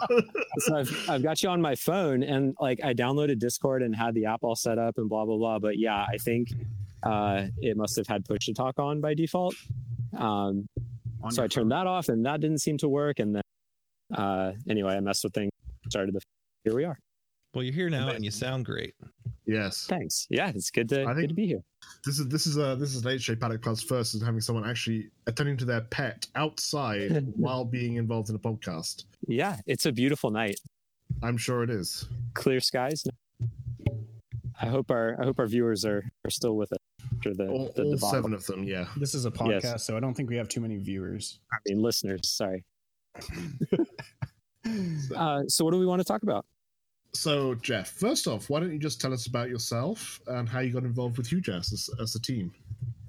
so 0.60 0.76
I've 0.78 1.10
I've 1.10 1.24
got 1.24 1.42
you 1.42 1.50
on 1.50 1.62
my 1.62 1.76
phone, 1.76 2.24
and 2.24 2.56
like 2.60 2.80
I 2.84 2.94
downloaded 2.94 3.40
Discord 3.40 3.82
and 3.84 3.96
had 3.96 4.14
the 4.14 4.26
app 4.26 4.40
all 4.44 4.56
set 4.56 4.78
up 4.78 4.98
and 4.98 5.10
blah 5.10 5.26
blah 5.26 5.38
blah. 5.38 5.60
But 5.60 5.78
yeah, 5.80 6.06
I 6.08 6.18
think 6.18 6.50
uh, 7.04 7.48
it 7.62 7.78
must 7.78 7.96
have 7.96 8.08
had 8.08 8.26
push 8.26 8.46
to 8.46 8.54
talk 8.54 8.78
on 8.80 9.02
by 9.02 9.14
default. 9.14 9.56
Um, 10.18 10.22
On 10.26 10.68
so 11.30 11.42
your 11.42 11.46
I 11.46 11.48
turned 11.48 11.72
that 11.72 11.88
off, 11.88 12.10
and 12.10 12.26
that 12.26 12.40
didn't 12.42 12.60
seem 12.60 12.78
to 12.80 12.90
work. 12.90 13.20
And 13.20 13.36
then 13.36 13.44
uh, 14.16 14.54
anyway, 14.70 14.96
I 14.96 15.00
messed 15.00 15.24
with 15.24 15.34
things. 15.34 15.52
Started 15.90 16.14
the. 16.16 16.22
Here 16.64 16.76
we 16.76 16.84
are. 16.86 16.98
Well, 17.54 17.64
you're 17.64 17.74
here 17.74 17.90
now 17.90 18.10
and 18.10 18.24
you 18.24 18.30
sound 18.30 18.66
great. 18.66 18.94
yes. 19.48 19.88
Thanks. 19.90 20.28
Yeah, 20.30 20.50
it's 20.54 20.70
good 20.70 20.88
to 20.90 21.02
I 21.02 21.06
good 21.06 21.16
think- 21.16 21.30
to 21.30 21.34
be 21.34 21.48
here. 21.48 21.64
This 22.06 22.20
is 22.20 22.28
this 22.28 22.46
is 22.46 22.58
a 22.58 22.76
this 22.76 22.94
is 22.94 23.04
an 23.04 23.12
HJ 23.14 23.40
Paddock 23.40 23.62
Pass 23.64 23.82
first 23.82 24.14
is 24.14 24.22
having 24.22 24.40
someone 24.42 24.70
actually 24.70 25.10
attending 25.26 25.58
to 25.58 25.66
their 25.66 25.82
pet 25.82 26.28
outside 26.36 27.26
while 27.36 27.66
being 27.66 27.96
involved 27.96 28.30
in 28.30 28.36
a 28.36 28.40
podcast. 28.40 29.06
Yeah, 29.28 29.58
it's 29.66 29.86
a 29.88 29.92
beautiful 29.92 30.30
night. 30.30 30.60
I'm 31.24 31.38
sure 31.38 31.64
it 31.64 31.70
is. 31.72 32.08
Clear 32.36 32.60
skies. 32.60 33.04
I 34.62 34.68
hope 34.68 34.92
our 34.92 35.16
I 35.20 35.26
hope 35.26 35.40
our 35.40 35.48
viewers 35.48 35.86
are 35.86 36.04
are 36.26 36.30
still 36.32 36.56
with 36.56 36.72
us 36.72 36.80
after 37.16 37.34
the 37.34 37.48
All, 37.48 37.72
the 37.76 37.84
all 37.84 37.98
seven 37.98 38.34
of 38.34 38.46
them, 38.46 38.64
yeah. 38.64 38.86
This 38.98 39.14
is 39.14 39.26
a 39.26 39.32
podcast, 39.32 39.82
so 39.82 39.96
I 39.98 40.00
don't 40.00 40.14
think 40.14 40.30
we 40.30 40.36
have 40.38 40.48
too 40.50 40.62
many 40.62 40.78
viewers. 40.78 41.40
I 41.52 41.58
mean, 41.68 41.82
listeners. 41.82 42.30
Sorry. 42.30 42.64
uh, 45.16 45.44
so, 45.48 45.66
what 45.66 45.72
do 45.72 45.80
we 45.80 45.86
want 45.86 46.00
to 46.00 46.06
talk 46.06 46.24
about? 46.24 46.46
So, 47.14 47.56
Jeff, 47.56 47.90
first 47.90 48.28
off, 48.28 48.50
why 48.50 48.60
don't 48.60 48.72
you 48.72 48.78
just 48.80 49.02
tell 49.02 49.14
us 49.14 49.26
about 49.26 49.50
yourself 49.50 50.20
and 50.28 50.48
how 50.48 50.60
you 50.60 50.72
got 50.72 50.84
involved 50.84 51.18
with 51.18 51.30
UJazz 51.30 51.74
as, 51.74 51.90
as 52.00 52.16
a 52.16 52.22
team? 52.22 52.52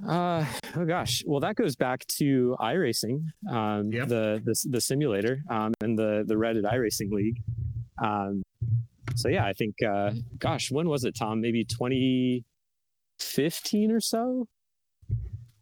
Uh, 0.09 0.45
oh 0.77 0.87
gosh. 0.87 1.23
Well, 1.27 1.41
that 1.41 1.57
goes 1.57 1.77
back 1.77 2.07
to 2.19 2.57
iRacing, 2.59 3.25
um, 3.51 3.93
Yep. 3.93 4.09
the, 4.09 4.43
the 4.45 4.55
the 4.71 4.81
simulator, 4.81 5.43
um, 5.51 5.75
and 5.83 5.99
the 5.99 6.25
the 6.27 6.35
Reddit 6.35 6.65
iRacing 6.65 7.11
League. 7.11 7.43
Um, 8.03 8.43
so 9.17 9.29
yeah, 9.29 9.45
I 9.45 9.53
think, 9.53 9.75
uh, 9.83 10.13
gosh, 10.39 10.71
when 10.71 10.89
was 10.89 11.05
it, 11.05 11.15
Tom? 11.17 11.41
Maybe 11.41 11.65
2015 13.21 13.93
or 13.93 14.01
so. 14.01 14.47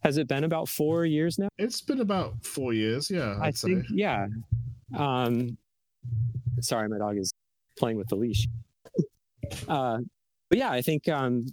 Has 0.03 0.17
it 0.17 0.29
been 0.29 0.45
about 0.45 0.69
four 0.69 1.05
years 1.05 1.39
now? 1.39 1.49
It's 1.59 1.81
been 1.81 2.01
about 2.01 2.45
four 2.45 2.73
years, 2.73 3.11
yeah. 3.11 3.37
I'd 3.41 3.49
I 3.49 3.51
say. 3.51 3.75
think, 3.75 3.87
yeah. 3.91 4.27
Um, 4.97 5.59
sorry, 6.61 6.89
my 6.89 6.99
dog 6.99 7.19
is 7.19 7.33
playing 7.77 7.99
with 7.99 8.09
the 8.09 8.17
leash. 8.17 8.47
uh, 9.69 9.99
but 10.49 10.59
yeah, 10.59 10.71
I 10.71 10.83
think, 10.83 11.09
um, 11.09 11.47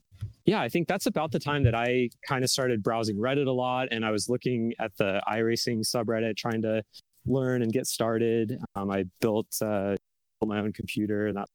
yeah, 0.45 0.61
I 0.61 0.69
think 0.69 0.87
that's 0.87 1.07
about 1.07 1.31
the 1.31 1.39
time 1.39 1.63
that 1.63 1.73
I 1.75 2.09
kind 2.27 2.43
of 2.43 2.49
started 2.49 2.83
browsing 2.83 3.17
Reddit 3.17 3.47
a 3.47 3.51
lot, 3.51 3.87
and 3.91 4.05
I 4.05 4.11
was 4.11 4.29
looking 4.29 4.73
at 4.79 4.95
the 4.97 5.21
iRacing 5.27 5.79
subreddit, 5.79 6.37
trying 6.37 6.61
to 6.61 6.83
learn 7.25 7.63
and 7.63 7.73
get 7.73 7.87
started. 7.87 8.59
Um, 8.75 8.91
I 8.91 9.05
built 9.21 9.47
uh, 9.61 9.95
my 10.45 10.59
own 10.59 10.71
computer, 10.71 11.25
and 11.27 11.37
that 11.37 11.49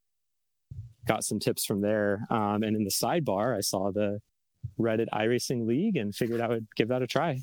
got 1.06 1.24
some 1.24 1.38
tips 1.38 1.64
from 1.64 1.80
there. 1.80 2.26
Um, 2.30 2.64
and 2.64 2.76
in 2.76 2.82
the 2.82 2.90
sidebar, 2.90 3.56
I 3.56 3.60
saw 3.60 3.92
the 3.92 4.20
Reddit 4.78 5.08
iRacing 5.12 5.66
League 5.66 5.96
and 5.96 6.14
figured 6.14 6.40
I 6.40 6.48
would 6.48 6.66
give 6.76 6.88
that 6.88 7.02
a 7.02 7.06
try. 7.06 7.42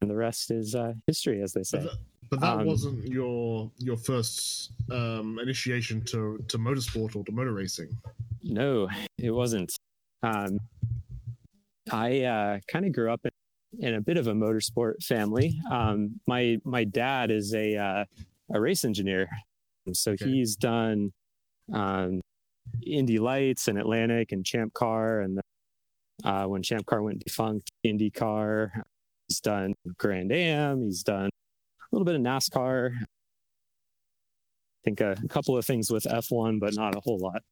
And 0.00 0.10
the 0.10 0.16
rest 0.16 0.50
is 0.50 0.74
uh, 0.74 0.94
history, 1.06 1.42
as 1.42 1.52
they 1.52 1.60
But 1.60 1.66
say. 1.66 1.78
that, 1.78 1.98
but 2.30 2.40
that 2.40 2.58
Um, 2.58 2.66
wasn't 2.66 3.06
your 3.06 3.70
your 3.78 3.96
first 3.96 4.72
um, 4.90 5.38
initiation 5.38 6.02
to, 6.06 6.42
to 6.48 6.58
motorsport 6.58 7.14
or 7.14 7.24
to 7.24 7.32
motor 7.32 7.52
racing. 7.52 7.96
No, 8.42 8.88
it 9.18 9.30
wasn't. 9.30 9.72
Um, 10.24 10.58
I 11.92 12.22
uh, 12.22 12.60
kind 12.68 12.84
of 12.86 12.92
grew 12.92 13.12
up 13.12 13.20
in, 13.24 13.86
in 13.86 13.94
a 13.94 14.00
bit 14.00 14.16
of 14.16 14.26
a 14.26 14.32
motorsport 14.32 15.02
family. 15.04 15.60
Um, 15.70 16.20
my 16.26 16.58
my 16.64 16.84
dad 16.84 17.30
is 17.30 17.54
a 17.54 17.76
uh, 17.76 18.04
a 18.52 18.60
race 18.60 18.84
engineer, 18.84 19.28
so 19.92 20.12
Okay. 20.12 20.24
he's 20.24 20.56
done 20.56 21.12
um, 21.72 22.20
Indy 22.84 23.18
Lights 23.18 23.68
and 23.68 23.78
Atlantic 23.78 24.32
and 24.32 24.44
Champ 24.44 24.72
Car, 24.74 25.20
and 25.20 25.40
uh, 26.24 26.44
when 26.46 26.62
Champ 26.62 26.86
Car 26.86 27.02
went 27.02 27.24
defunct, 27.24 27.70
IndyCar. 27.84 28.70
He's 29.28 29.40
done 29.40 29.74
Grand 29.98 30.32
Am. 30.32 30.82
He's 30.84 31.02
done 31.02 31.26
a 31.26 31.86
little 31.92 32.04
bit 32.04 32.14
of 32.16 32.20
NASCAR. 32.20 32.90
I 33.00 33.04
think 34.84 35.00
a, 35.00 35.16
a 35.24 35.28
couple 35.28 35.56
of 35.56 35.64
things 35.64 35.90
with 35.90 36.04
F1, 36.04 36.58
but 36.60 36.74
not 36.74 36.96
a 36.96 37.00
whole 37.00 37.18
lot. 37.18 37.42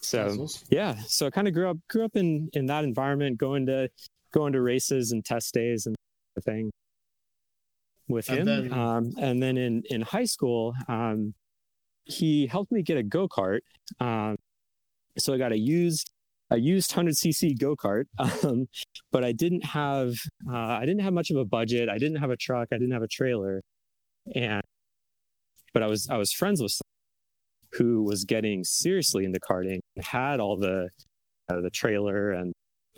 So 0.00 0.46
yeah 0.70 0.94
so 1.08 1.26
i 1.26 1.30
kind 1.30 1.48
of 1.48 1.54
grew 1.54 1.68
up 1.68 1.76
grew 1.90 2.04
up 2.04 2.14
in 2.14 2.48
in 2.52 2.66
that 2.66 2.84
environment 2.84 3.36
going 3.36 3.66
to 3.66 3.88
going 4.32 4.52
to 4.52 4.60
races 4.60 5.10
and 5.10 5.24
test 5.24 5.52
days 5.52 5.86
and 5.86 5.96
thing 6.44 6.70
with 8.08 8.28
And 8.28 8.38
him 8.38 8.46
then- 8.46 8.72
um 8.72 9.12
and 9.20 9.42
then 9.42 9.56
in 9.56 9.82
in 9.90 10.02
high 10.02 10.24
school 10.26 10.72
um 10.86 11.34
he 12.04 12.46
helped 12.46 12.70
me 12.70 12.82
get 12.82 12.96
a 12.96 13.02
go-kart 13.02 13.58
um 13.98 14.36
so 15.18 15.34
i 15.34 15.36
got 15.36 15.50
a 15.50 15.58
used 15.58 16.12
a 16.50 16.58
used 16.58 16.92
100cc 16.92 17.58
go-kart 17.58 18.04
um 18.44 18.66
but 19.12 19.24
i 19.24 19.32
didn't 19.32 19.64
have 19.64 20.14
uh 20.50 20.56
i 20.56 20.80
didn't 20.80 21.00
have 21.00 21.12
much 21.12 21.30
of 21.30 21.36
a 21.36 21.44
budget. 21.44 21.88
I 21.88 21.98
didn't 21.98 22.16
have 22.18 22.30
a 22.30 22.36
truck. 22.36 22.68
I 22.72 22.76
didn't 22.76 22.92
have 22.92 23.02
a 23.02 23.08
trailer. 23.08 23.62
And 24.34 24.62
but 25.74 25.82
i 25.82 25.86
was 25.86 26.08
i 26.08 26.16
was 26.16 26.32
friends 26.32 26.62
with 26.62 26.72
someone 26.72 26.88
who 27.72 28.02
was 28.02 28.24
getting 28.24 28.64
seriously 28.64 29.24
into 29.24 29.40
karting 29.40 29.80
had 30.00 30.40
all 30.40 30.56
the 30.56 30.88
uh, 31.50 31.60
the 31.60 31.70
trailer 31.70 32.32
and 32.32 32.52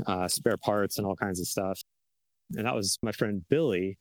uh, 0.06 0.28
spare 0.28 0.56
parts 0.56 0.98
and 0.98 1.06
all 1.06 1.14
kinds 1.14 1.40
of 1.40 1.46
stuff. 1.46 1.80
And 2.56 2.66
that 2.66 2.74
was 2.74 2.96
my 3.02 3.12
friend 3.12 3.44
billy 3.48 3.98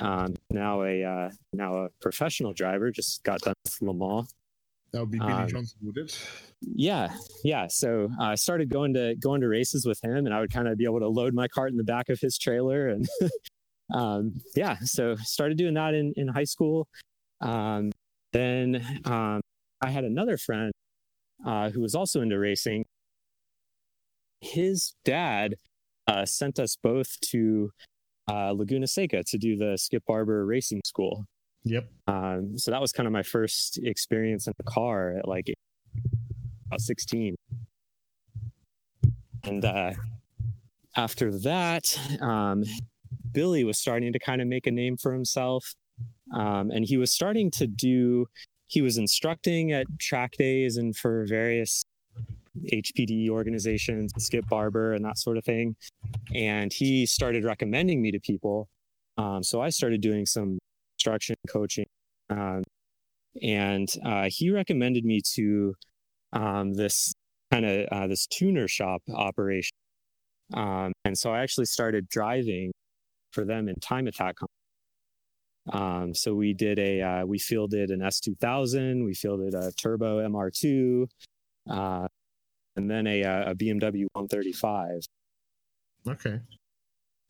um, 0.00 0.36
now 0.50 0.82
a 0.82 1.02
uh, 1.02 1.30
now 1.52 1.76
a 1.76 1.88
professional 2.00 2.52
driver 2.52 2.90
just 2.90 3.22
got 3.24 3.40
done 3.40 3.54
with 3.64 3.78
le 3.82 3.94
mans 3.94 4.32
That 4.92 5.00
would 5.00 5.10
be 5.10 5.18
Billy 5.18 5.32
um, 5.32 5.48
Johnson, 5.48 5.78
would 5.82 5.96
it? 5.98 6.18
yeah 6.62 7.14
yeah. 7.44 7.66
So 7.68 8.08
uh, 8.20 8.24
i 8.24 8.34
started 8.34 8.68
going 8.68 8.94
to 8.94 9.14
going 9.16 9.40
to 9.40 9.48
races 9.48 9.86
with 9.86 10.02
him 10.02 10.26
and 10.26 10.34
i 10.34 10.40
would 10.40 10.52
kind 10.52 10.68
of 10.68 10.76
be 10.76 10.84
able 10.84 11.00
to 11.00 11.08
load 11.08 11.34
my 11.34 11.48
cart 11.48 11.70
in 11.70 11.76
the 11.76 11.84
back 11.84 12.08
of 12.08 12.20
his 12.20 12.36
trailer 12.36 12.88
and 12.88 13.08
um, 13.94 14.34
yeah 14.54 14.76
so 14.82 15.16
started 15.16 15.56
doing 15.56 15.74
that 15.74 15.94
in 15.94 16.12
in 16.16 16.28
high 16.28 16.44
school. 16.44 16.88
Um, 17.40 17.90
then 18.32 18.84
um, 19.04 19.40
i 19.82 19.90
had 19.90 20.04
another 20.04 20.36
friend 20.36 20.72
uh, 21.46 21.70
who 21.70 21.80
was 21.80 21.94
also 21.94 22.20
into 22.20 22.38
racing. 22.38 22.84
His 24.40 24.94
dad 25.04 25.54
uh, 26.06 26.24
sent 26.24 26.58
us 26.58 26.76
both 26.82 27.18
to 27.30 27.70
uh, 28.30 28.52
laguna 28.52 28.86
seca 28.86 29.22
to 29.26 29.38
do 29.38 29.56
the 29.56 29.76
skip 29.76 30.02
barber 30.06 30.44
racing 30.46 30.80
school 30.84 31.24
Yep. 31.64 31.88
um, 32.06 32.56
so 32.56 32.70
that 32.70 32.80
was 32.80 32.92
kind 32.92 33.06
of 33.06 33.12
my 33.12 33.22
first 33.22 33.78
experience 33.82 34.46
in 34.46 34.54
a 34.58 34.62
car 34.62 35.16
at 35.18 35.28
like 35.28 35.52
about 36.66 36.80
16. 36.80 37.36
And 39.44 39.64
uh, 39.64 39.92
after 40.96 41.30
that, 41.40 41.98
um, 42.20 42.64
Billy 43.32 43.64
was 43.64 43.78
starting 43.78 44.12
to 44.12 44.18
kind 44.18 44.40
of 44.40 44.48
make 44.48 44.66
a 44.66 44.70
name 44.70 44.96
for 44.96 45.12
himself. 45.12 45.74
Um, 46.34 46.70
and 46.70 46.84
he 46.84 46.96
was 46.96 47.12
starting 47.12 47.50
to 47.52 47.66
do, 47.66 48.26
he 48.66 48.82
was 48.82 48.98
instructing 48.98 49.72
at 49.72 49.86
track 49.98 50.32
days 50.38 50.76
and 50.76 50.96
for 50.96 51.26
various 51.26 51.84
HPDE 52.72 53.28
organizations, 53.28 54.12
Skip 54.18 54.46
Barber, 54.48 54.92
and 54.92 55.04
that 55.04 55.18
sort 55.18 55.36
of 55.36 55.44
thing. 55.44 55.76
And 56.34 56.72
he 56.72 57.06
started 57.06 57.44
recommending 57.44 58.02
me 58.02 58.10
to 58.12 58.20
people. 58.20 58.68
Um, 59.16 59.42
so 59.42 59.60
I 59.60 59.70
started 59.70 60.00
doing 60.00 60.26
some 60.26 60.58
instruction 61.00 61.36
coaching 61.48 61.86
um, 62.30 62.62
and 63.42 63.88
uh, 64.04 64.28
he 64.28 64.50
recommended 64.50 65.04
me 65.04 65.20
to 65.34 65.74
um, 66.32 66.74
this 66.74 67.12
kind 67.50 67.64
of 67.64 67.86
uh, 67.90 68.06
this 68.06 68.26
tuner 68.26 68.68
shop 68.68 69.02
operation. 69.12 69.72
Um, 70.54 70.92
and 71.04 71.16
so 71.16 71.32
I 71.32 71.40
actually 71.40 71.66
started 71.66 72.08
driving 72.08 72.72
for 73.32 73.44
them 73.44 73.68
in 73.68 73.76
time 73.76 74.06
attack. 74.06 74.36
Um, 75.72 76.14
so 76.14 76.34
we 76.34 76.54
did 76.54 76.78
a 76.78 77.00
uh, 77.00 77.26
we 77.26 77.38
fielded 77.38 77.90
an 77.90 78.00
S2000, 78.00 79.04
we 79.04 79.14
fielded 79.14 79.54
a 79.54 79.72
turbo 79.72 80.26
MR2, 80.28 81.06
uh, 81.70 82.06
and 82.76 82.90
then 82.90 83.06
a, 83.06 83.22
uh, 83.22 83.50
a 83.50 83.54
BMW 83.54 84.06
135. 84.12 85.02
Okay. 86.08 86.40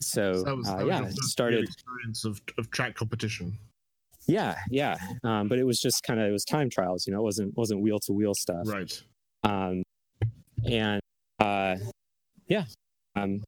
So, 0.03 0.43
that 0.43 0.57
was, 0.57 0.69
uh, 0.69 0.77
that 0.77 0.87
was 0.87 0.89
yeah, 0.89 0.99
your 0.99 1.09
it 1.09 1.09
first 1.09 1.19
real 1.21 1.29
started. 1.29 1.65
experience 1.65 2.25
of, 2.25 2.41
of 2.59 2.71
track 2.71 2.95
competition. 2.95 3.59
Yeah, 4.27 4.57
yeah. 4.71 4.97
Um, 5.25 5.49
but 5.49 5.59
it 5.59 5.65
was 5.65 5.81
just 5.81 6.03
kind 6.03 6.21
of 6.21 6.29
it 6.29 6.33
was 6.33 6.45
time 6.45 6.71
trials. 6.71 7.07
You 7.07 7.13
know, 7.13 7.21
it 7.21 7.25
wasn't 7.25 7.57
wasn't 7.57 7.83
wheel 7.83 7.99
to 8.01 8.13
wheel 8.13 8.35
stuff. 8.35 8.67
Right. 8.67 9.03
Um, 9.43 9.83
and 10.65 11.01
uh, 11.39 11.77
yeah, 12.47 12.65
um, 13.17 13.43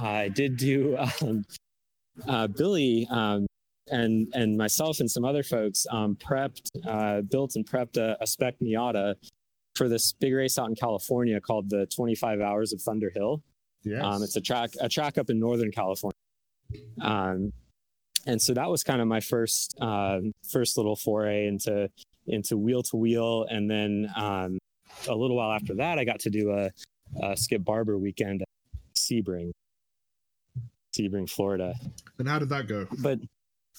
I 0.00 0.28
did 0.28 0.56
do 0.56 0.96
um, 1.22 1.44
uh, 2.26 2.46
Billy 2.46 3.06
um, 3.10 3.46
and 3.90 4.28
and 4.34 4.56
myself 4.56 5.00
and 5.00 5.10
some 5.10 5.24
other 5.24 5.42
folks 5.42 5.86
um, 5.90 6.16
prepped, 6.16 6.68
uh, 6.86 7.22
built 7.22 7.56
and 7.56 7.66
prepped 7.66 7.96
a, 7.96 8.16
a 8.20 8.26
spec 8.26 8.54
Miata 8.60 9.14
for 9.76 9.88
this 9.88 10.12
big 10.12 10.32
race 10.32 10.58
out 10.58 10.68
in 10.68 10.74
California 10.74 11.40
called 11.40 11.68
the 11.68 11.86
25 11.86 12.40
Hours 12.40 12.72
of 12.72 12.80
Thunder 12.80 13.10
Hill. 13.12 13.42
Yes. 13.84 14.02
Um, 14.02 14.22
it's 14.22 14.36
a 14.36 14.40
track 14.40 14.70
a 14.80 14.88
track 14.88 15.18
up 15.18 15.30
in 15.30 15.38
Northern 15.38 15.70
California. 15.70 16.14
Um, 17.00 17.52
and 18.26 18.40
so 18.40 18.54
that 18.54 18.68
was 18.68 18.82
kind 18.82 19.00
of 19.00 19.08
my 19.08 19.20
first 19.20 19.76
uh, 19.80 20.20
first 20.50 20.76
little 20.76 20.96
foray 20.96 21.46
into 21.46 21.88
into 22.26 22.56
wheel 22.56 22.82
to 22.82 22.96
wheel, 22.96 23.46
and 23.50 23.70
then 23.70 24.10
um, 24.16 24.58
a 25.08 25.14
little 25.14 25.36
while 25.36 25.52
after 25.52 25.74
that, 25.74 25.98
I 25.98 26.04
got 26.04 26.20
to 26.20 26.30
do 26.30 26.50
a, 26.52 26.70
a 27.22 27.36
Skip 27.36 27.64
Barber 27.64 27.98
weekend 27.98 28.42
at 28.42 28.48
Sebring, 28.96 29.50
Sebring, 30.96 31.28
Florida. 31.28 31.74
and 32.18 32.28
how 32.28 32.38
did 32.38 32.48
that 32.48 32.66
go? 32.66 32.86
But 32.98 33.18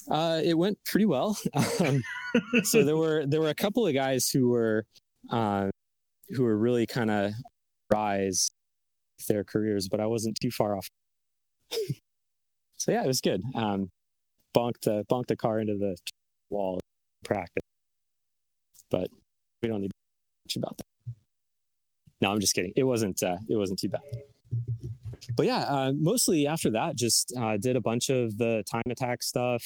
uh, 0.10 0.42
it 0.44 0.56
went 0.56 0.78
pretty 0.86 1.06
well. 1.06 1.38
um, 1.80 2.04
so 2.64 2.84
there 2.84 2.98
were 2.98 3.26
there 3.26 3.42
were 3.42 3.50
a 3.50 3.56
couple 3.56 3.88
of 3.88 3.94
guys 3.94 4.30
who 4.30 4.50
were 4.50 4.86
uh, 5.32 5.70
who 6.30 6.44
were 6.44 6.58
really 6.58 6.86
kind 6.86 7.10
of 7.10 7.32
rise 7.92 8.52
their 9.28 9.44
careers, 9.44 9.88
but 9.90 10.00
I 10.00 10.06
wasn't 10.06 10.38
too 10.42 10.52
far 10.52 10.78
off. 10.78 10.88
so 12.78 12.92
yeah, 12.92 13.04
it 13.04 13.08
was 13.08 13.22
good. 13.22 13.42
Um, 13.56 13.90
bonked 14.56 14.88
uh, 14.88 15.04
bonked 15.04 15.28
the 15.28 15.36
car 15.36 15.60
into 15.60 15.76
the 15.78 15.98
wall 16.50 16.80
practice, 17.24 17.64
but 18.90 19.08
we 19.62 19.70
don't 19.70 19.82
need 19.82 19.92
much 20.46 20.56
about 20.56 20.78
that. 20.78 21.14
No, 22.22 22.32
I'm 22.32 22.40
just 22.40 22.54
kidding. 22.54 22.74
It 22.76 22.84
wasn't 22.84 23.22
uh, 23.24 23.38
it 23.50 23.56
wasn't 23.56 23.80
too 23.80 23.90
bad. 23.90 24.02
But 25.36 25.46
yeah, 25.46 25.60
uh, 25.60 25.92
mostly 25.96 26.48
after 26.48 26.72
that, 26.72 26.96
just 26.96 27.34
uh, 27.38 27.58
did 27.58 27.76
a 27.76 27.82
bunch 27.82 28.10
of 28.10 28.38
the 28.38 28.64
time 28.70 28.84
attack 28.90 29.24
stuff. 29.24 29.64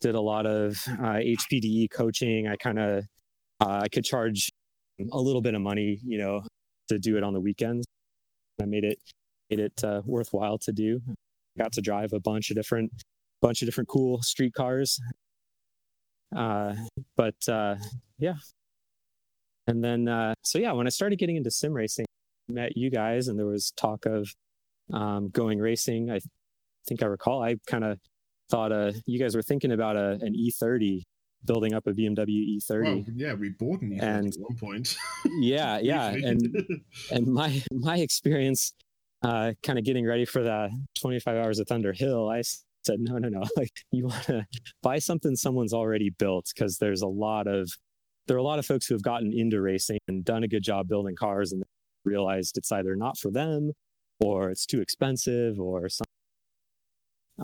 Did 0.00 0.14
a 0.14 0.20
lot 0.20 0.46
of 0.46 0.76
uh, 0.86 1.18
HPDE 1.18 1.90
coaching. 1.90 2.46
I 2.46 2.56
kind 2.56 2.78
of 2.78 3.04
uh, 3.60 3.80
I 3.82 3.88
could 3.88 4.04
charge 4.04 4.50
a 5.12 5.18
little 5.18 5.42
bit 5.42 5.54
of 5.54 5.60
money, 5.60 5.98
you 6.04 6.18
know, 6.18 6.42
to 6.88 6.98
do 6.98 7.16
it 7.16 7.22
on 7.22 7.32
the 7.32 7.40
weekends. 7.40 7.86
Made 8.68 8.84
it 8.84 8.98
made 9.50 9.60
it 9.60 9.84
uh, 9.84 10.02
worthwhile 10.04 10.58
to 10.58 10.72
do. 10.72 11.00
Got 11.56 11.72
to 11.72 11.80
drive 11.80 12.12
a 12.12 12.20
bunch 12.20 12.50
of 12.50 12.56
different 12.56 12.92
bunch 13.40 13.62
of 13.62 13.66
different 13.66 13.88
cool 13.88 14.22
street 14.22 14.54
cars. 14.54 15.00
Uh, 16.36 16.74
but 17.16 17.36
uh, 17.48 17.76
yeah, 18.18 18.34
and 19.66 19.82
then 19.82 20.08
uh, 20.08 20.34
so 20.42 20.58
yeah, 20.58 20.72
when 20.72 20.86
I 20.86 20.90
started 20.90 21.18
getting 21.18 21.36
into 21.36 21.50
sim 21.50 21.72
racing, 21.72 22.06
met 22.48 22.76
you 22.76 22.90
guys, 22.90 23.28
and 23.28 23.38
there 23.38 23.46
was 23.46 23.72
talk 23.76 24.06
of 24.06 24.28
um, 24.92 25.28
going 25.30 25.58
racing. 25.58 26.10
I 26.10 26.20
think 26.88 27.02
I 27.02 27.06
recall 27.06 27.42
I 27.42 27.56
kind 27.66 27.84
of 27.84 27.98
thought 28.50 28.72
uh, 28.72 28.92
you 29.06 29.18
guys 29.18 29.36
were 29.36 29.42
thinking 29.42 29.72
about 29.72 29.96
a, 29.96 30.18
an 30.22 30.34
E30, 30.34 31.02
building 31.44 31.74
up 31.74 31.86
a 31.86 31.92
BMW 31.92 32.58
E30. 32.58 32.82
Well, 32.84 33.04
yeah, 33.14 33.34
we 33.34 33.50
bought 33.50 33.80
an 33.82 33.92
E30 33.92 34.02
And- 34.02 34.26
at 34.34 34.40
one 34.40 34.56
point. 34.56 34.96
yeah, 35.40 35.78
yeah, 35.78 36.08
and 36.10 36.82
and 37.10 37.26
my 37.26 37.62
my 37.72 37.98
experience 37.98 38.72
uh 39.22 39.52
kind 39.64 39.78
of 39.78 39.84
getting 39.84 40.06
ready 40.06 40.24
for 40.24 40.44
the 40.44 40.70
25 41.00 41.36
hours 41.36 41.58
of 41.58 41.66
thunder 41.66 41.92
hill 41.92 42.28
i 42.28 42.40
said 42.84 43.00
no 43.00 43.18
no 43.18 43.28
no 43.28 43.42
like 43.56 43.72
you 43.90 44.04
want 44.06 44.22
to 44.22 44.46
buy 44.80 44.96
something 45.00 45.34
someone's 45.34 45.72
already 45.74 46.08
built 46.08 46.46
because 46.54 46.78
there's 46.78 47.02
a 47.02 47.08
lot 47.08 47.48
of 47.48 47.68
there 48.28 48.36
are 48.36 48.38
a 48.38 48.44
lot 48.44 48.60
of 48.60 48.66
folks 48.66 48.86
who 48.86 48.94
have 48.94 49.02
gotten 49.02 49.32
into 49.32 49.60
racing 49.60 49.98
and 50.06 50.24
done 50.24 50.44
a 50.44 50.48
good 50.48 50.62
job 50.62 50.86
building 50.86 51.16
cars 51.16 51.50
and 51.50 51.64
realized 52.04 52.56
it's 52.56 52.70
either 52.70 52.94
not 52.94 53.18
for 53.18 53.32
them 53.32 53.72
or 54.20 54.50
it's 54.50 54.64
too 54.64 54.80
expensive 54.80 55.58
or 55.58 55.88
something 55.88 56.04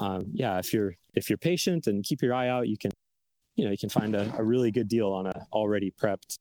um, 0.01 0.27
yeah 0.33 0.59
if 0.59 0.73
you're 0.73 0.95
if 1.15 1.29
you're 1.29 1.39
patient 1.39 1.89
and 1.89 2.05
keep 2.05 2.23
your 2.23 2.35
eye 2.35 2.49
out 2.49 2.69
you 2.69 2.79
can 2.79 2.93
you 3.57 3.65
know 3.65 3.71
you 3.71 3.79
can 3.79 3.89
find 3.89 4.15
a, 4.15 4.33
a 4.37 4.43
really 4.43 4.71
good 4.71 4.89
deal 4.89 5.13
on 5.13 5.27
a 5.27 5.47
already 5.53 5.93
prepped 6.01 6.39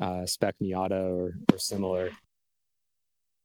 uh, 0.00 0.24
spec 0.26 0.54
miata 0.62 0.92
or, 0.92 1.34
or 1.52 1.58
similar 1.58 2.10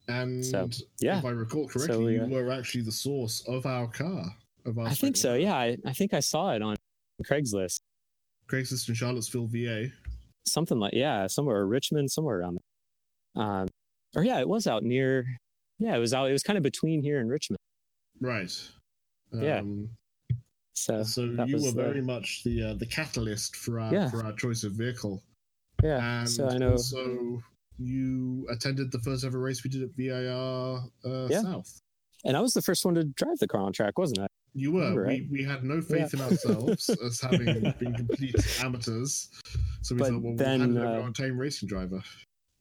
and 0.07 0.45
So, 0.45 0.69
yeah. 0.99 1.17
if 1.19 1.25
I 1.25 1.29
recall 1.29 1.67
correctly, 1.67 2.17
So, 2.17 2.25
you 2.25 2.31
were 2.31 2.51
actually 2.51 2.83
the 2.83 2.91
source 2.91 3.43
of 3.47 3.65
our 3.65 3.87
car. 3.87 4.23
Of 4.65 4.77
our 4.77 4.87
I 4.87 4.93
think 4.93 5.17
so. 5.17 5.33
Yeah, 5.33 5.55
I, 5.55 5.77
I 5.85 5.93
think 5.93 6.13
I 6.13 6.19
saw 6.19 6.51
it 6.53 6.61
on 6.61 6.75
Craigslist, 7.23 7.79
Craigslist 8.47 8.89
in 8.89 8.95
Charlottesville, 8.95 9.47
VA. 9.47 9.87
something 10.45 10.79
like 10.79 10.93
yeah, 10.93 11.27
somewhere 11.27 11.65
Richmond, 11.65 12.11
somewhere 12.11 12.39
around 12.39 12.59
there. 13.35 13.43
Um, 13.43 13.67
or 14.15 14.23
yeah, 14.23 14.39
it 14.39 14.47
was 14.47 14.67
out 14.67 14.83
near. 14.83 15.25
Yeah, 15.79 15.95
it 15.95 15.99
was 15.99 16.13
out. 16.13 16.29
It 16.29 16.33
was 16.33 16.43
kind 16.43 16.57
of 16.57 16.63
between 16.63 17.01
here 17.01 17.19
and 17.19 17.29
Richmond. 17.29 17.59
Right. 18.21 18.51
Yeah. 19.33 19.61
So 20.77 21.03
so 21.03 21.22
you 21.23 21.38
were 21.38 21.45
the- 21.45 21.72
very 21.73 22.02
much 22.02 22.43
the 22.43 22.61
uh, 22.61 22.73
the 22.76 22.85
catalyst 22.85 23.56
for 23.56 23.80
our 23.80 23.93
Yeah. 23.93 24.10
for 24.10 24.23
our 24.26 24.34
choice 24.34 24.64
of 24.64 24.73
vehicle. 24.73 25.23
yeah. 25.84 26.19
And 26.22 26.30
so 26.30 26.47
I 26.49 26.57
know. 26.57 26.72
also 26.72 27.41
you 27.77 28.45
attended 28.49 28.91
the 28.91 28.99
first 28.99 29.23
ever 29.26 29.39
race 29.39 29.64
we 29.64 29.69
did 29.69 29.84
at 29.84 29.89
VIR 29.95 30.80
uh, 31.06 31.27
Yeah. 31.30 31.41
South. 31.41 31.80
And 32.23 32.35
I 32.35 32.41
was 32.41 32.53
the 32.53 32.61
first 32.61 32.85
one 32.85 32.95
to 32.95 33.03
drive 33.03 33.38
the 33.39 33.47
car 33.47 33.61
on 33.61 33.72
track, 33.73 33.97
wasn't 33.99 34.19
I? 34.19 34.27
You 34.53 34.72
were. 34.72 34.80
Remember, 34.81 35.02
right? 35.03 35.23
We, 35.30 35.39
we 35.39 35.43
had 35.43 35.64
no 35.64 35.81
faith 35.81 36.14
in 36.14 36.22
ourselves 36.22 36.89
as 37.06 37.19
having 37.22 37.45
been 37.80 37.93
complete 37.93 38.35
amateurs. 38.64 39.30
So 39.81 39.95
we 39.95 39.99
But 39.99 40.10
thought, 40.11 40.22
well, 40.23 40.35
then, 40.35 40.60
we'll 40.60 40.60
hand 40.60 40.77
it 40.77 40.81
over 40.81 40.99
uh, 41.02 41.03
our 41.03 41.11
tame 41.11 41.38
racing 41.38 41.68
driver. 41.69 42.02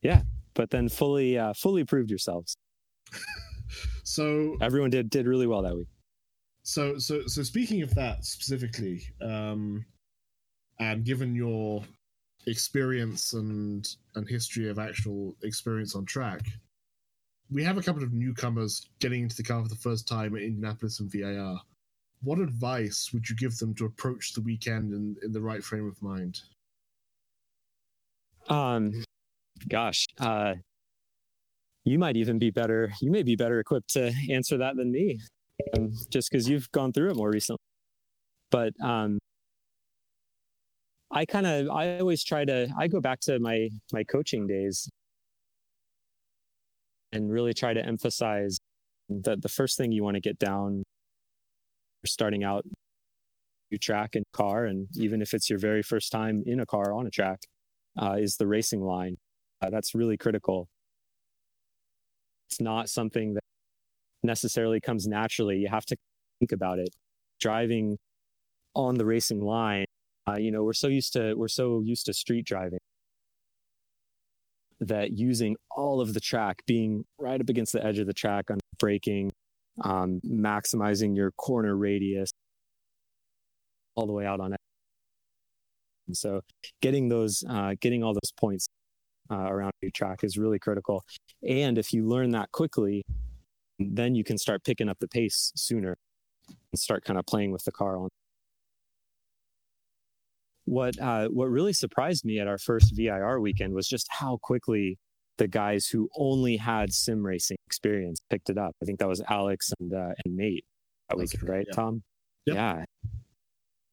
Yeah, 0.03 0.23
but 0.55 0.71
then 0.71 0.89
fully, 0.89 1.39
uh, 1.39 1.53
fully 1.55 1.85
proved 1.85 2.11
yourselves. 2.11 2.55
So 4.07 4.57
Everyone 4.61 4.91
did 4.91 5.09
did 5.11 5.27
really 5.27 5.47
well 5.47 5.63
that 5.63 5.75
week. 5.75 5.89
So, 6.65 6.99
so, 6.99 7.27
so 7.27 7.43
speaking 7.43 7.83
of 7.83 7.95
that 7.95 8.25
specifically, 8.25 9.07
um, 9.21 9.85
and 10.81 11.05
given 11.05 11.35
your 11.35 11.85
experience 12.47 13.35
and 13.35 13.87
and 14.15 14.29
history 14.29 14.69
of 14.69 14.79
actual 14.79 15.37
experience 15.43 15.95
on 15.95 16.07
track, 16.07 16.41
we 17.51 17.63
have 17.63 17.77
a 17.77 17.83
couple 17.83 18.03
of 18.03 18.15
newcomers 18.15 18.89
getting 18.99 19.23
into 19.23 19.37
the 19.37 19.43
car 19.43 19.63
for 19.63 19.69
the 19.69 19.77
first 19.77 20.09
time 20.09 20.35
at 20.35 20.43
Indianapolis 20.43 21.01
and 21.01 21.13
VIR. 21.13 21.57
What 22.23 22.39
advice 22.39 23.11
would 23.13 23.29
you 23.29 23.37
give 23.37 23.59
them 23.59 23.75
to 23.75 23.85
approach 23.85 24.33
the 24.33 24.41
weekend 24.41 24.95
in, 24.95 25.17
in 25.23 25.33
the 25.33 25.43
right 25.43 25.63
frame 25.63 25.87
of 25.87 26.01
mind? 26.01 26.41
Um, 28.49 29.05
gosh, 29.69 30.07
uh, 30.19 30.55
you 31.85 31.99
might 31.99 32.17
even 32.17 32.39
be 32.39 32.51
better. 32.51 32.91
You 33.03 33.11
may 33.11 33.23
be 33.23 33.37
better 33.37 33.61
equipped 33.61 33.91
to 33.91 34.11
answer 34.31 34.57
that 34.57 34.77
than 34.77 34.91
me, 34.91 35.21
um, 35.73 35.93
just 36.11 36.31
because 36.31 36.49
you've 36.49 36.71
gone 36.73 36.93
through 36.93 37.11
it 37.11 37.17
more 37.17 37.31
recently. 37.31 37.59
But 38.51 38.73
um, 38.83 39.19
I 41.11 41.25
kind 41.25 41.47
of, 41.47 41.71
I 41.71 41.99
always 41.99 42.25
try 42.25 42.45
to. 42.45 42.69
I 42.79 42.89
go 42.89 43.01
back 43.01 43.21
to 43.21 43.39
my 43.39 43.69
my 43.93 44.05
coaching 44.05 44.47
days 44.47 44.89
and 47.13 47.31
really 47.31 47.55
try 47.55 47.73
to 47.73 47.85
emphasize 47.85 48.59
that 49.09 49.43
the 49.43 49.49
first 49.49 49.77
thing 49.77 49.93
you 49.93 50.03
want 50.03 50.17
to 50.17 50.21
get 50.21 50.39
down, 50.39 50.83
starting 52.05 52.43
out, 52.43 52.65
you 53.71 53.79
track 53.79 54.15
and 54.15 54.25
car, 54.33 54.65
and 54.67 54.89
even 54.97 55.23
if 55.23 55.35
it's 55.35 55.49
your 55.49 55.59
very 55.59 55.83
first 55.83 56.11
time 56.11 56.43
in 56.47 56.61
a 56.61 56.67
car 56.67 56.93
on 56.93 57.07
a 57.07 57.11
track 57.11 57.41
uh, 58.01 58.17
is 58.19 58.37
the 58.37 58.47
racing 58.47 58.81
line. 58.81 59.17
Uh, 59.63 59.71
that's 59.71 59.95
really 59.95 60.17
critical. 60.17 60.69
It's 62.51 62.61
not 62.61 62.89
something 62.89 63.35
that 63.35 63.43
necessarily 64.25 64.81
comes 64.81 65.07
naturally. 65.07 65.59
You 65.59 65.69
have 65.69 65.87
to 65.87 65.97
think 66.41 66.53
about 66.53 66.79
it. 66.79 66.89
Driving 67.41 67.99
on 68.75 68.97
the 68.97 69.05
racing 69.05 69.41
line, 69.41 69.85
uh, 70.29 70.37
you 70.37 70.51
know, 70.51 70.65
we're 70.65 70.73
so 70.73 70.89
used 70.89 71.13
to 71.15 71.35
we're 71.35 71.49
so 71.49 71.81
used 71.85 72.07
to 72.07 72.15
street 72.15 72.47
driving 72.47 72.81
that 74.81 75.13
using 75.13 75.57
all 75.71 76.01
of 76.01 76.15
the 76.15 76.21
track, 76.21 76.63
being 76.67 77.05
right 77.19 77.41
up 77.41 77.49
against 77.49 77.73
the 77.73 77.85
edge 77.85 77.99
of 77.99 78.07
the 78.07 78.13
track 78.13 78.51
on 78.51 78.59
braking, 78.79 79.31
um, 79.83 80.21
maximizing 80.27 81.17
your 81.17 81.31
corner 81.33 81.77
radius 81.77 82.31
all 83.95 84.07
the 84.07 84.13
way 84.13 84.27
out 84.27 84.41
on 84.41 84.53
it 84.53 84.61
so 86.13 86.43
getting 86.83 87.09
those, 87.09 87.45
uh, 87.49 87.75
getting 87.81 88.03
all 88.03 88.13
those 88.13 88.33
points 88.37 88.67
uh, 89.31 89.37
around 89.37 89.73
your 89.81 89.91
track 89.93 90.23
is 90.23 90.37
really 90.37 90.59
critical. 90.59 91.03
And 91.49 91.79
if 91.79 91.93
you 91.93 92.07
learn 92.07 92.31
that 92.31 92.53
quickly, 92.53 93.03
then 93.79 94.15
you 94.15 94.25
can 94.25 94.39
start 94.39 94.65
picking 94.65 94.89
up 94.89 94.99
the 95.01 95.09
pace 95.09 95.53
sooner 95.57 95.97
and 96.49 96.79
start 96.79 97.05
kind 97.05 97.19
of 97.19 97.27
playing 97.27 97.53
with 97.53 97.65
the 97.65 97.73
car 97.73 97.97
on. 97.97 98.09
What 100.67 100.99
uh, 100.99 101.29
what 101.29 101.51
really 101.51 101.75
surprised 101.75 102.25
me 102.25 102.39
at 102.39 102.49
our 102.49 102.59
first 102.59 102.95
VIR 102.97 103.41
weekend 103.41 103.75
was 103.75 103.87
just 103.87 104.07
how 104.11 104.39
quickly 104.43 104.99
the 105.37 105.49
guys 105.49 105.87
who 105.87 106.09
only 106.17 106.57
had 106.57 106.93
sim 106.93 107.25
racing 107.25 107.57
experience 107.67 108.21
picked 108.31 108.49
it 108.49 108.57
up. 108.57 108.75
I 108.83 108.87
think 108.87 108.99
that 109.01 109.09
was 109.09 109.21
Alex 109.29 109.73
and 109.81 109.93
uh, 109.93 110.13
and 110.25 110.37
Nate 110.37 110.65
that 111.09 111.19
That's 111.19 111.33
weekend, 111.33 111.49
right, 111.49 111.67
yeah. 111.69 111.75
Tom? 111.75 112.03
Yep. 112.47 112.57
Yeah. 112.57 112.85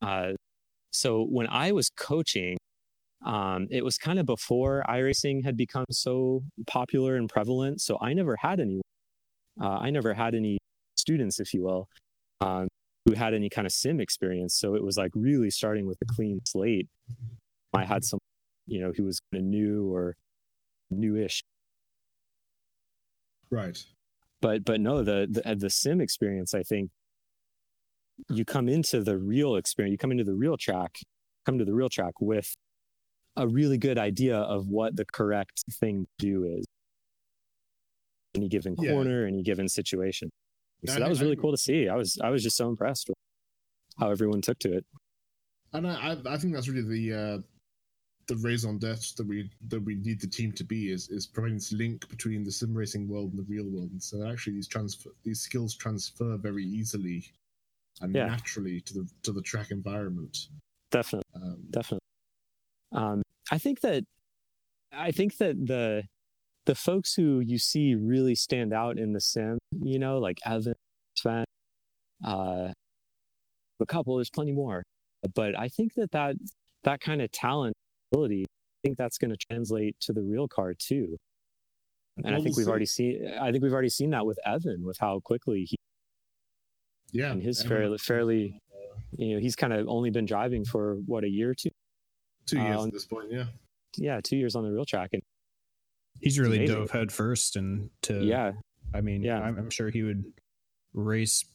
Uh, 0.01 0.33
so 0.91 1.25
when 1.25 1.47
I 1.47 1.71
was 1.71 1.89
coaching, 1.89 2.57
um, 3.25 3.67
it 3.69 3.83
was 3.83 3.97
kind 3.97 4.19
of 4.19 4.25
before 4.25 4.83
iRacing 4.87 5.43
had 5.43 5.55
become 5.55 5.85
so 5.91 6.43
popular 6.67 7.15
and 7.15 7.29
prevalent. 7.29 7.81
So 7.81 7.97
I 8.01 8.13
never 8.13 8.35
had 8.35 8.59
any, 8.59 8.81
uh, 9.61 9.77
I 9.79 9.89
never 9.91 10.13
had 10.13 10.35
any 10.35 10.57
students, 10.97 11.39
if 11.39 11.53
you 11.53 11.63
will, 11.63 11.87
um, 12.41 12.67
who 13.05 13.13
had 13.13 13.33
any 13.33 13.49
kind 13.49 13.65
of 13.65 13.71
sim 13.71 13.99
experience. 13.99 14.55
So 14.55 14.75
it 14.75 14.83
was 14.83 14.97
like 14.97 15.11
really 15.15 15.49
starting 15.49 15.85
with 15.87 15.97
a 16.01 16.05
clean 16.05 16.39
slate. 16.45 16.87
I 17.73 17.85
had 17.85 18.03
some, 18.03 18.19
you 18.67 18.81
know, 18.81 18.91
who 18.95 19.03
was 19.03 19.19
kind 19.31 19.43
of 19.43 19.47
new 19.47 19.93
or 19.93 20.15
newish, 20.89 21.41
Right. 23.49 23.77
but 24.41 24.63
but 24.65 24.79
no, 24.81 25.03
the 25.03 25.27
the, 25.29 25.55
the 25.55 25.69
sim 25.69 26.01
experience, 26.01 26.53
I 26.53 26.63
think. 26.63 26.89
You 28.29 28.45
come 28.45 28.69
into 28.69 29.01
the 29.03 29.17
real 29.17 29.55
experience. 29.55 29.93
You 29.93 29.97
come 29.97 30.11
into 30.11 30.23
the 30.23 30.35
real 30.35 30.57
track. 30.57 30.99
Come 31.45 31.57
to 31.57 31.65
the 31.65 31.73
real 31.73 31.89
track 31.89 32.13
with 32.19 32.53
a 33.35 33.47
really 33.47 33.77
good 33.77 33.97
idea 33.97 34.37
of 34.37 34.67
what 34.67 34.95
the 34.95 35.05
correct 35.05 35.63
thing 35.79 36.05
to 36.19 36.25
do 36.25 36.43
is. 36.43 36.65
Any 38.35 38.47
given 38.47 38.75
Yeah. 38.79 38.91
corner, 38.91 39.25
any 39.25 39.43
given 39.43 39.67
situation. 39.67 40.29
So 40.85 40.93
I- 40.95 40.99
that 40.99 41.09
was 41.09 41.21
really 41.21 41.35
cool 41.35 41.51
to 41.51 41.57
see. 41.57 41.87
I 41.89 41.95
was 41.95 42.17
I 42.19 42.29
was 42.29 42.43
just 42.43 42.55
so 42.57 42.69
impressed 42.69 43.09
with 43.09 43.17
how 43.97 44.09
everyone 44.09 44.41
took 44.41 44.57
to 44.59 44.73
it. 44.77 44.85
And 45.73 45.87
I, 45.87 46.17
I- 46.25 46.37
think 46.37 46.53
that's 46.53 46.67
really 46.69 46.87
the 47.09 47.13
uh, 47.13 47.41
the 48.27 48.35
raison 48.37 48.77
d'etre 48.77 49.15
that 49.17 49.27
we 49.27 49.49
that 49.67 49.81
we 49.81 49.95
need 49.95 50.21
the 50.21 50.27
team 50.27 50.51
to 50.53 50.63
be 50.63 50.91
is 50.91 51.09
is 51.09 51.27
providing 51.27 51.57
this 51.57 51.71
link 51.73 52.07
between 52.09 52.43
the 52.43 52.51
sim 52.51 52.73
racing 52.73 53.07
world 53.07 53.31
and 53.31 53.39
the 53.39 53.43
real 53.51 53.65
world. 53.69 53.91
And 53.91 54.01
so 54.01 54.25
actually 54.25 54.53
these 54.53 54.67
transfer 54.67 55.09
these 55.23 55.41
skills 55.41 55.75
transfer 55.75 56.37
very 56.37 56.63
easily 56.63 57.25
and 58.01 58.15
Yeah. 58.15 58.27
naturally 58.27 58.79
to 58.81 58.93
the 58.93 59.09
to 59.23 59.31
the 59.33 59.41
track 59.41 59.71
environment. 59.71 60.47
Definitely. 60.91 61.29
Um, 61.35 61.67
definitely. 61.69 62.07
Um, 62.93 63.21
I 63.51 63.57
think 63.57 63.81
that 63.81 64.05
I 64.93 65.11
think 65.11 65.37
that 65.37 65.55
the 65.67 66.03
the 66.65 66.75
folks 66.75 67.13
who 67.13 67.39
you 67.39 67.57
see 67.57 67.95
really 67.95 68.35
stand 68.35 68.73
out 68.73 68.97
in 68.97 69.13
the 69.13 69.21
sim, 69.21 69.57
you 69.81 69.99
know, 69.99 70.19
like 70.19 70.37
Evan, 70.45 70.75
Sven, 71.15 71.45
uh, 72.25 72.71
a 73.79 73.85
couple. 73.87 74.15
There's 74.15 74.29
plenty 74.29 74.51
more, 74.51 74.83
but 75.33 75.57
I 75.57 75.67
think 75.67 75.93
that 75.95 76.11
that 76.11 76.35
that 76.83 77.01
kind 77.01 77.21
of 77.21 77.31
talent, 77.31 77.73
ability, 78.11 78.43
I 78.43 78.87
think 78.87 78.97
that's 78.97 79.17
going 79.17 79.31
to 79.31 79.37
translate 79.37 79.95
to 80.01 80.13
the 80.13 80.21
real 80.21 80.47
car 80.47 80.73
too. 80.77 81.17
And 82.23 82.35
I 82.35 82.41
think 82.41 82.55
we'll 82.55 82.65
we've 82.65 82.69
already 82.69 82.85
seen. 82.85 83.33
I 83.39 83.51
think 83.51 83.63
we've 83.63 83.73
already 83.73 83.89
seen 83.89 84.11
that 84.11 84.25
with 84.25 84.37
Evan, 84.45 84.83
with 84.83 84.97
how 84.99 85.19
quickly 85.23 85.65
he 85.67 85.77
yeah, 87.11 87.31
and 87.31 87.41
his 87.41 87.63
fairly 87.63 87.97
fairly. 87.97 88.59
You 89.17 89.35
know, 89.35 89.41
he's 89.41 89.55
kind 89.55 89.73
of 89.73 89.87
only 89.87 90.09
been 90.09 90.25
driving 90.25 90.63
for 90.63 90.95
what 91.05 91.23
a 91.23 91.29
year 91.29 91.49
or 91.49 91.53
two. 91.53 91.69
two 92.45 92.59
years 92.59 92.79
uh, 92.79 92.85
at 92.85 92.93
this 92.93 93.05
point. 93.05 93.27
Yeah, 93.29 93.45
Yeah, 93.97 94.21
two 94.23 94.37
years 94.37 94.55
on 94.55 94.63
the 94.63 94.71
real 94.71 94.85
track, 94.85 95.09
and 95.13 95.21
He's 96.21 96.39
really 96.39 96.57
amazing. 96.57 96.75
dove 96.75 96.91
head 96.91 97.11
first, 97.11 97.55
and 97.55 97.89
to 98.03 98.23
yeah, 98.23 98.53
I 98.93 99.01
mean, 99.01 99.23
Yeah. 99.23 99.39
I'm, 99.39 99.57
I'm 99.57 99.69
sure 99.69 99.89
he 99.89 100.03
would 100.03 100.23
race. 100.93 101.45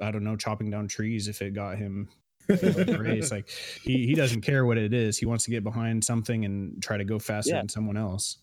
I 0.00 0.10
don't 0.10 0.24
know, 0.24 0.36
chopping 0.36 0.70
down 0.70 0.88
trees 0.88 1.28
if 1.28 1.40
it 1.42 1.54
got 1.54 1.78
him 1.78 2.08
to 2.48 2.96
race. 3.00 3.30
Like 3.30 3.48
he 3.82 4.06
he 4.06 4.14
doesn't 4.14 4.40
care 4.42 4.66
what 4.66 4.78
it 4.78 4.92
is. 4.92 5.16
He 5.18 5.26
wants 5.26 5.44
to 5.44 5.50
get 5.50 5.62
behind 5.64 6.04
something 6.04 6.44
and 6.44 6.82
try 6.82 6.96
to 6.96 7.04
go 7.04 7.18
faster 7.18 7.50
Yeah. 7.52 7.58
than 7.58 7.68
someone 7.68 7.96
else. 7.96 8.38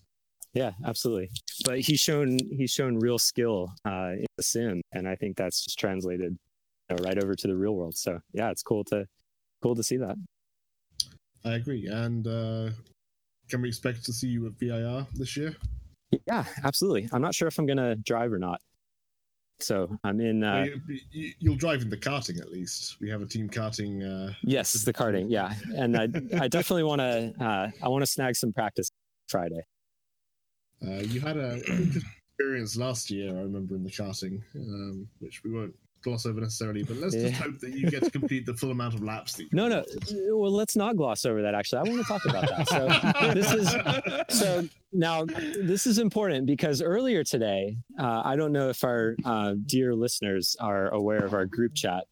Yeah, 0.54 0.72
absolutely. 0.86 1.32
But 1.66 1.80
he's 1.82 2.00
shown 2.00 2.38
he's 2.52 2.72
shown 2.72 2.98
real 3.00 3.18
skill 3.18 3.74
uh, 3.86 4.12
in 4.20 4.26
the 4.38 4.44
sim, 4.44 4.82
and 4.94 5.08
I 5.08 5.16
think 5.16 5.36
that's 5.36 5.64
just 5.66 5.78
translated 5.80 6.38
you 6.90 6.96
know, 6.96 7.04
right 7.04 7.22
over 7.22 7.34
to 7.36 7.48
the 7.48 7.56
real 7.56 7.76
world. 7.76 7.98
So 7.98 8.20
yeah, 8.34 8.52
it's 8.52 8.62
cool 8.64 8.84
to 8.86 9.06
cool 9.62 9.76
to 9.76 9.84
see 9.84 9.98
that. 9.98 10.16
I 11.44 11.56
agree. 11.56 11.88
And 11.88 12.26
uh, 12.28 12.70
can 13.54 13.62
we 13.62 13.68
expect 13.68 14.04
to 14.04 14.12
see 14.12 14.30
you 14.30 14.48
at 14.48 14.54
VIR 14.54 15.06
this 15.14 15.38
year? 15.38 15.56
Yeah, 16.26 16.44
absolutely. 16.64 17.08
I'm 17.14 17.22
not 17.22 17.36
sure 17.36 17.48
if 17.48 17.60
I'm 17.60 17.68
gonna 17.68 17.96
drive 17.98 18.34
or 18.34 18.40
not. 18.40 18.60
So 19.60 19.96
I'm 20.04 20.20
in. 20.22 20.44
Uh, 20.44 20.66
you, 20.88 21.00
you, 21.12 21.34
you'll 21.38 21.56
drive 21.56 21.84
in 21.84 21.90
the 21.92 21.98
karting 21.98 22.42
at 22.42 22.52
least. 22.52 22.98
We 23.00 23.12
have 23.12 23.22
a 23.22 23.28
team 23.28 23.48
karting. 23.48 24.02
Uh, 24.02 24.34
yes, 24.42 24.74
the 24.74 24.92
karting. 24.92 25.28
Yeah, 25.30 25.54
and 25.76 25.96
I 25.96 26.04
I 26.40 26.48
definitely 26.48 26.84
want 26.84 27.02
to 27.02 27.34
uh, 27.40 27.70
I 27.84 27.88
want 27.90 28.02
to 28.02 28.08
snag 28.08 28.36
some 28.36 28.52
practice 28.52 28.90
Friday. 29.30 29.62
Uh, 30.84 31.02
you 31.02 31.22
had 31.22 31.38
a 31.38 31.62
experience 32.32 32.76
last 32.76 33.12
year, 33.12 33.30
I 33.30 33.42
remember, 33.42 33.76
in 33.76 33.84
the 33.84 33.92
karting, 33.92 34.42
um, 34.56 35.08
which 35.20 35.44
we 35.44 35.52
won't 35.52 35.76
gloss 36.04 36.26
over 36.26 36.40
necessarily. 36.42 36.84
But 36.84 36.98
let's 36.98 37.14
just 37.16 37.42
hope 37.42 37.60
that 37.60 37.74
you 37.74 37.90
get 37.90 38.04
to 38.04 38.12
complete 38.12 38.46
the 38.46 38.54
full 38.54 38.72
amount 38.72 38.94
of 38.94 39.04
laps. 39.04 39.34
That 39.34 39.44
you 39.44 39.50
No, 39.54 39.68
no. 39.68 39.84
Well, 40.36 40.52
let's 40.52 40.76
not 40.76 40.96
gloss 40.96 41.26
over 41.26 41.42
that. 41.42 41.56
Actually, 41.56 41.80
I 41.90 41.92
want 41.92 42.02
to 42.06 42.08
talk 42.08 42.26
about 42.26 42.48
that. 42.50 42.68
So 42.68 43.34
this 43.34 43.52
is 43.54 44.38
so 44.40 44.68
now 44.92 45.26
this 45.26 45.88
is 45.88 45.98
important 46.00 46.46
because 46.46 46.82
earlier 46.82 47.24
today, 47.24 47.78
uh, 48.00 48.22
I 48.24 48.36
don't 48.36 48.52
know 48.52 48.70
if 48.70 48.84
our 48.84 49.16
uh, 49.26 49.56
dear 49.66 49.96
listeners 49.96 50.56
are 50.60 50.90
aware 50.90 51.26
of 51.26 51.34
our 51.34 51.46
group 51.46 51.74
chat. 51.74 52.04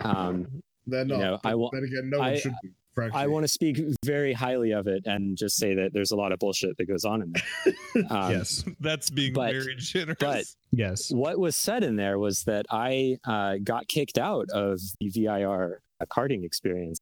Um, 0.00 0.62
They're 0.86 1.04
not. 1.04 1.18
know, 1.18 1.38
I 1.44 1.54
wa- 1.54 1.70
then 1.72 1.84
again, 1.84 2.10
no 2.10 2.18
one 2.18 2.28
I- 2.28 2.38
should 2.38 2.54
be. 2.62 2.70
Frankly. 2.94 3.18
I 3.20 3.26
want 3.26 3.44
to 3.44 3.48
speak 3.48 3.80
very 4.04 4.32
highly 4.34 4.72
of 4.72 4.86
it 4.86 5.06
and 5.06 5.36
just 5.36 5.56
say 5.56 5.74
that 5.76 5.92
there's 5.94 6.10
a 6.10 6.16
lot 6.16 6.30
of 6.32 6.38
bullshit 6.38 6.76
that 6.76 6.84
goes 6.86 7.04
on 7.06 7.22
in 7.22 7.32
there. 7.32 7.74
Um, 8.10 8.30
yes, 8.32 8.64
That's 8.80 9.08
being 9.10 9.32
But- 9.32 9.52
very 9.52 9.76
generous. 9.76 10.16
but- 10.20 10.44
yes. 10.72 11.10
What 11.10 11.38
was 11.38 11.56
said 11.56 11.84
in 11.84 11.96
there 11.96 12.18
was 12.18 12.44
that 12.44 12.66
I 12.70 13.16
uh, 13.24 13.54
got 13.62 13.88
kicked 13.88 14.18
out 14.18 14.48
of 14.50 14.78
the 15.00 15.08
VIR 15.10 15.80
karting 16.10 16.44
experience. 16.44 16.98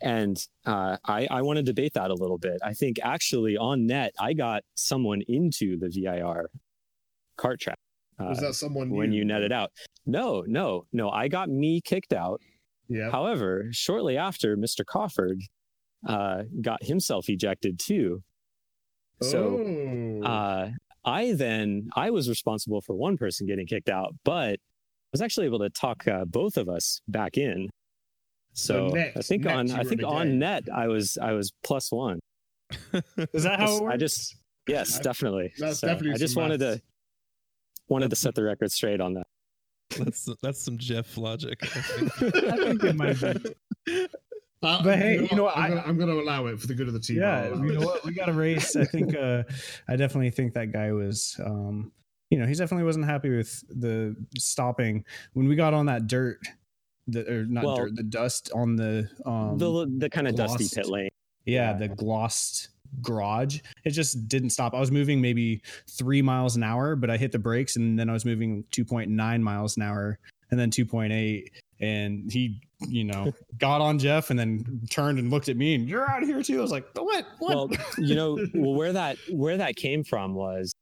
And 0.00 0.36
uh, 0.66 0.96
I, 1.04 1.26
I 1.30 1.42
want 1.42 1.56
to 1.56 1.62
debate 1.62 1.94
that 1.94 2.10
a 2.10 2.14
little 2.14 2.36
bit. 2.38 2.58
I 2.62 2.74
think 2.74 2.98
actually 3.02 3.56
on 3.56 3.86
net, 3.86 4.12
I 4.20 4.32
got 4.34 4.62
someone 4.74 5.22
into 5.28 5.78
the 5.78 5.88
VIR 5.88 6.50
kart 7.38 7.58
track 7.60 7.78
uh, 8.20 8.26
Was 8.26 8.40
that 8.40 8.54
someone 8.54 8.90
when 8.90 9.10
new? 9.10 9.18
you 9.18 9.24
net 9.24 9.42
it 9.42 9.52
out. 9.52 9.70
No, 10.06 10.44
no, 10.46 10.84
no. 10.92 11.08
I 11.10 11.28
got 11.28 11.48
me 11.48 11.80
kicked 11.80 12.12
out. 12.12 12.40
Yeah. 12.88 13.10
However, 13.10 13.66
shortly 13.70 14.16
after, 14.16 14.56
Mr. 14.56 14.84
Crawford 14.84 15.40
uh, 16.06 16.42
got 16.60 16.82
himself 16.84 17.28
ejected 17.28 17.78
too. 17.78 18.22
So 19.22 19.60
oh. 19.64 20.22
uh, 20.26 20.70
I 21.04 21.32
then 21.32 21.88
I 21.96 22.10
was 22.10 22.28
responsible 22.28 22.80
for 22.80 22.94
one 22.94 23.16
person 23.16 23.46
getting 23.46 23.66
kicked 23.66 23.88
out, 23.88 24.14
but 24.24 24.54
I 24.54 25.12
was 25.12 25.22
actually 25.22 25.46
able 25.46 25.60
to 25.60 25.70
talk 25.70 26.06
uh, 26.08 26.24
both 26.24 26.56
of 26.56 26.68
us 26.68 27.00
back 27.08 27.36
in. 27.38 27.68
So, 28.52 28.90
So 28.90 28.94
net- 28.94 29.12
I 29.16 29.20
think 29.22 29.44
net 29.44 29.56
on 29.56 29.70
I 29.70 29.84
think 29.84 30.02
on 30.04 30.26
game. 30.28 30.38
net 30.40 30.64
I 30.74 30.88
was 30.88 31.16
I 31.20 31.32
was 31.32 31.52
plus 31.62 31.90
one. 31.90 32.20
Is 33.32 33.44
that 33.44 33.58
how 33.60 33.76
it 33.76 33.82
works? 33.82 33.94
I 33.94 33.96
just 33.96 34.36
yes, 34.68 34.94
That- 34.94 35.04
definitely. 35.04 35.52
that's 35.58 35.80
So 35.80 35.86
definitely 35.86 36.14
I 36.14 36.18
just 36.18 36.36
wanted 36.36 36.60
maths. 36.60 36.76
to 36.80 36.82
wanted 37.88 38.10
to 38.10 38.16
set 38.16 38.34
the 38.34 38.42
record 38.42 38.70
straight 38.72 39.00
on 39.00 39.14
that. 39.14 39.26
that's 40.04 40.28
that's 40.42 40.62
some 40.64 40.78
Jeff 40.78 41.16
logic. 41.16 41.58
I 41.62 41.66
think. 41.66 42.36
I 42.36 42.56
think 42.56 42.84
it 42.84 42.96
might 42.96 43.20
be. 43.20 44.06
Uh, 44.62 44.82
but 44.82 44.98
hey, 44.98 45.26
you 45.30 45.36
know 45.36 45.44
what, 45.44 45.56
I'm, 45.56 45.64
I- 45.64 45.68
gonna, 45.68 45.82
I'm 45.86 45.98
gonna 45.98 46.12
allow 46.14 46.46
it 46.46 46.58
for 46.58 46.66
the 46.66 46.74
good 46.74 46.88
of 46.88 46.94
the 46.94 47.00
team. 47.00 47.18
Yeah, 47.18 47.48
you 47.48 47.72
know 47.74 47.80
what? 47.86 48.04
We 48.04 48.12
got 48.14 48.28
a 48.28 48.32
race. 48.32 48.76
I 48.76 48.84
think. 48.84 49.14
uh 49.18 49.42
I 49.88 49.96
definitely 49.96 50.30
think 50.30 50.54
that 50.54 50.72
guy 50.72 50.92
was. 50.92 51.38
um 51.44 51.92
You 52.30 52.38
know, 52.38 52.46
he 52.46 52.54
definitely 52.54 52.84
wasn't 52.84 53.04
happy 53.04 53.28
with 53.30 53.62
the 53.68 54.16
stopping 54.38 55.04
when 55.34 55.48
we 55.48 55.54
got 55.56 55.74
on 55.74 55.86
that 55.86 56.06
dirt. 56.06 56.38
The 57.06 57.30
or 57.30 57.44
not 57.44 57.64
Well, 57.64 57.76
dirt, 57.76 57.96
the 57.96 58.02
dust 58.02 58.50
on 58.54 58.76
the 58.76 59.08
um 59.26 59.58
the 59.58 59.86
the 59.98 60.08
kind 60.08 60.26
of 60.26 60.34
dusty 60.34 60.66
pit 60.74 60.86
lane. 60.88 61.10
yeah, 61.44 61.72
yeah. 61.72 61.76
the 61.76 61.88
glossed 61.88 62.70
garage. 63.02 63.60
It 63.84 63.90
just 63.90 64.28
didn't 64.28 64.50
stop. 64.50 64.74
I 64.74 64.80
was 64.80 64.90
moving 64.90 65.20
maybe 65.20 65.62
three 65.88 66.22
miles 66.22 66.56
an 66.56 66.62
hour, 66.62 66.96
but 66.96 67.10
I 67.10 67.16
hit 67.16 67.32
the 67.32 67.38
brakes 67.38 67.76
and 67.76 67.98
then 67.98 68.08
I 68.08 68.12
was 68.12 68.24
moving 68.24 68.64
two 68.70 68.84
point 68.84 69.10
nine 69.10 69.42
miles 69.42 69.76
an 69.76 69.82
hour 69.82 70.18
and 70.50 70.58
then 70.58 70.70
two 70.70 70.86
point 70.86 71.12
eight. 71.12 71.50
And 71.80 72.30
he, 72.30 72.60
you 72.80 73.04
know, 73.04 73.32
got 73.58 73.80
on 73.80 73.98
Jeff 73.98 74.30
and 74.30 74.38
then 74.38 74.80
turned 74.90 75.18
and 75.18 75.30
looked 75.30 75.48
at 75.48 75.56
me 75.56 75.74
and 75.74 75.88
you're 75.88 76.08
out 76.08 76.22
of 76.22 76.28
here 76.28 76.42
too. 76.42 76.58
I 76.58 76.62
was 76.62 76.70
like, 76.70 76.86
what? 76.94 77.26
What? 77.38 77.54
Well, 77.54 77.70
you 77.98 78.14
know, 78.14 78.38
well, 78.54 78.74
where 78.74 78.92
that 78.92 79.16
where 79.30 79.56
that 79.56 79.76
came 79.76 80.04
from 80.04 80.34
was 80.34 80.72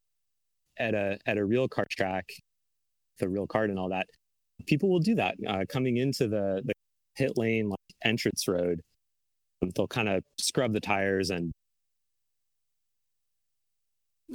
at 0.78 0.94
a 0.94 1.18
at 1.26 1.38
a 1.38 1.44
real 1.44 1.68
car 1.68 1.86
track, 1.90 2.28
the 3.18 3.28
real 3.28 3.46
kart 3.46 3.70
and 3.70 3.78
all 3.78 3.90
that. 3.90 4.06
People 4.66 4.90
will 4.90 5.00
do 5.00 5.16
that 5.16 5.34
uh, 5.46 5.64
coming 5.68 5.96
into 5.96 6.28
the 6.28 6.62
the 6.64 6.72
pit 7.16 7.32
lane 7.36 7.68
like 7.68 7.78
entrance 8.04 8.46
road. 8.48 8.80
they'll 9.74 9.86
kind 9.86 10.08
of 10.08 10.22
scrub 10.38 10.72
the 10.72 10.80
tires 10.80 11.30
and 11.30 11.52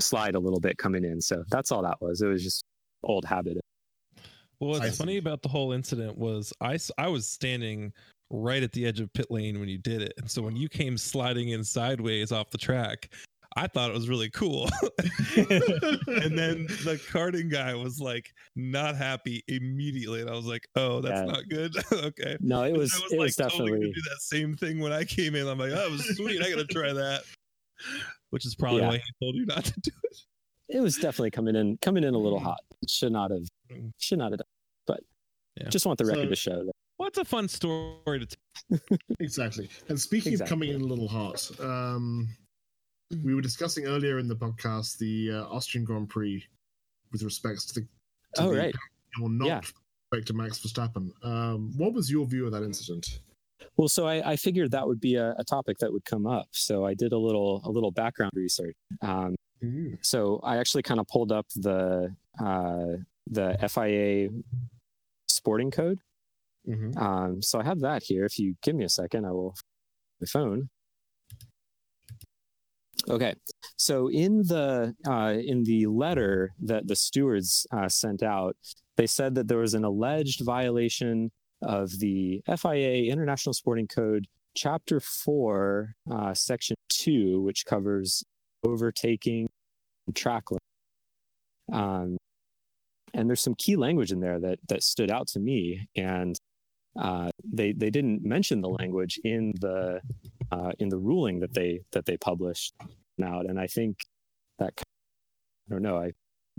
slide 0.02 0.36
a 0.36 0.40
little 0.40 0.60
bit 0.60 0.78
coming 0.78 1.04
in. 1.04 1.22
So 1.22 1.44
that's 1.50 1.72
all 1.72 1.82
that 1.84 1.98
was. 2.02 2.22
It 2.22 2.28
was 2.28 2.44
just 2.44 2.64
old 3.04 3.26
habit. 3.26 3.58
Well, 4.60 4.72
what's 4.72 4.82
I 4.86 4.90
funny 4.90 5.14
see. 5.14 5.18
about 5.18 5.42
the 5.44 5.50
whole 5.50 5.72
incident 5.72 6.18
was 6.18 6.52
I, 6.62 6.78
I 6.98 7.08
was 7.08 7.28
standing 7.28 7.94
right 8.30 8.64
at 8.64 8.72
the 8.72 8.86
edge 8.86 9.00
of 9.00 9.12
pit 9.14 9.28
lane 9.30 9.60
when 9.60 9.70
you 9.70 9.78
did 9.78 10.02
it. 10.02 10.14
And 10.18 10.30
so 10.30 10.42
when 10.42 10.56
you 10.56 10.68
came 10.68 10.98
sliding 10.98 11.50
in 11.50 11.64
sideways 11.64 12.32
off 12.32 12.50
the 12.50 12.58
track, 12.58 13.14
I 13.56 13.68
thought 13.68 13.90
it 13.90 13.94
was 13.94 14.10
really 14.10 14.30
cool. 14.30 14.70
and 15.38 16.38
then 16.38 16.68
the 16.84 17.00
karting 17.12 17.50
guy 17.52 17.74
was 17.76 18.00
like 18.00 18.32
not 18.56 18.96
happy 18.96 19.44
immediately. 19.48 20.22
And 20.22 20.30
I 20.30 20.34
was 20.34 20.46
like, 20.46 20.68
oh, 20.76 21.02
that's 21.02 21.20
Yeah. 21.22 21.26
not 21.26 21.50
good. 21.50 21.76
okay. 21.94 22.38
No, 22.40 22.64
it 22.64 22.76
was, 22.76 22.94
I 22.94 23.04
was 23.04 23.14
it 23.14 23.18
like 23.20 23.26
was 23.26 23.36
totally 23.36 23.70
definitely 23.72 23.92
do 23.94 24.02
that 24.10 24.22
same 24.22 24.56
thing 24.56 24.80
when 24.80 24.92
I 24.92 25.04
came 25.04 25.36
in. 25.36 25.48
I'm 25.48 25.58
like, 25.58 25.72
oh, 25.74 25.86
it 25.86 25.92
was 25.92 26.16
sweet. 26.18 26.42
I 26.44 26.50
gotta 26.50 26.66
try 26.66 26.94
that. 26.94 27.24
Which 28.30 28.46
is 28.46 28.56
probably 28.56 28.82
Yeah. 28.82 28.88
why 28.90 28.98
he 28.98 29.26
told 29.26 29.36
you 29.36 29.46
not 29.46 29.66
to 29.66 29.80
do 29.82 29.92
it. 30.04 30.18
it 30.70 30.80
was 30.82 30.96
definitely 30.98 31.32
coming 31.32 31.56
in 31.56 31.78
coming 31.78 32.04
in 32.04 32.14
a 32.14 32.18
little 32.18 32.40
hot. 32.40 32.60
Should 32.88 33.12
not 33.14 33.32
have 33.32 33.44
Mm. 33.72 33.92
should 33.98 34.20
not 34.20 34.32
have 34.32 34.40
done. 34.40 34.48
But 34.86 35.04
Yeah. 35.60 35.70
just 35.70 35.86
want 35.86 35.98
the 35.98 36.06
record 36.06 36.24
So- 36.26 36.30
to 36.30 36.36
show 36.36 36.66
that. 36.66 36.72
What's 36.98 37.18
a 37.20 37.26
fun 37.26 37.48
story 37.48 38.20
to 38.20 38.26
tell? 38.26 38.80
Exactly. 39.20 39.70
And 39.88 40.00
speaking 40.00 40.32
Exactly. 40.34 40.46
of 40.46 40.50
coming 40.50 40.70
in 40.74 40.82
a 40.82 40.86
little 40.86 41.08
hot, 41.08 41.60
um, 41.60 42.28
we 43.24 43.34
were 43.36 43.42
discussing 43.42 43.86
earlier 43.86 44.18
in 44.20 44.28
the 44.28 44.36
podcast 44.36 44.98
the 44.98 45.32
uh, 45.32 45.44
Austrian 45.46 45.86
Grand 45.86 46.10
Prix 46.10 46.44
with 47.12 47.22
respects 47.24 47.66
to 47.68 47.82
the. 47.82 47.88
To 48.36 48.42
Oh 48.44 48.52
the 48.52 48.58
right. 48.58 48.76
Or 49.22 49.30
not 49.30 49.46
Yeah. 49.48 49.62
respect 50.12 50.28
to 50.28 50.34
Max 50.34 50.60
Verstappen. 50.60 51.12
Um, 51.24 51.72
what 51.78 51.94
was 51.94 52.10
your 52.12 52.26
view 52.26 52.46
of 52.46 52.52
that 52.52 52.64
incident? 52.64 53.22
Well, 53.76 53.88
so 53.88 54.06
I, 54.08 54.32
I 54.32 54.36
figured 54.36 54.72
that 54.72 54.88
would 54.88 55.00
be 55.00 55.16
a, 55.16 55.34
a 55.38 55.44
topic 55.44 55.78
that 55.80 55.92
would 55.92 56.06
come 56.06 56.26
up. 56.28 56.48
So 56.52 56.86
I 56.86 56.94
did 56.94 57.12
a 57.14 57.18
little 57.18 57.62
a 57.64 57.70
little 57.70 57.92
background 57.92 58.32
research. 58.36 58.76
Um, 59.02 59.36
so 60.02 60.40
I 60.44 60.58
actually 60.58 60.84
kind 60.84 61.00
of 61.00 61.08
pulled 61.08 61.32
up 61.32 61.48
the 61.56 62.16
uh, 62.40 62.86
the 63.28 63.58
FIA 63.70 64.30
sporting 65.28 65.72
code. 65.72 66.00
Mhm. 66.68 66.98
Um, 66.98 67.42
so 67.42 67.60
I 67.60 67.64
have 67.64 67.80
that 67.82 68.04
here. 68.04 68.26
If 68.26 68.38
you 68.40 68.56
give 68.62 68.76
me 68.76 68.84
a 68.86 68.90
second, 68.90 69.26
I 69.26 69.32
will 69.32 69.56
my 70.22 70.28
phone. 70.28 70.70
Okay, 73.10 73.36
so 73.78 74.10
in 74.10 74.40
the 74.40 74.94
uh, 75.08 75.36
in 75.40 75.64
the 75.64 75.86
letter 75.88 76.54
that 76.64 76.88
the 76.88 76.96
stewards 76.96 77.66
uh, 77.72 77.88
sent 77.88 78.22
out, 78.22 78.58
they 78.98 79.08
said 79.08 79.36
that 79.36 79.48
there 79.48 79.60
was 79.60 79.74
an 79.76 79.86
alleged 79.86 80.42
violation 80.44 81.32
of 81.62 82.00
the 82.00 82.42
FIA 82.56 83.12
International 83.12 83.54
Sporting 83.54 83.88
Code, 83.88 84.28
Chapter 84.56 85.00
Four, 85.00 85.94
uh, 86.12 86.34
Section 86.34 86.76
Two, 86.90 87.42
which 87.42 87.66
covers 87.66 88.24
overtaking 88.64 89.48
and 90.08 90.16
track 90.16 90.52
limits. 90.52 90.64
Um, 91.72 92.18
and 93.14 93.30
there's 93.30 93.42
some 93.42 93.56
key 93.56 93.76
language 93.76 94.12
in 94.12 94.20
there 94.20 94.40
that 94.40 94.60
that 94.70 94.84
stood 94.84 95.12
out 95.12 95.28
to 95.30 95.40
me, 95.40 95.88
and 95.96 96.38
uh, 97.00 97.30
they 97.44 97.72
they 97.72 97.90
didn't 97.90 98.24
mention 98.24 98.62
the 98.62 98.70
language 98.70 99.20
in 99.24 99.54
the 99.60 100.02
uh, 100.52 100.72
in 100.80 100.90
the 100.90 100.98
ruling 100.98 101.40
that 101.40 101.54
they 101.54 101.82
that 101.92 102.06
they 102.06 102.18
published 102.18 102.74
out, 103.24 103.46
and 103.46 103.60
I 103.60 103.68
think 103.68 103.98
that 104.60 104.74
I 104.78 105.74
don't 105.74 105.82
know. 105.82 105.98
I 105.98 106.04
think 106.04 106.16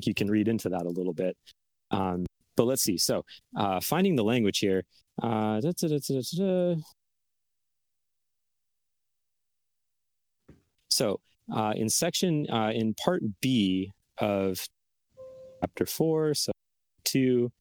you 0.07 0.15
can 0.15 0.31
read 0.31 0.49
into 0.49 0.69
that 0.71 0.83
a 0.83 0.91
little 0.91 1.15
bit. 1.15 1.37
Um, 1.91 2.27
but 2.59 2.67
let's 2.67 2.83
see. 2.83 2.99
So 2.99 3.25
uh, 3.57 3.81
finding 3.81 4.17
the 4.17 4.25
language 4.25 4.59
here. 4.59 4.83
Uh, 5.23 5.61
da, 5.61 5.73
da, 5.79 5.99
da. 5.99 6.77
So 10.91 11.21
uh, 11.55 11.73
in 11.77 11.89
section 11.89 12.47
uh, 12.51 12.73
in 12.75 12.95
part 12.95 13.23
B 13.41 13.93
of 14.19 14.59
chapter 15.61 15.87
four, 15.87 16.35
so 16.35 16.51
two, 17.05 17.53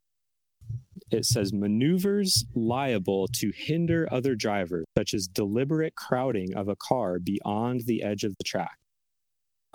it 1.12 1.26
says 1.26 1.54
maneuvers 1.54 2.46
liable 2.56 3.28
to 3.34 3.52
hinder 3.56 4.08
other 4.12 4.34
drivers, 4.34 4.86
such 4.98 5.14
as 5.14 5.28
deliberate 5.28 5.96
crowding 5.96 6.56
of 6.56 6.68
a 6.70 6.76
car 6.76 7.20
beyond 7.20 7.82
the 7.86 8.02
edge 8.02 8.24
of 8.24 8.36
the 8.38 8.44
track, 8.44 8.78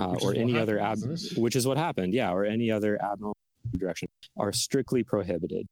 uh, 0.01 0.17
or 0.21 0.35
any 0.35 0.59
other 0.59 0.81
ab- 0.81 0.99
which 1.37 1.55
is 1.55 1.65
what 1.65 1.79
happened, 1.79 2.13
yeah, 2.13 2.33
or 2.33 2.45
any 2.45 2.73
other 2.73 3.01
abnormal 3.01 3.37
direction, 3.77 4.09
are 4.37 4.53
strictly 4.53 5.03
prohibited. 5.03 5.67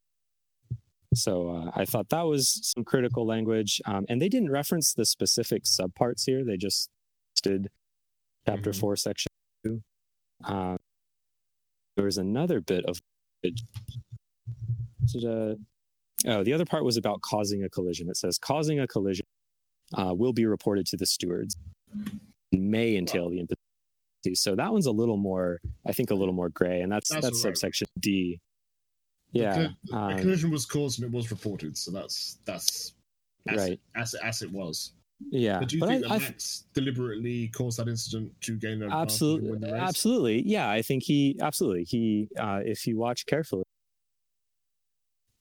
So 1.14 1.50
uh, 1.50 1.70
I 1.74 1.84
thought 1.84 2.08
that 2.10 2.22
was 2.22 2.60
some 2.74 2.84
critical 2.84 3.26
language, 3.26 3.80
um, 3.84 4.06
and 4.08 4.22
they 4.22 4.28
didn't 4.28 4.50
reference 4.50 4.94
the 4.94 5.04
specific 5.04 5.64
subparts 5.64 6.24
here. 6.24 6.44
They 6.44 6.56
just 6.56 6.88
did 7.42 7.68
chapter 8.46 8.70
Mhm. 8.70 8.78
four, 8.80 8.96
section 8.96 9.28
two. 9.64 9.82
Um, 10.44 10.78
there 11.96 12.04
was 12.04 12.18
another 12.18 12.60
bit 12.60 12.84
of 12.84 13.00
oh, 16.26 16.44
the 16.44 16.52
other 16.52 16.64
part 16.64 16.84
was 16.84 16.96
about 16.96 17.20
causing 17.22 17.64
a 17.64 17.68
collision. 17.68 18.08
It 18.08 18.16
says 18.16 18.38
causing 18.38 18.78
a 18.78 18.86
collision 18.86 19.26
uh, 19.94 20.14
will 20.14 20.32
be 20.32 20.46
reported 20.46 20.86
to 20.86 20.96
the 20.96 21.06
stewards. 21.06 21.56
May 22.52 22.96
entail 22.96 23.30
the 23.30 23.40
imposition. 23.40 23.69
So 24.34 24.54
that 24.56 24.72
one's 24.72 24.86
a 24.86 24.90
little 24.92 25.16
more, 25.16 25.60
I 25.86 25.92
think, 25.92 26.10
a 26.10 26.14
little 26.14 26.34
more 26.34 26.48
gray, 26.50 26.80
and 26.80 26.90
that's 26.92 27.08
That's 27.08 27.22
that's, 27.22 27.44
right. 27.44 27.56
subsection 27.56 27.86
D. 27.98 28.40
Yeah, 29.32 29.54
colli- 29.54 29.76
the 29.84 29.96
um, 29.96 30.18
collision 30.18 30.50
was 30.50 30.66
caused 30.66 31.00
and 31.02 31.12
it 31.12 31.16
was 31.16 31.30
reported, 31.30 31.76
so 31.78 31.90
that's 31.92 32.38
that's 32.44 32.94
as, 33.48 33.56
Right. 33.56 33.80
as, 33.94 34.14
as 34.14 34.42
it 34.42 34.50
was. 34.50 34.92
yeah. 35.30 35.60
But 35.60 35.68
do 35.68 35.76
you 35.76 35.80
But 35.80 35.88
think 35.90 36.04
I, 36.06 36.08
that 36.08 36.14
I, 36.14 36.18
Max 36.18 36.64
deliberately 36.74 37.48
caused 37.48 37.78
that 37.78 37.86
incident 37.88 38.32
to 38.42 38.56
gain 38.58 38.82
an 38.82 38.90
absolutely 38.90 39.58
the 39.58 39.74
absolutely 39.76 40.42
yeah 40.42 40.68
i 40.70 40.82
think 40.82 41.02
he 41.04 41.38
absolutely 41.40 41.84
he 41.84 42.28
uh 42.38 42.60
if 42.64 42.86
you 42.86 42.98
watch 42.98 43.26
carefully 43.26 43.64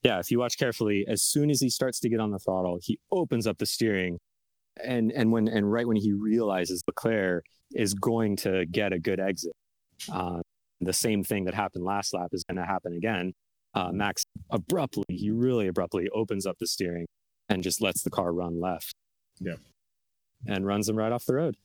yeah 0.03 0.19
if 0.19 0.31
you 0.31 0.39
watch 0.39 0.57
carefully 0.57 1.05
as 1.07 1.23
soon 1.23 1.49
as 1.49 1.59
he 1.61 1.69
starts 1.69 1.99
to 2.01 2.09
get 2.09 2.19
on 2.19 2.31
the 2.31 2.39
throttle 2.39 2.77
he 2.81 2.99
opens 3.11 3.47
up 3.47 3.57
the 3.57 3.65
steering 3.65 4.19
and 4.83 5.11
and 5.11 5.31
when 5.31 5.47
and 5.47 5.71
right 5.71 5.87
when 5.87 5.97
he 5.97 6.13
realizes 6.13 6.81
leclerc 6.87 7.45
is 7.73 7.93
going 7.93 8.35
to 8.35 8.65
get 8.67 8.93
a 8.93 8.99
good 8.99 9.19
exit 9.19 9.51
uh, 10.11 10.39
the 10.81 10.93
same 10.93 11.23
thing 11.23 11.45
that 11.45 11.53
happened 11.53 11.83
last 11.83 12.13
lap 12.13 12.29
is 12.31 12.43
going 12.43 12.57
to 12.57 12.65
happen 12.65 12.93
again 12.93 13.33
uh, 13.75 13.91
max 13.91 14.23
abruptly 14.49 15.03
he 15.09 15.29
really 15.31 15.67
abruptly 15.67 16.07
opens 16.13 16.45
up 16.45 16.55
the 16.59 16.67
steering 16.67 17.05
and 17.49 17.63
just 17.63 17.81
lets 17.81 18.01
the 18.03 18.09
car 18.09 18.31
run 18.33 18.59
left 18.59 18.93
Yeah. 19.39 19.55
and 20.47 20.65
runs 20.65 20.87
him 20.89 20.95
right 20.95 21.11
off 21.11 21.25
the 21.25 21.35
road 21.35 21.55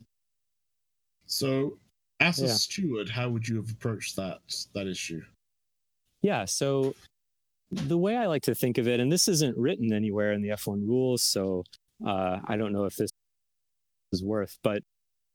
So, 1.27 1.79
as 2.21 2.41
a 2.43 2.47
Yeah. 2.47 2.53
steward, 2.55 3.09
how 3.09 3.31
would 3.31 3.47
you 3.49 3.57
have 3.57 3.71
approached 3.71 4.17
that 4.17 4.41
that 4.75 4.87
issue? 4.87 5.23
Yeah. 6.23 6.45
So 6.45 6.95
the 7.71 7.99
way 7.99 8.17
I 8.17 8.27
like 8.27 8.43
to 8.43 8.55
think 8.55 8.79
of 8.79 8.87
it, 8.87 9.01
and 9.01 9.11
this 9.11 9.27
isn't 9.29 9.57
written 9.57 9.93
anywhere 9.93 10.33
in 10.33 10.43
the 10.43 10.51
F1 10.51 10.87
rules, 10.87 11.23
so 11.23 11.65
uh, 12.07 12.41
I 12.47 12.57
don't 12.57 12.73
know 12.73 12.85
if 12.85 12.97
this 12.97 13.11
is 14.13 14.23
worth, 14.23 14.59
but 14.63 14.83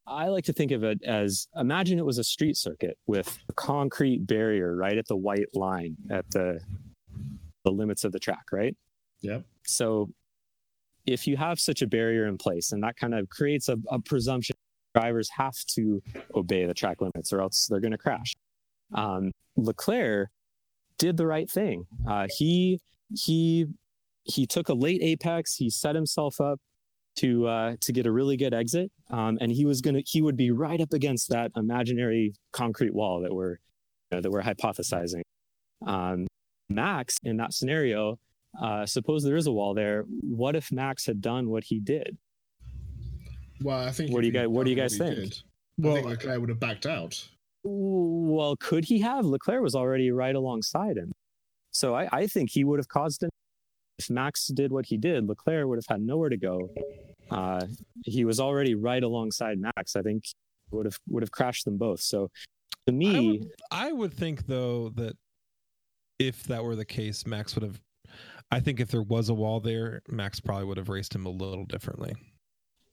I 0.08 0.28
like 0.28 0.46
to 0.46 0.54
think 0.54 0.72
of 0.72 0.84
it 0.84 1.04
as 1.04 1.48
imagine 1.56 2.00
it 2.00 2.06
was 2.06 2.18
a 2.18 2.24
street 2.24 2.58
circuit 2.58 2.98
with 3.06 3.38
a 3.48 3.54
concrete 3.54 4.26
barrier 4.26 4.76
right 4.76 4.98
at 4.98 5.08
the 5.08 5.16
white 5.16 5.48
line 5.54 5.96
at 6.10 6.30
the 6.32 6.60
the 7.66 7.72
limits 7.72 8.04
of 8.04 8.12
the 8.12 8.20
track, 8.20 8.46
right? 8.52 8.76
Yep. 9.22 9.44
So 9.66 10.10
if 11.06 11.28
you 11.28 11.38
have 11.38 11.60
such 11.60 11.82
a 11.82 11.88
barrier 11.88 12.28
in 12.28 12.38
place, 12.38 12.72
and 12.72 12.82
that 12.84 12.96
kind 12.96 13.14
of 13.14 13.30
creates 13.30 13.70
a, 13.70 13.78
a 13.90 14.00
presumption 14.00 14.56
drivers 14.96 15.30
have 15.30 15.56
to 15.76 16.02
obey 16.36 16.66
the 16.66 16.74
track 16.74 17.02
limits 17.02 17.32
or 17.32 17.42
else 17.42 17.68
they're 17.70 17.80
going 17.80 17.92
to 17.92 17.98
crash. 17.98 18.34
Um, 18.94 19.32
Leclerc 19.56 20.30
did 20.98 21.18
the 21.18 21.28
right 21.28 21.50
thing. 21.50 21.86
Uh, 22.08 22.28
he 22.36 22.80
he 23.16 23.68
he 24.30 24.46
took 24.46 24.70
a 24.70 24.74
late 24.74 25.02
apex. 25.02 25.56
He 25.56 25.70
set 25.70 25.96
himself 25.96 26.40
up 26.40 26.60
to 27.18 27.48
uh, 27.48 27.76
to 27.82 27.92
get 27.92 28.06
a 28.06 28.12
really 28.12 28.38
good 28.38 28.54
exit, 28.54 28.92
um, 29.10 29.38
and 29.42 29.52
he 29.52 29.66
was 29.66 29.82
gonna 29.82 30.02
he 30.06 30.22
would 30.22 30.38
be 30.38 30.52
right 30.52 30.80
up 30.80 30.94
against 30.94 31.30
that 31.30 31.52
imaginary 31.56 32.34
concrete 32.54 32.94
wall 32.94 33.22
that 33.22 33.34
we're 33.34 33.58
you 34.12 34.18
know, 34.18 34.22
that 34.22 34.32
we're 34.32 34.42
hypothesizing. 34.44 35.22
Um, 35.86 36.28
Max 36.70 37.18
in 37.24 37.38
that 37.38 37.54
scenario, 37.54 38.18
uh, 38.62 38.86
suppose 38.86 39.24
there 39.24 39.36
is 39.36 39.48
a 39.48 39.52
wall 39.52 39.74
there. 39.74 40.06
What 40.22 40.56
if 40.56 40.72
Max 40.72 41.06
had 41.06 41.22
done 41.22 41.50
what 41.50 41.64
he 41.64 41.80
did? 41.80 42.18
Well, 43.62 43.80
I 43.88 43.92
think. 43.92 44.12
What 44.12 44.22
do 44.22 44.28
you 44.28 44.34
guys- 44.34 44.48
what 44.48 44.64
do 44.66 44.70
you 44.70 44.76
guys 44.76 44.98
think? 44.98 45.16
did, 45.16 45.38
Well, 45.78 45.94
I 45.94 45.96
think 45.98 46.10
Leclerc 46.10 46.40
would 46.40 46.50
have 46.50 46.60
backed 46.60 46.86
out. 46.86 47.28
Well, 47.64 48.56
could 48.58 48.86
he 48.86 49.00
have? 49.00 49.26
Leclerc 49.26 49.62
was 49.62 49.76
already 49.76 50.12
right 50.12 50.36
alongside 50.36 50.96
him. 50.98 51.12
So 51.72 51.94
I, 51.94 52.08
I 52.12 52.28
think 52.28 52.52
he 52.52 52.64
would 52.64 52.80
have 52.80 52.88
caused 52.88 53.24
an. 53.24 53.30
If 54.00 54.10
Max 54.10 54.48
did 54.48 54.72
what 54.72 54.86
he 54.86 54.98
did, 54.98 55.28
Leclerc 55.28 55.68
would 55.68 55.78
have 55.78 55.86
had 55.88 56.02
nowhere 56.02 56.30
to 56.30 56.38
go. 56.38 56.70
Uh, 57.30 57.66
he 58.06 58.26
was 58.26 58.40
already 58.40 58.74
right 58.76 59.04
alongside 59.04 59.60
Max. 59.60 59.96
I 59.96 60.02
think 60.02 60.24
would 60.72 60.86
have 60.86 60.98
would 61.10 61.22
have 61.22 61.32
crashed 61.32 61.66
them 61.66 61.78
both. 61.78 62.00
So 62.02 62.30
to 62.88 62.94
me, 62.94 63.42
I 63.72 63.92
would 63.92 64.14
think 64.14 64.48
though 64.48 64.90
that 64.96 65.18
if 66.18 66.44
that 66.44 66.64
were 66.64 66.76
the 66.76 66.86
case, 66.86 67.28
Max 67.28 67.56
would 67.56 67.64
have. 67.64 67.80
I 68.52 68.60
think 68.60 68.80
if 68.80 68.90
there 68.90 69.04
was 69.04 69.30
a 69.30 69.34
wall 69.34 69.60
there, 69.60 70.02
Max 70.08 70.40
probably 70.40 70.66
would 70.66 70.78
have 70.78 70.90
raced 70.90 71.14
him 71.14 71.26
a 71.26 71.30
little 71.30 71.66
differently. 71.66 72.16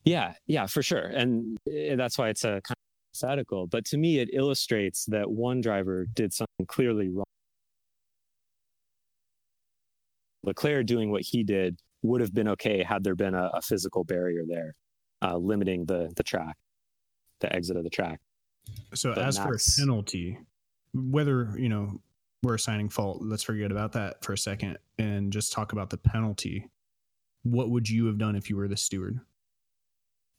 Yeah, 0.05 0.35
yeah, 0.47 0.67
for 0.67 0.83
sure. 0.83 1.07
And 1.07 1.57
eh, 1.73 1.97
that's 1.97 2.19
why 2.19 2.29
it's 2.29 2.45
a 2.45 2.61
kind 2.61 2.77
of 2.77 3.21
hypothetical. 3.21 3.67
But 3.67 3.85
to 3.87 3.97
me, 3.97 4.19
it 4.19 4.31
illustrates 4.33 5.07
that 5.07 5.31
one 5.31 5.61
driver 5.61 6.07
did 6.07 6.35
something 6.35 6.67
clearly 6.67 7.09
wrong. 7.09 7.25
Leclerc 10.47 10.87
doing 10.87 11.11
what 11.11 11.23
he 11.23 11.43
did 11.43 11.81
would 12.03 12.21
have 12.21 12.33
been 12.33 12.49
okay 12.49 12.83
had 12.83 13.05
there 13.05 13.15
been 13.15 13.35
a, 13.35 13.51
a 13.55 13.63
physical 13.63 14.05
barrier 14.05 14.45
there, 14.47 14.75
uh, 15.23 15.37
limiting 15.37 15.85
the 15.87 16.13
the 16.17 16.23
track, 16.23 16.57
the 17.41 17.55
exit 17.55 17.77
of 17.77 17.85
the 17.85 17.91
track. 17.91 18.21
So 18.95 19.15
But 19.15 19.25
as 19.25 19.39
for 19.39 19.55
a 19.55 19.59
penalty, 19.79 20.39
whether 20.95 21.53
you 21.59 21.69
know 21.69 22.01
we're 22.43 22.55
assigning 22.55 22.89
fault, 22.89 23.19
let's 23.23 23.43
forget 23.43 23.71
about 23.71 23.93
that 23.93 24.25
for 24.25 24.33
a 24.33 24.39
second 24.39 24.79
and 24.99 25.33
just 25.33 25.53
talk 25.53 25.73
about 25.73 25.91
the 25.91 25.99
penalty. 25.99 26.71
What 27.43 27.71
would 27.71 27.89
you 27.89 28.07
have 28.07 28.19
done 28.19 28.37
if 28.37 28.51
you 28.51 28.57
were 28.57 28.69
the 28.69 28.77
steward? 28.77 29.21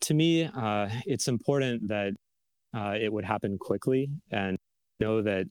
to 0.01 0.13
me, 0.13 0.45
uh, 0.45 0.89
it's 1.05 1.27
important 1.27 1.87
that 1.87 2.13
uh, 2.75 2.95
it 2.99 3.11
would 3.11 3.25
happen 3.25 3.57
quickly 3.57 4.09
and 4.31 4.57
know 4.99 5.21
that, 5.21 5.45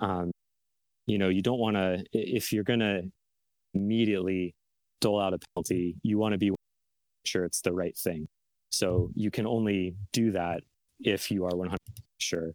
um, 0.00 0.30
you 1.06 1.18
know, 1.18 1.28
you 1.28 1.42
don't 1.42 1.58
want 1.58 1.76
to, 1.76 2.04
if 2.12 2.52
you're 2.52 2.64
going 2.64 2.80
to 2.80 3.02
immediately 3.74 4.54
dole 5.00 5.20
out 5.20 5.34
a 5.34 5.38
penalty, 5.54 5.96
you 6.02 6.18
want 6.18 6.32
to 6.32 6.38
be 6.38 6.50
sure 7.26 7.44
it's 7.44 7.60
the 7.60 7.72
right 7.72 7.96
thing. 7.96 8.26
So 8.70 9.10
you 9.14 9.30
can 9.30 9.46
only 9.46 9.94
do 10.12 10.32
that 10.32 10.60
if 11.00 11.30
you 11.30 11.44
are 11.44 11.50
100% 11.50 11.76
sure. 12.18 12.52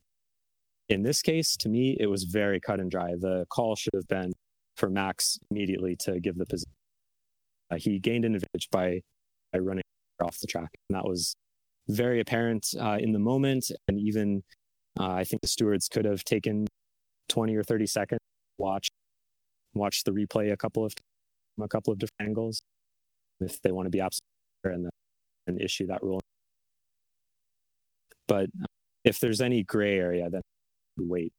In 0.89 1.03
this 1.03 1.21
case, 1.21 1.55
to 1.57 1.69
me, 1.69 1.95
it 1.99 2.07
was 2.07 2.23
very 2.23 2.59
cut 2.59 2.79
and 2.79 2.89
dry. 2.89 3.11
The 3.17 3.45
call 3.49 3.75
should 3.75 3.93
have 3.93 4.07
been 4.07 4.33
for 4.75 4.89
Max 4.89 5.37
immediately 5.51 5.95
to 5.97 6.19
give 6.19 6.37
the 6.37 6.45
position. 6.45 6.71
Uh, 7.71 7.75
he 7.77 7.99
gained 7.99 8.25
an 8.25 8.35
advantage 8.35 8.67
by, 8.71 9.01
by 9.53 9.59
running 9.59 9.83
off 10.21 10.39
the 10.39 10.47
track. 10.47 10.69
And 10.89 10.97
that 10.97 11.05
was 11.05 11.35
very 11.87 12.19
apparent 12.19 12.67
uh, 12.79 12.97
in 12.99 13.11
the 13.11 13.19
moment. 13.19 13.71
And 13.87 13.99
even 13.99 14.41
uh, 14.99 15.11
I 15.11 15.23
think 15.23 15.41
the 15.41 15.47
stewards 15.47 15.87
could 15.87 16.05
have 16.05 16.23
taken 16.23 16.67
20 17.29 17.55
or 17.55 17.63
30 17.63 17.85
seconds, 17.85 18.19
watch, 18.57 18.89
watch 19.73 20.03
the 20.03 20.11
replay 20.11 20.51
a 20.51 20.57
couple 20.57 20.85
of 20.85 20.93
a 21.61 21.67
couple 21.67 21.91
of 21.91 21.99
different 21.99 22.29
angles 22.29 22.61
if 23.41 23.61
they 23.61 23.71
want 23.71 23.85
to 23.85 23.89
be 23.89 23.99
absolute 23.99 24.23
and 24.63 24.85
then 24.85 24.91
and 25.47 25.61
issue 25.61 25.87
that 25.87 26.01
rule. 26.03 26.21
But 28.27 28.49
if 29.03 29.19
there's 29.19 29.41
any 29.41 29.63
gray 29.63 29.97
area, 29.97 30.29
then 30.29 30.41
wait 30.97 31.31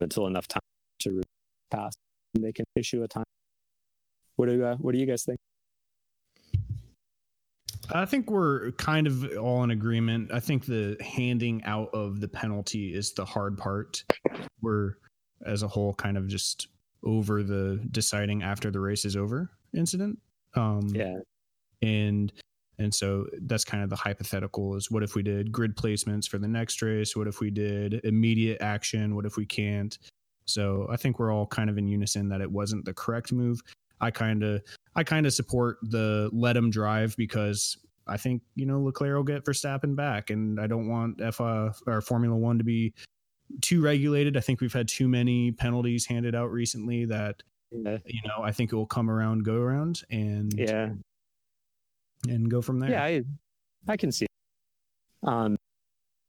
until 0.00 0.26
enough 0.26 0.48
time 0.48 0.60
to 1.00 1.22
pass. 1.70 1.94
And 2.34 2.44
they 2.44 2.52
can 2.52 2.64
issue 2.74 3.02
a 3.02 3.08
time. 3.08 3.24
What 4.36 4.48
do 4.48 4.64
uh, 4.64 4.76
what 4.76 4.92
do 4.92 4.98
you 4.98 5.06
guys 5.06 5.24
think? 5.24 5.38
I 7.90 8.06
think 8.06 8.30
we're 8.30 8.72
kind 8.72 9.06
of 9.06 9.36
all 9.36 9.64
in 9.64 9.70
agreement. 9.70 10.32
I 10.32 10.40
think 10.40 10.64
the 10.64 10.96
handing 11.00 11.62
out 11.64 11.90
of 11.92 12.20
the 12.20 12.28
penalty 12.28 12.94
is 12.94 13.12
the 13.12 13.24
hard 13.24 13.58
part. 13.58 14.02
We're, 14.62 14.94
as 15.46 15.62
a 15.62 15.68
whole, 15.68 15.94
kind 15.94 16.16
of 16.16 16.26
just 16.26 16.68
over 17.04 17.42
the 17.42 17.80
deciding 17.90 18.42
after 18.42 18.70
the 18.70 18.80
race 18.80 19.04
is 19.04 19.16
over 19.16 19.50
incident. 19.74 20.18
Um, 20.54 20.88
Yeah, 20.94 21.18
and 21.82 22.32
and 22.78 22.94
so 22.94 23.26
that's 23.42 23.64
kind 23.64 23.82
of 23.82 23.90
the 23.90 23.96
hypothetical 23.96 24.76
is 24.76 24.90
what 24.90 25.02
if 25.02 25.14
we 25.14 25.22
did 25.22 25.52
grid 25.52 25.76
placements 25.76 26.28
for 26.28 26.38
the 26.38 26.48
next 26.48 26.82
race? 26.82 27.14
What 27.16 27.28
if 27.28 27.40
we 27.40 27.50
did 27.50 28.00
immediate 28.04 28.60
action? 28.60 29.14
What 29.14 29.26
if 29.26 29.36
we 29.36 29.46
can't? 29.46 29.98
So 30.44 30.88
i 30.90 30.96
think 30.96 31.18
we're 31.18 31.32
all 31.32 31.46
kind 31.46 31.70
of 31.70 31.78
in 31.78 31.86
unison 31.86 32.28
that 32.28 32.40
it 32.40 32.50
wasn't 32.50 32.84
the 32.84 32.94
correct 32.94 33.32
move. 33.32 33.62
I 34.00 34.10
kind 34.10 34.42
of 34.42 34.62
i 34.96 35.04
kind 35.04 35.26
of 35.26 35.32
support 35.32 35.78
the 35.82 36.28
let 36.32 36.56
him 36.56 36.70
drive 36.70 37.16
because 37.16 37.78
i 38.08 38.16
think 38.16 38.42
you 38.56 38.66
know 38.66 38.82
leclerc 38.82 39.14
will 39.14 39.22
get 39.22 39.44
verstappen 39.44 39.94
back 39.94 40.30
and 40.30 40.60
i 40.60 40.66
don't 40.66 40.88
want 40.88 41.20
f 41.20 41.40
uh, 41.40 41.70
or 41.86 42.00
formula 42.00 42.36
one 42.36 42.58
to 42.58 42.64
be 42.64 42.92
too 43.60 43.82
regulated 43.82 44.36
i 44.36 44.40
think 44.40 44.60
we've 44.60 44.72
had 44.72 44.88
too 44.88 45.08
many 45.08 45.50
penalties 45.52 46.06
handed 46.06 46.34
out 46.34 46.50
recently 46.50 47.04
that 47.04 47.42
yeah, 47.70 47.98
you 48.06 48.20
know 48.26 48.42
i 48.42 48.52
think 48.52 48.72
it 48.72 48.76
will 48.76 48.86
come 48.86 49.10
around 49.10 49.44
go 49.44 49.56
around 49.56 50.02
and 50.10 50.54
yeah. 50.56 50.90
and 52.28 52.50
go 52.50 52.60
from 52.62 52.78
there 52.78 52.90
Yeah, 52.90 53.04
I, 53.04 53.22
I 53.88 53.96
can 53.96 54.12
see. 54.12 54.26
It. 54.26 55.28
Um, 55.28 55.56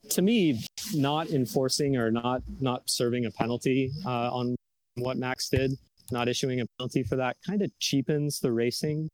to 0.10 0.22
me, 0.22 0.64
not 0.94 1.30
enforcing 1.30 1.98
or 1.98 2.12
not 2.12 2.42
not 2.60 2.84
serving 2.90 3.26
a 3.26 3.32
penalty 3.32 3.92
uh, 4.06 4.32
on 4.32 4.56
what 4.96 5.18
Max 5.18 5.50
did, 5.50 5.72
not 6.12 6.28
issuing 6.28 6.62
a 6.62 6.66
penalty 6.78 7.04
for 7.04 7.16
that, 7.16 7.38
kind 7.46 7.62
of 7.62 7.72
cheapens 7.80 8.40
the 8.40 8.52
racing. 8.52 9.10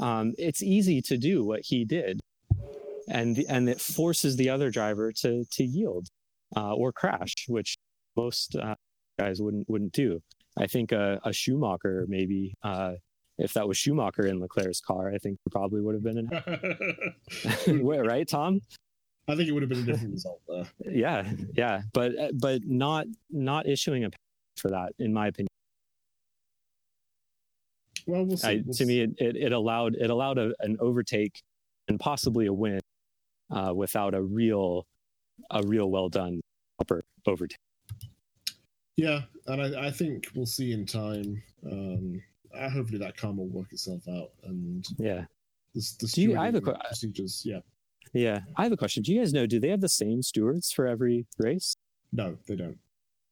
Um, 0.00 0.34
it's 0.38 0.62
easy 0.62 1.00
to 1.02 1.16
do 1.16 1.44
what 1.44 1.60
he 1.60 1.84
did, 1.84 2.20
and 3.08 3.38
and 3.48 3.68
it 3.68 3.80
forces 3.80 4.36
the 4.36 4.48
other 4.48 4.70
driver 4.70 5.12
to 5.12 5.44
to 5.44 5.64
yield 5.64 6.08
uh, 6.56 6.74
or 6.74 6.92
crash, 6.92 7.34
which 7.48 7.76
most 8.16 8.56
uh, 8.56 8.74
guys 9.18 9.40
wouldn't 9.40 9.68
wouldn't 9.68 9.92
do. 9.92 10.20
I 10.56 10.66
think 10.66 10.92
a, 10.92 11.20
a 11.24 11.32
Schumacher 11.32 12.06
maybe. 12.08 12.54
Uh, 12.62 12.94
if 13.36 13.52
that 13.54 13.66
was 13.66 13.76
Schumacher 13.76 14.26
in 14.26 14.38
Leclerc's 14.38 14.80
car, 14.80 15.10
I 15.12 15.18
think 15.18 15.38
probably 15.50 15.80
would 15.80 15.94
have 15.94 16.04
been 16.04 16.18
an 16.18 17.14
Wait, 17.84 17.98
right, 17.98 18.28
Tom? 18.28 18.60
I 19.26 19.34
think 19.34 19.48
it 19.48 19.52
would 19.52 19.62
have 19.62 19.70
been 19.70 19.80
a 19.80 19.82
different 19.82 20.12
result 20.12 20.40
there. 20.46 20.66
Yeah, 20.88 21.28
yeah, 21.54 21.82
but 21.92 22.12
but 22.40 22.62
not 22.64 23.06
not 23.30 23.66
issuing 23.66 24.04
a 24.04 24.10
for 24.56 24.68
that, 24.70 24.92
in 24.98 25.12
my 25.12 25.28
opinion. 25.28 25.48
Well, 28.06 28.24
we'll 28.24 28.36
see. 28.36 28.48
I, 28.48 28.54
We'll 28.56 28.64
to 28.66 28.74
see. 28.74 28.84
me, 28.84 29.00
it, 29.00 29.10
it, 29.18 29.36
it 29.36 29.52
allowed 29.52 29.94
it 29.96 30.10
allowed 30.10 30.38
a, 30.38 30.52
an 30.60 30.76
overtake 30.78 31.40
and 31.88 31.98
possibly 31.98 32.46
a 32.46 32.52
win 32.52 32.80
uh, 33.50 33.72
without 33.74 34.14
a 34.14 34.22
real 34.22 34.86
a 35.50 35.62
real 35.64 35.90
well 35.90 36.08
done 36.08 36.40
upper 36.80 37.02
overtake. 37.26 37.58
Yeah, 38.96 39.22
and 39.46 39.60
I, 39.60 39.86
I 39.86 39.90
think 39.90 40.28
we'll 40.34 40.46
see 40.46 40.72
in 40.72 40.86
time. 40.86 41.42
Um, 41.70 42.22
uh, 42.56 42.68
hopefully, 42.70 42.98
that 42.98 43.16
calm 43.16 43.36
will 43.38 43.48
work 43.48 43.72
itself 43.72 44.02
out, 44.08 44.30
and 44.44 44.86
Yeah, 44.98 45.24
the, 45.74 45.80
the 46.00 46.06
Do 46.06 46.22
you- 46.22 46.38
I 46.38 46.46
have 46.46 46.54
a 46.54 46.60
que- 46.60 46.74
procedures. 46.86 47.42
Yeah, 47.44 47.60
yeah. 48.12 48.40
I 48.56 48.62
have 48.62 48.72
a 48.72 48.76
question. 48.76 49.02
Do 49.02 49.12
you 49.12 49.20
guys 49.20 49.32
know? 49.32 49.46
Do 49.46 49.58
they 49.58 49.68
have 49.70 49.80
the 49.80 49.88
same 49.88 50.22
stewards 50.22 50.70
for 50.70 50.86
every 50.86 51.26
race? 51.38 51.74
no, 52.12 52.38
they 52.46 52.54
don't. 52.54 52.78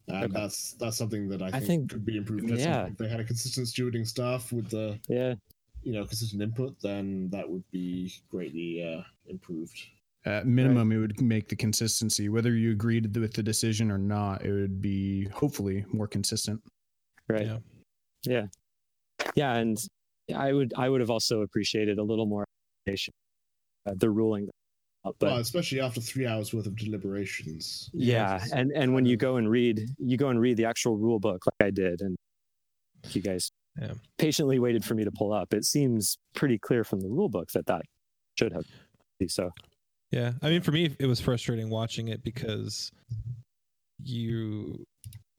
And 0.08 0.24
Okay. 0.24 0.32
that's 0.32 0.72
that's 0.80 0.96
something 0.96 1.28
that 1.28 1.40
I 1.42 1.46
I 1.46 1.50
think, 1.52 1.66
think- 1.66 1.90
could 1.92 2.04
be 2.04 2.16
improved. 2.16 2.50
Yeah. 2.50 2.86
If 2.88 2.96
they 2.98 3.08
had 3.08 3.20
a 3.20 3.24
consistent 3.24 3.68
stewarding 3.68 4.04
staff 4.04 4.50
with 4.50 4.68
the 4.70 4.98
Yeah, 5.08 5.36
you 5.84 5.92
know 5.92 6.04
consistent 6.04 6.42
input, 6.42 6.80
then 6.82 7.30
that 7.30 7.48
would 7.48 7.62
be 7.70 8.12
greatly 8.28 8.82
uh, 8.82 9.02
improved. 9.26 9.78
At 10.24 10.46
minimum, 10.46 10.92
it 10.92 10.98
would 10.98 11.20
make 11.20 11.48
the 11.48 11.56
consistency. 11.56 12.28
Whether 12.28 12.54
you 12.54 12.70
agreed 12.70 13.16
with 13.16 13.32
the 13.34 13.42
decision 13.42 13.90
or 13.90 13.98
not, 13.98 14.44
it 14.44 14.52
would 14.52 14.80
be 14.80 15.24
hopefully 15.28 15.84
more 15.92 16.06
consistent. 16.06 16.60
right. 17.28 17.46
Yeah. 17.46 17.58
Yeah, 18.24 18.46
yeah, 19.34 19.54
and 19.56 19.76
I 20.32 20.52
would 20.52 20.72
I 20.76 20.88
would 20.88 21.00
have 21.00 21.10
also 21.10 21.40
appreciated 21.42 21.98
a 21.98 22.02
little 22.04 22.24
more 22.26 22.44
explanation, 22.86 23.12
uh, 23.84 23.94
the 23.96 24.10
ruling. 24.10 24.48
But 25.02 25.16
well, 25.20 25.38
especially 25.38 25.80
after 25.80 26.00
three 26.00 26.24
hours 26.28 26.54
worth 26.54 26.66
of 26.66 26.76
deliberations. 26.76 27.90
yeah 27.92 28.38
Yes. 28.40 28.52
and 28.52 28.70
and 28.70 28.94
when 28.94 29.04
you 29.06 29.16
go 29.16 29.38
and 29.38 29.50
read 29.50 29.82
you 29.98 30.16
go 30.16 30.28
and 30.28 30.40
read 30.40 30.56
the 30.56 30.66
actual 30.66 30.96
rule 30.96 31.18
book 31.18 31.44
like 31.46 31.66
i 31.66 31.70
did 31.72 32.00
and 32.00 32.14
you 33.10 33.20
guys 33.20 33.50
Yeah. 33.80 33.94
patiently 34.18 34.60
waited 34.60 34.84
for 34.84 34.94
me 34.94 35.02
to 35.02 35.10
pull 35.10 35.32
up 35.32 35.52
it 35.52 35.64
seems 35.64 36.16
pretty 36.36 36.56
clear 36.60 36.84
from 36.84 37.00
the 37.00 37.08
rule 37.08 37.28
book 37.28 37.50
that 37.54 37.66
that 37.66 37.82
should 38.38 38.52
have 38.52 38.66
been 39.18 39.28
so 39.28 39.50
Yeah, 40.12 40.32
I 40.42 40.50
mean, 40.50 40.60
for 40.60 40.72
me, 40.72 40.94
it 41.00 41.06
was 41.06 41.20
frustrating 41.20 41.70
watching 41.70 42.08
it 42.08 42.22
because 42.22 42.92
you 44.04 44.84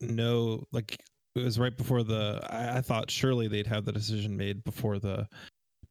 know, 0.02 0.64
like 0.72 0.98
it 1.36 1.44
was 1.44 1.60
right 1.60 1.76
before 1.76 2.04
the. 2.04 2.40
I, 2.50 2.78
I 2.78 2.82
thought 2.82 3.12
surely 3.12 3.48
they'd 3.48 3.68
have 3.68 3.86
the 3.86 3.92
decision 3.92 4.36
made 4.36 4.64
before 4.64 4.98
the 4.98 5.28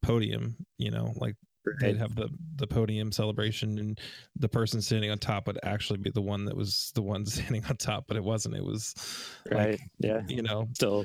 podium. 0.03 0.57
You 0.79 0.91
know, 0.91 1.13
like 1.17 1.37
they'd 1.81 1.97
have 1.97 2.17
the 2.17 2.29
the 2.57 2.67
podium 2.67 3.13
celebration, 3.13 3.79
and 3.79 4.01
the 4.37 4.49
person 4.49 4.83
standing 4.83 5.13
on 5.13 5.19
top 5.19 5.47
would 5.47 5.61
actually 5.63 5.99
be 5.99 6.11
the 6.11 6.21
one 6.21 6.45
that 6.47 6.57
was 6.57 6.91
the 6.97 7.03
one 7.03 7.25
standing 7.27 7.65
on 7.67 7.77
top, 7.77 8.07
but 8.09 8.17
it 8.17 8.25
wasn't. 8.25 8.57
It 8.57 8.65
was 8.65 8.95
right 9.51 9.71
like 9.71 9.81
yeah 9.99 10.23
you 10.29 10.43
know 10.43 10.69
still 10.75 11.03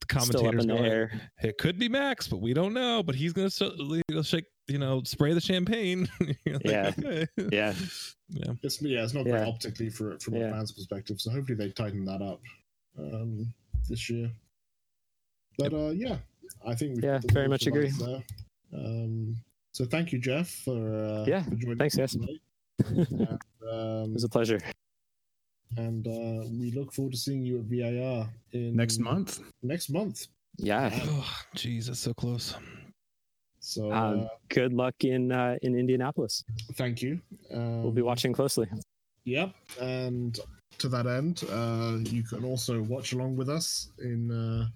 the 0.00 0.22
still 0.22 0.40
up 0.40 0.52
commentators 0.54 0.66
going, 0.66 0.84
air 0.84 1.20
it 1.42 1.58
could 1.58 1.78
be 1.78 1.88
Max, 1.88 2.26
but 2.26 2.40
we 2.40 2.54
don't 2.54 2.72
know. 2.74 3.02
But 3.02 3.14
he's 3.14 3.32
gonna 3.32 3.50
so- 3.50 3.74
shake, 4.22 4.46
you 4.68 4.78
know, 4.78 5.02
spray 5.04 5.32
the 5.34 5.40
champagne. 5.40 6.08
You're 6.44 6.54
like, 6.56 6.64
Yeah. 6.64 6.92
okay. 6.98 7.26
yeah 7.52 7.74
yeah. 8.28 8.52
It's 8.62 8.80
yeah, 8.80 9.02
it's 9.04 9.14
not 9.14 9.26
Yeah. 9.26 9.32
very 9.32 9.46
optically 9.48 9.90
for 9.90 10.18
from 10.20 10.34
Yeah. 10.34 10.48
a 10.48 10.52
fan's 10.52 10.72
perspective. 10.72 11.20
So 11.20 11.30
hopefully 11.30 11.56
they 11.56 11.70
tighten 11.70 12.04
that 12.06 12.22
up 12.22 12.40
um, 12.98 13.52
this 13.88 14.08
year. 14.08 14.30
But 15.58 15.72
uh, 15.74 15.90
yeah, 15.90 16.16
I 16.66 16.74
think 16.74 16.94
we've 16.96 17.04
Yeah, 17.04 17.20
very 17.30 17.48
much 17.48 17.66
agree. 17.66 17.90
there. 17.90 18.22
Um, 18.72 19.36
so 19.72 19.84
thank 19.84 20.12
you, 20.12 20.18
Jeff, 20.18 20.48
for 20.48 20.94
uh, 20.94 21.24
Yeah, 21.26 21.42
for 21.42 21.54
joining 21.56 21.78
thanks, 21.78 21.98
us 21.98 22.14
guys. 22.14 22.20
tonight. 22.20 22.40
And, 22.88 22.98
it 22.98 23.38
um, 23.70 24.12
was 24.14 24.24
a 24.24 24.28
pleasure 24.28 24.58
and 25.76 26.06
uh, 26.06 26.46
we 26.50 26.70
look 26.72 26.92
forward 26.92 27.12
to 27.12 27.18
seeing 27.18 27.42
you 27.42 27.58
at 27.60 27.64
VIR 27.64 28.28
in 28.52 28.76
Next 28.76 28.98
month, 28.98 29.40
Next 29.62 29.88
month. 29.90 30.26
yeah 30.58 30.90
Oh, 31.04 31.34
jeez, 31.54 31.86
that's 31.86 32.00
so 32.00 32.12
close. 32.12 32.54
So 33.64 33.92
Um, 33.92 34.22
uh, 34.22 34.28
good 34.48 34.72
luck 34.72 34.94
in 35.04 35.30
uh, 35.32 35.56
in 35.62 35.76
Indianapolis. 35.78 36.44
thank 36.74 37.00
you. 37.00 37.20
Um, 37.52 37.82
We'll 37.82 37.92
be 37.92 38.02
watching 38.02 38.32
closely. 38.32 38.66
Yep, 39.24 39.54
and 39.80 40.38
to 40.78 40.88
that 40.88 41.06
end, 41.06 41.44
uh, 41.48 41.98
you 42.10 42.24
can 42.24 42.44
also 42.44 42.82
watch 42.82 43.12
along 43.12 43.36
with 43.36 43.48
us 43.48 43.90
in 44.00 44.30
uh, 44.32 44.66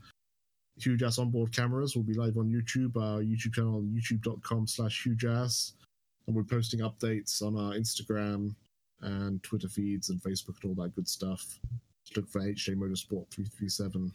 Huge 0.78 1.02
Ass 1.02 1.18
Onboard 1.18 1.52
Cameras. 1.52 1.96
We'll 1.96 2.04
be 2.04 2.14
live 2.14 2.36
on 2.38 2.48
YouTube, 2.48 2.96
our 2.96 3.20
YouTube 3.22 3.54
channel, 3.54 3.82
youtube.com 3.82 4.68
slash 4.68 5.04
Huge 5.04 5.24
Ass. 5.24 5.72
And 6.26 6.36
we're 6.36 6.44
posting 6.44 6.80
updates 6.80 7.42
on 7.42 7.56
our 7.56 7.74
Instagram 7.74 8.54
and 9.00 9.42
Twitter 9.42 9.68
feeds 9.68 10.10
and 10.10 10.20
Facebook 10.22 10.62
and 10.62 10.78
all 10.78 10.84
that 10.84 10.94
good 10.94 11.08
stuff. 11.08 11.58
Just 12.04 12.16
look 12.16 12.28
for 12.28 12.40
HJ 12.40 12.76
Motorsport 12.76 13.28
337. 13.30 14.12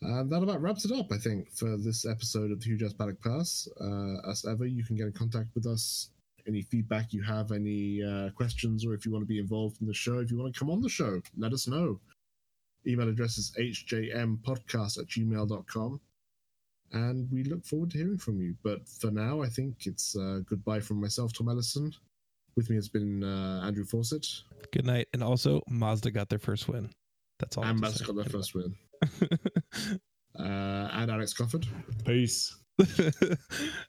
And 0.00 0.30
that 0.30 0.42
about 0.42 0.62
wraps 0.62 0.84
it 0.84 0.92
up, 0.92 1.10
I 1.10 1.18
think, 1.18 1.50
for 1.50 1.76
this 1.76 2.06
episode 2.06 2.52
of 2.52 2.60
the 2.60 2.66
Huge 2.66 2.82
Ass 2.82 2.92
Paddock 2.92 3.20
Pass. 3.20 3.66
Uh, 3.80 4.30
as 4.30 4.44
ever, 4.44 4.64
you 4.64 4.84
can 4.84 4.96
get 4.96 5.06
in 5.06 5.12
contact 5.12 5.54
with 5.54 5.66
us 5.66 6.10
any 6.46 6.62
feedback 6.62 7.12
you 7.12 7.22
have, 7.22 7.52
any 7.52 8.02
uh, 8.02 8.30
questions, 8.30 8.86
or 8.86 8.94
if 8.94 9.04
you 9.04 9.12
want 9.12 9.22
to 9.22 9.26
be 9.26 9.38
involved 9.38 9.80
in 9.80 9.86
the 9.86 9.94
show, 9.94 10.18
if 10.18 10.30
you 10.30 10.38
want 10.38 10.52
to 10.52 10.58
come 10.58 10.70
on 10.70 10.80
the 10.80 10.88
show, 10.88 11.20
let 11.36 11.52
us 11.52 11.68
know. 11.68 12.00
Email 12.86 13.08
address 13.08 13.38
is 13.38 13.52
hjmpodcast 13.58 14.98
at 14.98 15.06
gmail.com. 15.06 16.00
And 16.92 17.30
we 17.30 17.44
look 17.44 17.66
forward 17.66 17.90
to 17.90 17.98
hearing 17.98 18.16
from 18.16 18.40
you. 18.40 18.54
But 18.62 18.88
for 18.88 19.10
now, 19.10 19.42
I 19.42 19.48
think 19.48 19.86
it's 19.86 20.16
uh, 20.16 20.40
goodbye 20.48 20.80
from 20.80 21.00
myself, 21.00 21.34
Tom 21.34 21.50
Ellison. 21.50 21.92
With 22.56 22.70
me 22.70 22.76
has 22.76 22.88
been 22.88 23.22
uh, 23.22 23.60
Andrew 23.64 23.84
Fawcett 23.84 24.26
Good 24.72 24.86
night. 24.86 25.08
And 25.12 25.22
also, 25.22 25.62
Mazda 25.68 26.10
got 26.10 26.30
their 26.30 26.38
first 26.38 26.66
win. 26.66 26.90
That's 27.38 27.56
all. 27.58 27.64
And 27.64 27.78
Mazda 27.78 28.04
got 28.04 28.16
their 28.16 28.24
first 28.24 28.54
win. 28.54 28.74
Uh, 30.38 30.88
and 30.92 31.10
Alex 31.10 31.34
Cofford. 31.34 31.66
Peace. 32.04 32.56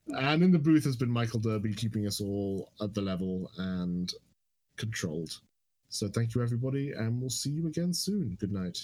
And 0.07 0.41
in 0.41 0.51
the 0.51 0.57
booth 0.57 0.83
has 0.85 0.95
been 0.95 1.11
Michael 1.11 1.39
Derby, 1.39 1.75
keeping 1.75 2.07
us 2.07 2.19
all 2.19 2.71
at 2.81 2.95
the 2.95 3.01
level 3.01 3.51
and 3.57 4.11
controlled. 4.77 5.39
So 5.89 6.07
thank 6.07 6.33
you, 6.33 6.41
everybody, 6.41 6.91
and 6.93 7.21
we'll 7.21 7.29
see 7.29 7.51
you 7.51 7.67
again 7.67 7.93
soon. 7.93 8.35
Good 8.39 8.51
night. 8.51 8.79